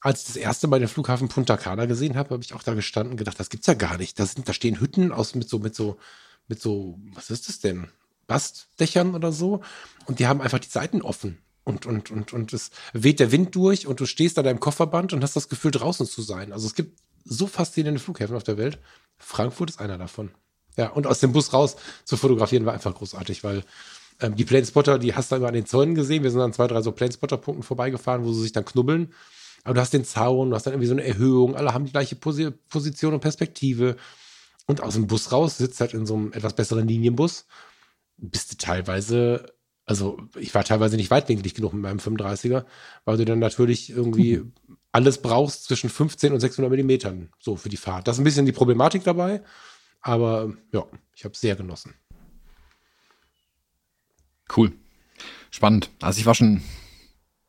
Als 0.00 0.20
ich 0.20 0.26
das 0.26 0.36
erste 0.36 0.68
Mal 0.68 0.78
den 0.78 0.88
Flughafen 0.88 1.28
Punta 1.28 1.56
Cana 1.56 1.86
gesehen 1.86 2.16
habe, 2.16 2.30
habe 2.30 2.42
ich 2.42 2.54
auch 2.54 2.62
da 2.62 2.74
gestanden 2.74 3.12
und 3.12 3.16
gedacht, 3.16 3.40
das 3.40 3.48
gibt's 3.48 3.66
ja 3.66 3.74
gar 3.74 3.96
nicht. 3.96 4.18
Da, 4.18 4.26
sind, 4.26 4.48
da 4.48 4.52
stehen 4.52 4.80
Hütten 4.80 5.12
aus 5.12 5.34
mit 5.34 5.48
so, 5.48 5.58
mit 5.58 5.74
so, 5.74 5.96
mit 6.48 6.60
so, 6.60 6.98
was 7.14 7.30
ist 7.30 7.48
das 7.48 7.60
denn? 7.60 7.88
Bastdächern 8.26 9.14
oder 9.14 9.32
so. 9.32 9.62
Und 10.06 10.18
die 10.18 10.26
haben 10.26 10.40
einfach 10.40 10.58
die 10.58 10.68
Seiten 10.68 11.02
offen. 11.02 11.38
Und, 11.64 11.86
und, 11.86 12.10
und, 12.10 12.32
und 12.32 12.52
es 12.52 12.70
weht 12.92 13.18
der 13.18 13.32
Wind 13.32 13.54
durch 13.56 13.86
und 13.86 13.98
du 13.98 14.06
stehst 14.06 14.38
an 14.38 14.44
deinem 14.44 14.60
Kofferband 14.60 15.12
und 15.12 15.22
hast 15.22 15.34
das 15.34 15.48
Gefühl, 15.48 15.72
draußen 15.72 16.06
zu 16.06 16.22
sein. 16.22 16.52
Also 16.52 16.66
es 16.66 16.74
gibt 16.74 17.00
so 17.24 17.48
faszinierende 17.48 18.00
Flughäfen 18.00 18.36
auf 18.36 18.44
der 18.44 18.56
Welt. 18.56 18.78
Frankfurt 19.18 19.70
ist 19.70 19.80
einer 19.80 19.98
davon. 19.98 20.30
Ja, 20.76 20.90
und 20.90 21.06
aus 21.06 21.20
dem 21.20 21.32
Bus 21.32 21.52
raus 21.52 21.76
zu 22.04 22.16
fotografieren 22.16 22.66
war 22.66 22.74
einfach 22.74 22.94
großartig, 22.94 23.42
weil 23.42 23.64
ähm, 24.20 24.36
die 24.36 24.44
Planespotter, 24.44 24.98
die 24.98 25.14
hast 25.14 25.30
du 25.30 25.36
immer 25.36 25.48
an 25.48 25.54
den 25.54 25.66
Zäunen 25.66 25.94
gesehen. 25.94 26.22
Wir 26.22 26.30
sind 26.30 26.40
an 26.40 26.52
zwei, 26.52 26.66
drei 26.66 26.82
so 26.82 26.92
Planespotter-Punkten 26.92 27.62
vorbeigefahren, 27.62 28.24
wo 28.24 28.32
sie 28.32 28.42
sich 28.42 28.52
dann 28.52 28.64
knubbeln. 28.64 29.12
Aber 29.64 29.74
du 29.74 29.80
hast 29.80 29.92
den 29.92 30.04
Zaun, 30.04 30.50
du 30.50 30.56
hast 30.56 30.64
dann 30.66 30.74
irgendwie 30.74 30.88
so 30.88 30.94
eine 30.94 31.04
Erhöhung, 31.04 31.56
alle 31.56 31.74
haben 31.74 31.86
die 31.86 31.92
gleiche 31.92 32.14
Posi 32.16 32.50
Position 32.68 33.14
und 33.14 33.20
Perspektive. 33.20 33.96
Und 34.66 34.82
aus 34.82 34.94
dem 34.94 35.06
Bus 35.06 35.32
raus 35.32 35.58
sitzt 35.58 35.80
halt 35.80 35.94
in 35.94 36.06
so 36.06 36.14
einem 36.14 36.32
etwas 36.32 36.54
besseren 36.54 36.86
Linienbus. 36.86 37.46
Bist 38.16 38.52
du 38.52 38.56
teilweise, 38.56 39.52
also 39.84 40.18
ich 40.38 40.54
war 40.54 40.64
teilweise 40.64 40.96
nicht 40.96 41.10
weitwinklig 41.10 41.54
genug 41.54 41.72
mit 41.72 41.82
meinem 41.82 41.98
35er, 41.98 42.64
weil 43.04 43.16
du 43.16 43.24
dann 43.24 43.38
natürlich 43.38 43.90
irgendwie 43.90 44.38
mhm 44.38 44.52
alles 44.96 45.18
brauchst 45.18 45.64
zwischen 45.64 45.90
15 45.90 46.32
und 46.32 46.40
600 46.40 46.70
Millimetern 46.70 47.28
so 47.38 47.56
für 47.56 47.68
die 47.68 47.76
Fahrt. 47.76 48.08
Das 48.08 48.16
ist 48.16 48.20
ein 48.20 48.24
bisschen 48.24 48.46
die 48.46 48.52
Problematik 48.52 49.04
dabei, 49.04 49.42
aber 50.00 50.54
ja, 50.72 50.86
ich 51.14 51.24
habe 51.24 51.34
es 51.34 51.40
sehr 51.42 51.54
genossen. 51.54 51.94
Cool. 54.54 54.72
Spannend. 55.50 55.90
Also 56.00 56.20
ich 56.20 56.26
war 56.26 56.34
schon, 56.34 56.62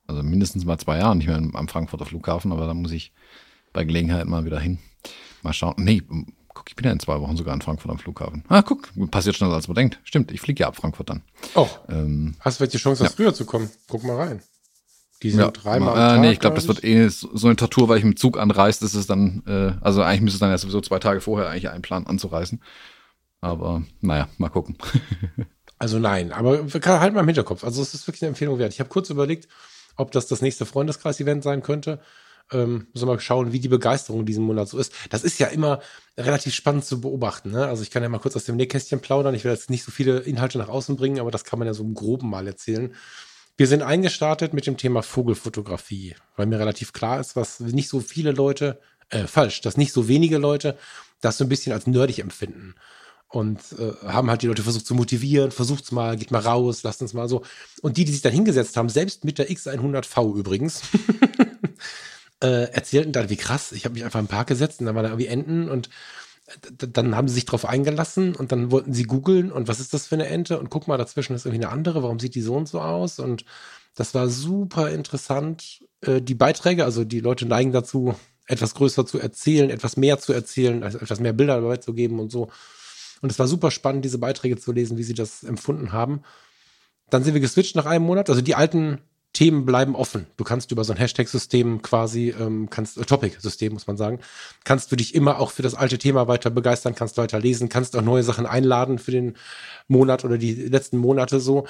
also 0.07 0.23
mindestens 0.23 0.65
mal 0.65 0.77
zwei 0.77 0.97
Jahre 0.97 1.15
nicht 1.15 1.27
mehr 1.27 1.37
am 1.37 1.67
Frankfurter 1.67 2.05
Flughafen, 2.05 2.51
aber 2.51 2.65
da 2.67 2.73
muss 2.73 2.91
ich 2.91 3.11
bei 3.73 3.83
Gelegenheit 3.83 4.27
mal 4.27 4.45
wieder 4.45 4.59
hin. 4.59 4.79
Mal 5.43 5.53
schauen. 5.53 5.75
Nee, 5.77 6.01
guck, 6.53 6.69
ich 6.69 6.75
bin 6.75 6.85
ja 6.85 6.91
in 6.91 6.99
zwei 6.99 7.19
Wochen 7.19 7.37
sogar 7.37 7.53
in 7.53 7.61
Frankfurt 7.61 7.91
am 7.91 7.99
Flughafen. 7.99 8.43
Ah, 8.47 8.61
guck, 8.61 8.91
passiert 9.11 9.35
schneller 9.35 9.53
als 9.53 9.67
man 9.67 9.75
denkt. 9.75 9.99
Stimmt, 10.03 10.31
ich 10.31 10.41
fliege 10.41 10.61
ja 10.61 10.67
ab 10.67 10.75
Frankfurt 10.75 11.09
dann. 11.09 11.23
Oh. 11.55 11.67
Ähm, 11.89 12.35
Hast 12.39 12.59
du 12.59 12.61
welche 12.61 12.77
Chance, 12.77 13.03
ja. 13.03 13.09
früher 13.09 13.33
zu 13.33 13.45
kommen? 13.45 13.69
Guck 13.87 14.03
mal 14.03 14.15
rein. 14.15 14.41
Die 15.23 15.31
sind 15.31 15.39
ja, 15.39 15.49
dreimal. 15.49 16.17
Äh, 16.17 16.19
nee, 16.19 16.31
ich 16.31 16.39
glaube, 16.39 16.55
das 16.55 16.67
wird 16.67 16.83
eh 16.83 17.07
so, 17.07 17.29
eine 17.43 17.55
Tortur, 17.55 17.89
weil 17.89 17.97
ich 17.97 18.03
mit 18.03 18.19
Zug 18.19 18.37
anreise, 18.37 18.85
ist 18.85 18.93
es 18.93 19.07
dann, 19.07 19.41
äh, 19.47 19.73
also 19.81 20.03
eigentlich 20.03 20.21
müsste 20.21 20.35
es 20.35 20.39
dann 20.41 20.51
ja 20.51 20.57
sowieso 20.57 20.79
zwei 20.81 20.99
Tage 20.99 21.21
vorher 21.21 21.49
eigentlich 21.49 21.69
einplanen 21.69 22.07
anzureisen. 22.07 22.61
Aber 23.41 23.83
naja, 24.01 24.29
mal 24.37 24.49
gucken. 24.49 24.77
also 25.79 25.99
nein, 25.99 26.31
aber 26.31 26.59
halt 26.59 27.13
mal 27.13 27.21
im 27.21 27.27
Hinterkopf. 27.27 27.63
Also 27.63 27.81
es 27.81 27.93
ist 27.93 28.07
wirklich 28.07 28.23
eine 28.23 28.29
Empfehlung 28.29 28.57
wert. 28.59 28.73
Ich 28.73 28.79
habe 28.79 28.89
kurz 28.89 29.09
überlegt, 29.09 29.47
ob 29.95 30.11
das 30.11 30.27
das 30.27 30.41
nächste 30.41 30.65
Freundeskreis-Event 30.65 31.43
sein 31.43 31.61
könnte. 31.61 31.99
Ähm, 32.51 32.87
müssen 32.93 33.07
wir 33.07 33.13
mal 33.13 33.19
schauen, 33.19 33.51
wie 33.51 33.59
die 33.59 33.67
Begeisterung 33.67 34.25
diesen 34.25 34.45
Monat 34.45 34.69
so 34.69 34.77
ist. 34.77 34.93
Das 35.09 35.23
ist 35.23 35.37
ja 35.37 35.47
immer 35.47 35.81
relativ 36.17 36.53
spannend 36.53 36.85
zu 36.85 37.01
beobachten. 37.01 37.51
Ne? 37.51 37.67
Also 37.67 37.83
ich 37.83 37.91
kann 37.91 38.03
ja 38.03 38.09
mal 38.09 38.19
kurz 38.19 38.35
aus 38.35 38.45
dem 38.45 38.55
Nähkästchen 38.55 39.01
plaudern. 39.01 39.35
Ich 39.35 39.43
will 39.43 39.51
jetzt 39.51 39.69
nicht 39.69 39.83
so 39.83 39.91
viele 39.91 40.19
Inhalte 40.19 40.57
nach 40.57 40.69
außen 40.69 40.95
bringen, 40.95 41.19
aber 41.19 41.31
das 41.31 41.43
kann 41.43 41.59
man 41.59 41.67
ja 41.67 41.73
so 41.73 41.83
im 41.83 41.93
Groben 41.93 42.29
mal 42.29 42.47
erzählen. 42.47 42.95
Wir 43.57 43.67
sind 43.67 43.81
eingestartet 43.81 44.53
mit 44.53 44.65
dem 44.65 44.77
Thema 44.77 45.01
Vogelfotografie, 45.01 46.15
weil 46.35 46.45
mir 46.45 46.59
relativ 46.59 46.93
klar 46.93 47.19
ist, 47.19 47.35
was 47.35 47.59
nicht 47.59 47.89
so 47.89 47.99
viele 47.99 48.31
Leute, 48.31 48.79
äh, 49.09 49.25
falsch, 49.25 49.61
dass 49.61 49.77
nicht 49.77 49.91
so 49.91 50.07
wenige 50.07 50.37
Leute 50.37 50.77
das 51.21 51.37
so 51.37 51.43
ein 51.43 51.49
bisschen 51.49 51.73
als 51.73 51.87
nerdig 51.87 52.19
empfinden. 52.19 52.75
Und 53.29 53.59
äh, 53.77 53.93
haben 54.07 54.29
halt 54.29 54.41
die 54.41 54.47
Leute 54.47 54.63
versucht 54.63 54.85
zu 54.85 54.95
motivieren, 54.95 55.51
versucht's 55.51 55.91
mal, 55.91 56.15
geht 56.15 56.31
mal 56.31 56.41
raus, 56.41 56.83
lasst 56.83 57.01
uns 57.01 57.13
mal 57.13 57.27
so. 57.27 57.43
Und 57.81 57.97
die, 57.97 58.05
die 58.05 58.13
sich 58.13 58.21
dann 58.21 58.31
hingesetzt 58.31 58.77
haben, 58.77 58.89
selbst 58.89 59.25
mit 59.25 59.37
der 59.37 59.49
X100V 59.49 60.37
übrigens, 60.37 60.81
äh, 62.43 62.71
erzählten 62.71 63.11
dann, 63.11 63.29
wie 63.29 63.35
krass, 63.35 63.71
ich 63.71 63.85
habe 63.85 63.93
mich 63.93 64.05
einfach 64.05 64.19
im 64.19 64.27
Park 64.27 64.47
gesetzt 64.47 64.79
und 64.79 64.85
dann 64.85 64.95
war 64.95 65.03
da 65.03 65.09
irgendwie 65.09 65.27
Enten 65.27 65.69
und 65.69 65.89
äh, 66.47 66.87
dann 66.87 67.15
haben 67.15 67.27
sie 67.27 67.35
sich 67.35 67.45
drauf 67.45 67.65
eingelassen 67.65 68.33
und 68.35 68.51
dann 68.51 68.71
wollten 68.71 68.93
sie 68.93 69.03
googeln 69.03 69.51
und 69.51 69.67
was 69.67 69.79
ist 69.79 69.93
das 69.93 70.07
für 70.07 70.15
eine 70.15 70.27
Ente 70.27 70.59
und 70.59 70.69
guck 70.69 70.87
mal, 70.87 70.97
dazwischen 70.97 71.35
ist 71.35 71.45
irgendwie 71.45 71.65
eine 71.65 71.73
andere, 71.73 72.03
warum 72.03 72.19
sieht 72.19 72.35
die 72.35 72.41
so 72.41 72.55
und 72.55 72.69
so 72.69 72.79
aus 72.79 73.19
und 73.19 73.43
das 73.95 74.13
war 74.13 74.29
super 74.29 74.91
interessant. 74.91 75.83
Äh, 76.01 76.21
die 76.21 76.35
Beiträge, 76.35 76.85
also 76.85 77.03
die 77.03 77.19
Leute 77.19 77.45
neigen 77.45 77.71
dazu, 77.71 78.15
etwas 78.45 78.75
größer 78.75 79.05
zu 79.05 79.19
erzählen, 79.19 79.69
etwas 79.69 79.97
mehr 79.97 80.19
zu 80.19 80.31
erzählen, 80.31 80.83
also 80.83 80.99
etwas 80.99 81.19
mehr 81.19 81.33
Bilder 81.33 81.59
dabei 81.59 81.77
zu 81.77 81.93
geben 81.93 82.19
und 82.19 82.31
so. 82.31 82.49
Und 83.21 83.31
es 83.31 83.39
war 83.39 83.47
super 83.47 83.71
spannend, 83.71 84.05
diese 84.05 84.17
Beiträge 84.17 84.57
zu 84.57 84.71
lesen, 84.71 84.97
wie 84.97 85.03
sie 85.03 85.13
das 85.13 85.43
empfunden 85.43 85.91
haben. 85.91 86.21
Dann 87.09 87.23
sind 87.23 87.33
wir 87.33 87.41
geswitcht 87.41 87.75
nach 87.75 87.85
einem 87.85 88.05
Monat. 88.05 88.29
Also 88.29 88.41
die 88.41 88.55
alten 88.55 88.99
Themen 89.33 89.65
bleiben 89.65 89.95
offen. 89.95 90.25
Du 90.35 90.43
kannst 90.43 90.71
über 90.71 90.83
so 90.83 90.93
ein 90.93 90.97
Hashtag-System 90.97 91.81
quasi, 91.81 92.33
ähm, 92.39 92.69
kannst, 92.69 92.97
äh, 92.97 93.05
Topic-System 93.05 93.73
muss 93.73 93.85
man 93.85 93.97
sagen, 93.97 94.19
kannst 94.63 94.91
du 94.91 94.95
dich 94.95 95.13
immer 95.13 95.39
auch 95.39 95.51
für 95.51 95.61
das 95.61 95.75
alte 95.75 95.97
Thema 95.97 96.27
weiter 96.27 96.49
begeistern, 96.49 96.95
kannst 96.95 97.17
weiter 97.17 97.39
lesen, 97.39 97.69
kannst 97.69 97.95
auch 97.95 98.01
neue 98.01 98.23
Sachen 98.23 98.45
einladen 98.45 98.97
für 98.97 99.11
den 99.11 99.35
Monat 99.87 100.25
oder 100.25 100.37
die 100.37 100.53
letzten 100.53 100.97
Monate 100.97 101.39
so. 101.39 101.67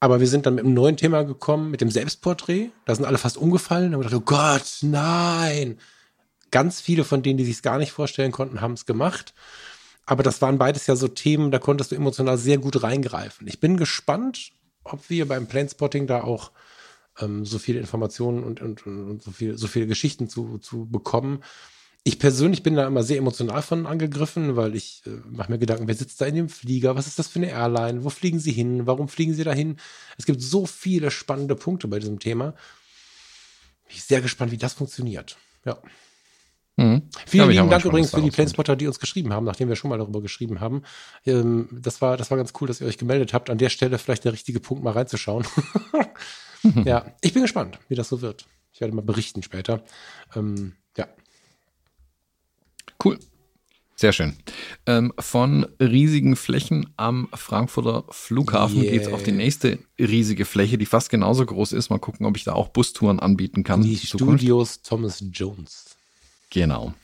Aber 0.00 0.20
wir 0.20 0.28
sind 0.28 0.46
dann 0.46 0.54
mit 0.54 0.64
einem 0.64 0.74
neuen 0.74 0.96
Thema 0.96 1.24
gekommen, 1.24 1.70
mit 1.70 1.80
dem 1.80 1.90
Selbstporträt. 1.90 2.70
Da 2.84 2.94
sind 2.94 3.04
alle 3.04 3.18
fast 3.18 3.36
umgefallen. 3.36 3.90
Da 3.90 3.96
haben 3.96 4.04
wir 4.04 4.10
gedacht, 4.10 4.22
oh 4.22 4.24
Gott, 4.24 4.78
nein. 4.82 5.78
Ganz 6.52 6.80
viele 6.80 7.02
von 7.02 7.22
denen, 7.22 7.36
die 7.36 7.44
sich 7.44 7.56
es 7.56 7.62
gar 7.62 7.78
nicht 7.78 7.90
vorstellen 7.90 8.30
konnten, 8.30 8.60
haben 8.60 8.74
es 8.74 8.86
gemacht. 8.86 9.34
Aber 10.08 10.22
das 10.22 10.40
waren 10.40 10.56
beides 10.56 10.86
ja 10.86 10.96
so 10.96 11.06
Themen, 11.06 11.50
da 11.50 11.58
konntest 11.58 11.92
du 11.92 11.94
emotional 11.94 12.38
sehr 12.38 12.56
gut 12.56 12.82
reingreifen. 12.82 13.46
Ich 13.46 13.60
bin 13.60 13.76
gespannt, 13.76 14.52
ob 14.82 15.10
wir 15.10 15.28
beim 15.28 15.46
Planespotting 15.46 16.06
da 16.06 16.22
auch 16.24 16.50
ähm, 17.20 17.44
so 17.44 17.58
viele 17.58 17.78
Informationen 17.78 18.42
und, 18.42 18.62
und, 18.62 18.86
und, 18.86 19.22
so, 19.22 19.30
viel, 19.32 19.58
so 19.58 19.66
viele 19.66 19.86
Geschichten 19.86 20.30
zu, 20.30 20.56
zu 20.56 20.86
bekommen. 20.86 21.44
Ich 22.04 22.18
persönlich 22.18 22.62
bin 22.62 22.74
da 22.74 22.86
immer 22.86 23.02
sehr 23.02 23.18
emotional 23.18 23.60
von 23.60 23.84
angegriffen, 23.84 24.56
weil 24.56 24.76
ich 24.76 25.02
äh, 25.04 25.10
mache 25.28 25.52
mir 25.52 25.58
Gedanken, 25.58 25.88
wer 25.88 25.94
sitzt 25.94 26.22
da 26.22 26.24
in 26.24 26.36
dem 26.36 26.48
Flieger? 26.48 26.96
Was 26.96 27.06
ist 27.06 27.18
das 27.18 27.28
für 27.28 27.40
eine 27.40 27.50
Airline? 27.50 28.02
Wo 28.02 28.08
fliegen 28.08 28.40
sie 28.40 28.52
hin? 28.52 28.86
Warum 28.86 29.08
fliegen 29.08 29.34
sie 29.34 29.44
dahin? 29.44 29.76
Es 30.16 30.24
gibt 30.24 30.40
so 30.40 30.64
viele 30.64 31.10
spannende 31.10 31.54
Punkte 31.54 31.86
bei 31.86 31.98
diesem 31.98 32.18
Thema. 32.18 32.52
Bin 33.84 33.96
ich 33.96 34.04
sehr 34.04 34.22
gespannt, 34.22 34.52
wie 34.52 34.56
das 34.56 34.72
funktioniert. 34.72 35.36
Ja. 35.66 35.76
Mhm. 36.78 37.02
Vielen 37.26 37.50
lieben 37.50 37.70
Dank 37.70 37.84
übrigens 37.84 38.12
für 38.12 38.22
die 38.22 38.30
Planespotter, 38.30 38.76
die 38.76 38.86
uns 38.86 39.00
geschrieben 39.00 39.32
haben, 39.32 39.44
nachdem 39.44 39.68
wir 39.68 39.74
schon 39.74 39.90
mal 39.90 39.98
darüber 39.98 40.22
geschrieben 40.22 40.60
haben. 40.60 40.82
Ähm, 41.26 41.68
das, 41.72 42.00
war, 42.00 42.16
das 42.16 42.30
war 42.30 42.38
ganz 42.38 42.52
cool, 42.60 42.68
dass 42.68 42.80
ihr 42.80 42.86
euch 42.86 42.98
gemeldet 42.98 43.34
habt. 43.34 43.50
An 43.50 43.58
der 43.58 43.68
Stelle 43.68 43.98
vielleicht 43.98 44.24
der 44.24 44.32
richtige 44.32 44.60
Punkt, 44.60 44.84
mal 44.84 44.92
reinzuschauen. 44.92 45.44
ja, 46.84 47.06
ich 47.20 47.32
bin 47.32 47.42
gespannt, 47.42 47.80
wie 47.88 47.96
das 47.96 48.08
so 48.08 48.22
wird. 48.22 48.46
Ich 48.72 48.80
werde 48.80 48.94
mal 48.94 49.02
berichten 49.02 49.42
später. 49.42 49.82
Ähm, 50.36 50.74
ja. 50.96 51.08
Cool. 53.04 53.18
Sehr 53.96 54.12
schön. 54.12 54.36
Ähm, 54.86 55.12
von 55.18 55.66
riesigen 55.80 56.36
Flächen 56.36 56.94
am 56.96 57.28
Frankfurter 57.34 58.04
Flughafen 58.10 58.82
yeah. 58.82 58.92
geht 58.92 59.02
es 59.02 59.12
auf 59.12 59.24
die 59.24 59.32
nächste 59.32 59.80
riesige 59.98 60.44
Fläche, 60.44 60.78
die 60.78 60.86
fast 60.86 61.10
genauso 61.10 61.44
groß 61.44 61.72
ist. 61.72 61.90
Mal 61.90 61.98
gucken, 61.98 62.24
ob 62.24 62.36
ich 62.36 62.44
da 62.44 62.52
auch 62.52 62.68
Bustouren 62.68 63.18
anbieten 63.18 63.64
kann. 63.64 63.82
Die 63.82 63.96
Studios 63.96 64.82
Thomas 64.82 65.24
Jones. 65.32 65.97
Genau. 66.50 66.94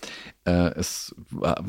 Äh, 0.47 0.73
es 0.77 1.15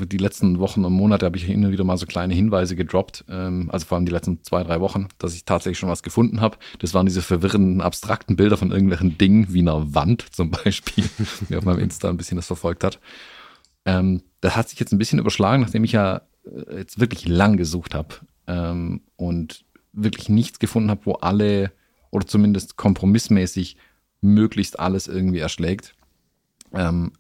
die 0.05 0.17
letzten 0.17 0.59
Wochen 0.59 0.86
und 0.86 0.93
Monate 0.93 1.26
habe 1.26 1.38
ich 1.38 1.45
und 1.45 1.71
wieder 1.71 1.84
mal 1.84 1.97
so 1.97 2.05
kleine 2.05 2.34
Hinweise 2.34 2.76
gedroppt, 2.76 3.26
ähm, 3.30 3.69
also 3.71 3.86
vor 3.86 3.97
allem 3.97 4.05
die 4.05 4.11
letzten 4.11 4.43
zwei, 4.43 4.63
drei 4.63 4.80
Wochen, 4.80 5.07
dass 5.17 5.34
ich 5.34 5.45
tatsächlich 5.45 5.80
schon 5.80 5.89
was 5.89 6.03
gefunden 6.03 6.39
habe. 6.41 6.57
Das 6.80 6.93
waren 6.93 7.05
diese 7.05 7.21
verwirrenden, 7.21 7.82
abstrakten 7.82 8.36
Bilder 8.36 8.57
von 8.57 8.71
irgendwelchen 8.71 9.17
Dingen, 9.17 9.47
wie 9.53 9.59
einer 9.59 9.93
Wand 9.93 10.26
zum 10.32 10.51
Beispiel, 10.51 11.05
wer 11.49 11.57
auf 11.57 11.65
meinem 11.65 11.80
Insta 11.80 12.09
ein 12.09 12.17
bisschen 12.17 12.38
das 12.38 12.47
verfolgt 12.47 12.84
hat. 12.84 12.99
Ähm, 13.86 14.23
das 14.41 14.55
hat 14.55 14.69
sich 14.69 14.80
jetzt 14.80 14.91
ein 14.91 14.97
bisschen 14.97 15.19
überschlagen, 15.19 15.61
nachdem 15.61 15.84
ich 15.84 15.91
ja 15.91 16.21
äh, 16.45 16.78
jetzt 16.78 16.99
wirklich 16.99 17.28
lang 17.28 17.57
gesucht 17.57 17.93
habe 17.93 18.15
ähm, 18.47 19.01
und 19.15 19.65
wirklich 19.91 20.30
nichts 20.30 20.59
gefunden 20.59 20.89
habe, 20.89 21.05
wo 21.05 21.13
alle 21.13 21.71
oder 22.11 22.26
zumindest 22.26 22.78
kompromissmäßig 22.78 23.78
möglichst 24.21 24.80
alles 24.80 25.07
irgendwie 25.07 25.39
erschlägt. 25.39 25.95
Ähm, 26.73 27.11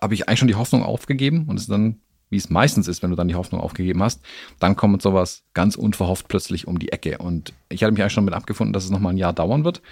habe 0.00 0.14
ich 0.14 0.28
eigentlich 0.28 0.38
schon 0.38 0.48
die 0.48 0.54
Hoffnung 0.54 0.82
aufgegeben 0.82 1.46
und 1.46 1.56
es 1.56 1.62
ist 1.62 1.70
dann, 1.70 2.00
wie 2.30 2.36
es 2.36 2.50
meistens 2.50 2.88
ist, 2.88 3.02
wenn 3.02 3.10
du 3.10 3.16
dann 3.16 3.28
die 3.28 3.34
Hoffnung 3.34 3.60
aufgegeben 3.60 4.02
hast, 4.02 4.22
dann 4.58 4.76
kommt 4.76 5.02
sowas 5.02 5.42
ganz 5.54 5.76
unverhofft 5.76 6.28
plötzlich 6.28 6.68
um 6.68 6.78
die 6.78 6.92
Ecke. 6.92 7.18
Und 7.18 7.52
ich 7.68 7.82
hatte 7.82 7.92
mich 7.92 8.02
eigentlich 8.02 8.12
schon 8.12 8.24
mit 8.24 8.34
abgefunden, 8.34 8.72
dass 8.72 8.84
es 8.84 8.90
nochmal 8.90 9.12
ein 9.12 9.18
Jahr 9.18 9.32
dauern 9.32 9.64
wird. 9.64 9.82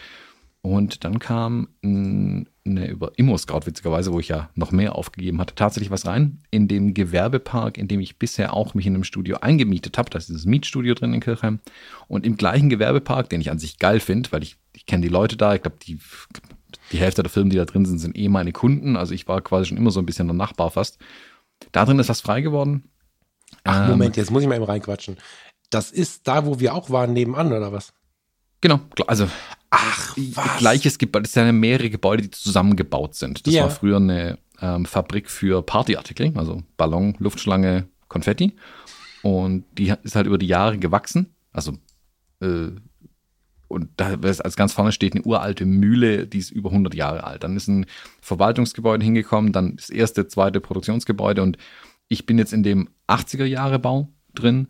Und 0.60 1.04
dann 1.04 1.18
kam 1.18 1.68
eine 1.82 2.88
über 2.88 3.12
Immo-Scout, 3.16 3.66
witzigerweise, 3.66 4.12
wo 4.12 4.20
ich 4.20 4.28
ja 4.28 4.50
noch 4.54 4.72
mehr 4.72 4.96
aufgegeben 4.96 5.40
hatte, 5.40 5.54
tatsächlich 5.54 5.90
was 5.90 6.04
rein. 6.04 6.40
In 6.50 6.68
dem 6.68 6.94
Gewerbepark, 6.94 7.78
in 7.78 7.88
dem 7.88 8.00
ich 8.00 8.18
bisher 8.18 8.54
auch 8.54 8.74
mich 8.74 8.86
in 8.86 8.94
einem 8.94 9.04
Studio 9.04 9.38
eingemietet 9.38 9.98
habe. 9.98 10.10
Da 10.10 10.18
ist 10.18 10.28
dieses 10.28 10.46
Mietstudio 10.46 10.94
drin 10.94 11.14
in 11.14 11.20
Kirchheim. 11.20 11.60
Und 12.08 12.26
im 12.26 12.36
gleichen 12.36 12.68
Gewerbepark, 12.68 13.30
den 13.30 13.40
ich 13.40 13.50
an 13.50 13.58
sich 13.58 13.78
geil 13.78 14.00
finde, 14.00 14.32
weil 14.32 14.42
ich, 14.42 14.56
ich 14.74 14.86
kenne 14.86 15.02
die 15.02 15.08
Leute 15.08 15.36
da, 15.36 15.54
ich 15.54 15.62
glaube, 15.62 15.78
die 15.86 15.98
die 16.92 16.98
Hälfte 16.98 17.22
der 17.22 17.30
Filme, 17.30 17.50
die 17.50 17.56
da 17.56 17.64
drin 17.64 17.84
sind, 17.84 17.98
sind 17.98 18.16
eh 18.16 18.28
meine 18.28 18.52
Kunden. 18.52 18.96
Also 18.96 19.14
ich 19.14 19.28
war 19.28 19.40
quasi 19.40 19.66
schon 19.66 19.78
immer 19.78 19.90
so 19.90 20.00
ein 20.00 20.06
bisschen 20.06 20.28
der 20.28 20.36
Nachbar 20.36 20.70
fast. 20.70 20.98
Da 21.72 21.84
drin 21.84 21.98
ist 21.98 22.08
was 22.08 22.20
frei 22.20 22.40
geworden. 22.40 22.90
Ach, 23.64 23.84
ähm, 23.84 23.90
Moment, 23.90 24.16
jetzt 24.16 24.30
muss 24.30 24.42
ich 24.42 24.48
mal 24.48 24.56
eben 24.56 24.64
reinquatschen. 24.64 25.16
Das 25.70 25.90
ist 25.90 26.26
da, 26.26 26.46
wo 26.46 26.60
wir 26.60 26.74
auch 26.74 26.90
waren, 26.90 27.12
nebenan, 27.12 27.52
oder 27.52 27.72
was? 27.72 27.92
Genau, 28.60 28.80
also 29.06 29.28
Ach, 29.70 30.16
was? 30.16 30.58
gleiches 30.58 30.98
Gebäude, 30.98 31.24
das 31.24 31.32
sind 31.32 31.46
ja 31.46 31.52
mehrere 31.52 31.90
Gebäude, 31.90 32.22
die 32.22 32.30
zusammengebaut 32.30 33.14
sind. 33.14 33.46
Das 33.46 33.54
ja. 33.54 33.64
war 33.64 33.70
früher 33.70 33.96
eine 33.96 34.38
ähm, 34.60 34.84
Fabrik 34.84 35.30
für 35.30 35.62
Partyartikel, 35.62 36.32
also 36.36 36.62
Ballon, 36.76 37.14
Luftschlange, 37.18 37.86
Konfetti. 38.08 38.54
Und 39.22 39.64
die 39.76 39.92
ist 40.02 40.16
halt 40.16 40.26
über 40.26 40.38
die 40.38 40.46
Jahre 40.46 40.78
gewachsen. 40.78 41.34
Also 41.52 41.74
äh, 42.40 42.70
und 43.68 43.90
da 43.96 44.14
als 44.22 44.56
ganz 44.56 44.72
vorne 44.72 44.92
steht 44.92 45.14
eine 45.14 45.24
uralte 45.24 45.66
Mühle, 45.66 46.26
die 46.26 46.38
ist 46.38 46.50
über 46.50 46.70
100 46.70 46.94
Jahre 46.94 47.24
alt. 47.24 47.44
Dann 47.44 47.56
ist 47.56 47.68
ein 47.68 47.86
Verwaltungsgebäude 48.20 49.04
hingekommen, 49.04 49.52
dann 49.52 49.76
das 49.76 49.90
erste, 49.90 50.26
zweite 50.26 50.60
Produktionsgebäude 50.60 51.42
und 51.42 51.58
ich 52.08 52.24
bin 52.24 52.38
jetzt 52.38 52.54
in 52.54 52.62
dem 52.62 52.88
80er 53.06 53.44
Jahre 53.44 53.78
Bau 53.78 54.08
drin, 54.34 54.68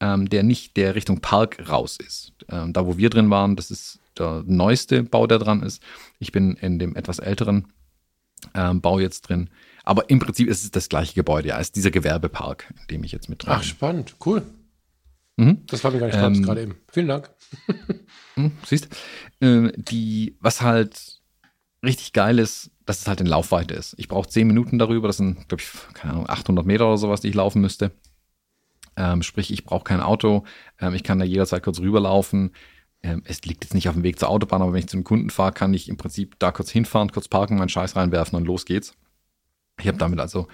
ähm, 0.00 0.28
der 0.28 0.42
nicht 0.42 0.76
der 0.76 0.94
Richtung 0.94 1.20
Park 1.20 1.68
raus 1.68 1.96
ist. 1.96 2.32
Ähm, 2.50 2.72
da, 2.72 2.86
wo 2.86 2.98
wir 2.98 3.08
drin 3.08 3.30
waren, 3.30 3.56
das 3.56 3.70
ist 3.70 4.00
der 4.18 4.44
neueste 4.46 5.02
Bau, 5.02 5.26
der 5.26 5.38
dran 5.38 5.62
ist. 5.62 5.82
Ich 6.18 6.30
bin 6.30 6.54
in 6.56 6.78
dem 6.78 6.94
etwas 6.94 7.18
älteren 7.18 7.72
ähm, 8.54 8.80
Bau 8.80 8.98
jetzt 8.98 9.22
drin. 9.22 9.48
Aber 9.84 10.08
im 10.10 10.18
Prinzip 10.18 10.48
ist 10.48 10.64
es 10.64 10.70
das 10.70 10.88
gleiche 10.88 11.14
Gebäude, 11.14 11.48
ja, 11.48 11.58
ist 11.58 11.76
dieser 11.76 11.90
Gewerbepark, 11.90 12.72
in 12.80 12.86
dem 12.88 13.04
ich 13.04 13.12
jetzt 13.12 13.28
mit 13.28 13.42
drin 13.42 13.52
bin. 13.52 13.58
Ach, 13.58 13.62
spannend, 13.62 14.14
cool. 14.24 14.42
Mhm. 15.36 15.62
Das 15.66 15.82
war 15.82 15.90
mir 15.90 15.98
gar 15.98 16.06
nicht 16.06 16.16
klar, 16.16 16.30
ähm, 16.30 16.42
gerade 16.42 16.62
eben. 16.62 16.76
Vielen 16.90 17.08
Dank. 17.08 17.30
Hm, 18.36 18.50
siehst, 18.66 18.88
äh, 19.38 19.70
die, 19.76 20.36
was 20.40 20.60
halt 20.60 21.20
richtig 21.84 22.12
geil 22.12 22.40
ist, 22.40 22.72
dass 22.84 23.00
es 23.00 23.06
halt 23.06 23.20
in 23.20 23.28
Laufweite 23.28 23.74
ist. 23.74 23.94
Ich 23.96 24.08
brauche 24.08 24.28
10 24.28 24.44
Minuten 24.46 24.76
darüber, 24.76 25.06
das 25.06 25.18
sind, 25.18 25.48
glaube 25.48 25.62
ich, 25.62 25.70
keine 25.94 26.14
Ahnung, 26.14 26.28
800 26.28 26.66
Meter 26.66 26.88
oder 26.88 26.98
sowas, 26.98 27.20
die 27.20 27.28
ich 27.28 27.34
laufen 27.34 27.60
müsste. 27.60 27.92
Ähm, 28.96 29.22
sprich, 29.22 29.52
ich 29.52 29.64
brauche 29.64 29.84
kein 29.84 30.00
Auto, 30.00 30.42
ähm, 30.80 30.94
ich 30.94 31.04
kann 31.04 31.20
da 31.20 31.24
jederzeit 31.24 31.62
kurz 31.62 31.78
rüberlaufen. 31.78 32.50
Ähm, 33.02 33.22
es 33.24 33.42
liegt 33.42 33.64
jetzt 33.64 33.74
nicht 33.74 33.88
auf 33.88 33.94
dem 33.94 34.02
Weg 34.02 34.18
zur 34.18 34.30
Autobahn, 34.30 34.62
aber 34.62 34.72
wenn 34.72 34.80
ich 34.80 34.88
zu 34.88 34.96
einem 34.96 35.04
Kunden 35.04 35.30
fahre, 35.30 35.52
kann 35.52 35.74
ich 35.74 35.88
im 35.88 35.96
Prinzip 35.96 36.36
da 36.38 36.50
kurz 36.52 36.70
hinfahren, 36.70 37.12
kurz 37.12 37.28
parken, 37.28 37.58
meinen 37.58 37.68
Scheiß 37.68 37.96
reinwerfen 37.96 38.36
und 38.36 38.46
los 38.46 38.64
geht's. 38.64 38.94
Ich 39.80 39.88
habe 39.88 39.98
damit 39.98 40.20
also 40.20 40.48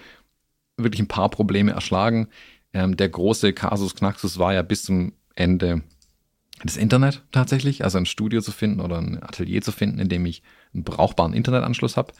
wirklich 0.77 1.01
ein 1.01 1.07
paar 1.07 1.29
Probleme 1.29 1.71
erschlagen. 1.71 2.27
Ähm, 2.73 2.97
der 2.97 3.09
große 3.09 3.53
Kasus 3.53 3.95
Knaxus 3.95 4.39
war 4.39 4.53
ja 4.53 4.61
bis 4.61 4.83
zum 4.83 5.13
Ende 5.35 5.83
das 6.63 6.77
Internet 6.77 7.23
tatsächlich, 7.31 7.83
also 7.83 7.97
ein 7.97 8.05
Studio 8.05 8.41
zu 8.41 8.51
finden 8.51 8.81
oder 8.81 8.97
ein 8.97 9.21
Atelier 9.21 9.61
zu 9.61 9.71
finden, 9.71 9.99
in 9.99 10.09
dem 10.09 10.25
ich 10.25 10.43
einen 10.73 10.83
brauchbaren 10.83 11.33
Internetanschluss 11.33 11.97
habe. 11.97 12.13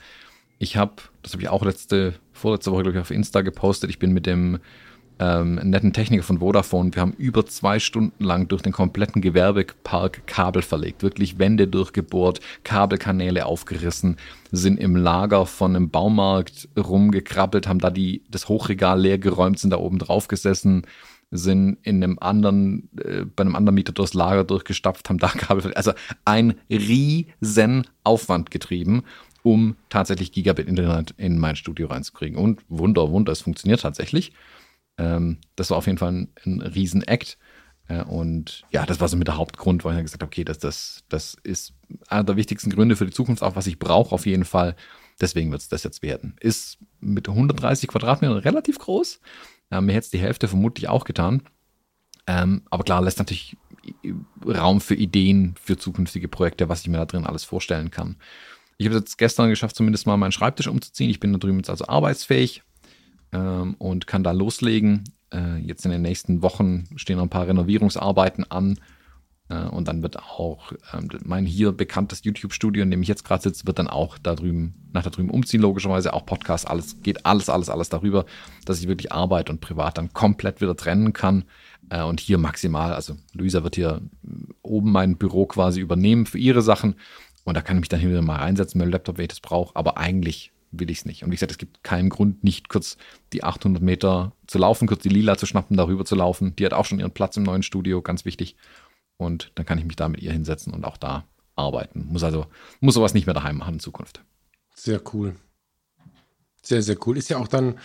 Ich 0.58 0.76
habe, 0.76 0.94
das 1.22 1.32
habe 1.32 1.42
ich 1.42 1.48
auch 1.48 1.64
letzte, 1.64 2.14
vorletzte 2.32 2.72
Woche, 2.72 2.82
glaube 2.82 2.98
ich, 2.98 3.02
auf 3.02 3.10
Insta 3.10 3.42
gepostet, 3.42 3.90
ich 3.90 3.98
bin 3.98 4.12
mit 4.12 4.26
dem 4.26 4.58
ähm, 5.18 5.54
netten 5.56 5.92
Techniker 5.92 6.22
von 6.22 6.38
Vodafone, 6.38 6.94
wir 6.94 7.02
haben 7.02 7.12
über 7.12 7.46
zwei 7.46 7.78
Stunden 7.78 8.24
lang 8.24 8.48
durch 8.48 8.62
den 8.62 8.72
kompletten 8.72 9.22
Gewerbepark 9.22 10.26
Kabel 10.26 10.62
verlegt, 10.62 11.02
wirklich 11.02 11.38
Wände 11.38 11.68
durchgebohrt, 11.68 12.40
Kabelkanäle 12.64 13.46
aufgerissen, 13.46 14.16
sind 14.50 14.78
im 14.78 14.96
Lager 14.96 15.46
von 15.46 15.76
einem 15.76 15.90
Baumarkt 15.90 16.68
rumgekrabbelt, 16.76 17.66
haben 17.66 17.78
da 17.78 17.90
die, 17.90 18.22
das 18.30 18.48
Hochregal 18.48 19.00
leer 19.00 19.18
geräumt, 19.18 19.58
sind 19.58 19.70
da 19.70 19.78
oben 19.78 19.98
drauf 19.98 20.28
gesessen, 20.28 20.86
sind 21.30 21.78
in 21.82 22.04
einem 22.04 22.18
anderen, 22.20 22.88
äh, 22.98 23.24
bei 23.24 23.42
einem 23.42 23.56
anderen 23.56 23.74
Mieter 23.74 23.92
durchs 23.92 24.14
Lager 24.14 24.44
durchgestapft, 24.44 25.08
haben 25.08 25.18
da 25.18 25.28
Kabel, 25.36 25.72
also 25.74 25.92
ein 26.24 26.54
riesen 26.70 27.86
Aufwand 28.04 28.50
getrieben, 28.50 29.02
um 29.42 29.76
tatsächlich 29.88 30.32
Gigabit 30.32 30.68
Internet 30.68 31.14
in 31.16 31.38
mein 31.38 31.56
Studio 31.56 31.88
reinzukriegen. 31.88 32.38
Und 32.38 32.60
Wunder, 32.68 33.10
Wunder, 33.10 33.32
es 33.32 33.40
funktioniert 33.40 33.80
tatsächlich. 33.80 34.32
Ähm, 34.98 35.38
das 35.56 35.70
war 35.70 35.78
auf 35.78 35.86
jeden 35.86 35.98
Fall 35.98 36.12
ein, 36.12 36.28
ein 36.44 36.60
Riesen-Act. 36.60 37.38
Äh, 37.88 38.02
und 38.04 38.64
ja, 38.70 38.86
das 38.86 39.00
war 39.00 39.08
so 39.08 39.16
mit 39.16 39.28
der 39.28 39.36
Hauptgrund, 39.36 39.84
weil 39.84 39.96
ich 39.96 40.02
gesagt 40.02 40.22
habe, 40.22 40.28
okay, 40.28 40.44
das, 40.44 40.58
das, 40.58 41.04
das 41.08 41.36
ist 41.42 41.74
einer 42.08 42.24
der 42.24 42.36
wichtigsten 42.36 42.70
Gründe 42.70 42.96
für 42.96 43.06
die 43.06 43.12
Zukunft, 43.12 43.42
auch 43.42 43.56
was 43.56 43.66
ich 43.66 43.78
brauche 43.78 44.14
auf 44.14 44.26
jeden 44.26 44.44
Fall. 44.44 44.76
Deswegen 45.20 45.50
wird 45.50 45.62
es 45.62 45.68
das 45.68 45.82
jetzt 45.82 46.02
werden. 46.02 46.36
Ist 46.40 46.78
mit 47.00 47.28
130 47.28 47.88
Quadratmetern 47.88 48.38
relativ 48.38 48.78
groß. 48.78 49.20
Äh, 49.70 49.80
mir 49.80 49.92
hätte 49.92 50.04
es 50.04 50.10
die 50.10 50.18
Hälfte 50.18 50.48
vermutlich 50.48 50.88
auch 50.88 51.04
getan. 51.04 51.42
Ähm, 52.26 52.62
aber 52.70 52.84
klar, 52.84 53.02
lässt 53.02 53.18
natürlich 53.18 53.56
Raum 54.46 54.80
für 54.80 54.94
Ideen 54.94 55.54
für 55.60 55.76
zukünftige 55.76 56.28
Projekte, 56.28 56.68
was 56.68 56.82
ich 56.82 56.88
mir 56.88 56.98
da 56.98 57.04
drin 57.04 57.26
alles 57.26 57.42
vorstellen 57.42 57.90
kann. 57.90 58.16
Ich 58.78 58.86
habe 58.86 58.96
es 58.96 59.02
jetzt 59.02 59.18
gestern 59.18 59.50
geschafft, 59.50 59.76
zumindest 59.76 60.06
mal 60.06 60.16
meinen 60.16 60.32
Schreibtisch 60.32 60.68
umzuziehen. 60.68 61.10
Ich 61.10 61.20
bin 61.20 61.32
da 61.32 61.38
drüben 61.38 61.58
jetzt 61.58 61.70
also 61.70 61.86
arbeitsfähig 61.86 62.62
ähm, 63.32 63.74
und 63.78 64.06
kann 64.06 64.22
da 64.22 64.32
loslegen. 64.32 65.04
Äh, 65.32 65.58
jetzt 65.58 65.84
in 65.84 65.90
den 65.90 66.02
nächsten 66.02 66.42
Wochen 66.42 66.84
stehen 66.96 67.16
noch 67.16 67.24
ein 67.24 67.30
paar 67.30 67.46
Renovierungsarbeiten 67.46 68.50
an. 68.50 68.78
Äh, 69.48 69.68
und 69.68 69.88
dann 69.88 70.02
wird 70.02 70.18
auch 70.18 70.72
ähm, 70.92 71.08
mein 71.24 71.46
hier 71.46 71.72
bekanntes 71.72 72.24
YouTube-Studio, 72.24 72.82
in 72.82 72.90
dem 72.90 73.02
ich 73.02 73.08
jetzt 73.08 73.24
gerade 73.24 73.42
sitze, 73.42 73.66
wird 73.66 73.78
dann 73.78 73.88
auch 73.88 74.18
da 74.18 74.34
drüben, 74.34 74.74
nach 74.92 75.02
da 75.02 75.10
drüben 75.10 75.30
umziehen, 75.30 75.60
logischerweise. 75.60 76.12
Auch 76.12 76.26
Podcast, 76.26 76.68
alles 76.68 77.02
geht 77.02 77.26
alles, 77.26 77.48
alles, 77.48 77.68
alles 77.68 77.88
darüber, 77.88 78.24
dass 78.64 78.80
ich 78.80 78.88
wirklich 78.88 79.12
Arbeit 79.12 79.50
und 79.50 79.60
Privat 79.60 79.98
dann 79.98 80.12
komplett 80.12 80.60
wieder 80.60 80.76
trennen 80.76 81.12
kann. 81.12 81.44
Äh, 81.90 82.02
und 82.02 82.20
hier 82.20 82.38
maximal, 82.38 82.92
also 82.92 83.16
Luisa 83.32 83.62
wird 83.64 83.76
hier 83.76 84.00
oben 84.62 84.92
mein 84.92 85.16
Büro 85.16 85.46
quasi 85.46 85.80
übernehmen 85.80 86.26
für 86.26 86.38
ihre 86.38 86.62
Sachen. 86.62 86.94
Und 87.44 87.56
da 87.56 87.60
kann 87.60 87.76
ich 87.76 87.80
mich 87.80 87.88
dann 87.88 88.00
hin 88.00 88.10
wieder 88.10 88.22
mal 88.22 88.36
reinsetzen 88.36 88.78
mit 88.78 88.86
dem 88.86 88.92
Laptop, 88.92 89.18
wenn 89.18 89.24
ich 89.24 89.30
das 89.30 89.40
brauche. 89.40 89.74
Aber 89.74 89.98
eigentlich 89.98 90.52
will 90.72 90.90
ich 90.90 90.98
es 90.98 91.04
nicht. 91.04 91.22
Und 91.22 91.30
wie 91.30 91.36
gesagt, 91.36 91.52
es 91.52 91.58
gibt 91.58 91.84
keinen 91.84 92.08
Grund, 92.08 92.42
nicht 92.42 92.68
kurz 92.68 92.96
die 93.32 93.44
800 93.44 93.82
Meter 93.82 94.32
zu 94.46 94.58
laufen, 94.58 94.88
kurz 94.88 95.02
die 95.02 95.08
Lila 95.08 95.36
zu 95.36 95.46
schnappen, 95.46 95.76
darüber 95.76 96.04
zu 96.04 96.14
laufen. 96.14 96.56
Die 96.56 96.64
hat 96.64 96.72
auch 96.72 96.86
schon 96.86 96.98
ihren 96.98 97.12
Platz 97.12 97.36
im 97.36 97.42
neuen 97.42 97.62
Studio, 97.62 98.02
ganz 98.02 98.24
wichtig. 98.24 98.56
Und 99.18 99.52
dann 99.54 99.66
kann 99.66 99.78
ich 99.78 99.84
mich 99.84 99.96
da 99.96 100.08
mit 100.08 100.22
ihr 100.22 100.32
hinsetzen 100.32 100.72
und 100.72 100.84
auch 100.84 100.96
da 100.96 101.24
arbeiten. 101.54 102.06
Muss 102.08 102.24
also, 102.24 102.46
muss 102.80 102.94
sowas 102.94 103.14
nicht 103.14 103.26
mehr 103.26 103.34
daheim 103.34 103.58
machen 103.58 103.74
in 103.74 103.80
Zukunft. 103.80 104.24
Sehr 104.74 105.00
cool. 105.12 105.36
Sehr, 106.62 106.82
sehr 106.82 106.96
cool. 107.06 107.16
Ist 107.18 107.28
ja 107.28 107.38
auch 107.38 107.48
dann, 107.48 107.78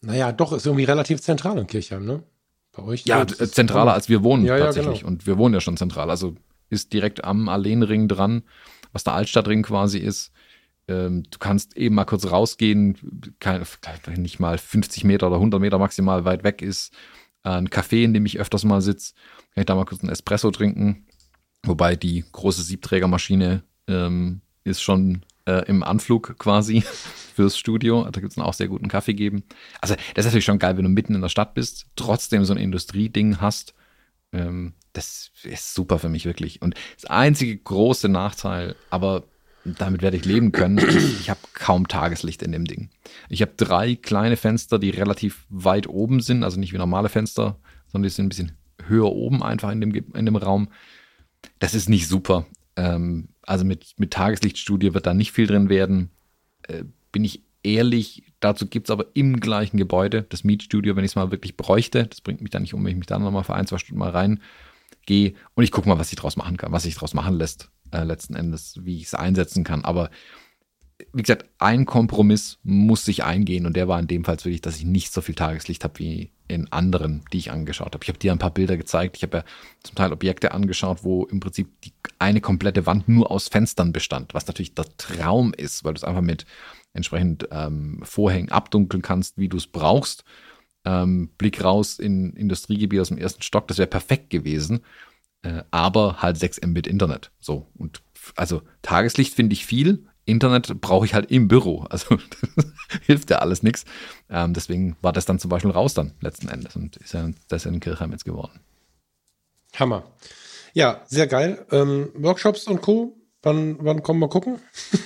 naja, 0.00 0.32
doch, 0.32 0.52
ist 0.52 0.66
irgendwie 0.66 0.84
relativ 0.84 1.20
zentral 1.20 1.58
in 1.58 1.66
Kirchheim, 1.66 2.04
ne? 2.04 2.22
Bei 2.72 2.82
euch? 2.82 3.04
Ja, 3.04 3.26
zentraler 3.26 3.94
als 3.94 4.08
wir 4.08 4.22
wohnen 4.22 4.44
ja, 4.44 4.58
tatsächlich. 4.58 4.98
Ja, 4.98 5.00
genau. 5.00 5.08
Und 5.08 5.26
wir 5.26 5.38
wohnen 5.38 5.54
ja 5.54 5.60
schon 5.60 5.76
zentral. 5.76 6.10
Also 6.10 6.36
ist 6.70 6.92
direkt 6.92 7.24
am 7.24 7.48
Alleenring 7.48 8.08
dran, 8.08 8.44
was 8.92 9.04
der 9.04 9.14
Altstadtring 9.14 9.62
quasi 9.62 9.98
ist. 9.98 10.32
Ähm, 10.88 11.24
du 11.30 11.38
kannst 11.38 11.76
eben 11.76 11.94
mal 11.94 12.04
kurz 12.04 12.30
rausgehen, 12.30 12.96
kein, 13.40 13.62
nicht 14.16 14.40
mal 14.40 14.58
50 14.58 15.04
Meter 15.04 15.26
oder 15.28 15.36
100 15.36 15.60
Meter 15.60 15.78
maximal 15.78 16.24
weit 16.24 16.44
weg 16.44 16.62
ist. 16.62 16.92
Ein 17.42 17.68
Café, 17.68 18.02
in 18.02 18.14
dem 18.14 18.26
ich 18.26 18.40
öfters 18.40 18.64
mal 18.64 18.80
sitze, 18.80 19.14
kann 19.54 19.62
ich 19.62 19.66
da 19.66 19.74
mal 19.74 19.84
kurz 19.84 20.02
einen 20.02 20.10
Espresso 20.12 20.50
trinken. 20.50 21.06
Wobei 21.62 21.96
die 21.96 22.24
große 22.32 22.62
Siebträgermaschine 22.62 23.62
ähm, 23.86 24.40
ist 24.64 24.82
schon 24.82 25.22
äh, 25.46 25.64
im 25.66 25.82
Anflug 25.82 26.38
quasi 26.38 26.82
fürs 27.34 27.58
Studio. 27.58 28.08
Da 28.10 28.20
gibt 28.20 28.32
es 28.32 28.38
auch 28.38 28.54
sehr 28.54 28.68
guten 28.68 28.88
Kaffee 28.88 29.14
geben. 29.14 29.44
Also 29.80 29.94
das 30.14 30.24
ist 30.24 30.26
natürlich 30.26 30.44
schon 30.44 30.58
geil, 30.58 30.76
wenn 30.76 30.84
du 30.84 30.90
mitten 30.90 31.14
in 31.14 31.20
der 31.20 31.28
Stadt 31.28 31.54
bist, 31.54 31.86
trotzdem 31.96 32.44
so 32.44 32.54
ein 32.54 32.58
Industrieding 32.58 33.40
hast. 33.40 33.74
Ähm, 34.32 34.74
das 34.92 35.30
ist 35.42 35.74
super 35.74 35.98
für 35.98 36.08
mich 36.08 36.24
wirklich. 36.24 36.60
Und 36.62 36.74
das 36.96 37.10
einzige 37.10 37.56
große 37.56 38.08
Nachteil, 38.08 38.74
aber 38.90 39.24
damit 39.78 40.02
werde 40.02 40.16
ich 40.16 40.24
leben 40.24 40.52
können. 40.52 40.78
Ich, 40.78 41.30
habe 41.30 41.40
kaum 41.54 41.88
Tageslicht 41.88 42.42
in 42.42 42.52
dem 42.52 42.64
Ding. 42.64 42.90
Ich 43.28 43.42
habe 43.42 43.52
drei 43.56 43.94
kleine 43.94 44.36
Fenster, 44.36 44.78
die 44.78 44.90
relativ 44.90 45.46
weit 45.48 45.88
oben 45.88 46.20
sind, 46.20 46.42
also 46.42 46.58
nicht 46.58 46.72
wie 46.72 46.78
normale 46.78 47.08
Fenster, 47.08 47.58
sondern 47.86 48.08
die 48.08 48.14
sind 48.14 48.26
ein 48.26 48.28
bisschen 48.30 48.52
höher 48.86 49.12
oben 49.12 49.42
einfach 49.42 49.70
in 49.70 49.80
dem, 49.80 49.94
in 49.94 50.26
dem 50.26 50.36
Raum. 50.36 50.68
Das 51.58 51.74
ist 51.74 51.88
nicht 51.88 52.08
super. 52.08 52.46
Ähm, 52.76 53.28
also 53.42 53.64
mit, 53.64 53.94
mit 53.98 54.12
Tageslichtstudie 54.12 54.94
wird 54.94 55.06
da 55.06 55.14
nicht 55.14 55.32
viel 55.32 55.46
drin 55.46 55.68
werden. 55.68 56.10
Äh, 56.62 56.84
bin 57.12 57.24
ich 57.24 57.42
ehrlich, 57.62 58.24
dazu 58.40 58.66
gibt 58.66 58.88
es 58.88 58.90
aber 58.90 59.06
im 59.14 59.40
gleichen 59.40 59.76
Gebäude 59.76 60.24
das 60.28 60.44
Mietstudio, 60.44 60.96
wenn 60.96 61.04
ich 61.04 61.12
es 61.12 61.16
mal 61.16 61.30
wirklich 61.30 61.56
bräuchte. 61.56 62.06
Das 62.06 62.20
bringt 62.20 62.40
mich 62.40 62.50
da 62.50 62.60
nicht 62.60 62.74
um, 62.74 62.84
wenn 62.84 62.92
ich 62.92 62.98
mich 62.98 63.06
da 63.06 63.18
nochmal 63.18 63.44
für 63.44 63.54
ein, 63.54 63.66
zwei 63.66 63.78
Stunden 63.78 63.98
mal 63.98 64.10
reingehe 64.10 65.34
und 65.54 65.64
ich 65.64 65.72
gucke 65.72 65.88
mal, 65.88 65.98
was 65.98 66.12
ich 66.12 66.18
draus 66.18 66.36
machen 66.36 66.56
kann, 66.56 66.72
was 66.72 66.84
sich 66.84 66.94
draus 66.94 67.14
machen 67.14 67.34
lässt 67.34 67.70
äh, 67.92 68.04
letzten 68.04 68.34
Endes, 68.34 68.78
wie 68.82 68.96
ich 68.96 69.04
es 69.04 69.14
einsetzen 69.14 69.64
kann. 69.64 69.84
Aber 69.84 70.10
wie 71.12 71.22
gesagt, 71.22 71.48
ein 71.58 71.86
Kompromiss 71.86 72.58
muss 72.64 73.04
sich 73.04 73.22
eingehen 73.22 73.66
und 73.66 73.76
der 73.76 73.86
war 73.86 74.00
in 74.00 74.08
dem 74.08 74.24
Fall 74.24 74.36
wirklich, 74.36 74.60
dass 74.60 74.76
ich 74.76 74.84
nicht 74.84 75.12
so 75.12 75.20
viel 75.20 75.34
Tageslicht 75.34 75.84
habe 75.84 75.98
wie 75.98 76.32
in 76.48 76.72
anderen, 76.72 77.22
die 77.32 77.38
ich 77.38 77.52
angeschaut 77.52 77.94
habe. 77.94 78.02
Ich 78.02 78.08
habe 78.08 78.18
dir 78.18 78.32
ein 78.32 78.38
paar 78.38 78.52
Bilder 78.52 78.76
gezeigt. 78.76 79.16
Ich 79.16 79.22
habe 79.22 79.38
ja 79.38 79.44
zum 79.82 79.94
Teil 79.94 80.12
Objekte 80.12 80.52
angeschaut, 80.52 81.04
wo 81.04 81.24
im 81.26 81.40
Prinzip 81.40 81.68
die 81.82 81.92
eine 82.18 82.40
komplette 82.40 82.86
Wand 82.86 83.08
nur 83.08 83.30
aus 83.30 83.48
Fenstern 83.48 83.92
bestand, 83.92 84.34
was 84.34 84.46
natürlich 84.46 84.74
der 84.74 84.86
Traum 84.96 85.54
ist, 85.54 85.84
weil 85.84 85.94
du 85.94 85.98
es 85.98 86.04
einfach 86.04 86.22
mit 86.22 86.46
entsprechend 86.94 87.48
ähm, 87.52 88.00
Vorhängen 88.02 88.50
abdunkeln 88.50 89.02
kannst, 89.02 89.38
wie 89.38 89.48
du 89.48 89.56
es 89.56 89.68
brauchst. 89.68 90.24
Ähm, 90.84 91.30
Blick 91.38 91.62
raus 91.62 91.98
in 91.98 92.32
Industriegebiet 92.32 93.00
aus 93.00 93.08
dem 93.08 93.18
ersten 93.18 93.42
Stock, 93.42 93.68
das 93.68 93.78
wäre 93.78 93.88
perfekt 93.88 94.30
gewesen 94.30 94.80
äh, 95.42 95.62
aber 95.70 96.22
halt 96.22 96.36
6 96.36 96.60
Mbit 96.66 96.86
Internet. 96.86 97.30
So. 97.38 97.66
Und 97.76 98.02
also 98.36 98.62
Tageslicht 98.82 99.34
finde 99.34 99.54
ich 99.54 99.66
viel. 99.66 100.06
Internet 100.24 100.80
brauche 100.80 101.06
ich 101.06 101.14
halt 101.14 101.30
im 101.30 101.48
Büro. 101.48 101.86
Also 101.90 102.18
hilft 103.06 103.30
ja 103.30 103.38
alles 103.38 103.62
nichts. 103.62 103.84
Ähm, 104.30 104.54
deswegen 104.54 104.96
war 105.00 105.12
das 105.12 105.24
dann 105.24 105.38
zum 105.38 105.48
Beispiel 105.48 105.70
raus 105.70 105.94
dann 105.94 106.12
letzten 106.20 106.48
Endes 106.48 106.76
und 106.76 106.96
ist 106.96 107.14
ja 107.14 107.28
das 107.48 107.66
in 107.66 107.80
Kirchheim 107.80 108.12
jetzt 108.12 108.24
geworden. 108.24 108.60
Hammer. 109.76 110.04
Ja, 110.74 111.02
sehr 111.06 111.26
geil. 111.26 111.64
Ähm, 111.70 112.10
Workshops 112.14 112.66
und 112.66 112.82
Co. 112.82 113.16
Wann, 113.42 113.76
wann 113.80 114.02
kommen 114.02 114.20
wir 114.20 114.28
gucken? 114.28 114.58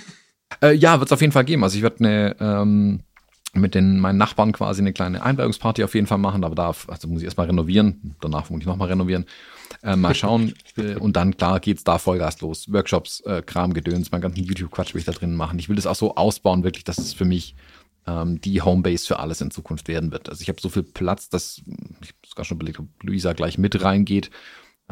äh, 0.62 0.72
ja, 0.74 0.98
wird 0.98 1.08
es 1.08 1.12
auf 1.12 1.20
jeden 1.20 1.32
Fall 1.32 1.44
geben. 1.44 1.62
Also 1.62 1.76
ich 1.76 1.82
werde 1.82 1.98
eine 2.00 2.36
ähm, 2.40 3.02
mit 3.54 3.74
den 3.74 4.00
meinen 4.00 4.18
Nachbarn 4.18 4.52
quasi 4.52 4.80
eine 4.80 4.92
kleine 4.92 5.22
Einweihungsparty 5.22 5.84
auf 5.84 5.94
jeden 5.94 6.06
Fall 6.06 6.18
machen, 6.18 6.44
aber 6.44 6.54
da 6.54 6.72
also 6.86 7.08
muss 7.08 7.20
ich 7.20 7.26
erstmal 7.26 7.46
renovieren, 7.46 8.16
danach 8.20 8.48
muss 8.48 8.60
ich 8.60 8.66
nochmal 8.66 8.88
renovieren. 8.88 9.26
Äh, 9.82 9.96
mal 9.96 10.14
schauen. 10.14 10.54
äh, 10.76 10.94
und 10.94 11.16
dann, 11.16 11.36
klar, 11.36 11.60
geht's 11.60 11.84
da 11.84 11.98
Vollgas 11.98 12.40
los. 12.40 12.72
Workshops, 12.72 13.20
äh, 13.20 13.42
Kram, 13.42 13.74
Gedöns, 13.74 14.10
meinen 14.10 14.22
ganzen 14.22 14.44
YouTube-Quatsch 14.44 14.94
will 14.94 15.00
ich 15.00 15.06
da 15.06 15.12
drin 15.12 15.34
machen. 15.34 15.58
Ich 15.58 15.68
will 15.68 15.76
das 15.76 15.86
auch 15.86 15.94
so 15.94 16.14
ausbauen, 16.14 16.64
wirklich, 16.64 16.84
dass 16.84 16.98
es 16.98 17.12
für 17.12 17.24
mich 17.24 17.54
ähm, 18.06 18.40
die 18.40 18.62
Homebase 18.62 19.06
für 19.06 19.18
alles 19.18 19.40
in 19.40 19.50
Zukunft 19.50 19.88
werden 19.88 20.12
wird. 20.12 20.28
Also 20.28 20.42
ich 20.42 20.48
habe 20.48 20.60
so 20.60 20.68
viel 20.68 20.82
Platz, 20.82 21.28
dass 21.28 21.62
ich 22.02 22.14
sogar 22.26 22.44
schon 22.44 22.56
überlegt, 22.56 22.80
ob 22.80 22.86
Luisa 23.02 23.32
gleich 23.32 23.58
mit 23.58 23.82
reingeht, 23.82 24.30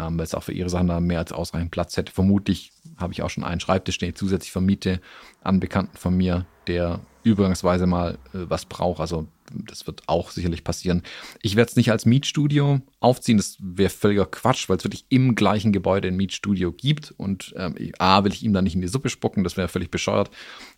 ähm, 0.01 0.18
weil 0.18 0.24
es 0.24 0.34
auch 0.34 0.42
für 0.42 0.53
ihre 0.53 0.70
Sachen 0.70 0.88
da 0.88 1.01
mehr 1.01 1.18
als 1.18 1.32
ausreichend 1.32 1.70
Platz 1.70 1.96
hätte. 1.96 2.12
Vermutlich 2.12 2.72
habe 2.96 3.12
ich 3.12 3.22
auch 3.22 3.30
schon 3.30 3.44
einen 3.44 3.61
Schreibtisch, 3.61 3.98
den 3.98 4.11
ich 4.11 4.16
zusätzlich 4.16 4.53
vermiete 4.53 5.01
an 5.42 5.61
Bekannten 5.61 5.96
von 5.96 6.16
mir, 6.16 6.46
der 6.66 7.01
übergangsweise 7.22 7.86
mal 7.86 8.14
äh, 8.32 8.48
was 8.48 8.64
braucht. 8.64 9.01
Also 9.01 9.26
das 9.53 9.86
wird 9.86 10.03
auch 10.07 10.30
sicherlich 10.30 10.62
passieren. 10.62 11.03
Ich 11.42 11.57
werde 11.57 11.70
es 11.70 11.76
nicht 11.76 11.90
als 11.90 12.07
Mietstudio 12.07 12.80
aufziehen, 13.01 13.36
das 13.36 13.57
wäre 13.61 13.90
völliger 13.90 14.26
Quatsch, 14.26 14.68
weil 14.68 14.76
es 14.76 14.84
wirklich 14.84 15.05
im 15.09 15.34
gleichen 15.34 15.72
Gebäude 15.72 16.09
ein 16.09 16.16
Mietstudio 16.16 16.72
gibt 16.72 17.12
und 17.16 17.53
ähm, 17.57 17.74
A, 17.98 18.22
will 18.24 18.32
ich 18.32 18.44
ihm 18.44 18.53
da 18.53 18.62
nicht 18.62 18.76
in 18.76 18.80
die 18.80 18.88
Suppe 18.88 19.11
spucken, 19.11 19.42
das 19.42 19.57
wäre 19.57 19.68
völlig 19.68 19.90
bescheuert. 19.90 20.30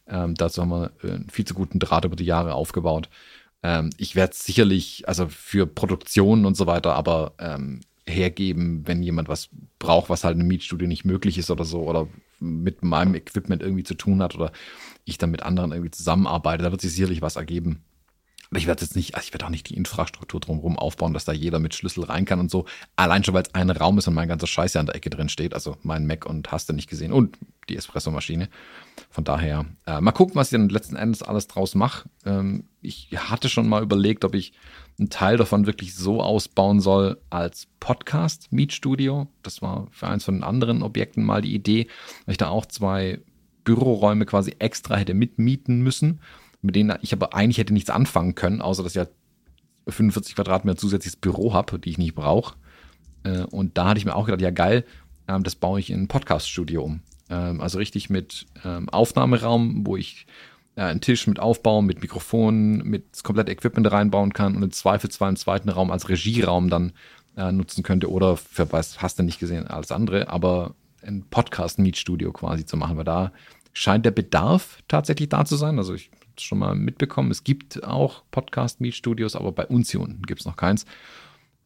Ähm, 0.09 0.35
dazu 0.35 0.63
haben 0.63 0.71
wir 0.71 0.91
äh, 1.03 1.13
einen 1.13 1.31
viel 1.31 1.45
zu 1.45 1.55
guten 1.55 1.79
Draht 1.79 2.07
über 2.07 2.17
die 2.17 2.25
Jahre 2.25 2.55
aufgebaut. 2.55 3.11
Ähm, 3.63 3.91
ich 3.99 4.17
werde 4.17 4.33
es 4.33 4.45
sicherlich, 4.45 5.07
also 5.07 5.29
für 5.29 5.67
Produktionen 5.67 6.47
und 6.47 6.57
so 6.57 6.67
weiter, 6.67 6.95
aber 6.95 7.35
ähm, 7.39 7.81
hergeben, 8.09 8.87
wenn 8.87 9.03
jemand 9.03 9.29
was 9.29 9.49
braucht, 9.79 10.11
was 10.11 10.25
halt 10.25 10.39
im 10.39 10.47
Mietstudio 10.47 10.89
nicht 10.89 11.05
möglich 11.05 11.39
ist 11.39 11.51
oder 11.51 11.65
so 11.65 11.83
oder 11.83 12.09
mit 12.41 12.83
meinem 12.83 13.15
Equipment 13.15 13.63
irgendwie 13.63 13.85
zu 13.85 13.95
tun 13.95 14.23
hat 14.23 14.35
oder 14.35 14.53
ich 15.05 15.19
dann 15.19 15.31
mit 15.31 15.43
anderen 15.43 15.73
irgendwie 15.73 15.91
zusammenarbeite, 15.91 16.65
da 16.65 16.71
wird 16.71 16.81
sich 16.81 16.93
sicherlich 16.93 17.23
was 17.23 17.37
ergeben. 17.37 17.83
Aber 18.53 18.59
ich 18.59 18.67
werde 18.67 18.83
jetzt 18.83 18.97
nicht, 18.97 19.15
also 19.15 19.25
ich 19.25 19.33
werde 19.33 19.47
auch 19.47 19.51
nicht 19.51 19.71
die 19.71 19.77
Infrastruktur 19.79 20.39
drumherum 20.39 20.79
aufbauen, 20.79 21.15
dass 21.15 21.25
da 21.25 21.33
jeder 21.33 21.59
mit 21.59 21.75
Schlüssel 21.75 22.05
rein 22.05 22.27
kann 22.27 22.39
und 22.39 22.51
so. 22.51 22.67
Allein 22.97 23.25
schon, 23.25 23.33
weil 23.33 23.45
es 23.45 23.55
ein 23.55 23.71
Raum 23.71 23.97
ist 23.97 24.09
und 24.09 24.13
mein 24.13 24.29
ganzer 24.29 24.47
Scheiß 24.47 24.75
ja 24.75 24.81
an 24.81 24.85
der 24.85 24.95
Ecke 24.95 25.09
drin 25.09 25.31
steht. 25.31 25.55
Also 25.55 25.79
mein 25.83 26.07
Mac 26.07 26.27
und 26.27 26.53
hast 26.53 26.69
du 26.69 26.75
nicht 26.75 26.91
gesehen 26.91 27.15
und 27.15 27.39
die 27.71 27.79
Espresso-Maschine. 27.79 28.51
Von 29.09 29.25
daher, 29.25 29.65
äh, 29.87 30.03
mal 30.03 30.13
gucken, 30.13 30.35
was 30.35 30.49
ich 30.53 30.59
dann 30.59 30.69
letzten 30.69 30.97
Endes 30.97 31.23
alles 31.23 31.47
draus 31.47 31.75
mache. 31.75 32.11
Ähm, 32.27 32.65
ich 32.83 33.09
hatte 33.17 33.49
schon 33.49 33.71
mal 33.71 33.83
überlegt, 33.83 34.23
ob 34.23 34.35
ich 34.35 34.53
einen 34.99 35.09
Teil 35.09 35.39
davon 35.39 35.65
wirklich 35.65 35.95
so 35.95 36.21
ausbauen 36.21 36.81
soll 36.81 37.23
als 37.31 37.69
Podcast-Mietstudio. 37.81 39.29
Das 39.43 39.63
war 39.63 39.87
für 39.93 40.09
eins 40.09 40.25
von 40.25 40.35
den 40.35 40.45
anderen 40.45 40.83
Objekten 40.83 41.25
mal 41.25 41.41
die 41.41 41.55
Idee, 41.55 41.87
weil 42.27 42.33
ich 42.33 42.39
da 42.39 42.49
auch 42.49 42.67
zwei 42.67 43.23
Büroräume 43.65 44.27
quasi 44.27 44.57
extra 44.59 44.97
hätte 44.97 45.15
mitmieten 45.15 45.81
müssen 45.81 46.21
mit 46.63 46.77
denen 46.77 46.97
ich 47.03 47.13
aber 47.13 47.35
eigentlich 47.35 47.59
hätte 47.59 47.73
nichts 47.73 47.91
anfangen 47.91 48.35
können, 48.35 48.63
außer 48.63 48.83
dass 48.83 48.93
ich 48.93 48.97
ja 48.97 49.07
45 49.89 50.37
Quadratmeter 50.37 50.79
zusätzliches 50.79 51.17
Büro 51.17 51.53
habe, 51.53 51.79
die 51.79 51.91
ich 51.91 51.99
nicht 51.99 52.15
brauche. 52.15 52.55
Äh, 53.25 53.43
und 53.43 53.77
da 53.77 53.89
hatte 53.89 53.99
ich 53.99 54.05
mir 54.05 54.15
auch 54.15 54.27
gedacht, 54.27 54.41
ja 54.41 54.51
geil, 54.51 54.85
ähm, 55.29 55.43
das 55.43 55.57
baue 55.57 55.81
ich 55.81 55.91
in 55.91 56.03
ein 56.03 56.09
Podcast-Studio 56.09 56.83
um. 56.83 57.01
Ähm, 57.29 57.61
also 57.61 57.79
richtig 57.79 58.11
mit 58.11 58.47
ähm, 58.65 58.89
Aufnahmeraum, 58.89 59.87
wo 59.87 59.97
ich 59.97 60.27
äh, 60.77 60.83
einen 60.83 61.01
Tisch 61.01 61.27
mit 61.27 61.41
Aufbau, 61.41 61.83
mit 61.83 62.01
Mikrofonen, 62.01 62.79
mit 62.85 63.25
komplett 63.25 63.49
Equipment 63.49 63.91
reinbauen 63.91 64.33
kann 64.33 64.57
und 64.57 64.63
im 64.63 64.73
Zweifelsfall 64.73 65.29
einen 65.29 65.37
zweiten 65.37 65.69
Raum 65.69 65.91
als 65.91 66.09
Regieraum 66.09 66.71
dann 66.71 66.93
äh, 67.37 67.51
nutzen 67.51 67.83
könnte 67.83 68.11
oder 68.11 68.37
für 68.37 68.73
was 68.73 69.03
hast 69.03 69.19
du 69.19 69.23
nicht 69.23 69.41
gesehen, 69.41 69.67
alles 69.67 69.91
andere, 69.91 70.29
aber 70.29 70.75
ein 71.03 71.25
Podcast-Meet-Studio 71.29 72.33
quasi 72.33 72.65
zu 72.65 72.77
machen, 72.77 72.97
weil 72.97 73.05
da 73.05 73.33
scheint 73.73 74.05
der 74.05 74.11
Bedarf 74.13 74.79
tatsächlich 74.87 75.29
da 75.29 75.45
zu 75.45 75.57
sein. 75.57 75.79
Also 75.79 75.95
ich 75.95 76.11
schon 76.41 76.59
mal 76.59 76.75
mitbekommen, 76.75 77.31
es 77.31 77.45
gibt 77.45 77.85
auch 77.85 78.23
Podcast-Meet-Studios, 78.31 79.37
aber 79.37 79.53
bei 79.53 79.67
uns 79.67 79.91
hier 79.91 80.01
unten 80.01 80.23
gibt 80.23 80.41
es 80.41 80.47
noch 80.47 80.57
keins. 80.57 80.87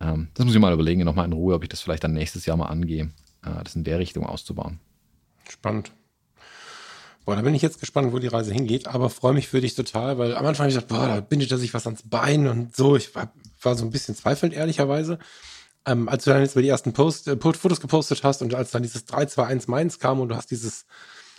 Ähm, 0.00 0.28
das 0.34 0.44
muss 0.44 0.54
ich 0.54 0.60
mal 0.60 0.72
überlegen, 0.72 1.04
nochmal 1.04 1.26
in 1.26 1.32
Ruhe, 1.32 1.54
ob 1.54 1.62
ich 1.62 1.68
das 1.68 1.80
vielleicht 1.80 2.04
dann 2.04 2.12
nächstes 2.12 2.46
Jahr 2.46 2.56
mal 2.56 2.66
angehe, 2.66 3.10
äh, 3.44 3.64
das 3.64 3.76
in 3.76 3.84
der 3.84 3.98
Richtung 3.98 4.26
auszubauen. 4.26 4.80
Spannend. 5.48 5.92
Boah, 7.24 7.34
da 7.34 7.42
bin 7.42 7.54
ich 7.54 7.62
jetzt 7.62 7.80
gespannt, 7.80 8.12
wo 8.12 8.20
die 8.20 8.28
Reise 8.28 8.52
hingeht, 8.52 8.86
aber 8.86 9.10
freue 9.10 9.34
mich 9.34 9.48
für 9.48 9.60
dich 9.60 9.74
total, 9.74 10.16
weil 10.16 10.36
am 10.36 10.46
Anfang 10.46 10.64
habe 10.64 10.68
ich 10.68 10.76
gedacht, 10.76 10.88
boah, 10.88 11.08
da 11.08 11.20
bindet 11.20 11.50
er 11.50 11.58
sich 11.58 11.74
was 11.74 11.86
ans 11.86 12.02
Bein 12.04 12.46
und 12.46 12.76
so. 12.76 12.96
Ich 12.96 13.14
war, 13.16 13.32
war 13.62 13.74
so 13.74 13.84
ein 13.84 13.90
bisschen 13.90 14.14
zweifelnd, 14.14 14.54
ehrlicherweise. 14.54 15.18
Ähm, 15.86 16.08
als 16.08 16.24
du 16.24 16.30
dann 16.30 16.40
jetzt 16.40 16.54
mal 16.54 16.62
die 16.62 16.68
ersten 16.68 16.92
Post, 16.92 17.26
äh, 17.26 17.36
Fotos 17.36 17.80
gepostet 17.80 18.22
hast 18.22 18.42
und 18.42 18.54
als 18.54 18.70
dann 18.70 18.82
dieses 18.82 19.06
321 19.06 19.68
Mainz 19.68 19.98
kam 19.98 20.20
und 20.20 20.28
du 20.28 20.36
hast 20.36 20.52
dieses 20.52 20.86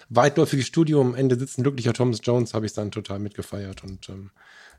weitläufige 0.09 0.63
Studio 0.63 1.01
am 1.01 1.15
Ende 1.15 1.37
sitzen, 1.37 1.63
glücklicher 1.63 1.93
Thomas 1.93 2.19
Jones, 2.23 2.53
habe 2.53 2.65
ich 2.65 2.73
dann 2.73 2.91
total 2.91 3.19
mitgefeiert 3.19 3.83
und 3.83 4.09
ähm, 4.09 4.31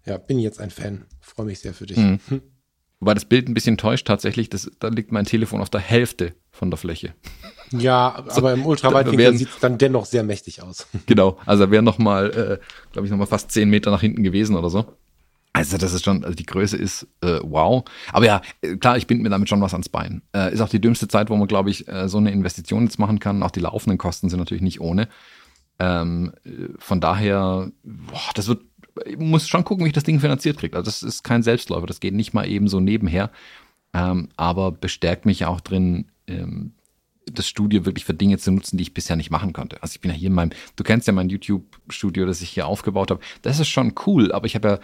ja, 0.05 0.16
bin 0.18 0.39
jetzt 0.39 0.61
ein 0.61 0.70
Fan. 0.70 1.07
Freue 1.20 1.47
mich 1.47 1.61
sehr 1.61 1.74
für 1.74 1.87
dich. 1.87 1.99
Mhm. 1.99 2.20
Hm. 2.29 2.43
Wobei 3.01 3.14
das 3.14 3.26
Bild 3.26 3.49
ein 3.49 3.55
bisschen 3.55 3.79
täuscht 3.79 4.07
tatsächlich, 4.07 4.51
das, 4.51 4.70
da 4.81 4.89
liegt 4.89 5.12
mein 5.12 5.24
Telefon 5.24 5.61
auf 5.61 5.70
der 5.70 5.81
Hälfte 5.81 6.35
von 6.51 6.70
der 6.70 6.79
Fläche. 6.79 7.14
Ja, 7.70 8.24
so, 8.29 8.39
aber 8.39 8.53
im 8.53 8.66
Ultraweitwinkel 8.66 9.37
sieht 9.37 9.51
es 9.51 9.59
dann 9.61 9.79
dennoch 9.79 10.05
sehr 10.05 10.24
mächtig 10.24 10.62
aus. 10.62 10.89
Genau, 11.07 11.39
also 11.47 11.64
er 11.64 11.70
wäre 11.70 11.83
nochmal, 11.83 12.31
äh, 12.31 12.93
glaube 12.93 13.07
ich, 13.07 13.11
nochmal 13.11 13.29
fast 13.29 13.53
zehn 13.53 13.70
Meter 13.70 13.91
nach 13.91 14.01
hinten 14.01 14.24
gewesen 14.24 14.57
oder 14.57 14.68
so. 14.68 14.97
Also 15.53 15.76
das 15.76 15.92
ist 15.92 16.05
schon, 16.05 16.24
also 16.24 16.36
die 16.36 16.46
Größe 16.46 16.76
ist 16.76 17.07
äh, 17.20 17.40
wow. 17.42 17.84
Aber 18.12 18.26
ja, 18.26 18.42
äh, 18.61 18.76
klar, 18.76 18.96
ich 18.96 19.07
binde 19.07 19.22
mir 19.22 19.30
damit 19.30 19.49
schon 19.49 19.61
was 19.61 19.72
ans 19.72 19.88
Bein. 19.88 20.22
Äh, 20.34 20.53
ist 20.53 20.61
auch 20.61 20.68
die 20.68 20.80
dümmste 20.80 21.09
Zeit, 21.09 21.30
wo 21.30 21.36
man, 21.36 21.49
glaube 21.49 21.70
ich, 21.70 21.88
äh, 21.88 22.09
so 22.09 22.18
eine 22.18 22.30
Investition 22.30 22.84
jetzt 22.84 22.99
machen 22.99 23.18
kann. 23.18 23.42
Auch 23.42 23.51
die 23.51 23.61
laufenden 23.61 23.99
Kosten 23.99 24.28
sind 24.28 24.38
natürlich 24.38 24.62
nicht 24.62 24.80
ohne. 24.80 25.09
Ähm, 25.78 26.32
äh, 26.44 26.51
von 26.78 27.01
daher, 27.01 27.70
boah, 27.82 28.30
das 28.34 28.49
wird, 28.49 28.62
ich 29.07 29.18
muss 29.18 29.49
schon 29.49 29.64
gucken, 29.64 29.84
wie 29.84 29.88
ich 29.88 29.94
das 29.94 30.05
Ding 30.05 30.20
finanziert 30.20 30.59
kriege. 30.59 30.76
Also 30.76 30.86
das 30.86 31.03
ist 31.03 31.24
kein 31.24 31.42
Selbstläufer, 31.42 31.86
das 31.86 32.01
geht 32.01 32.14
nicht 32.14 32.34
mal 32.34 32.49
eben 32.49 32.68
so 32.68 32.80
nebenher. 32.80 33.30
Ähm, 33.94 34.28
aber 34.36 34.70
bestärkt 34.70 35.24
mich 35.24 35.46
auch 35.46 35.61
drin, 35.61 36.07
ähm, 36.26 36.72
das 37.32 37.49
Studio 37.49 37.84
wirklich 37.84 38.05
für 38.05 38.14
Dinge 38.14 38.38
zu 38.38 38.51
nutzen, 38.51 38.76
die 38.76 38.82
ich 38.82 38.94
bisher 38.94 39.16
nicht 39.16 39.30
machen 39.30 39.53
konnte. 39.53 39.82
Also 39.82 39.92
ich 39.94 40.01
bin 40.01 40.11
ja 40.11 40.16
hier 40.16 40.28
in 40.28 40.34
meinem, 40.34 40.51
du 40.76 40.84
kennst 40.84 41.07
ja 41.07 41.12
mein 41.12 41.28
YouTube-Studio, 41.28 42.26
das 42.26 42.40
ich 42.40 42.51
hier 42.51 42.66
aufgebaut 42.66 43.11
habe. 43.11 43.20
Das 43.42 43.61
ist 43.61 43.68
schon 43.68 43.94
cool, 44.07 44.32
aber 44.32 44.46
ich 44.46 44.55
habe 44.55 44.68
ja 44.68 44.78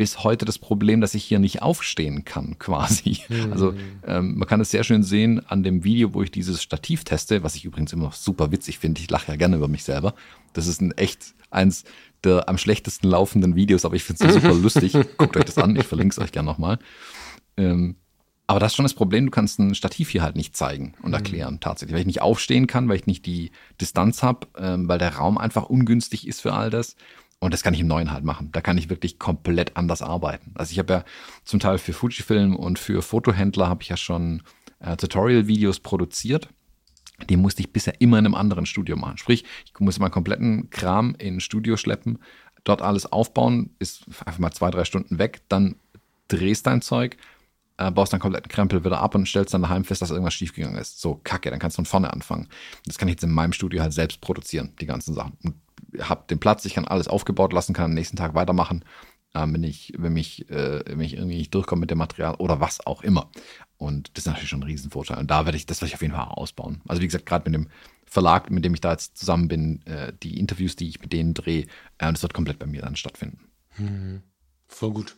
bis 0.00 0.24
heute 0.24 0.46
das 0.46 0.58
Problem, 0.58 1.02
dass 1.02 1.12
ich 1.12 1.24
hier 1.24 1.38
nicht 1.38 1.60
aufstehen 1.60 2.24
kann, 2.24 2.58
quasi. 2.58 3.18
Mhm. 3.28 3.52
Also 3.52 3.74
ähm, 4.06 4.38
man 4.38 4.48
kann 4.48 4.58
es 4.62 4.70
sehr 4.70 4.82
schön 4.82 5.02
sehen 5.02 5.44
an 5.46 5.62
dem 5.62 5.84
Video, 5.84 6.14
wo 6.14 6.22
ich 6.22 6.30
dieses 6.30 6.62
Stativ 6.62 7.04
teste, 7.04 7.42
was 7.42 7.54
ich 7.54 7.66
übrigens 7.66 7.92
immer 7.92 8.04
noch 8.04 8.14
super 8.14 8.50
witzig 8.50 8.78
finde. 8.78 8.98
Ich 9.02 9.10
lache 9.10 9.30
ja 9.30 9.36
gerne 9.36 9.56
über 9.56 9.68
mich 9.68 9.84
selber. 9.84 10.14
Das 10.54 10.66
ist 10.68 10.80
ein 10.80 10.92
echt 10.92 11.34
eins 11.50 11.84
der 12.24 12.48
am 12.48 12.56
schlechtesten 12.56 13.08
laufenden 13.08 13.56
Videos, 13.56 13.84
aber 13.84 13.94
ich 13.94 14.04
finde 14.04 14.26
es 14.26 14.34
super 14.34 14.54
lustig. 14.54 14.94
Guckt 15.18 15.36
euch 15.36 15.44
das 15.44 15.58
an, 15.58 15.76
ich 15.76 15.86
verlinke 15.86 16.14
es 16.14 16.18
euch 16.18 16.32
gerne 16.32 16.46
nochmal. 16.46 16.78
Ähm, 17.58 17.96
aber 18.46 18.58
das 18.58 18.72
ist 18.72 18.76
schon 18.76 18.86
das 18.86 18.94
Problem, 18.94 19.26
du 19.26 19.30
kannst 19.30 19.58
ein 19.58 19.74
Stativ 19.74 20.08
hier 20.08 20.22
halt 20.22 20.34
nicht 20.34 20.56
zeigen 20.56 20.94
und 21.02 21.08
mhm. 21.08 21.14
erklären, 21.14 21.54
mhm. 21.54 21.60
tatsächlich. 21.60 21.92
Weil 21.92 22.00
ich 22.00 22.06
nicht 22.06 22.22
aufstehen 22.22 22.66
kann, 22.66 22.88
weil 22.88 22.96
ich 22.96 23.06
nicht 23.06 23.26
die 23.26 23.50
Distanz 23.82 24.22
habe, 24.22 24.46
ähm, 24.56 24.88
weil 24.88 24.98
der 24.98 25.16
Raum 25.16 25.36
einfach 25.36 25.64
ungünstig 25.68 26.26
ist 26.26 26.40
für 26.40 26.54
all 26.54 26.70
das. 26.70 26.96
Und 27.40 27.54
das 27.54 27.62
kann 27.62 27.72
ich 27.72 27.80
im 27.80 27.86
neuen 27.86 28.12
halt 28.12 28.22
machen. 28.22 28.50
Da 28.52 28.60
kann 28.60 28.76
ich 28.76 28.90
wirklich 28.90 29.18
komplett 29.18 29.76
anders 29.76 30.02
arbeiten. 30.02 30.52
Also 30.54 30.72
ich 30.72 30.78
habe 30.78 30.92
ja 30.92 31.04
zum 31.44 31.58
Teil 31.58 31.78
für 31.78 31.94
Fujifilm 31.94 32.54
und 32.54 32.78
für 32.78 33.00
Fotohändler 33.00 33.66
habe 33.66 33.82
ich 33.82 33.88
ja 33.88 33.96
schon 33.96 34.42
äh, 34.78 34.96
Tutorial-Videos 34.96 35.80
produziert. 35.80 36.50
Die 37.28 37.36
musste 37.36 37.62
ich 37.62 37.72
bisher 37.72 37.98
immer 38.00 38.18
in 38.18 38.26
einem 38.26 38.34
anderen 38.34 38.66
Studio 38.66 38.96
machen. 38.96 39.16
Sprich, 39.16 39.44
ich 39.64 39.78
muss 39.80 39.98
meinen 39.98 40.10
kompletten 40.10 40.68
Kram 40.68 41.14
in 41.18 41.36
ein 41.36 41.40
Studio 41.40 41.78
schleppen, 41.78 42.18
dort 42.64 42.82
alles 42.82 43.10
aufbauen, 43.10 43.70
ist 43.78 44.04
einfach 44.26 44.38
mal 44.38 44.52
zwei, 44.52 44.70
drei 44.70 44.84
Stunden 44.84 45.18
weg, 45.18 45.42
dann 45.48 45.76
drehst 46.28 46.66
dein 46.66 46.82
Zeug, 46.82 47.16
äh, 47.78 47.90
baust 47.90 48.12
dann 48.12 48.20
kompletten 48.20 48.50
Krempel 48.50 48.84
wieder 48.84 49.00
ab 49.00 49.14
und 49.14 49.26
stellst 49.26 49.54
dann 49.54 49.62
daheim 49.62 49.84
fest, 49.84 50.02
dass 50.02 50.10
irgendwas 50.10 50.34
schiefgegangen 50.34 50.78
ist. 50.78 51.00
So, 51.00 51.20
kacke, 51.24 51.50
dann 51.50 51.58
kannst 51.58 51.76
du 51.76 51.82
von 51.82 51.86
vorne 51.86 52.12
anfangen. 52.12 52.48
Das 52.86 52.98
kann 52.98 53.08
ich 53.08 53.14
jetzt 53.14 53.24
in 53.24 53.32
meinem 53.32 53.52
Studio 53.52 53.82
halt 53.82 53.92
selbst 53.92 54.20
produzieren, 54.20 54.74
die 54.80 54.86
ganzen 54.86 55.14
Sachen. 55.14 55.36
Und 55.42 55.54
hab 55.98 56.28
den 56.28 56.40
Platz, 56.40 56.64
ich 56.64 56.74
kann 56.74 56.86
alles 56.86 57.08
aufgebaut 57.08 57.52
lassen, 57.52 57.74
kann 57.74 57.86
am 57.86 57.94
nächsten 57.94 58.16
Tag 58.16 58.34
weitermachen, 58.34 58.84
äh, 59.34 59.46
wenn, 59.46 59.62
ich, 59.64 59.92
wenn, 59.96 60.12
mich, 60.12 60.48
äh, 60.50 60.82
wenn 60.86 61.00
ich 61.00 61.14
irgendwie 61.14 61.36
nicht 61.36 61.54
durchkomme 61.54 61.80
mit 61.80 61.90
dem 61.90 61.98
Material 61.98 62.34
oder 62.36 62.60
was 62.60 62.86
auch 62.86 63.02
immer. 63.02 63.30
Und 63.76 64.10
das 64.14 64.24
ist 64.24 64.26
natürlich 64.26 64.50
schon 64.50 64.60
ein 64.60 64.64
Riesenvorteil. 64.64 65.18
Und 65.18 65.30
da 65.30 65.46
werde 65.46 65.56
ich, 65.56 65.66
das 65.66 65.80
werde 65.80 65.88
ich 65.88 65.94
auf 65.94 66.02
jeden 66.02 66.14
Fall 66.14 66.26
ausbauen. 66.26 66.82
Also 66.86 67.00
wie 67.02 67.06
gesagt, 67.06 67.26
gerade 67.26 67.50
mit 67.50 67.54
dem 67.54 67.68
Verlag, 68.04 68.50
mit 68.50 68.64
dem 68.64 68.74
ich 68.74 68.80
da 68.80 68.90
jetzt 68.90 69.16
zusammen 69.16 69.48
bin, 69.48 69.86
äh, 69.86 70.12
die 70.22 70.38
Interviews, 70.38 70.76
die 70.76 70.88
ich 70.88 71.00
mit 71.00 71.12
denen 71.12 71.32
drehe, 71.32 71.62
äh, 71.98 72.12
das 72.12 72.22
wird 72.22 72.34
komplett 72.34 72.58
bei 72.58 72.66
mir 72.66 72.82
dann 72.82 72.96
stattfinden. 72.96 73.48
Hm, 73.76 74.22
voll 74.68 74.92
gut. 74.92 75.16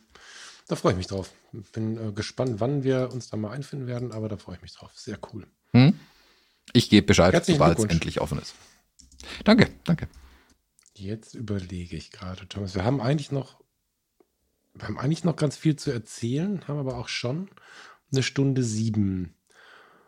Da 0.67 0.75
freue 0.75 0.93
ich 0.93 0.97
mich 0.97 1.07
drauf. 1.07 1.31
Bin 1.73 1.97
äh, 1.97 2.11
gespannt, 2.11 2.59
wann 2.59 2.83
wir 2.83 3.11
uns 3.11 3.29
da 3.29 3.37
mal 3.37 3.51
einfinden 3.51 3.87
werden, 3.87 4.11
aber 4.11 4.29
da 4.29 4.37
freue 4.37 4.55
ich 4.55 4.61
mich 4.61 4.73
drauf. 4.73 4.91
Sehr 4.95 5.17
cool. 5.33 5.47
Hm? 5.73 5.99
Ich 6.71 6.89
gebe 6.89 7.05
Bescheid, 7.05 7.45
sobald 7.45 7.79
es 7.79 7.85
endlich 7.85 8.21
offen 8.21 8.39
ist. 8.39 8.55
Danke, 9.43 9.69
danke. 9.83 10.07
Jetzt 11.03 11.35
überlege 11.35 11.97
ich 11.97 12.11
gerade, 12.11 12.47
Thomas. 12.47 12.75
Wir 12.75 12.85
haben 12.85 13.01
eigentlich 13.01 13.29
noch, 13.29 13.59
wir 14.73 14.87
haben 14.87 14.97
eigentlich 14.97 15.25
noch 15.25 15.35
ganz 15.35 15.57
viel 15.57 15.75
zu 15.75 15.91
erzählen, 15.91 16.65
haben 16.65 16.79
aber 16.79 16.97
auch 16.97 17.09
schon 17.09 17.49
eine 18.13 18.23
Stunde 18.23 18.63
sieben. 18.63 19.33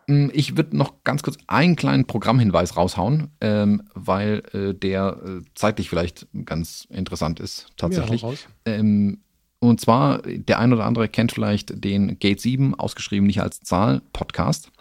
Hm, 0.07 0.31
ich 0.33 0.55
würde 0.55 0.77
noch 0.77 1.03
ganz 1.03 1.21
kurz 1.21 1.35
einen 1.47 1.75
kleinen 1.75 2.05
Programmhinweis 2.05 2.77
raushauen, 2.77 3.27
ähm, 3.41 3.83
weil 3.93 4.43
äh, 4.53 4.73
der 4.73 5.21
äh, 5.25 5.41
zeitlich 5.53 5.89
vielleicht 5.89 6.27
ganz 6.45 6.87
interessant 6.89 7.41
ist, 7.41 7.67
tatsächlich. 7.75 8.21
Ja, 8.21 8.33
ähm, 8.65 9.19
und 9.59 9.81
zwar, 9.81 10.21
der 10.21 10.59
ein 10.59 10.71
oder 10.71 10.85
andere 10.85 11.09
kennt 11.09 11.33
vielleicht 11.33 11.83
den 11.83 12.19
Gate 12.19 12.39
7, 12.39 12.73
ausgeschrieben 12.73 13.27
nicht 13.27 13.41
als 13.41 13.59
Zahl, 13.59 14.01
Podcast 14.13 14.71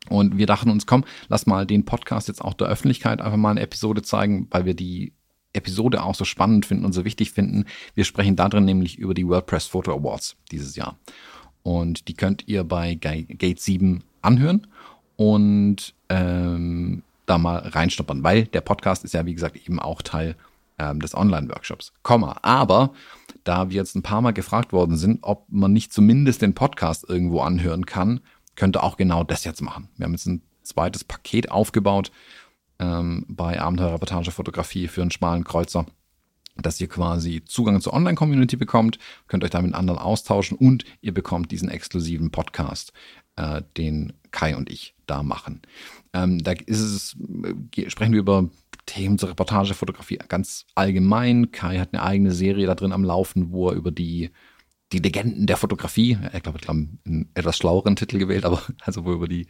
Und 0.09 0.37
wir 0.37 0.47
dachten 0.47 0.69
uns, 0.69 0.85
komm, 0.85 1.05
lass 1.29 1.45
mal 1.45 1.65
den 1.65 1.85
Podcast 1.85 2.27
jetzt 2.27 2.41
auch 2.41 2.53
der 2.53 2.67
Öffentlichkeit 2.67 3.21
einfach 3.21 3.37
mal 3.37 3.51
eine 3.51 3.61
Episode 3.61 4.01
zeigen, 4.01 4.47
weil 4.49 4.65
wir 4.65 4.73
die 4.73 5.13
Episode 5.53 6.03
auch 6.03 6.15
so 6.15 6.25
spannend 6.25 6.65
finden 6.65 6.85
und 6.85 6.93
so 6.93 7.05
wichtig 7.05 7.31
finden. 7.31 7.65
Wir 7.93 8.03
sprechen 8.03 8.35
da 8.35 8.49
drin 8.49 8.65
nämlich 8.65 8.97
über 8.97 9.13
die 9.13 9.27
WordPress 9.27 9.67
Photo 9.67 9.93
Awards 9.93 10.35
dieses 10.51 10.75
Jahr. 10.75 10.97
Und 11.63 12.07
die 12.07 12.15
könnt 12.15 12.47
ihr 12.47 12.63
bei 12.63 12.95
Gate 12.95 13.59
7 13.59 14.03
anhören 14.21 14.67
und 15.17 15.93
ähm, 16.09 17.03
da 17.25 17.37
mal 17.37 17.57
reinstoppern, 17.59 18.23
weil 18.23 18.45
der 18.45 18.61
Podcast 18.61 19.03
ist 19.03 19.13
ja, 19.13 19.25
wie 19.25 19.33
gesagt, 19.33 19.57
eben 19.57 19.79
auch 19.79 20.01
Teil 20.01 20.35
des 20.93 21.15
Online-Workshops. 21.15 21.93
Komma. 22.03 22.37
Aber 22.41 22.93
da 23.43 23.69
wir 23.69 23.75
jetzt 23.75 23.95
ein 23.95 24.03
paar 24.03 24.21
Mal 24.21 24.31
gefragt 24.31 24.73
worden 24.73 24.97
sind, 24.97 25.19
ob 25.21 25.45
man 25.49 25.73
nicht 25.73 25.93
zumindest 25.93 26.41
den 26.41 26.53
Podcast 26.53 27.07
irgendwo 27.07 27.41
anhören 27.41 27.85
kann, 27.85 28.21
könnte 28.55 28.83
auch 28.83 28.97
genau 28.97 29.23
das 29.23 29.43
jetzt 29.43 29.61
machen. 29.61 29.89
Wir 29.97 30.05
haben 30.05 30.13
jetzt 30.13 30.27
ein 30.27 30.41
zweites 30.63 31.03
Paket 31.03 31.51
aufgebaut 31.51 32.11
ähm, 32.79 33.25
bei 33.27 33.59
Abenteuerreportage-Fotografie 33.59 34.87
für 34.87 35.01
einen 35.01 35.11
schmalen 35.11 35.43
Kreuzer, 35.43 35.85
dass 36.57 36.79
ihr 36.81 36.87
quasi 36.87 37.43
Zugang 37.45 37.81
zur 37.81 37.93
Online-Community 37.93 38.57
bekommt, 38.57 38.99
könnt 39.27 39.43
euch 39.43 39.49
da 39.49 39.61
mit 39.61 39.73
anderen 39.73 39.99
austauschen 39.99 40.57
und 40.57 40.85
ihr 41.01 41.13
bekommt 41.13 41.51
diesen 41.51 41.69
exklusiven 41.69 42.31
Podcast, 42.31 42.93
äh, 43.35 43.61
den 43.77 44.13
Kai 44.31 44.55
und 44.55 44.69
ich 44.69 44.95
da 45.07 45.23
machen. 45.23 45.61
Ähm, 46.13 46.43
da 46.43 46.53
es, 46.53 47.15
äh, 47.75 47.89
sprechen 47.89 48.13
wir 48.13 48.19
über 48.19 48.49
Themen 48.91 49.17
zur 49.17 49.29
Reportagefotografie 49.29 50.19
ganz 50.27 50.65
allgemein. 50.75 51.51
Kai 51.51 51.79
hat 51.79 51.93
eine 51.93 52.03
eigene 52.03 52.31
Serie 52.31 52.67
da 52.67 52.75
drin 52.75 52.91
am 52.91 53.05
Laufen, 53.05 53.51
wo 53.51 53.69
er 53.69 53.75
über 53.75 53.91
die 53.91 54.31
die 54.91 54.99
Legenden 54.99 55.47
der 55.47 55.55
Fotografie, 55.55 56.17
ich 56.33 56.43
glaube, 56.43 56.59
ich 56.61 56.67
habe 56.67 56.89
einen 57.05 57.29
etwas 57.33 57.55
schlaueren 57.55 57.95
Titel 57.95 58.17
gewählt, 58.17 58.43
aber 58.43 58.61
also 58.81 59.05
wo 59.05 59.13
über 59.13 59.29
die 59.29 59.47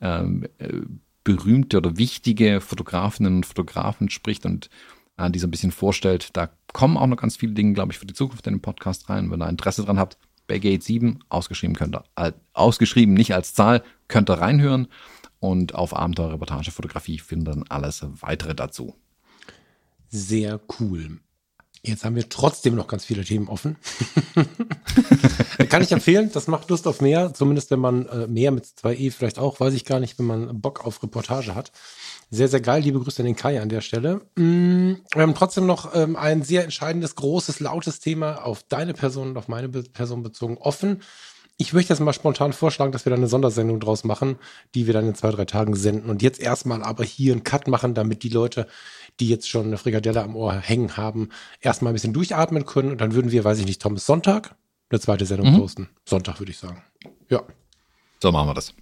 ähm, 0.00 0.46
äh, 0.56 0.80
berühmte 1.24 1.76
oder 1.76 1.98
wichtige 1.98 2.62
Fotografinnen 2.62 3.36
und 3.36 3.46
Fotografen 3.46 4.08
spricht 4.08 4.46
und 4.46 4.70
äh, 5.18 5.30
die 5.30 5.38
so 5.38 5.46
ein 5.46 5.50
bisschen 5.50 5.72
vorstellt. 5.72 6.30
Da 6.34 6.48
kommen 6.72 6.96
auch 6.96 7.06
noch 7.06 7.18
ganz 7.18 7.36
viele 7.36 7.52
Dinge, 7.52 7.74
glaube 7.74 7.92
ich, 7.92 7.98
für 7.98 8.06
die 8.06 8.14
Zukunft 8.14 8.46
in 8.46 8.54
den 8.54 8.62
Podcast 8.62 9.10
rein. 9.10 9.30
Wenn 9.30 9.42
ihr 9.42 9.48
Interesse 9.50 9.84
dran 9.84 9.98
habt, 9.98 10.16
bei 10.46 10.58
Gate 10.58 10.82
7, 10.82 11.18
ausgeschrieben 11.28 11.76
könnt 11.76 11.94
ihr, 11.94 12.04
äh, 12.16 12.32
ausgeschrieben 12.54 13.12
nicht 13.12 13.34
als 13.34 13.52
Zahl, 13.52 13.82
könnt 14.08 14.30
ihr 14.30 14.40
reinhören. 14.40 14.88
Und 15.40 15.74
auf 15.74 15.94
Abenteuer 15.94 16.32
Reportage 16.32 16.70
Fotografie 16.70 17.18
findet 17.18 17.54
dann 17.54 17.64
alles 17.68 18.04
weitere 18.20 18.54
dazu. 18.54 18.94
Sehr 20.08 20.60
cool. 20.80 21.20
Jetzt 21.82 22.04
haben 22.04 22.16
wir 22.16 22.28
trotzdem 22.28 22.74
noch 22.74 22.88
ganz 22.88 23.04
viele 23.04 23.24
Themen 23.24 23.48
offen. 23.48 23.76
Kann 25.68 25.82
ich 25.82 25.92
empfehlen, 25.92 26.30
das 26.32 26.48
macht 26.48 26.68
Lust 26.70 26.88
auf 26.88 27.00
mehr, 27.00 27.32
zumindest 27.34 27.70
wenn 27.70 27.78
man 27.78 28.06
äh, 28.06 28.26
mehr 28.26 28.50
mit 28.50 28.64
2e 28.64 29.12
vielleicht 29.12 29.38
auch, 29.38 29.60
weiß 29.60 29.74
ich 29.74 29.84
gar 29.84 30.00
nicht, 30.00 30.18
wenn 30.18 30.26
man 30.26 30.60
Bock 30.60 30.84
auf 30.84 31.02
Reportage 31.02 31.54
hat. 31.54 31.70
Sehr, 32.30 32.48
sehr 32.48 32.60
geil. 32.60 32.82
Liebe 32.82 33.00
Grüße 33.00 33.22
an 33.22 33.26
den 33.26 33.36
Kai 33.36 33.60
an 33.60 33.68
der 33.68 33.80
Stelle. 33.80 34.20
Mm, 34.34 34.94
wir 35.14 35.22
haben 35.22 35.34
trotzdem 35.34 35.66
noch 35.66 35.94
ähm, 35.94 36.16
ein 36.16 36.42
sehr 36.42 36.64
entscheidendes, 36.64 37.14
großes, 37.14 37.60
lautes 37.60 38.00
Thema 38.00 38.44
auf 38.44 38.64
deine 38.64 38.92
Person 38.92 39.30
und 39.30 39.36
auf 39.36 39.48
meine 39.48 39.68
Person 39.68 40.22
bezogen 40.22 40.58
offen. 40.58 41.02
Ich 41.60 41.72
möchte 41.72 41.92
jetzt 41.92 41.98
mal 41.98 42.12
spontan 42.12 42.52
vorschlagen, 42.52 42.92
dass 42.92 43.04
wir 43.04 43.10
da 43.10 43.16
eine 43.16 43.26
Sondersendung 43.26 43.80
draus 43.80 44.04
machen, 44.04 44.38
die 44.76 44.86
wir 44.86 44.94
dann 44.94 45.08
in 45.08 45.16
zwei, 45.16 45.32
drei 45.32 45.44
Tagen 45.44 45.74
senden. 45.74 46.08
Und 46.08 46.22
jetzt 46.22 46.40
erstmal 46.40 46.84
aber 46.84 47.02
hier 47.02 47.32
einen 47.32 47.42
Cut 47.42 47.66
machen, 47.66 47.94
damit 47.94 48.22
die 48.22 48.28
Leute, 48.28 48.68
die 49.18 49.28
jetzt 49.28 49.48
schon 49.48 49.66
eine 49.66 49.76
Frikadelle 49.76 50.22
am 50.22 50.36
Ohr 50.36 50.54
hängen 50.54 50.96
haben, 50.96 51.30
erstmal 51.60 51.92
ein 51.92 51.94
bisschen 51.94 52.12
durchatmen 52.12 52.64
können. 52.64 52.92
Und 52.92 53.00
dann 53.00 53.12
würden 53.12 53.32
wir, 53.32 53.42
weiß 53.42 53.58
ich 53.58 53.66
nicht, 53.66 53.82
Thomas, 53.82 54.06
Sonntag 54.06 54.54
eine 54.88 55.00
zweite 55.00 55.26
Sendung 55.26 55.52
mhm. 55.52 55.58
posten. 55.58 55.88
Sonntag, 56.04 56.38
würde 56.38 56.52
ich 56.52 56.58
sagen. 56.58 56.80
Ja. 57.28 57.42
So 58.22 58.30
machen 58.30 58.48
wir 58.48 58.54
das. 58.54 58.72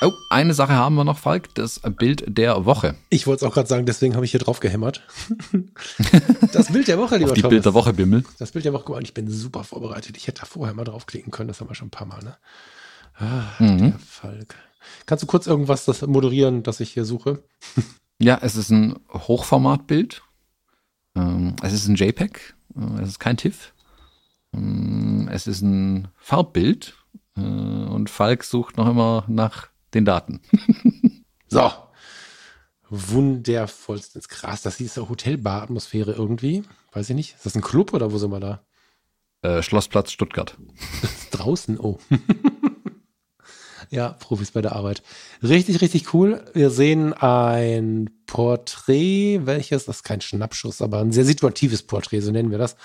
Oh, 0.00 0.12
eine 0.30 0.54
Sache 0.54 0.74
haben 0.74 0.94
wir 0.94 1.04
noch, 1.04 1.18
Falk, 1.18 1.52
das 1.54 1.80
Bild 1.80 2.24
der 2.28 2.64
Woche. 2.64 2.94
Ich 3.10 3.26
wollte 3.26 3.44
es 3.44 3.50
auch 3.50 3.54
gerade 3.54 3.68
sagen, 3.68 3.84
deswegen 3.84 4.14
habe 4.14 4.24
ich 4.24 4.30
hier 4.30 4.38
drauf 4.38 4.60
gehämmert. 4.60 5.02
das 6.52 6.72
Bild 6.72 6.86
der 6.86 6.98
Woche, 6.98 7.16
lieber 7.16 7.30
Auf 7.30 7.34
die 7.34 7.42
Thomas. 7.42 7.50
Bild 7.50 7.64
der 7.64 7.74
Woche, 7.74 7.92
Bimmel. 7.92 8.24
Das 8.38 8.52
Bild 8.52 8.64
der 8.64 8.72
Woche, 8.72 8.84
guck 8.86 8.94
mal, 8.94 9.02
ich 9.02 9.14
bin 9.14 9.28
super 9.28 9.64
vorbereitet. 9.64 10.16
Ich 10.16 10.28
hätte 10.28 10.42
da 10.42 10.46
vorher 10.46 10.74
mal 10.74 10.84
draufklicken 10.84 11.32
können, 11.32 11.48
das 11.48 11.60
haben 11.60 11.68
wir 11.68 11.74
schon 11.74 11.88
ein 11.88 11.90
paar 11.92 12.06
Mal, 12.06 12.22
ne? 12.22 12.36
Ah, 13.18 13.46
mhm. 13.58 13.78
der 13.78 13.98
Falk. 13.98 14.54
Kannst 15.06 15.22
du 15.24 15.26
kurz 15.26 15.48
irgendwas 15.48 15.84
das 15.84 16.02
moderieren, 16.02 16.62
das 16.62 16.78
ich 16.78 16.92
hier 16.92 17.04
suche? 17.04 17.42
ja, 18.20 18.38
es 18.40 18.54
ist 18.54 18.70
ein 18.70 19.00
Hochformatbild. 19.12 20.22
Ähm, 21.16 21.56
es 21.62 21.72
ist 21.72 21.88
ein 21.88 21.96
JPEG. 21.96 22.54
Äh, 22.76 23.02
es 23.02 23.08
ist 23.08 23.18
kein 23.18 23.36
TIFF. 23.36 23.72
Ähm, 24.54 25.28
es 25.32 25.48
ist 25.48 25.62
ein 25.62 26.08
Farbbild. 26.16 26.94
Äh, 27.36 27.40
und 27.40 28.10
Falk 28.10 28.44
sucht 28.44 28.76
noch 28.76 28.88
immer 28.88 29.24
nach 29.26 29.70
den 29.94 30.04
Daten. 30.04 30.40
so. 31.48 31.70
Wundervollstens. 32.90 34.28
Krass, 34.28 34.62
das 34.62 34.76
hieß 34.78 34.96
ja 34.96 35.08
Hotelbar-Atmosphäre 35.08 36.12
irgendwie. 36.12 36.62
Weiß 36.92 37.10
ich 37.10 37.16
nicht. 37.16 37.34
Ist 37.34 37.46
das 37.46 37.54
ein 37.54 37.62
Club 37.62 37.92
oder 37.92 38.12
wo 38.12 38.18
sind 38.18 38.30
wir 38.30 38.40
da? 38.40 38.62
Äh, 39.42 39.62
Schlossplatz 39.62 40.10
Stuttgart. 40.10 40.56
Draußen, 41.30 41.78
oh. 41.78 41.98
ja, 43.90 44.10
Profis 44.14 44.50
bei 44.50 44.62
der 44.62 44.72
Arbeit. 44.72 45.02
Richtig, 45.42 45.80
richtig 45.80 46.12
cool. 46.14 46.44
Wir 46.54 46.70
sehen 46.70 47.12
ein 47.12 48.10
Porträt, 48.26 49.40
welches, 49.44 49.84
das 49.84 49.96
ist 49.96 50.02
kein 50.02 50.20
Schnappschuss, 50.20 50.82
aber 50.82 51.00
ein 51.00 51.12
sehr 51.12 51.24
situatives 51.24 51.82
Porträt, 51.82 52.20
so 52.20 52.32
nennen 52.32 52.50
wir 52.50 52.58
das, 52.58 52.76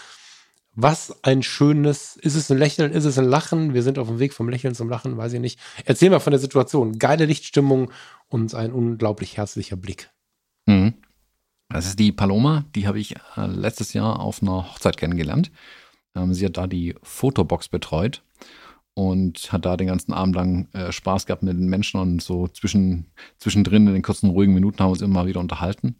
was 0.75 1.23
ein 1.23 1.43
schönes, 1.43 2.15
ist 2.15 2.35
es 2.35 2.51
ein 2.51 2.57
Lächeln, 2.57 2.91
ist 2.91 3.05
es 3.05 3.19
ein 3.19 3.25
Lachen? 3.25 3.73
Wir 3.73 3.83
sind 3.83 3.99
auf 3.99 4.07
dem 4.07 4.19
Weg 4.19 4.33
vom 4.33 4.49
Lächeln 4.49 4.73
zum 4.73 4.89
Lachen, 4.89 5.17
weiß 5.17 5.33
ich 5.33 5.39
nicht. 5.39 5.59
Erzähl 5.85 6.09
mal 6.09 6.19
von 6.19 6.31
der 6.31 6.39
Situation. 6.39 6.97
Geile 6.97 7.25
Lichtstimmung 7.25 7.91
und 8.27 8.55
ein 8.55 8.71
unglaublich 8.71 9.37
herzlicher 9.37 9.75
Blick. 9.75 10.09
Mhm. 10.65 10.95
Das 11.69 11.85
ist 11.85 11.99
die 11.99 12.11
Paloma, 12.11 12.65
die 12.75 12.87
habe 12.87 12.99
ich 12.99 13.15
äh, 13.35 13.47
letztes 13.47 13.93
Jahr 13.93 14.19
auf 14.19 14.41
einer 14.41 14.71
Hochzeit 14.71 14.97
kennengelernt. 14.97 15.51
Ähm, 16.15 16.33
sie 16.33 16.45
hat 16.45 16.57
da 16.57 16.67
die 16.67 16.95
Fotobox 17.01 17.67
betreut 17.67 18.23
und 18.95 19.51
hat 19.51 19.65
da 19.65 19.77
den 19.77 19.87
ganzen 19.87 20.13
Abend 20.13 20.35
lang 20.35 20.67
äh, 20.73 20.91
Spaß 20.91 21.25
gehabt 21.25 21.41
mit 21.41 21.57
den 21.57 21.67
Menschen 21.67 21.99
und 21.99 22.21
so 22.21 22.47
zwischen, 22.47 23.07
zwischendrin 23.39 23.87
in 23.87 23.93
den 23.93 24.03
kurzen 24.03 24.29
ruhigen 24.29 24.53
Minuten 24.53 24.79
haben 24.79 24.87
wir 24.87 24.93
uns 24.93 25.01
immer 25.01 25.21
mal 25.21 25.27
wieder 25.27 25.39
unterhalten. 25.39 25.95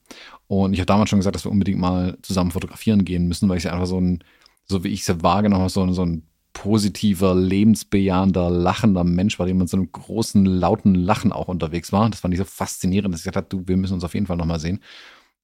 Und 0.48 0.74
ich 0.74 0.80
habe 0.80 0.86
damals 0.86 1.10
schon 1.10 1.20
gesagt, 1.20 1.36
dass 1.36 1.46
wir 1.46 1.52
unbedingt 1.52 1.80
mal 1.80 2.18
zusammen 2.22 2.52
fotografieren 2.52 3.06
gehen 3.06 3.28
müssen, 3.28 3.50
weil 3.50 3.58
ich 3.58 3.64
sie 3.64 3.72
einfach 3.72 3.88
so 3.88 4.00
ein 4.00 4.24
so 4.66 4.84
wie 4.84 4.90
ich 4.90 5.06
sie 5.06 5.22
wahrgenommen 5.22 5.62
habe, 5.62 5.70
so, 5.70 5.92
so 5.94 6.06
ein 6.06 6.24
positiver, 6.54 7.36
lebensbejahender, 7.36 8.50
lachender 8.50 9.04
Mensch 9.04 9.40
war, 9.40 9.48
der 9.48 9.56
mit 9.56 9.70
so 9.70 9.78
einem 9.78 9.92
großen, 9.92 10.46
lauten 10.46 10.96
Lachen 10.96 11.32
auch 11.32 11.48
unterwegs 11.48 11.92
war. 11.92 12.10
Das 12.10 12.22
fand 12.22 12.34
ich 12.34 12.38
so 12.38 12.46
faszinierend, 12.46 13.14
dass 13.14 13.22
ich 13.22 13.26
gesagt 13.26 13.38
habe, 13.38 13.48
du, 13.50 13.68
wir 13.68 13.76
müssen 13.76 13.96
uns 13.96 14.04
auf 14.04 14.14
jeden 14.14 14.28
Fall 14.28 14.38
nochmal 14.38 14.60
sehen. 14.60 14.80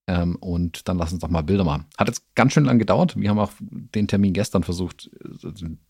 Ähm, 0.08 0.38
und 0.38 0.88
dann 0.88 0.98
lass 0.98 1.12
uns 1.12 1.22
doch 1.22 1.30
mal 1.30 1.42
Bilder 1.42 1.64
machen. 1.64 1.86
Hat 1.98 2.08
jetzt 2.08 2.24
ganz 2.36 2.54
schön 2.54 2.64
lang 2.64 2.80
gedauert. 2.80 3.20
Wir 3.20 3.30
haben 3.30 3.40
auch 3.40 3.52
den 3.60 4.08
Termin 4.08 4.34
gestern 4.34 4.64
versucht. 4.64 5.10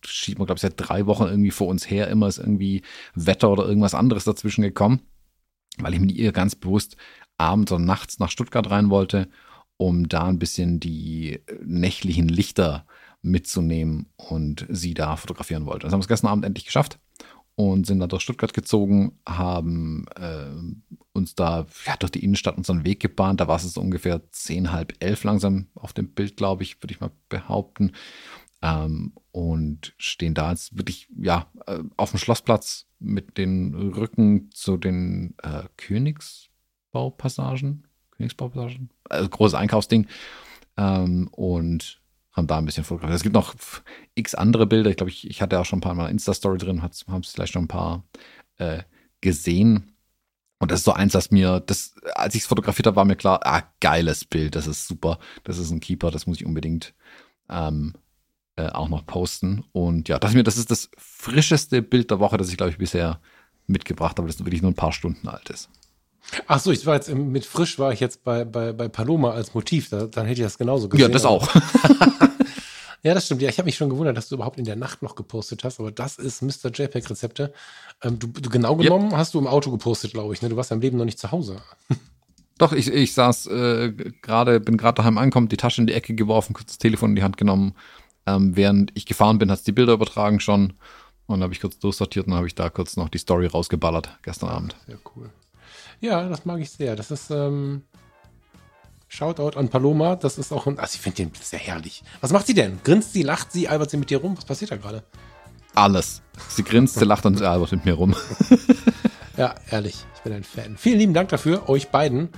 Schiebt 0.05 0.39
man, 0.39 0.45
glaube 0.45 0.57
ich, 0.57 0.61
seit 0.61 0.73
drei 0.77 1.05
Wochen 1.05 1.23
irgendwie 1.23 1.51
vor 1.51 1.67
uns 1.67 1.89
her. 1.89 2.07
Immer 2.07 2.27
ist 2.27 2.37
irgendwie 2.39 2.81
Wetter 3.13 3.49
oder 3.49 3.65
irgendwas 3.65 3.93
anderes 3.93 4.23
dazwischen 4.23 4.61
gekommen, 4.61 5.01
weil 5.77 5.93
ich 5.93 5.99
mit 5.99 6.13
ihr 6.13 6.31
ganz 6.31 6.55
bewusst 6.55 6.95
abends 7.37 7.71
oder 7.71 7.83
nachts 7.83 8.19
nach 8.19 8.31
Stuttgart 8.31 8.69
rein 8.69 8.89
wollte, 8.89 9.29
um 9.77 10.09
da 10.09 10.25
ein 10.25 10.39
bisschen 10.39 10.79
die 10.79 11.39
nächtlichen 11.63 12.27
Lichter 12.27 12.85
äh, 12.87 12.98
mitzunehmen 13.21 14.07
und 14.15 14.65
sie 14.69 14.93
da 14.93 15.15
fotografieren 15.15 15.65
wollte. 15.65 15.85
Das 15.85 15.93
haben 15.93 16.01
wir 16.01 16.07
gestern 16.07 16.27
Abend 16.27 16.45
endlich 16.45 16.65
geschafft 16.65 16.99
und 17.59 17.85
sind 17.85 17.99
dann 17.99 18.07
durch 18.07 18.23
Stuttgart 18.23 18.53
gezogen, 18.53 19.19
haben 19.27 20.05
äh, 20.15 20.45
uns 21.11 21.35
da 21.35 21.65
ja, 21.85 21.97
durch 21.97 22.11
die 22.11 22.23
Innenstadt 22.23 22.55
unseren 22.55 22.85
Weg 22.85 23.01
gebahnt. 23.01 23.41
Da 23.41 23.49
war 23.49 23.57
es 23.57 23.63
so 23.63 23.81
ungefähr 23.81 24.21
zehn, 24.31 24.71
halb 24.71 24.93
elf 24.99 25.25
langsam 25.25 25.67
auf 25.75 25.91
dem 25.91 26.13
Bild, 26.13 26.37
glaube 26.37 26.63
ich, 26.63 26.81
würde 26.81 26.93
ich 26.93 27.01
mal 27.01 27.11
behaupten. 27.27 27.91
Ähm, 28.61 29.11
und 29.31 29.93
stehen 29.97 30.33
da 30.33 30.51
jetzt 30.51 30.77
wirklich 30.77 31.09
ja 31.17 31.47
äh, 31.67 31.79
auf 31.97 32.11
dem 32.11 32.19
Schlossplatz 32.19 32.85
mit 32.99 33.37
den 33.37 33.73
Rücken 33.73 34.49
zu 34.51 34.77
den 34.77 35.35
äh, 35.43 35.63
Königsbaupassagen. 35.75 37.85
Königsbaupassagen? 38.11 38.89
Also 39.09 39.27
großes 39.27 39.55
Einkaufsding. 39.55 40.07
Ähm, 40.77 41.27
und 41.31 41.98
haben 42.31 42.47
da 42.47 42.57
ein 42.57 42.65
bisschen 42.65 42.83
fotografiert. 42.83 43.17
Es 43.17 43.23
gibt 43.23 43.35
noch 43.35 43.55
x 44.15 44.35
andere 44.35 44.67
Bilder. 44.67 44.89
Ich 44.89 44.97
glaube, 44.97 45.11
ich, 45.11 45.29
ich 45.29 45.41
hatte 45.41 45.59
auch 45.59 45.65
schon 45.65 45.79
ein 45.79 45.81
paar 45.83 45.95
Mal 45.95 46.09
Insta-Story 46.09 46.57
drin, 46.57 46.81
haben 46.81 47.21
es 47.21 47.31
vielleicht 47.31 47.53
schon 47.53 47.65
ein 47.65 47.69
paar 47.69 48.03
äh, 48.57 48.83
gesehen. 49.21 49.95
Und 50.59 50.71
das 50.71 50.81
ist 50.81 50.85
so 50.85 50.93
eins, 50.93 51.13
das 51.13 51.31
mir, 51.31 51.61
das, 51.61 51.95
als 52.15 52.35
ich 52.35 52.41
es 52.41 52.47
fotografiert 52.47 52.87
habe, 52.87 52.97
war 52.97 53.05
mir 53.05 53.15
klar, 53.15 53.39
ah, 53.43 53.63
geiles 53.79 54.25
Bild, 54.25 54.55
das 54.55 54.67
ist 54.67 54.87
super, 54.87 55.17
das 55.45 55.57
ist 55.57 55.71
ein 55.71 55.79
Keeper, 55.79 56.11
das 56.11 56.27
muss 56.27 56.37
ich 56.41 56.45
unbedingt 56.45 56.93
ähm, 57.49 57.93
äh, 58.57 58.67
auch 58.67 58.89
noch 58.89 59.05
posten. 59.05 59.63
Und 59.71 60.09
ja, 60.09 60.19
das, 60.19 60.33
mir, 60.33 60.43
das 60.43 60.57
ist 60.57 60.69
das 60.69 60.91
frischeste 60.97 61.81
Bild 61.81 62.11
der 62.11 62.19
Woche, 62.19 62.35
das 62.35 62.49
ich, 62.49 62.57
glaube 62.57 62.71
ich, 62.71 62.77
bisher 62.77 63.21
mitgebracht 63.67 64.17
habe, 64.17 64.27
das 64.27 64.39
wirklich 64.39 64.61
nur 64.61 64.71
ein 64.71 64.75
paar 64.75 64.91
Stunden 64.91 65.29
alt 65.29 65.49
ist. 65.49 65.69
Ach 66.47 66.59
so, 66.59 66.71
ich 66.71 66.85
war 66.85 66.95
jetzt 66.95 67.13
mit 67.13 67.45
frisch 67.45 67.79
war 67.79 67.91
ich 67.91 67.99
jetzt 67.99 68.23
bei, 68.23 68.45
bei, 68.45 68.73
bei 68.73 68.87
Paloma 68.87 69.31
als 69.31 69.53
Motiv, 69.53 69.89
da, 69.89 70.05
dann 70.05 70.25
hätte 70.25 70.41
ich 70.41 70.45
das 70.45 70.57
genauso 70.57 70.89
gesehen. 70.89 71.07
Ja, 71.07 71.11
das 71.11 71.25
auch. 71.25 71.47
ja, 73.03 73.13
das 73.13 73.25
stimmt. 73.25 73.41
Ja, 73.41 73.49
ich 73.49 73.57
habe 73.57 73.65
mich 73.65 73.77
schon 73.77 73.89
gewundert, 73.89 74.17
dass 74.17 74.29
du 74.29 74.35
überhaupt 74.35 74.59
in 74.59 74.65
der 74.65 74.75
Nacht 74.75 75.01
noch 75.01 75.15
gepostet 75.15 75.63
hast, 75.63 75.79
aber 75.79 75.91
das 75.91 76.17
ist 76.17 76.41
Mr. 76.41 76.71
JPEG 76.73 77.09
Rezepte. 77.09 77.53
Ähm, 78.03 78.19
du, 78.19 78.27
du, 78.27 78.49
genau 78.49 78.75
genommen 78.75 79.09
yep. 79.09 79.17
hast 79.17 79.33
du 79.33 79.39
im 79.39 79.47
Auto 79.47 79.71
gepostet, 79.71 80.13
glaube 80.13 80.33
ich. 80.33 80.41
Ne? 80.41 80.49
Du 80.49 80.55
warst 80.55 80.71
im 80.71 80.81
Leben 80.81 80.97
noch 80.97 81.05
nicht 81.05 81.19
zu 81.19 81.31
Hause. 81.31 81.61
Doch, 82.57 82.73
ich, 82.73 82.91
ich 82.91 83.13
saß 83.13 83.47
äh, 83.47 83.93
gerade, 84.21 84.59
bin 84.59 84.77
gerade 84.77 84.95
daheim 84.95 85.17
angekommen, 85.17 85.47
die 85.47 85.57
Tasche 85.57 85.81
in 85.81 85.87
die 85.87 85.93
Ecke 85.93 86.13
geworfen, 86.13 86.53
kurz 86.53 86.67
das 86.67 86.77
Telefon 86.77 87.11
in 87.11 87.15
die 87.15 87.23
Hand 87.23 87.37
genommen. 87.37 87.73
Ähm, 88.25 88.55
während 88.55 88.91
ich 88.95 89.05
gefahren 89.05 89.39
bin, 89.39 89.49
hat 89.49 89.59
es 89.59 89.63
die 89.63 89.71
Bilder 89.71 89.93
übertragen 89.93 90.41
schon. 90.41 90.73
Und 91.25 91.35
dann 91.35 91.43
habe 91.43 91.53
ich 91.53 91.61
kurz 91.61 91.79
durchsortiert 91.79 92.25
und 92.25 92.31
dann 92.31 92.37
habe 92.37 92.47
ich 92.47 92.55
da 92.55 92.69
kurz 92.69 92.97
noch 92.97 93.07
die 93.07 93.17
Story 93.17 93.45
rausgeballert 93.45 94.09
gestern 94.23 94.49
Abend. 94.49 94.75
Sehr 94.87 94.97
cool. 95.15 95.29
Ja, 96.01 96.27
das 96.29 96.45
mag 96.45 96.59
ich 96.59 96.69
sehr. 96.69 96.95
Das 96.95 97.11
ist, 97.11 97.29
ähm, 97.31 97.83
Shoutout 99.09 99.57
an 99.57 99.69
Paloma. 99.69 100.15
Das 100.15 100.37
ist 100.37 100.53
auch 100.53 100.67
ein, 100.67 100.79
also 100.79 100.95
ich 100.95 101.01
finde 101.01 101.17
den 101.17 101.31
sehr 101.41 101.59
herrlich. 101.59 102.03
Was 102.21 102.31
macht 102.31 102.47
sie 102.47 102.53
denn? 102.53 102.79
Grinst 102.83 103.11
sie, 103.11 103.23
lacht 103.23 103.51
sie, 103.51 103.67
albert 103.67 103.89
sie 103.89 103.97
mit 103.97 104.09
dir 104.09 104.19
rum? 104.19 104.37
Was 104.37 104.45
passiert 104.45 104.71
da 104.71 104.77
gerade? 104.77 105.03
Alles. 105.73 106.21
Sie 106.47 106.63
grinst, 106.63 106.95
sie 106.95 107.05
lacht 107.05 107.25
und 107.25 107.37
sie 107.37 107.49
albert 107.49 107.71
mit 107.71 107.85
mir 107.85 107.93
rum. 107.93 108.15
ja, 109.37 109.55
ehrlich. 109.71 110.05
Ich 110.15 110.21
bin 110.21 110.33
ein 110.33 110.43
Fan. 110.43 110.77
Vielen 110.77 110.99
lieben 110.99 111.13
Dank 111.13 111.29
dafür, 111.29 111.67
euch 111.67 111.89
beiden. 111.89 112.29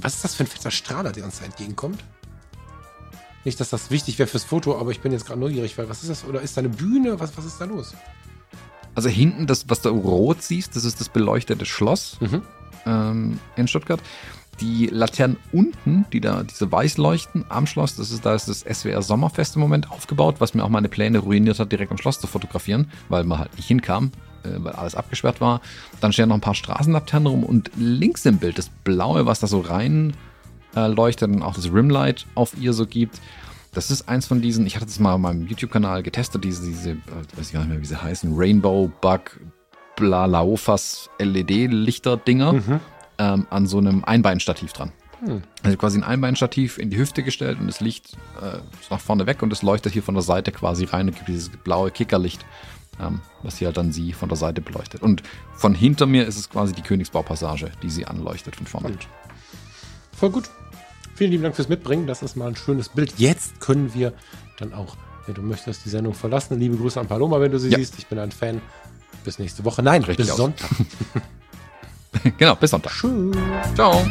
Was 0.00 0.14
ist 0.14 0.24
das 0.24 0.34
für 0.34 0.44
ein 0.44 0.46
fetter 0.46 0.70
Strahler, 0.70 1.12
der 1.12 1.24
uns 1.24 1.38
da 1.38 1.44
entgegenkommt? 1.44 2.02
Nicht, 3.44 3.60
dass 3.60 3.70
das 3.70 3.90
wichtig 3.90 4.18
wäre 4.18 4.28
fürs 4.28 4.44
Foto, 4.44 4.78
aber 4.78 4.90
ich 4.90 5.00
bin 5.00 5.12
jetzt 5.12 5.26
gerade 5.26 5.40
neugierig, 5.40 5.76
weil 5.76 5.88
was 5.88 6.02
ist 6.02 6.10
das? 6.10 6.24
Oder 6.24 6.40
ist 6.40 6.56
da 6.56 6.60
eine 6.60 6.68
Bühne? 6.70 7.20
Was, 7.20 7.36
was 7.36 7.44
ist 7.44 7.60
da 7.60 7.66
los? 7.66 7.94
Also 8.98 9.10
hinten, 9.10 9.46
das, 9.46 9.66
was 9.68 9.80
du 9.80 9.90
rot 9.90 10.42
siehst, 10.42 10.74
das 10.74 10.84
ist 10.84 10.98
das 10.98 11.08
beleuchtete 11.08 11.64
Schloss 11.64 12.18
mhm. 12.20 12.42
ähm, 12.84 13.38
in 13.54 13.68
Stuttgart. 13.68 14.00
Die 14.60 14.86
Laternen 14.86 15.36
unten, 15.52 16.04
die 16.12 16.20
da, 16.20 16.42
diese 16.42 16.72
weiß 16.72 16.96
leuchten 16.96 17.44
am 17.48 17.68
Schloss, 17.68 17.94
das 17.94 18.10
ist, 18.10 18.26
da 18.26 18.34
ist 18.34 18.48
das 18.48 18.62
SWR 18.62 19.00
Sommerfest 19.00 19.54
im 19.54 19.60
Moment 19.60 19.88
aufgebaut, 19.92 20.40
was 20.40 20.54
mir 20.54 20.64
auch 20.64 20.68
meine 20.68 20.88
Pläne 20.88 21.20
ruiniert 21.20 21.60
hat, 21.60 21.70
direkt 21.70 21.92
am 21.92 21.98
Schloss 21.98 22.18
zu 22.18 22.26
fotografieren, 22.26 22.90
weil 23.08 23.22
man 23.22 23.38
halt 23.38 23.56
nicht 23.56 23.68
hinkam, 23.68 24.10
äh, 24.42 24.48
weil 24.56 24.72
alles 24.72 24.96
abgesperrt 24.96 25.40
war. 25.40 25.60
Dann 26.00 26.12
stehen 26.12 26.30
noch 26.30 26.34
ein 26.34 26.40
paar 26.40 26.56
Straßenlaternen 26.56 27.28
rum 27.28 27.44
und 27.44 27.70
links 27.76 28.26
im 28.26 28.38
Bild 28.38 28.58
das 28.58 28.68
Blaue, 28.82 29.26
was 29.26 29.38
da 29.38 29.46
so 29.46 29.60
rein 29.60 30.12
äh, 30.74 30.88
leuchtet 30.88 31.30
und 31.30 31.42
auch 31.42 31.54
das 31.54 31.72
Rimlight 31.72 32.26
auf 32.34 32.58
ihr 32.58 32.72
so 32.72 32.84
gibt. 32.84 33.20
Das 33.72 33.90
ist 33.90 34.08
eins 34.08 34.26
von 34.26 34.40
diesen, 34.40 34.66
ich 34.66 34.76
hatte 34.76 34.86
das 34.86 34.98
mal 34.98 35.12
auf 35.14 35.20
meinem 35.20 35.46
YouTube-Kanal 35.46 36.02
getestet, 36.02 36.44
diese, 36.44 36.66
diese, 36.66 36.90
äh, 36.90 36.96
weiß 37.36 37.48
ich 37.48 37.52
gar 37.52 37.60
nicht 37.60 37.70
mehr, 37.70 37.80
wie 37.80 37.86
sie 37.86 38.00
heißen, 38.00 38.32
Rainbow 38.34 38.90
Bug 39.00 39.38
Blalaofas 39.96 41.10
LED-Lichter-Dinger 41.18 42.52
mhm. 42.52 42.80
ähm, 43.18 43.46
an 43.50 43.66
so 43.66 43.78
einem 43.78 44.04
Einbeinstativ 44.04 44.72
dran. 44.72 44.92
Mhm. 45.20 45.42
Also 45.62 45.76
quasi 45.76 45.98
ein 45.98 46.04
Einbeinstativ 46.04 46.78
in 46.78 46.90
die 46.90 46.98
Hüfte 46.98 47.22
gestellt 47.22 47.58
und 47.60 47.66
das 47.66 47.80
Licht 47.80 48.16
äh, 48.40 48.58
ist 48.80 48.90
nach 48.90 49.00
vorne 49.00 49.26
weg 49.26 49.42
und 49.42 49.52
es 49.52 49.62
leuchtet 49.62 49.92
hier 49.92 50.02
von 50.02 50.14
der 50.14 50.22
Seite 50.22 50.52
quasi 50.52 50.84
rein 50.84 51.08
und 51.08 51.16
gibt 51.16 51.28
dieses 51.28 51.48
blaue 51.48 51.90
Kickerlicht, 51.90 52.46
ähm, 53.00 53.20
was 53.42 53.58
hier 53.58 53.66
halt 53.66 53.76
dann 53.76 53.92
sie 53.92 54.12
von 54.12 54.28
der 54.28 54.38
Seite 54.38 54.60
beleuchtet. 54.60 55.02
Und 55.02 55.22
von 55.54 55.74
hinter 55.74 56.06
mir 56.06 56.26
ist 56.26 56.38
es 56.38 56.48
quasi 56.48 56.72
die 56.72 56.82
Königsbaupassage, 56.82 57.72
die 57.82 57.90
sie 57.90 58.06
anleuchtet 58.06 58.56
von 58.56 58.66
vorne. 58.66 58.90
Gut. 58.90 59.08
Voll 60.12 60.30
gut. 60.30 60.50
Vielen 61.18 61.32
lieben 61.32 61.42
Dank 61.42 61.56
fürs 61.56 61.68
Mitbringen. 61.68 62.06
Das 62.06 62.22
ist 62.22 62.36
mal 62.36 62.46
ein 62.46 62.54
schönes 62.54 62.90
Bild. 62.90 63.12
Jetzt 63.16 63.58
können 63.58 63.92
wir 63.92 64.12
dann 64.56 64.72
auch, 64.72 64.96
wenn 65.26 65.34
du 65.34 65.42
möchtest, 65.42 65.84
die 65.84 65.88
Sendung 65.88 66.14
verlassen. 66.14 66.60
Liebe 66.60 66.76
Grüße 66.76 67.00
an 67.00 67.08
Paloma, 67.08 67.40
wenn 67.40 67.50
du 67.50 67.58
sie 67.58 67.70
ja. 67.70 67.76
siehst. 67.76 67.98
Ich 67.98 68.06
bin 68.06 68.20
ein 68.20 68.30
Fan. 68.30 68.62
Bis 69.24 69.40
nächste 69.40 69.64
Woche. 69.64 69.82
Nein, 69.82 70.04
Richtig 70.04 70.26
bis 70.26 70.30
aus. 70.30 70.36
Sonntag. 70.36 70.70
genau, 72.38 72.54
bis 72.54 72.70
Sonntag. 72.70 72.92
Tschüss. 72.92 73.36
Ciao. 73.74 74.06